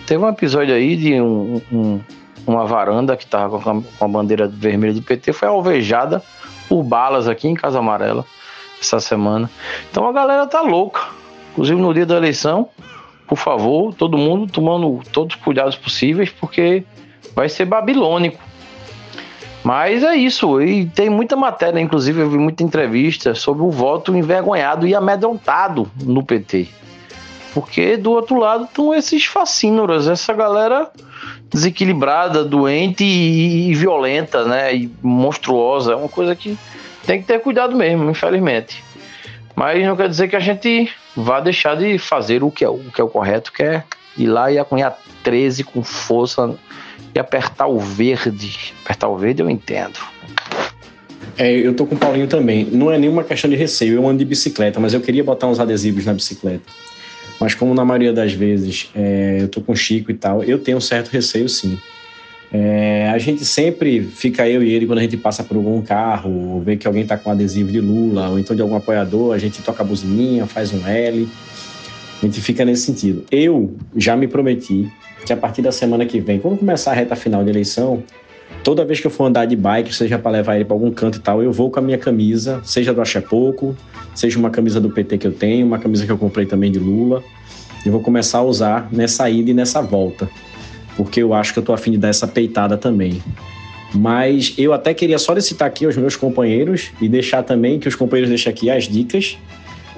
Teve 0.07 0.25
um 0.25 0.29
episódio 0.29 0.75
aí 0.75 0.97
de 0.97 1.21
um, 1.21 1.61
um, 1.71 2.01
uma 2.47 2.67
varanda 2.67 3.17
que 3.17 3.27
tava 3.27 3.61
com 3.61 3.71
a, 3.71 3.83
com 3.99 4.05
a 4.05 4.09
bandeira 4.09 4.49
vermelha 4.49 4.95
do 4.95 5.03
PT, 5.03 5.33
foi 5.33 5.49
alvejada 5.49 6.23
por 6.69 6.83
balas 6.83 7.29
aqui 7.29 7.49
em 7.49 7.55
Casa 7.55 7.79
Amarela 7.79 8.25
essa 8.81 9.01
semana. 9.01 9.51
Então 9.91 10.09
a 10.09 10.13
galera 10.13 10.47
tá 10.47 10.61
louca. 10.63 11.01
Inclusive 11.53 11.81
no 11.81 11.93
dia 11.93 12.07
da 12.07 12.17
eleição, 12.17 12.69
por 13.27 13.37
favor, 13.37 13.95
todo 13.95 14.17
mundo 14.17 14.51
tomando 14.51 15.01
todos 15.13 15.37
os 15.37 15.43
cuidados 15.43 15.77
possíveis, 15.77 16.31
porque 16.31 16.85
vai 17.35 17.49
ser 17.49 17.65
babilônico. 17.65 18.43
Mas 19.63 20.03
é 20.03 20.17
isso, 20.17 20.61
e 20.63 20.87
tem 20.87 21.11
muita 21.11 21.37
matéria, 21.37 21.79
inclusive 21.79 22.21
eu 22.21 22.31
vi 22.31 22.39
muita 22.39 22.63
entrevista 22.63 23.35
sobre 23.35 23.63
o 23.63 23.71
voto 23.71 24.17
envergonhado 24.17 24.87
e 24.87 24.95
amedrontado 24.95 25.91
no 26.03 26.25
PT. 26.25 26.69
Porque 27.53 27.97
do 27.97 28.13
outro 28.13 28.39
lado 28.39 28.65
estão 28.65 28.95
esses 28.95 29.27
fascínoras, 29.27 30.09
essa 30.09 30.33
galera 30.33 30.91
desequilibrada, 31.51 32.45
doente 32.45 33.05
e, 33.05 33.71
e 33.71 33.75
violenta, 33.75 34.45
né? 34.45 34.75
E 34.75 34.91
monstruosa. 35.03 35.93
É 35.93 35.97
uma 35.97 36.09
coisa 36.09 36.35
que 36.35 36.57
tem 37.05 37.21
que 37.21 37.27
ter 37.27 37.41
cuidado 37.41 37.77
mesmo, 37.77 38.11
infelizmente. 38.11 38.83
Mas 39.55 39.85
não 39.85 39.97
quer 39.97 40.09
dizer 40.09 40.29
que 40.29 40.37
a 40.37 40.41
gente 40.41 40.91
vá 41.17 41.41
deixar 41.41 41.77
de 41.77 41.99
fazer 41.99 42.43
o 42.43 42.51
que 42.51 42.65
é 42.65 42.69
o, 42.69 42.79
que 42.79 43.01
é 43.01 43.05
o 43.05 43.09
correto, 43.09 43.53
que 43.53 43.63
é 43.63 43.83
ir 44.17 44.27
lá 44.27 44.51
e 44.51 44.59
acunhar 44.59 44.99
13 45.23 45.65
com 45.65 45.83
força 45.83 46.55
e 47.15 47.19
apertar 47.19 47.67
o 47.67 47.79
verde. 47.79 48.73
Apertar 48.85 49.09
o 49.09 49.17
verde 49.17 49.43
eu 49.43 49.51
entendo. 49.51 49.99
É, 51.37 51.51
eu 51.51 51.75
tô 51.75 51.87
com 51.87 51.95
o 51.95 51.99
Paulinho 51.99 52.27
também. 52.27 52.65
Não 52.65 52.93
é 52.93 52.99
nenhuma 52.99 53.25
questão 53.25 53.51
de 53.51 53.57
receio, 53.57 53.95
eu 53.95 54.07
ando 54.07 54.19
de 54.19 54.25
bicicleta, 54.25 54.79
mas 54.79 54.95
eu 54.95 55.01
queria 55.01 55.25
botar 55.25 55.47
uns 55.47 55.59
adesivos 55.59 56.05
na 56.05 56.13
bicicleta. 56.13 56.65
Mas 57.41 57.55
como 57.55 57.75
na 57.75 57.85
maioria 57.85 58.13
das 58.13 58.35
vezes 58.35 58.91
é, 58.95 59.39
eu 59.41 59.49
tô 59.49 59.63
com 59.63 59.73
o 59.73 59.77
Chico 59.77 60.11
e 60.11 60.15
tal, 60.15 60.45
eu 60.45 60.59
tenho 60.59 60.77
um 60.77 60.81
certo 60.81 61.09
receio 61.09 61.49
sim. 61.49 61.79
É, 62.53 63.09
a 63.09 63.19
gente 63.19 63.45
sempre 63.45 64.03
fica 64.03 64.47
eu 64.49 64.63
e 64.63 64.73
ele 64.73 64.87
quando 64.87 64.99
a 64.99 65.03
gente 65.03 65.17
passa 65.17 65.43
por 65.43 65.57
algum 65.57 65.81
carro, 65.81 66.55
ou 66.55 66.61
vê 66.61 66.77
que 66.77 66.87
alguém 66.87 67.03
está 67.03 67.17
com 67.17 67.31
adesivo 67.31 67.73
de 67.73 67.81
Lula, 67.81 68.29
ou 68.29 68.39
então 68.39 68.55
de 68.55 68.61
algum 68.61 68.77
apoiador, 68.77 69.35
a 69.35 69.39
gente 69.39 69.63
toca 69.63 69.83
a 69.83 69.87
buzininha, 69.87 70.47
faz 70.47 70.73
um 70.73 70.87
L. 70.87 71.29
A 72.21 72.27
gente 72.27 72.41
fica 72.43 72.65
nesse 72.65 72.83
sentido. 72.83 73.25
Eu 73.31 73.75
já 73.97 74.15
me 74.17 74.29
prometi 74.29 74.91
que 75.25 75.33
a 75.33 75.37
partir 75.37 75.63
da 75.63 75.73
semana 75.73 76.05
que 76.05 76.21
vem, 76.21 76.39
quando 76.39 76.59
começar 76.59 76.91
a 76.91 76.95
reta 76.95 77.17
final 77.17 77.43
de 77.43 77.51
eleição, 77.51 78.03
toda 78.63 78.85
vez 78.85 79.01
que 79.01 79.07
eu 79.07 79.11
for 79.11 79.25
andar 79.25 79.47
de 79.47 79.57
bike, 79.57 79.95
seja 79.95 80.19
para 80.19 80.31
levar 80.31 80.57
ele 80.57 80.65
para 80.65 80.75
algum 80.75 80.91
canto 80.91 81.19
e 81.19 81.21
tal, 81.21 81.43
eu 81.43 81.53
vou 81.53 81.71
com 81.71 81.79
a 81.79 81.83
minha 81.83 81.99
camisa, 81.99 82.61
seja 82.65 82.93
do 82.93 83.01
Axé 83.01 83.21
Pouco, 83.21 83.77
seja 84.15 84.39
uma 84.39 84.51
camisa 84.51 84.81
do 84.81 84.91
PT 84.91 85.19
que 85.19 85.27
eu 85.27 85.33
tenho, 85.33 85.67
uma 85.67 85.79
camisa 85.79 86.07
que 86.07 86.13
eu 86.13 86.19
comprei 86.19 86.47
também 86.47 86.71
de 86.71 86.79
Lula, 86.79 87.23
e 87.85 87.91
vou 87.91 88.01
começar 88.01 88.39
a 88.39 88.43
usar 88.43 88.89
nessa 88.93 89.29
ida 89.31 89.51
e 89.51 89.55
nessa 89.55 89.81
volta 89.81 90.29
porque 90.97 91.23
eu 91.23 91.33
acho 91.33 91.55
que 91.55 91.59
eu 91.59 91.63
tô 91.63 91.73
afim 91.73 91.93
de 91.93 91.99
dar 91.99 92.09
essa 92.09 92.27
peitada 92.27 92.77
também. 92.77 93.23
Mas 93.95 94.55
eu 94.59 94.73
até 94.73 94.93
queria 94.95 95.19
solicitar 95.19 95.67
aqui 95.67 95.87
aos 95.87 95.97
meus 95.97 96.15
companheiros 96.15 96.91
e 97.01 97.09
deixar 97.09 97.43
também 97.43 97.79
que 97.79 97.89
os 97.89 97.95
companheiros 97.95 98.29
deixem 98.29 98.53
aqui 98.53 98.71
as 98.71 98.85
dicas 98.87 99.39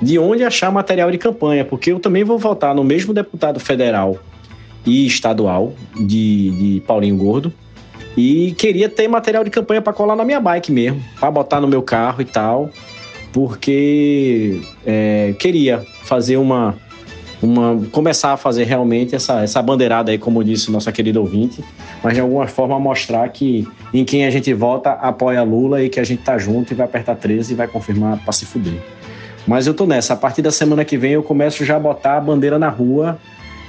de 0.01 0.19
onde 0.19 0.45
achar 0.45 0.71
material 0.71 1.11
de 1.11 1.19
campanha, 1.19 1.65
porque 1.65 1.93
eu 1.93 2.01
também 2.01 2.25
vou 2.25 2.39
votar 2.39 2.75
no 2.75 2.83
mesmo 2.83 3.13
deputado 3.13 3.61
federal 3.61 4.19
e 4.87 5.07
estadual 5.07 5.75
de, 5.95 6.51
de 6.51 6.83
Paulinho 6.87 7.17
Gordo. 7.17 7.53
E 8.17 8.53
queria 8.53 8.89
ter 8.89 9.09
material 9.09 9.43
de 9.43 9.51
campanha 9.51 9.81
para 9.81 9.93
colar 9.93 10.15
na 10.17 10.25
minha 10.25 10.41
bike 10.41 10.71
mesmo, 10.71 11.03
para 11.19 11.31
botar 11.31 11.61
no 11.61 11.69
meu 11.69 11.83
carro 11.83 12.21
e 12.21 12.25
tal. 12.25 12.71
porque 13.33 14.61
é, 14.85 15.35
queria 15.39 15.83
fazer 16.05 16.37
uma, 16.37 16.75
uma. 17.43 17.81
começar 17.91 18.33
a 18.33 18.37
fazer 18.37 18.65
realmente 18.65 19.15
essa, 19.15 19.43
essa 19.43 19.63
bandeirada 19.63 20.11
aí, 20.11 20.19
como 20.19 20.45
disse 20.45 20.69
o 20.69 20.73
nosso 20.73 20.93
querido 20.93 21.21
ouvinte, 21.21 21.65
mas 22.03 22.15
de 22.15 22.21
alguma 22.21 22.47
forma 22.47 22.79
mostrar 22.79 23.27
que 23.31 23.67
em 23.93 24.05
quem 24.05 24.27
a 24.27 24.31
gente 24.31 24.53
vota 24.53 24.91
apoia 24.91 25.43
Lula 25.43 25.83
e 25.83 25.89
que 25.89 25.99
a 25.99 26.05
gente 26.05 26.23
tá 26.23 26.37
junto 26.37 26.73
e 26.73 26.77
vai 26.77 26.87
apertar 26.87 27.17
13 27.17 27.53
e 27.53 27.57
vai 27.57 27.67
confirmar 27.67 28.19
pra 28.23 28.33
se 28.33 28.45
fuder. 28.45 28.81
Mas 29.47 29.67
eu 29.67 29.75
tô 29.75 29.87
nessa. 29.87 30.13
A 30.13 30.17
partir 30.17 30.43
da 30.43 30.53
semana 30.53 30.85
que 30.85 30.97
vem 30.97 31.13
eu 31.13 31.23
começo 31.23 31.65
já 31.65 31.77
a 31.77 31.81
botar 31.81 32.19
a 32.19 32.21
bandeira 32.21 32.59
na 32.59 32.69
rua 32.69 33.19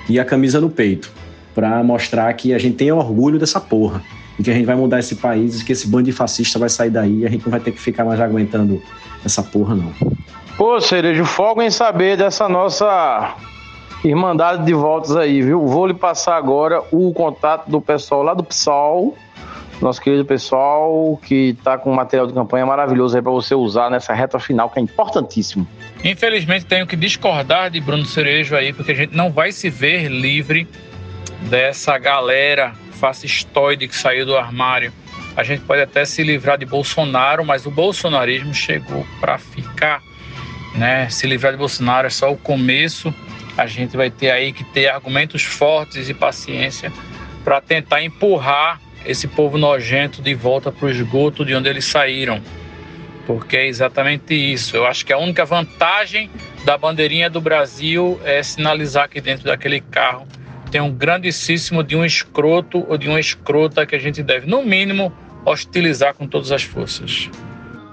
e 0.07 0.19
a 0.19 0.25
camisa 0.25 0.59
no 0.59 0.69
peito. 0.69 1.11
Pra 1.55 1.83
mostrar 1.83 2.31
que 2.33 2.53
a 2.53 2.59
gente 2.59 2.75
tem 2.75 2.91
orgulho 2.91 3.39
dessa 3.39 3.59
porra. 3.59 4.01
E 4.37 4.43
que 4.43 4.49
a 4.49 4.53
gente 4.53 4.65
vai 4.65 4.75
mudar 4.75 4.99
esse 4.99 5.15
país 5.15 5.61
e 5.61 5.65
que 5.65 5.71
esse 5.71 5.87
bando 5.87 6.05
de 6.05 6.11
fascista 6.11 6.57
vai 6.57 6.69
sair 6.69 6.89
daí 6.89 7.19
e 7.19 7.25
a 7.25 7.29
gente 7.29 7.43
não 7.43 7.51
vai 7.51 7.59
ter 7.59 7.71
que 7.71 7.79
ficar 7.79 8.03
mais 8.03 8.19
aguentando 8.19 8.81
essa 9.23 9.43
porra, 9.43 9.75
não. 9.75 9.93
Pô, 10.57 10.79
Cerejo, 10.79 11.25
fogo 11.25 11.61
em 11.61 11.69
saber 11.69 12.17
dessa 12.17 12.47
nossa 12.47 13.35
irmandade 14.03 14.65
de 14.65 14.73
voltas 14.73 15.15
aí, 15.15 15.41
viu? 15.41 15.65
Vou 15.65 15.87
lhe 15.87 15.93
passar 15.93 16.35
agora 16.35 16.81
o 16.91 17.13
contato 17.13 17.69
do 17.69 17.79
pessoal 17.79 18.23
lá 18.23 18.33
do 18.33 18.43
PSOL, 18.43 19.15
nosso 19.81 20.01
querido 20.01 20.25
pessoal 20.25 21.19
que 21.23 21.57
tá 21.63 21.77
com 21.77 21.91
um 21.91 21.95
material 21.95 22.27
de 22.27 22.33
campanha 22.33 22.65
maravilhoso 22.65 23.15
aí 23.15 23.21
para 23.21 23.31
você 23.31 23.55
usar 23.55 23.89
nessa 23.89 24.13
reta 24.13 24.39
final, 24.39 24.69
que 24.69 24.79
é 24.79 24.81
importantíssimo. 24.81 25.67
Infelizmente 26.03 26.65
tenho 26.65 26.85
que 26.85 26.95
discordar 26.95 27.69
de 27.69 27.79
Bruno 27.79 28.05
Cerejo 28.05 28.55
aí, 28.55 28.73
porque 28.73 28.91
a 28.91 28.95
gente 28.95 29.15
não 29.15 29.31
vai 29.31 29.51
se 29.51 29.69
ver 29.69 30.07
livre 30.07 30.67
dessa 31.49 31.97
galera 31.97 32.73
fascistoide 33.03 33.85
que 33.85 33.95
saiu 33.97 34.25
do 34.25 34.37
armário. 34.37 34.93
A 35.35 35.43
gente 35.43 35.63
pode 35.63 35.81
até 35.81 36.05
se 36.05 36.23
livrar 36.23 36.57
de 36.57 36.65
Bolsonaro, 36.65 37.43
mas 37.43 37.65
o 37.65 37.71
bolsonarismo 37.71 38.53
chegou 38.53 39.05
para 39.19 39.37
ficar. 39.37 40.01
Né? 40.73 41.09
Se 41.09 41.27
livrar 41.27 41.51
de 41.51 41.57
Bolsonaro 41.57 42.07
é 42.07 42.09
só 42.09 42.31
o 42.31 42.37
começo. 42.37 43.13
A 43.57 43.65
gente 43.65 43.97
vai 43.97 44.09
ter 44.09 44.31
aí 44.31 44.53
que 44.53 44.63
ter 44.63 44.87
argumentos 44.87 45.43
fortes 45.43 46.07
e 46.07 46.13
paciência 46.13 46.93
para 47.43 47.59
tentar 47.59 48.01
empurrar 48.01 48.79
esse 49.05 49.27
povo 49.27 49.57
nojento 49.57 50.21
de 50.21 50.33
volta 50.33 50.71
para 50.71 50.85
o 50.85 50.89
esgoto 50.89 51.43
de 51.43 51.53
onde 51.53 51.67
eles 51.67 51.83
saíram. 51.83 52.41
Porque 53.27 53.57
é 53.57 53.67
exatamente 53.67 54.33
isso. 54.33 54.77
Eu 54.77 54.85
acho 54.85 55.05
que 55.05 55.11
a 55.11 55.17
única 55.17 55.43
vantagem 55.43 56.31
da 56.63 56.77
bandeirinha 56.77 57.29
do 57.29 57.41
Brasil 57.41 58.17
é 58.23 58.41
sinalizar 58.41 59.09
que 59.09 59.19
dentro 59.19 59.43
daquele 59.43 59.81
carro 59.81 60.25
tem 60.73 60.81
um 60.81 60.91
grandíssimo 60.91 61.83
de 61.83 61.95
um 61.95 62.03
escroto 62.03 62.83
ou 62.89 62.97
de 62.97 63.07
uma 63.07 63.19
escrota 63.19 63.85
que 63.85 63.95
a 63.95 63.99
gente 63.99 64.23
deve, 64.23 64.47
no 64.47 64.63
mínimo, 64.63 65.13
hostilizar 65.45 66.15
com 66.15 66.25
todas 66.25 66.51
as 66.51 66.63
forças. 66.63 67.29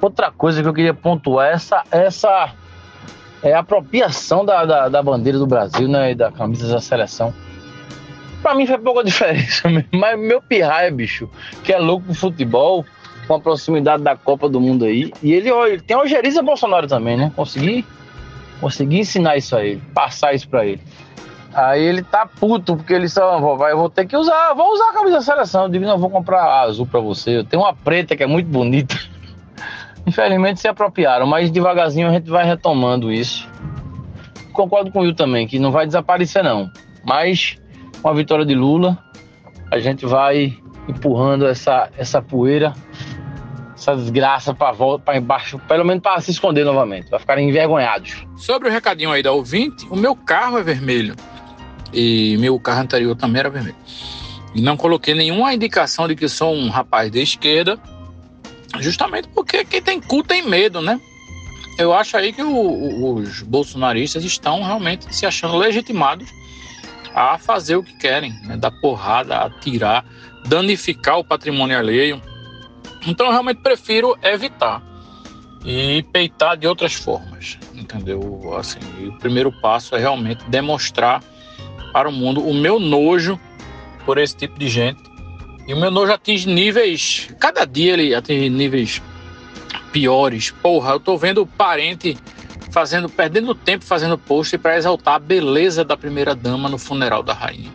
Outra 0.00 0.30
coisa 0.30 0.62
que 0.62 0.68
eu 0.68 0.72
queria 0.72 0.94
pontuar 0.94 1.48
é 1.48 1.52
essa, 1.52 1.82
essa 1.90 2.54
é 3.42 3.52
apropriação 3.52 4.46
da, 4.46 4.64
da, 4.64 4.88
da 4.88 5.02
bandeira 5.02 5.38
do 5.38 5.46
Brasil 5.46 5.86
né, 5.88 6.12
e 6.12 6.14
da 6.14 6.32
camisa 6.32 6.72
da 6.72 6.80
seleção. 6.80 7.34
Pra 8.40 8.54
mim 8.54 8.66
faz 8.66 8.82
pouca 8.82 9.04
diferença. 9.04 9.68
Mas 9.92 10.18
meu 10.18 10.40
pirraia, 10.40 10.90
bicho, 10.90 11.28
que 11.62 11.74
é 11.74 11.78
louco 11.78 12.06
pro 12.06 12.14
futebol, 12.14 12.86
com 13.26 13.34
a 13.34 13.40
proximidade 13.40 14.02
da 14.02 14.16
Copa 14.16 14.48
do 14.48 14.58
Mundo 14.58 14.86
aí. 14.86 15.12
E 15.22 15.34
ele, 15.34 15.50
ele 15.50 15.82
tem 15.82 15.94
Algeriza 15.98 16.42
Bolsonaro 16.42 16.86
também, 16.86 17.18
né? 17.18 17.30
Consegui, 17.36 17.84
consegui 18.58 19.00
ensinar 19.00 19.36
isso 19.36 19.54
a 19.54 19.62
ele, 19.62 19.82
passar 19.92 20.32
isso 20.32 20.48
pra 20.48 20.64
ele. 20.64 20.80
Aí 21.52 21.82
ele 21.82 22.02
tá 22.02 22.26
puto, 22.26 22.76
porque 22.76 22.92
ele 22.92 23.08
só 23.08 23.56
vai, 23.56 23.72
eu 23.72 23.78
vou 23.78 23.90
ter 23.90 24.06
que 24.06 24.16
usar, 24.16 24.54
vou 24.54 24.72
usar 24.72 24.90
a 24.90 24.92
camisa 24.92 25.16
da 25.16 25.22
seleção. 25.22 25.64
Eu 25.64 25.68
digo, 25.68 25.84
não, 25.84 25.98
vou 25.98 26.10
comprar 26.10 26.42
a 26.42 26.60
azul 26.62 26.86
pra 26.86 27.00
você. 27.00 27.38
Eu 27.38 27.44
tenho 27.44 27.62
uma 27.62 27.74
preta 27.74 28.16
que 28.16 28.22
é 28.22 28.26
muito 28.26 28.48
bonita. 28.48 28.96
Infelizmente 30.06 30.60
se 30.60 30.68
apropriaram, 30.68 31.26
mas 31.26 31.50
devagarzinho 31.50 32.08
a 32.08 32.12
gente 32.12 32.30
vai 32.30 32.44
retomando 32.44 33.12
isso. 33.12 33.48
Concordo 34.52 34.90
com 34.92 35.00
o 35.00 35.02
Will 35.02 35.14
também, 35.14 35.46
que 35.46 35.58
não 35.58 35.72
vai 35.72 35.86
desaparecer 35.86 36.42
não. 36.44 36.70
Mas 37.04 37.58
com 38.00 38.08
a 38.08 38.14
vitória 38.14 38.44
de 38.44 38.54
Lula, 38.54 38.98
a 39.70 39.78
gente 39.78 40.06
vai 40.06 40.56
empurrando 40.88 41.46
essa, 41.46 41.90
essa 41.96 42.22
poeira, 42.22 42.72
essa 43.74 43.94
desgraça 43.96 44.54
para 44.54 44.72
volta 44.72 45.04
para 45.04 45.16
embaixo, 45.16 45.58
pelo 45.58 45.84
menos 45.84 46.02
para 46.02 46.20
se 46.20 46.30
esconder 46.30 46.64
novamente, 46.64 47.08
para 47.08 47.18
ficarem 47.18 47.48
envergonhados. 47.48 48.24
Sobre 48.36 48.68
o 48.68 48.72
recadinho 48.72 49.10
aí 49.10 49.22
da 49.22 49.32
ouvinte, 49.32 49.86
o 49.90 49.96
meu 49.96 50.14
carro 50.14 50.58
é 50.58 50.62
vermelho 50.62 51.14
e 51.92 52.36
meu 52.38 52.58
carro 52.58 52.80
anterior 52.80 53.16
também 53.16 53.40
era 53.40 53.50
vermelho. 53.50 53.76
E 54.54 54.60
não 54.60 54.76
coloquei 54.76 55.14
nenhuma 55.14 55.54
indicação 55.54 56.08
de 56.08 56.16
que 56.16 56.28
sou 56.28 56.54
um 56.54 56.68
rapaz 56.68 57.10
de 57.10 57.20
esquerda, 57.20 57.78
justamente 58.78 59.28
porque 59.28 59.64
quem 59.64 59.80
tem 59.80 60.00
cu 60.00 60.22
tem 60.22 60.42
medo, 60.42 60.80
né? 60.80 61.00
Eu 61.78 61.94
acho 61.94 62.16
aí 62.16 62.32
que 62.32 62.42
o, 62.42 63.14
os 63.14 63.42
bolsonaristas 63.42 64.24
estão 64.24 64.62
realmente 64.62 65.14
se 65.14 65.24
achando 65.24 65.56
legitimados 65.56 66.28
a 67.14 67.38
fazer 67.38 67.76
o 67.76 67.82
que 67.82 67.96
querem, 67.96 68.32
né? 68.44 68.56
dar 68.56 68.70
porrada, 68.70 69.38
atirar, 69.38 70.04
danificar 70.46 71.18
o 71.18 71.24
patrimônio 71.24 71.78
alheio. 71.78 72.20
Então 73.06 73.26
eu 73.26 73.32
realmente 73.32 73.62
prefiro 73.62 74.16
evitar 74.22 74.82
e 75.64 76.02
peitar 76.12 76.56
de 76.56 76.66
outras 76.66 76.94
formas, 76.94 77.58
entendeu? 77.74 78.54
Assim, 78.58 78.80
o 79.06 79.18
primeiro 79.18 79.52
passo 79.52 79.94
é 79.94 79.98
realmente 79.98 80.44
demonstrar 80.48 81.22
para 81.92 82.08
o 82.08 82.12
mundo 82.12 82.46
o 82.46 82.54
meu 82.54 82.78
nojo 82.78 83.38
por 84.04 84.18
esse 84.18 84.36
tipo 84.36 84.58
de 84.58 84.68
gente. 84.68 85.02
E 85.66 85.74
o 85.74 85.78
meu 85.78 85.90
nojo 85.90 86.12
atinge 86.12 86.48
níveis. 86.48 87.28
Cada 87.38 87.64
dia 87.64 87.92
ele 87.92 88.14
atinge 88.14 88.48
níveis 88.48 89.02
piores. 89.92 90.50
Porra, 90.50 90.92
eu 90.92 91.00
tô 91.00 91.16
vendo 91.16 91.46
parente 91.46 92.16
fazendo, 92.70 93.08
perdendo 93.08 93.54
tempo 93.54 93.84
fazendo 93.84 94.16
post 94.16 94.56
para 94.58 94.76
exaltar 94.76 95.14
a 95.14 95.18
beleza 95.18 95.84
da 95.84 95.96
primeira 95.96 96.34
dama 96.34 96.68
no 96.68 96.78
funeral 96.78 97.22
da 97.22 97.32
rainha. 97.32 97.70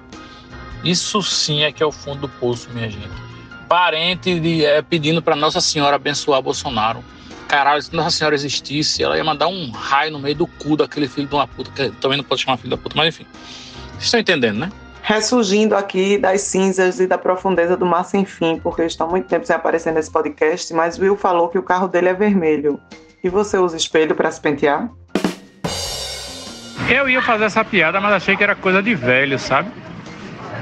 Isso 0.84 1.22
sim 1.22 1.64
é 1.64 1.72
que 1.72 1.82
é 1.82 1.86
o 1.86 1.92
fundo 1.92 2.22
do 2.22 2.30
poço, 2.30 2.70
minha 2.72 2.90
gente. 2.90 3.10
Parente 3.68 4.40
de, 4.40 4.64
é, 4.64 4.82
pedindo 4.82 5.22
para 5.22 5.36
Nossa 5.36 5.60
Senhora 5.60 5.96
abençoar 5.96 6.42
Bolsonaro. 6.42 7.04
Caralho, 7.48 7.82
se 7.82 7.96
Nossa 7.96 8.12
Senhora 8.12 8.36
existisse, 8.36 9.04
ela 9.04 9.18
ia 9.18 9.24
mandar 9.24 9.48
um 9.48 9.72
raio 9.72 10.12
no 10.12 10.20
meio 10.20 10.36
do 10.36 10.48
cu 10.48 10.76
daquele 10.76 11.08
filho 11.08 11.28
de 11.28 11.34
uma 11.34 11.48
puta, 11.48 11.72
que 11.72 11.90
também 11.98 12.18
não 12.18 12.24
pode 12.24 12.42
chamar 12.42 12.58
filho 12.58 12.70
da 12.70 12.78
puta, 12.78 12.96
mas 12.96 13.08
enfim. 13.08 13.26
Vocês 13.96 14.06
estão 14.06 14.20
entendendo, 14.20 14.60
né? 14.60 14.72
ressurgindo 15.06 15.76
aqui 15.76 16.18
das 16.18 16.42
cinzas 16.42 17.00
e 17.00 17.06
da 17.06 17.16
profundeza 17.16 17.78
do 17.78 17.86
mar 17.86 18.04
sem 18.04 18.26
fim, 18.26 18.58
porque 18.58 18.84
estão 18.84 19.08
muito 19.08 19.28
tempo 19.28 19.46
sem 19.46 19.56
aparecer 19.56 19.94
nesse 19.94 20.10
podcast, 20.10 20.74
mas 20.74 20.98
Will 20.98 21.16
falou 21.16 21.48
que 21.48 21.60
o 21.60 21.64
carro 21.64 21.88
dele 21.88 22.10
é 22.10 22.14
vermelho. 22.14 22.80
E 23.24 23.30
você 23.30 23.60
usa 23.60 23.78
espelho 23.78 24.16
para 24.16 24.32
se 24.32 24.42
pentear? 24.42 24.90
Eu 26.90 27.08
ia 27.08 27.22
fazer 27.22 27.46
essa 27.46 27.64
piada, 27.64 28.02
mas 28.02 28.14
achei 28.14 28.36
que 28.36 28.44
era 28.44 28.56
coisa 28.56 28.82
de 28.82 28.96
velho, 28.96 29.38
sabe? 29.38 29.70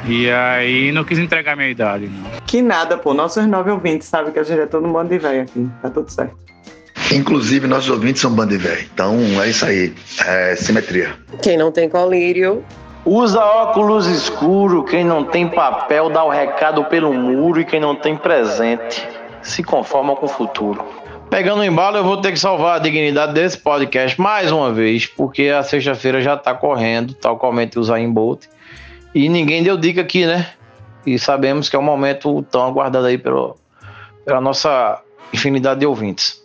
E 0.06 0.30
aí 0.30 0.92
não 0.92 1.06
quis 1.06 1.20
entregar 1.20 1.56
minha 1.56 1.70
idade. 1.70 2.10
Não. 2.10 2.32
Que 2.46 2.62
nada, 2.62 2.98
pô. 2.98 3.14
Nossos 3.14 3.46
nove 3.48 3.72
ouvintes 3.72 4.10
sabem 4.10 4.34
que 4.34 4.40
a 4.40 4.44
gente 4.44 4.60
é 4.60 4.66
todo 4.66 4.86
mundo 4.86 5.08
de 5.08 5.20
velho 5.20 5.44
aqui. 5.44 5.70
Tá 5.82 5.90
tudo 5.90 6.10
certo. 6.10 6.36
Inclusive, 7.14 7.66
nossos 7.66 7.90
ouvintes 7.90 8.22
são 8.22 8.32
bando 8.32 8.50
de 8.50 8.58
velho. 8.58 8.86
Então 8.94 9.18
é 9.42 9.50
isso 9.50 9.66
aí. 9.66 9.94
É 10.26 10.56
simetria. 10.58 11.16
Quem 11.42 11.58
não 11.58 11.72
tem 11.72 11.88
colírio 11.88 12.64
Usa 13.06 13.44
óculos 13.44 14.08
escuro, 14.08 14.82
quem 14.86 15.04
não 15.04 15.26
tem 15.26 15.46
papel 15.50 16.10
dá 16.10 16.24
o 16.24 16.30
recado 16.30 16.86
pelo 16.86 17.14
muro 17.14 17.60
e 17.60 17.66
quem 17.66 17.78
não 17.78 17.94
tem 17.94 18.16
presente 18.16 19.06
se 19.42 19.62
conforma 19.62 20.16
com 20.16 20.26
o 20.26 20.30
futuro. 20.30 20.86
Pegando 21.30 21.60
o 21.60 21.66
embalo, 21.66 21.98
eu 21.98 22.04
vou 22.04 22.16
ter 22.22 22.32
que 22.32 22.40
salvar 22.40 22.78
a 22.78 22.80
dignidade 22.80 23.34
desse 23.34 23.58
podcast 23.58 24.20
mais 24.22 24.54
uma 24.54 24.72
vez, 24.72 25.06
porque 25.06 25.50
a 25.50 25.62
sexta-feira 25.64 26.22
já 26.22 26.38
tá 26.38 26.54
correndo, 26.54 27.14
tal 27.14 27.38
qualmente 27.38 27.78
o 27.78 27.84
Zayn 27.84 28.10
Bolt. 28.10 28.46
E 29.14 29.28
ninguém 29.28 29.62
deu 29.64 29.76
dica 29.76 30.00
aqui, 30.00 30.26
né? 30.26 30.52
E 31.06 31.20
sabemos 31.20 31.68
que 31.68 31.76
é 31.76 31.80
um 31.80 31.84
momento 31.84 32.42
tão 32.44 32.66
aguardado 32.66 33.06
aí 33.06 33.18
pelo, 33.18 33.58
pela 34.24 34.40
nossa 34.40 35.02
infinidade 35.34 35.82
de 35.82 35.86
ouvintes. 35.86 36.42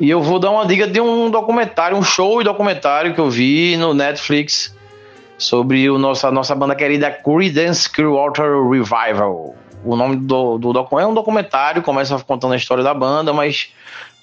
E 0.00 0.10
eu 0.10 0.20
vou 0.20 0.40
dar 0.40 0.50
uma 0.50 0.66
dica 0.66 0.88
de 0.88 1.00
um 1.00 1.30
documentário, 1.30 1.96
um 1.96 2.02
show 2.02 2.40
e 2.40 2.44
documentário 2.44 3.14
que 3.14 3.20
eu 3.20 3.30
vi 3.30 3.76
no 3.76 3.94
Netflix 3.94 4.74
sobre 5.40 5.88
o 5.88 5.98
nosso, 5.98 6.26
a 6.26 6.30
nossa 6.30 6.54
banda 6.54 6.74
querida 6.74 7.10
Creedence 7.10 7.88
Clearwater 7.88 8.62
Revival. 8.68 9.54
O 9.82 9.96
nome 9.96 10.16
do, 10.16 10.58
do 10.58 11.00
é 11.00 11.06
um 11.06 11.14
documentário, 11.14 11.82
começa 11.82 12.18
contando 12.18 12.52
a 12.52 12.56
história 12.56 12.84
da 12.84 12.92
banda, 12.92 13.32
mas 13.32 13.72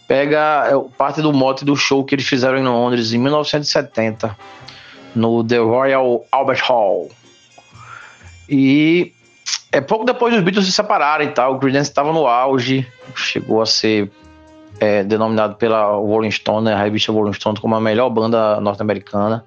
pega 0.08 0.68
é, 0.68 0.96
parte 0.96 1.20
do 1.20 1.34
mote 1.34 1.66
do 1.66 1.76
show 1.76 2.06
que 2.06 2.14
eles 2.14 2.28
fizeram 2.28 2.60
em 2.60 2.64
Londres 2.64 3.14
em 3.14 3.18
1970, 3.18 4.38
no 5.16 5.44
The 5.44 5.58
Royal 5.58 6.24
Albert 6.32 6.62
Hall. 6.68 7.10
E 8.48 9.12
é 9.72 9.82
pouco 9.82 10.06
depois 10.06 10.32
dos 10.32 10.44
Beatles 10.44 10.68
se 10.68 10.72
separarem 10.72 11.32
tal, 11.32 11.56
o 11.56 11.60
Creedence 11.60 11.90
estava 11.90 12.14
no 12.14 12.28
auge, 12.28 12.86
chegou 13.16 13.60
a 13.60 13.66
ser 13.66 14.12
é, 14.80 15.04
denominado 15.04 15.56
pela 15.56 15.84
Rolling 15.96 16.30
Stone, 16.30 16.66
né, 16.66 16.76
a 16.76 16.84
revista 16.84 17.12
Rolling 17.12 17.34
Stone, 17.34 17.60
como 17.60 17.74
a 17.74 17.82
melhor 17.82 18.12
banda 18.12 18.62
norte-americana. 18.62 19.44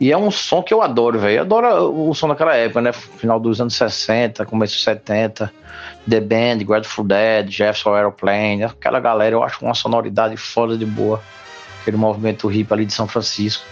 E 0.00 0.10
é 0.10 0.16
um 0.16 0.30
som 0.30 0.62
que 0.62 0.72
eu 0.72 0.80
adoro, 0.80 1.18
velho. 1.18 1.42
Adoro 1.42 2.08
o 2.08 2.14
som 2.14 2.26
daquela 2.26 2.56
época, 2.56 2.80
né? 2.80 2.90
Final 2.90 3.38
dos 3.38 3.60
anos 3.60 3.74
60, 3.74 4.46
começo 4.46 4.74
dos 4.74 4.82
70. 4.82 5.52
The 6.08 6.20
Band, 6.20 6.64
Grateful 6.64 7.04
Dead, 7.04 7.50
Jefferson 7.50 7.94
Aeroplane, 7.94 8.64
aquela 8.64 8.98
galera, 8.98 9.34
eu 9.34 9.42
acho 9.42 9.62
uma 9.64 9.74
sonoridade 9.74 10.36
foda 10.36 10.76
de 10.76 10.86
boa. 10.86 11.22
Aquele 11.82 11.98
movimento 11.98 12.50
hip 12.50 12.72
ali 12.72 12.86
de 12.86 12.94
São 12.94 13.06
Francisco. 13.06 13.64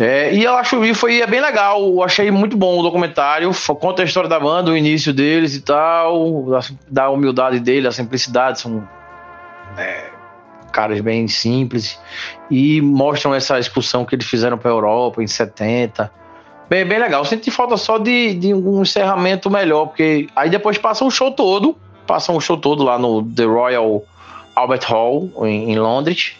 É, 0.00 0.32
e 0.32 0.42
eu 0.42 0.54
acho 0.54 0.80
que 0.80 0.94
foi 0.94 1.20
é 1.20 1.26
bem 1.26 1.40
legal, 1.40 1.80
eu 1.80 2.02
achei 2.02 2.30
muito 2.30 2.56
bom 2.56 2.78
o 2.78 2.82
documentário. 2.82 3.50
Conta 3.78 4.02
a 4.02 4.04
história 4.04 4.28
da 4.28 4.40
banda, 4.40 4.70
o 4.70 4.76
início 4.76 5.12
deles 5.12 5.54
e 5.54 5.60
tal, 5.60 6.46
da 6.88 7.10
humildade 7.10 7.60
dele, 7.60 7.86
a 7.86 7.92
simplicidade, 7.92 8.60
são 8.60 8.88
é, 9.76 10.11
caras 10.72 11.00
bem 11.00 11.28
simples 11.28 12.00
e 12.50 12.80
mostram 12.80 13.34
essa 13.34 13.58
expulsão 13.58 14.04
que 14.04 14.14
eles 14.14 14.26
fizeram 14.26 14.58
para 14.58 14.70
a 14.70 14.74
Europa 14.74 15.22
em 15.22 15.26
70. 15.26 16.10
Bem, 16.68 16.84
bem 16.84 16.98
legal. 16.98 17.24
Senti 17.24 17.50
falta 17.50 17.76
só 17.76 17.98
de, 17.98 18.34
de 18.34 18.54
um 18.54 18.82
encerramento 18.82 19.50
melhor, 19.50 19.86
porque 19.86 20.28
aí 20.34 20.48
depois 20.48 20.78
passa 20.78 21.04
o 21.04 21.10
show 21.10 21.30
todo, 21.30 21.76
passa 22.06 22.32
o 22.32 22.40
show 22.40 22.56
todo 22.56 22.82
lá 22.82 22.98
no 22.98 23.22
The 23.22 23.44
Royal 23.44 24.02
Albert 24.54 24.84
Hall 24.86 25.30
em, 25.44 25.72
em 25.72 25.78
Londres. 25.78 26.34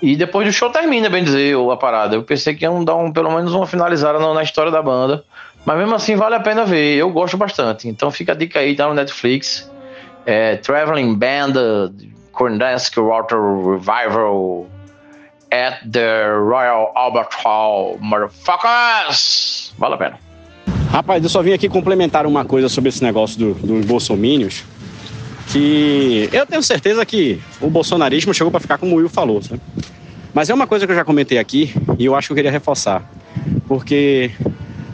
E 0.00 0.14
depois 0.14 0.46
do 0.46 0.52
show 0.52 0.68
termina, 0.68 1.08
bem 1.08 1.24
dizer, 1.24 1.56
a 1.72 1.76
parada. 1.76 2.14
Eu 2.16 2.22
pensei 2.22 2.54
que 2.54 2.64
iam 2.64 2.84
dar 2.84 2.96
um, 2.96 3.10
pelo 3.10 3.30
menos 3.34 3.54
uma 3.54 3.66
finalizada 3.66 4.18
na, 4.18 4.34
na, 4.34 4.42
história 4.42 4.70
da 4.70 4.82
banda. 4.82 5.24
Mas 5.64 5.78
mesmo 5.78 5.94
assim 5.94 6.16
vale 6.16 6.34
a 6.34 6.40
pena 6.40 6.64
ver. 6.64 6.96
Eu 6.96 7.10
gosto 7.10 7.36
bastante. 7.36 7.88
Então 7.88 8.10
fica 8.10 8.32
a 8.32 8.34
dica 8.34 8.58
aí, 8.60 8.76
tá 8.76 8.86
no 8.86 8.94
Netflix. 8.94 9.70
É, 10.26 10.56
Traveling 10.56 11.14
Band, 11.14 11.54
Korndansk 12.36 12.96
Water 12.98 13.38
Revival 13.40 14.66
at 15.50 15.80
the 15.90 16.28
Royal 16.36 16.92
Albert 16.94 17.30
Hall, 17.42 17.98
motherfuckers! 18.00 19.72
Vale 19.78 19.94
a 19.94 19.96
pena. 19.96 20.18
Rapaz, 20.90 21.22
eu 21.22 21.28
só 21.28 21.42
vim 21.42 21.52
aqui 21.52 21.68
complementar 21.68 22.26
uma 22.26 22.44
coisa 22.44 22.68
sobre 22.68 22.90
esse 22.90 23.02
negócio 23.02 23.38
do, 23.38 23.54
dos 23.54 23.84
bolsomínios 23.86 24.64
que 25.48 26.28
eu 26.32 26.44
tenho 26.44 26.62
certeza 26.62 27.04
que 27.06 27.40
o 27.60 27.70
bolsonarismo 27.70 28.34
chegou 28.34 28.50
para 28.50 28.60
ficar 28.60 28.78
como 28.78 28.94
o 28.94 28.98
Will 28.98 29.08
falou, 29.08 29.40
sabe? 29.42 29.60
Mas 30.34 30.50
é 30.50 30.54
uma 30.54 30.66
coisa 30.66 30.86
que 30.86 30.92
eu 30.92 30.96
já 30.96 31.04
comentei 31.04 31.38
aqui 31.38 31.72
e 31.98 32.04
eu 32.04 32.14
acho 32.14 32.28
que 32.28 32.32
eu 32.32 32.36
queria 32.36 32.50
reforçar. 32.50 33.02
Porque 33.66 34.30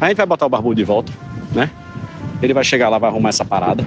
a 0.01 0.09
gente 0.09 0.16
vai 0.16 0.26
botar 0.26 0.47
o 0.47 0.49
Barbudo 0.49 0.76
de 0.76 0.84
volta, 0.84 1.12
né? 1.53 1.70
Ele 2.40 2.55
vai 2.55 2.62
chegar 2.62 2.88
lá, 2.88 2.99
vai 2.99 3.11
arrumar 3.11 3.30
essa 3.30 3.45
parada. 3.45 3.84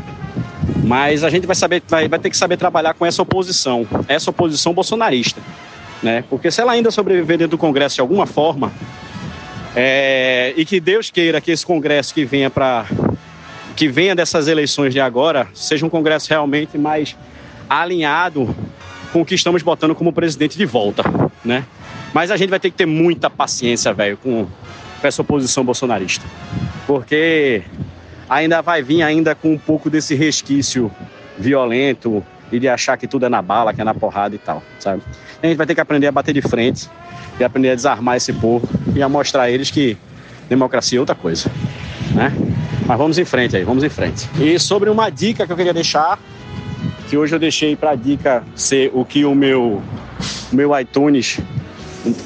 Mas 0.86 1.24
a 1.24 1.30
gente 1.30 1.48
vai 1.48 1.56
saber, 1.56 1.82
vai, 1.88 2.08
vai 2.08 2.20
ter 2.20 2.30
que 2.30 2.38
saber 2.38 2.58
trabalhar 2.58 2.94
com 2.94 3.06
essa 3.06 3.22
oposição, 3.22 3.88
essa 4.08 4.30
oposição 4.30 4.72
bolsonarista, 4.72 5.42
né? 6.02 6.24
Porque 6.30 6.52
se 6.52 6.62
ela 6.62 6.74
ainda 6.74 6.92
sobreviver 6.92 7.40
dentro 7.40 7.52
do 7.52 7.58
Congresso 7.58 7.96
de 7.96 8.02
alguma 8.02 8.28
forma, 8.28 8.72
é, 9.76 10.54
e 10.56 10.64
que 10.64 10.80
Deus 10.80 11.10
queira 11.10 11.42
que 11.42 11.52
esse 11.52 11.66
Congresso 11.66 12.14
que 12.14 12.24
venha 12.24 12.50
para 12.50 12.86
que 13.76 13.90
venha 13.90 14.16
dessas 14.16 14.48
eleições 14.48 14.94
de 14.94 15.02
agora 15.02 15.48
seja 15.54 15.86
um 15.86 15.90
Congresso 15.90 16.30
realmente 16.30 16.78
mais 16.78 17.16
alinhado 17.70 18.56
com 19.12 19.22
o 19.22 19.26
que 19.26 19.36
estamos 19.36 19.64
botando 19.64 19.94
como 19.96 20.14
presidente 20.14 20.56
de 20.56 20.66
volta, 20.66 21.04
né? 21.44 21.66
Mas 22.14 22.30
a 22.30 22.38
gente 22.38 22.50
vai 22.52 22.60
ter 22.60 22.70
que 22.70 22.78
ter 22.78 22.86
muita 22.86 23.30
paciência, 23.30 23.92
velho, 23.92 24.18
com 24.18 24.48
essa 25.02 25.22
oposição 25.22 25.66
bolsonarista, 25.66 26.26
porque 26.88 27.64
ainda 28.30 28.62
vai 28.62 28.82
vir 28.82 29.04
ainda 29.04 29.36
com 29.36 29.54
um 29.54 29.58
pouco 29.58 29.90
desse 29.90 30.16
resquício 30.16 30.92
violento 31.38 32.24
e 32.52 32.60
de 32.60 32.68
achar 32.68 32.98
que 32.98 33.08
tudo 33.08 33.26
é 33.26 33.30
na 33.30 33.42
bala, 33.42 33.74
que 33.74 33.82
é 33.82 33.84
na 33.84 33.94
porrada 33.94 34.36
e 34.36 34.38
tal, 34.38 34.64
sabe? 34.80 35.02
A 35.42 35.48
gente 35.48 35.58
vai 35.58 35.66
ter 35.66 35.76
que 35.76 35.82
aprender 35.82 36.08
a 36.08 36.12
bater 36.12 36.34
de 36.34 36.42
frente 36.42 36.90
e 37.40 37.44
aprender 37.44 37.72
a 37.72 37.76
desarmar 37.76 38.18
esse 38.18 38.34
povo 38.34 38.68
e 38.96 39.02
a 39.02 39.10
mostrar 39.10 39.44
a 39.44 39.52
eles 39.52 39.70
que 39.70 39.98
democracia 40.48 40.98
é 40.98 41.00
outra 41.00 41.16
coisa, 41.16 41.52
né? 42.14 42.32
Mas 42.86 42.98
vamos 42.98 43.18
em 43.18 43.26
frente 43.26 43.58
aí, 43.58 43.64
vamos 43.64 43.84
em 43.84 43.90
frente. 43.90 44.30
E 44.40 44.60
sobre 44.60 44.90
uma 44.90 45.10
dica 45.10 45.46
que 45.46 45.52
eu 45.52 45.58
queria 45.58 45.74
deixar, 45.74 46.20
que 47.10 47.18
hoje 47.18 47.36
eu 47.36 47.40
deixei 47.40 47.76
para 47.76 47.96
dica 47.96 48.44
ser 48.56 48.92
o 48.94 49.04
que 49.04 49.26
o 49.26 49.34
meu, 49.34 49.82
o 50.52 50.56
meu 50.56 50.80
iTunes 50.80 51.40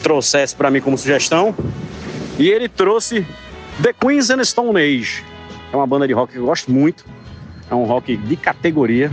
trouxesse 0.04 0.56
para 0.56 0.70
mim 0.70 0.82
como 0.82 0.98
sugestão, 0.98 1.56
e 2.38 2.50
ele 2.50 2.68
trouxe 2.68 3.26
The 3.82 3.94
Queens 3.94 4.30
and 4.30 4.44
Stone 4.44 4.78
Age. 4.78 5.29
É 5.72 5.76
uma 5.76 5.86
banda 5.86 6.08
de 6.08 6.14
rock 6.14 6.34
que 6.34 6.40
eu 6.40 6.46
gosto 6.46 6.72
muito, 6.72 7.06
é 7.70 7.76
um 7.76 7.84
rock 7.86 8.18
de 8.18 8.36
categoria. 8.36 9.12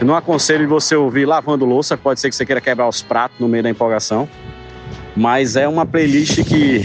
Eu 0.00 0.06
não 0.06 0.14
aconselho 0.14 0.68
você 0.68 0.94
ouvir 0.94 1.24
lavando 1.24 1.64
louça, 1.64 1.96
pode 1.96 2.20
ser 2.20 2.28
que 2.28 2.36
você 2.36 2.44
queira 2.44 2.60
quebrar 2.60 2.88
os 2.88 3.02
pratos 3.02 3.38
no 3.38 3.48
meio 3.48 3.62
da 3.62 3.70
empolgação, 3.70 4.28
mas 5.16 5.56
é 5.56 5.66
uma 5.66 5.86
playlist 5.86 6.44
que 6.44 6.82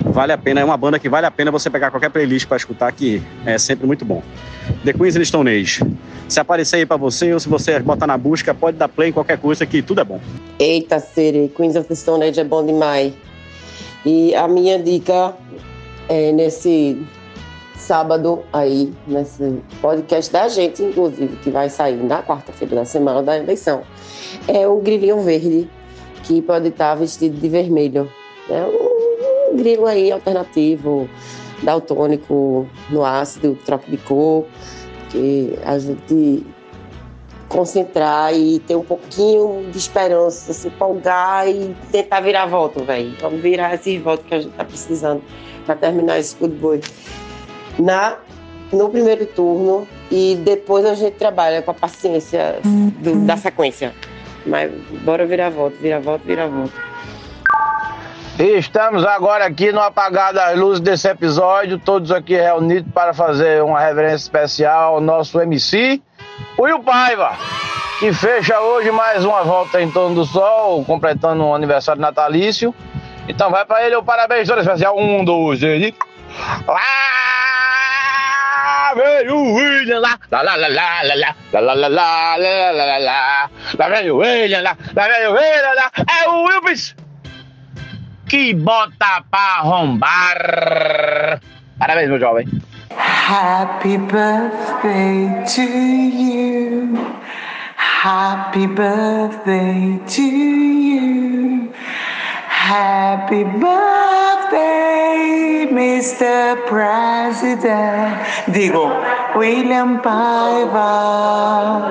vale 0.00 0.32
a 0.32 0.38
pena, 0.38 0.60
é 0.60 0.64
uma 0.64 0.76
banda 0.76 0.98
que 0.98 1.08
vale 1.08 1.26
a 1.26 1.30
pena 1.30 1.50
você 1.50 1.68
pegar 1.68 1.90
qualquer 1.90 2.10
playlist 2.10 2.46
para 2.46 2.56
escutar, 2.56 2.90
que 2.92 3.22
é 3.44 3.58
sempre 3.58 3.86
muito 3.86 4.04
bom. 4.04 4.22
The 4.84 4.92
Queens 4.92 5.16
and 5.16 5.24
Stone 5.24 5.50
Age. 5.50 5.80
Se 6.28 6.40
aparecer 6.40 6.76
aí 6.76 6.86
para 6.86 6.96
você, 6.96 7.32
ou 7.32 7.40
se 7.40 7.48
você 7.48 7.78
botar 7.80 8.06
na 8.06 8.16
busca, 8.16 8.54
pode 8.54 8.76
dar 8.76 8.88
play 8.88 9.10
em 9.10 9.12
qualquer 9.12 9.38
coisa 9.38 9.66
que 9.66 9.82
tudo 9.82 10.00
é 10.00 10.04
bom. 10.04 10.20
Eita, 10.58 10.98
Siri, 10.98 11.52
Queens 11.56 11.76
of 11.76 11.88
the 11.88 11.94
Stone 11.94 12.24
Age 12.24 12.40
é 12.40 12.44
bom 12.44 12.64
demais. 12.64 13.12
E 14.04 14.34
a 14.34 14.48
minha 14.48 14.78
dica 14.78 15.34
é 16.08 16.32
nesse 16.32 17.04
sábado 17.90 18.44
aí, 18.52 18.94
nesse 19.08 19.60
podcast 19.82 20.32
da 20.32 20.46
gente, 20.46 20.80
inclusive, 20.80 21.34
que 21.38 21.50
vai 21.50 21.68
sair 21.68 21.96
na 21.96 22.22
quarta-feira 22.22 22.76
da 22.76 22.84
semana 22.84 23.20
da 23.20 23.36
eleição, 23.36 23.82
é 24.46 24.64
o 24.68 24.76
grilinho 24.76 25.20
verde, 25.22 25.68
que 26.22 26.40
pode 26.40 26.68
estar 26.68 26.94
vestido 26.94 27.36
de 27.36 27.48
vermelho. 27.48 28.08
É 28.48 28.62
um 29.50 29.56
grilo 29.56 29.86
aí 29.86 30.12
alternativo, 30.12 31.10
daltônico 31.64 32.64
no 32.90 33.04
ácido, 33.04 33.58
troca 33.66 33.90
de 33.90 33.96
cor, 33.96 34.44
que 35.08 35.58
a 35.64 35.76
gente 35.76 36.46
concentrar 37.48 38.32
e 38.32 38.60
ter 38.60 38.76
um 38.76 38.84
pouquinho 38.84 39.68
de 39.68 39.78
esperança, 39.78 40.52
se 40.52 40.68
empolgar 40.68 41.48
e 41.48 41.74
tentar 41.90 42.20
virar 42.20 42.46
voto, 42.46 42.84
velho. 42.84 43.12
Vamos 43.20 43.40
virar 43.40 43.74
esse 43.74 43.98
voto 43.98 44.22
que 44.26 44.34
a 44.36 44.40
gente 44.42 44.52
tá 44.52 44.64
precisando 44.64 45.20
para 45.66 45.74
terminar 45.74 46.20
esse 46.20 46.36
futebol. 46.36 46.78
Na 47.78 48.16
no 48.72 48.88
primeiro 48.88 49.26
turno 49.26 49.86
e 50.10 50.36
depois 50.36 50.84
a 50.84 50.94
gente 50.94 51.14
trabalha 51.14 51.62
com 51.62 51.70
a 51.70 51.74
paciência 51.74 52.60
do, 52.64 53.26
da 53.26 53.36
sequência. 53.36 53.92
Mas 54.46 54.70
bora 55.02 55.26
virar 55.26 55.50
voto, 55.50 55.76
virar 55.80 56.00
voto, 56.00 56.24
virar 56.24 56.46
voto. 56.46 56.72
Estamos 58.38 59.04
agora 59.04 59.44
aqui 59.44 59.70
no 59.70 59.80
apagar 59.80 60.32
das 60.32 60.56
luzes 60.58 60.80
desse 60.80 61.06
episódio, 61.08 61.78
todos 61.78 62.10
aqui 62.10 62.34
reunidos 62.34 62.90
para 62.92 63.12
fazer 63.12 63.62
uma 63.62 63.78
reverência 63.80 64.24
especial 64.24 64.94
ao 64.94 65.00
nosso 65.00 65.38
MC, 65.38 66.00
Will 66.58 66.80
Paiva, 66.80 67.36
que 67.98 68.10
fecha 68.14 68.58
hoje 68.58 68.90
mais 68.90 69.26
uma 69.26 69.42
volta 69.42 69.82
em 69.82 69.90
torno 69.90 70.14
do 70.14 70.24
sol, 70.24 70.82
completando 70.86 71.44
um 71.44 71.54
aniversário 71.54 72.00
natalício. 72.00 72.74
Então 73.28 73.50
vai 73.50 73.66
para 73.66 73.84
ele 73.84 73.96
o 73.96 74.02
parabéns 74.02 74.48
todo 74.48 74.60
especial. 74.60 74.98
Um, 74.98 75.22
dois, 75.22 75.60
três. 75.60 75.92
Lá 78.90 78.94
vem 78.94 79.30
o 79.30 79.54
William 79.54 80.00
lá, 80.00 80.18
lá 80.32 80.42
lá 80.42 80.56
lá 80.56 80.68
lá 80.68 81.02
lá 81.04 81.14
lá 81.14 81.60
lá 81.60 81.74
lá 81.74 81.88
lá 81.88 82.36
lá 82.36 82.72
lá 82.72 82.98
lá 82.98 83.50
lá 83.78 83.88
vem 83.88 84.10
o 84.10 84.16
William 84.16 84.62
lá, 84.62 84.76
lá 84.96 85.06
vem 85.06 85.26
o 85.28 85.32
William 85.32 85.74
lá, 85.76 85.92
é 86.08 86.28
o 86.28 86.42
Wilpes 86.42 86.96
que 88.28 88.52
bota 88.52 89.22
pra 89.30 89.58
arrombar. 89.58 91.40
Parabéns, 91.78 92.08
meu 92.08 92.18
jovem. 92.18 92.48
Happy 92.96 93.96
birthday 93.96 95.44
to 95.46 95.62
you. 95.62 96.98
Happy 97.76 98.66
birthday 98.66 100.00
to 100.08 100.22
you. 100.22 101.72
Happy 102.70 103.42
birthday, 103.42 103.66
Mr. 105.72 106.54
President. 106.68 108.14
Digo, 108.46 108.92
William 109.34 109.98
Paiva. 109.98 111.90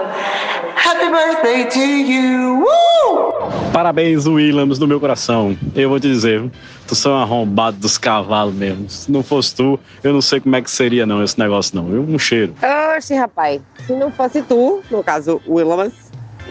Happy 0.77 1.09
birthday 1.11 1.65
to 1.69 1.81
you! 1.81 2.63
Woo! 2.63 3.51
Parabéns, 3.73 4.25
Williams, 4.25 4.79
do 4.79 4.87
meu 4.87 5.01
coração. 5.01 5.57
Eu 5.75 5.89
vou 5.89 5.99
te 5.99 6.07
dizer, 6.07 6.49
tu 6.87 6.95
sou 6.95 7.11
um 7.11 7.17
arrombado 7.17 7.75
dos 7.75 7.97
cavalos 7.97 8.55
mesmo. 8.55 8.89
Se 8.89 9.11
não 9.11 9.21
fosse 9.21 9.53
tu, 9.53 9.77
eu 10.01 10.13
não 10.13 10.21
sei 10.21 10.39
como 10.39 10.55
é 10.55 10.61
que 10.61 10.71
seria 10.71 11.05
não 11.05 11.21
esse 11.21 11.37
negócio 11.37 11.75
não. 11.75 11.93
Eu, 11.93 12.03
um 12.03 12.17
cheiro. 12.17 12.55
Oxe, 12.95 13.13
rapaz, 13.15 13.59
se 13.85 13.91
não 13.91 14.13
fosse 14.13 14.41
tu, 14.43 14.81
no 14.89 15.03
caso, 15.03 15.41
Williams, 15.45 15.91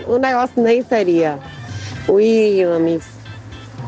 o 0.06 0.18
negócio 0.18 0.62
nem 0.62 0.82
seria. 0.82 1.38
Williams, 2.06 3.17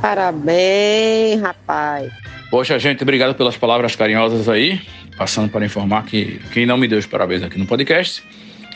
parabéns, 0.00 1.40
rapaz. 1.40 2.12
Poxa, 2.50 2.78
gente, 2.78 3.02
obrigado 3.02 3.34
pelas 3.34 3.56
palavras 3.56 3.94
carinhosas 3.94 4.48
aí. 4.48 4.80
Passando 5.16 5.50
para 5.50 5.64
informar 5.64 6.04
que 6.06 6.40
quem 6.52 6.64
não 6.66 6.76
me 6.78 6.88
deu 6.88 6.98
os 6.98 7.06
parabéns 7.06 7.42
aqui 7.42 7.58
no 7.58 7.66
podcast 7.66 8.22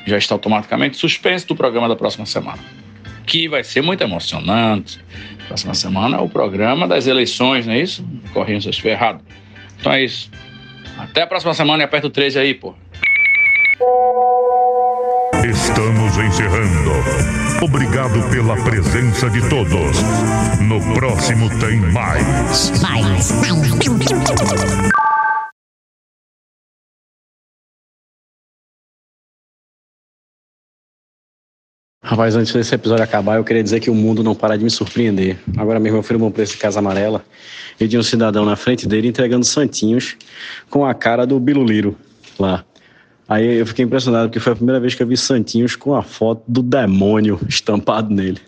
já 0.06 0.18
está 0.18 0.34
automaticamente 0.34 0.96
suspenso 0.98 1.46
do 1.48 1.56
programa 1.56 1.88
da 1.88 1.96
próxima 1.96 2.26
semana. 2.26 2.59
que 3.26 3.48
vai 3.48 3.64
ser 3.64 3.80
muito 3.82 4.02
emocionante. 4.02 5.01
Próxima 5.48 5.72
semana 5.74 6.18
é 6.18 6.20
o 6.20 6.28
programa 6.28 6.86
das 6.86 7.06
eleições, 7.06 7.66
não 7.66 7.72
é 7.72 7.80
isso? 7.80 8.06
Corrinho 8.32 8.60
seus 8.60 8.78
ferrados. 8.78 9.22
Então 9.80 9.92
é 9.92 10.05
isso. 10.05 10.30
Até 10.98 11.22
a 11.22 11.26
próxima 11.26 11.55
semana 11.55 11.82
e 11.82 11.84
aperta 11.86 12.06
o 12.06 12.10
13 12.10 12.38
aí, 12.38 12.52
pô. 12.55 12.74
Estamos 15.74 16.16
encerrando. 16.18 16.92
Obrigado 17.60 18.30
pela 18.30 18.55
presença 18.62 19.28
de 19.28 19.40
todos. 19.48 19.96
No 20.60 20.94
próximo 20.94 21.48
tem 21.59 21.80
mais. 21.90 22.80
Mais. 22.80 23.32
Rapaz, 32.05 32.36
antes 32.36 32.52
desse 32.52 32.72
episódio 32.72 33.02
acabar, 33.02 33.38
eu 33.38 33.44
queria 33.44 33.64
dizer 33.64 33.80
que 33.80 33.90
o 33.90 33.94
mundo 33.96 34.22
não 34.22 34.36
para 34.36 34.56
de 34.56 34.62
me 34.62 34.70
surpreender. 34.70 35.40
Agora 35.56 35.80
mesmo 35.80 35.98
eu 35.98 36.05
fui 36.05 36.14
no 36.14 36.20
Bom 36.20 36.30
Preço 36.30 36.52
de 36.52 36.59
Casa 36.59 36.78
Amarela 36.78 37.24
e 37.80 37.88
tinha 37.88 37.98
um 37.98 38.05
cidadão 38.05 38.44
na 38.44 38.55
frente 38.55 38.86
dele 38.86 39.09
entregando 39.09 39.44
santinhos 39.44 40.16
com 40.70 40.86
a 40.86 40.94
cara 40.94 41.26
do 41.26 41.40
Biluliro 41.40 41.98
lá. 42.38 42.64
Aí 43.28 43.59
eu 43.59 43.66
fiquei 43.66 43.84
impressionado 43.84 44.28
porque 44.28 44.40
foi 44.40 44.52
a 44.52 44.56
primeira 44.56 44.80
vez 44.80 44.94
que 44.94 45.02
eu 45.02 45.06
vi 45.06 45.16
santinhos 45.16 45.76
com 45.76 45.94
a 45.94 46.02
foto 46.02 46.42
do 46.46 46.62
demônio 46.62 47.40
estampado 47.48 48.14
nele. 48.14 48.40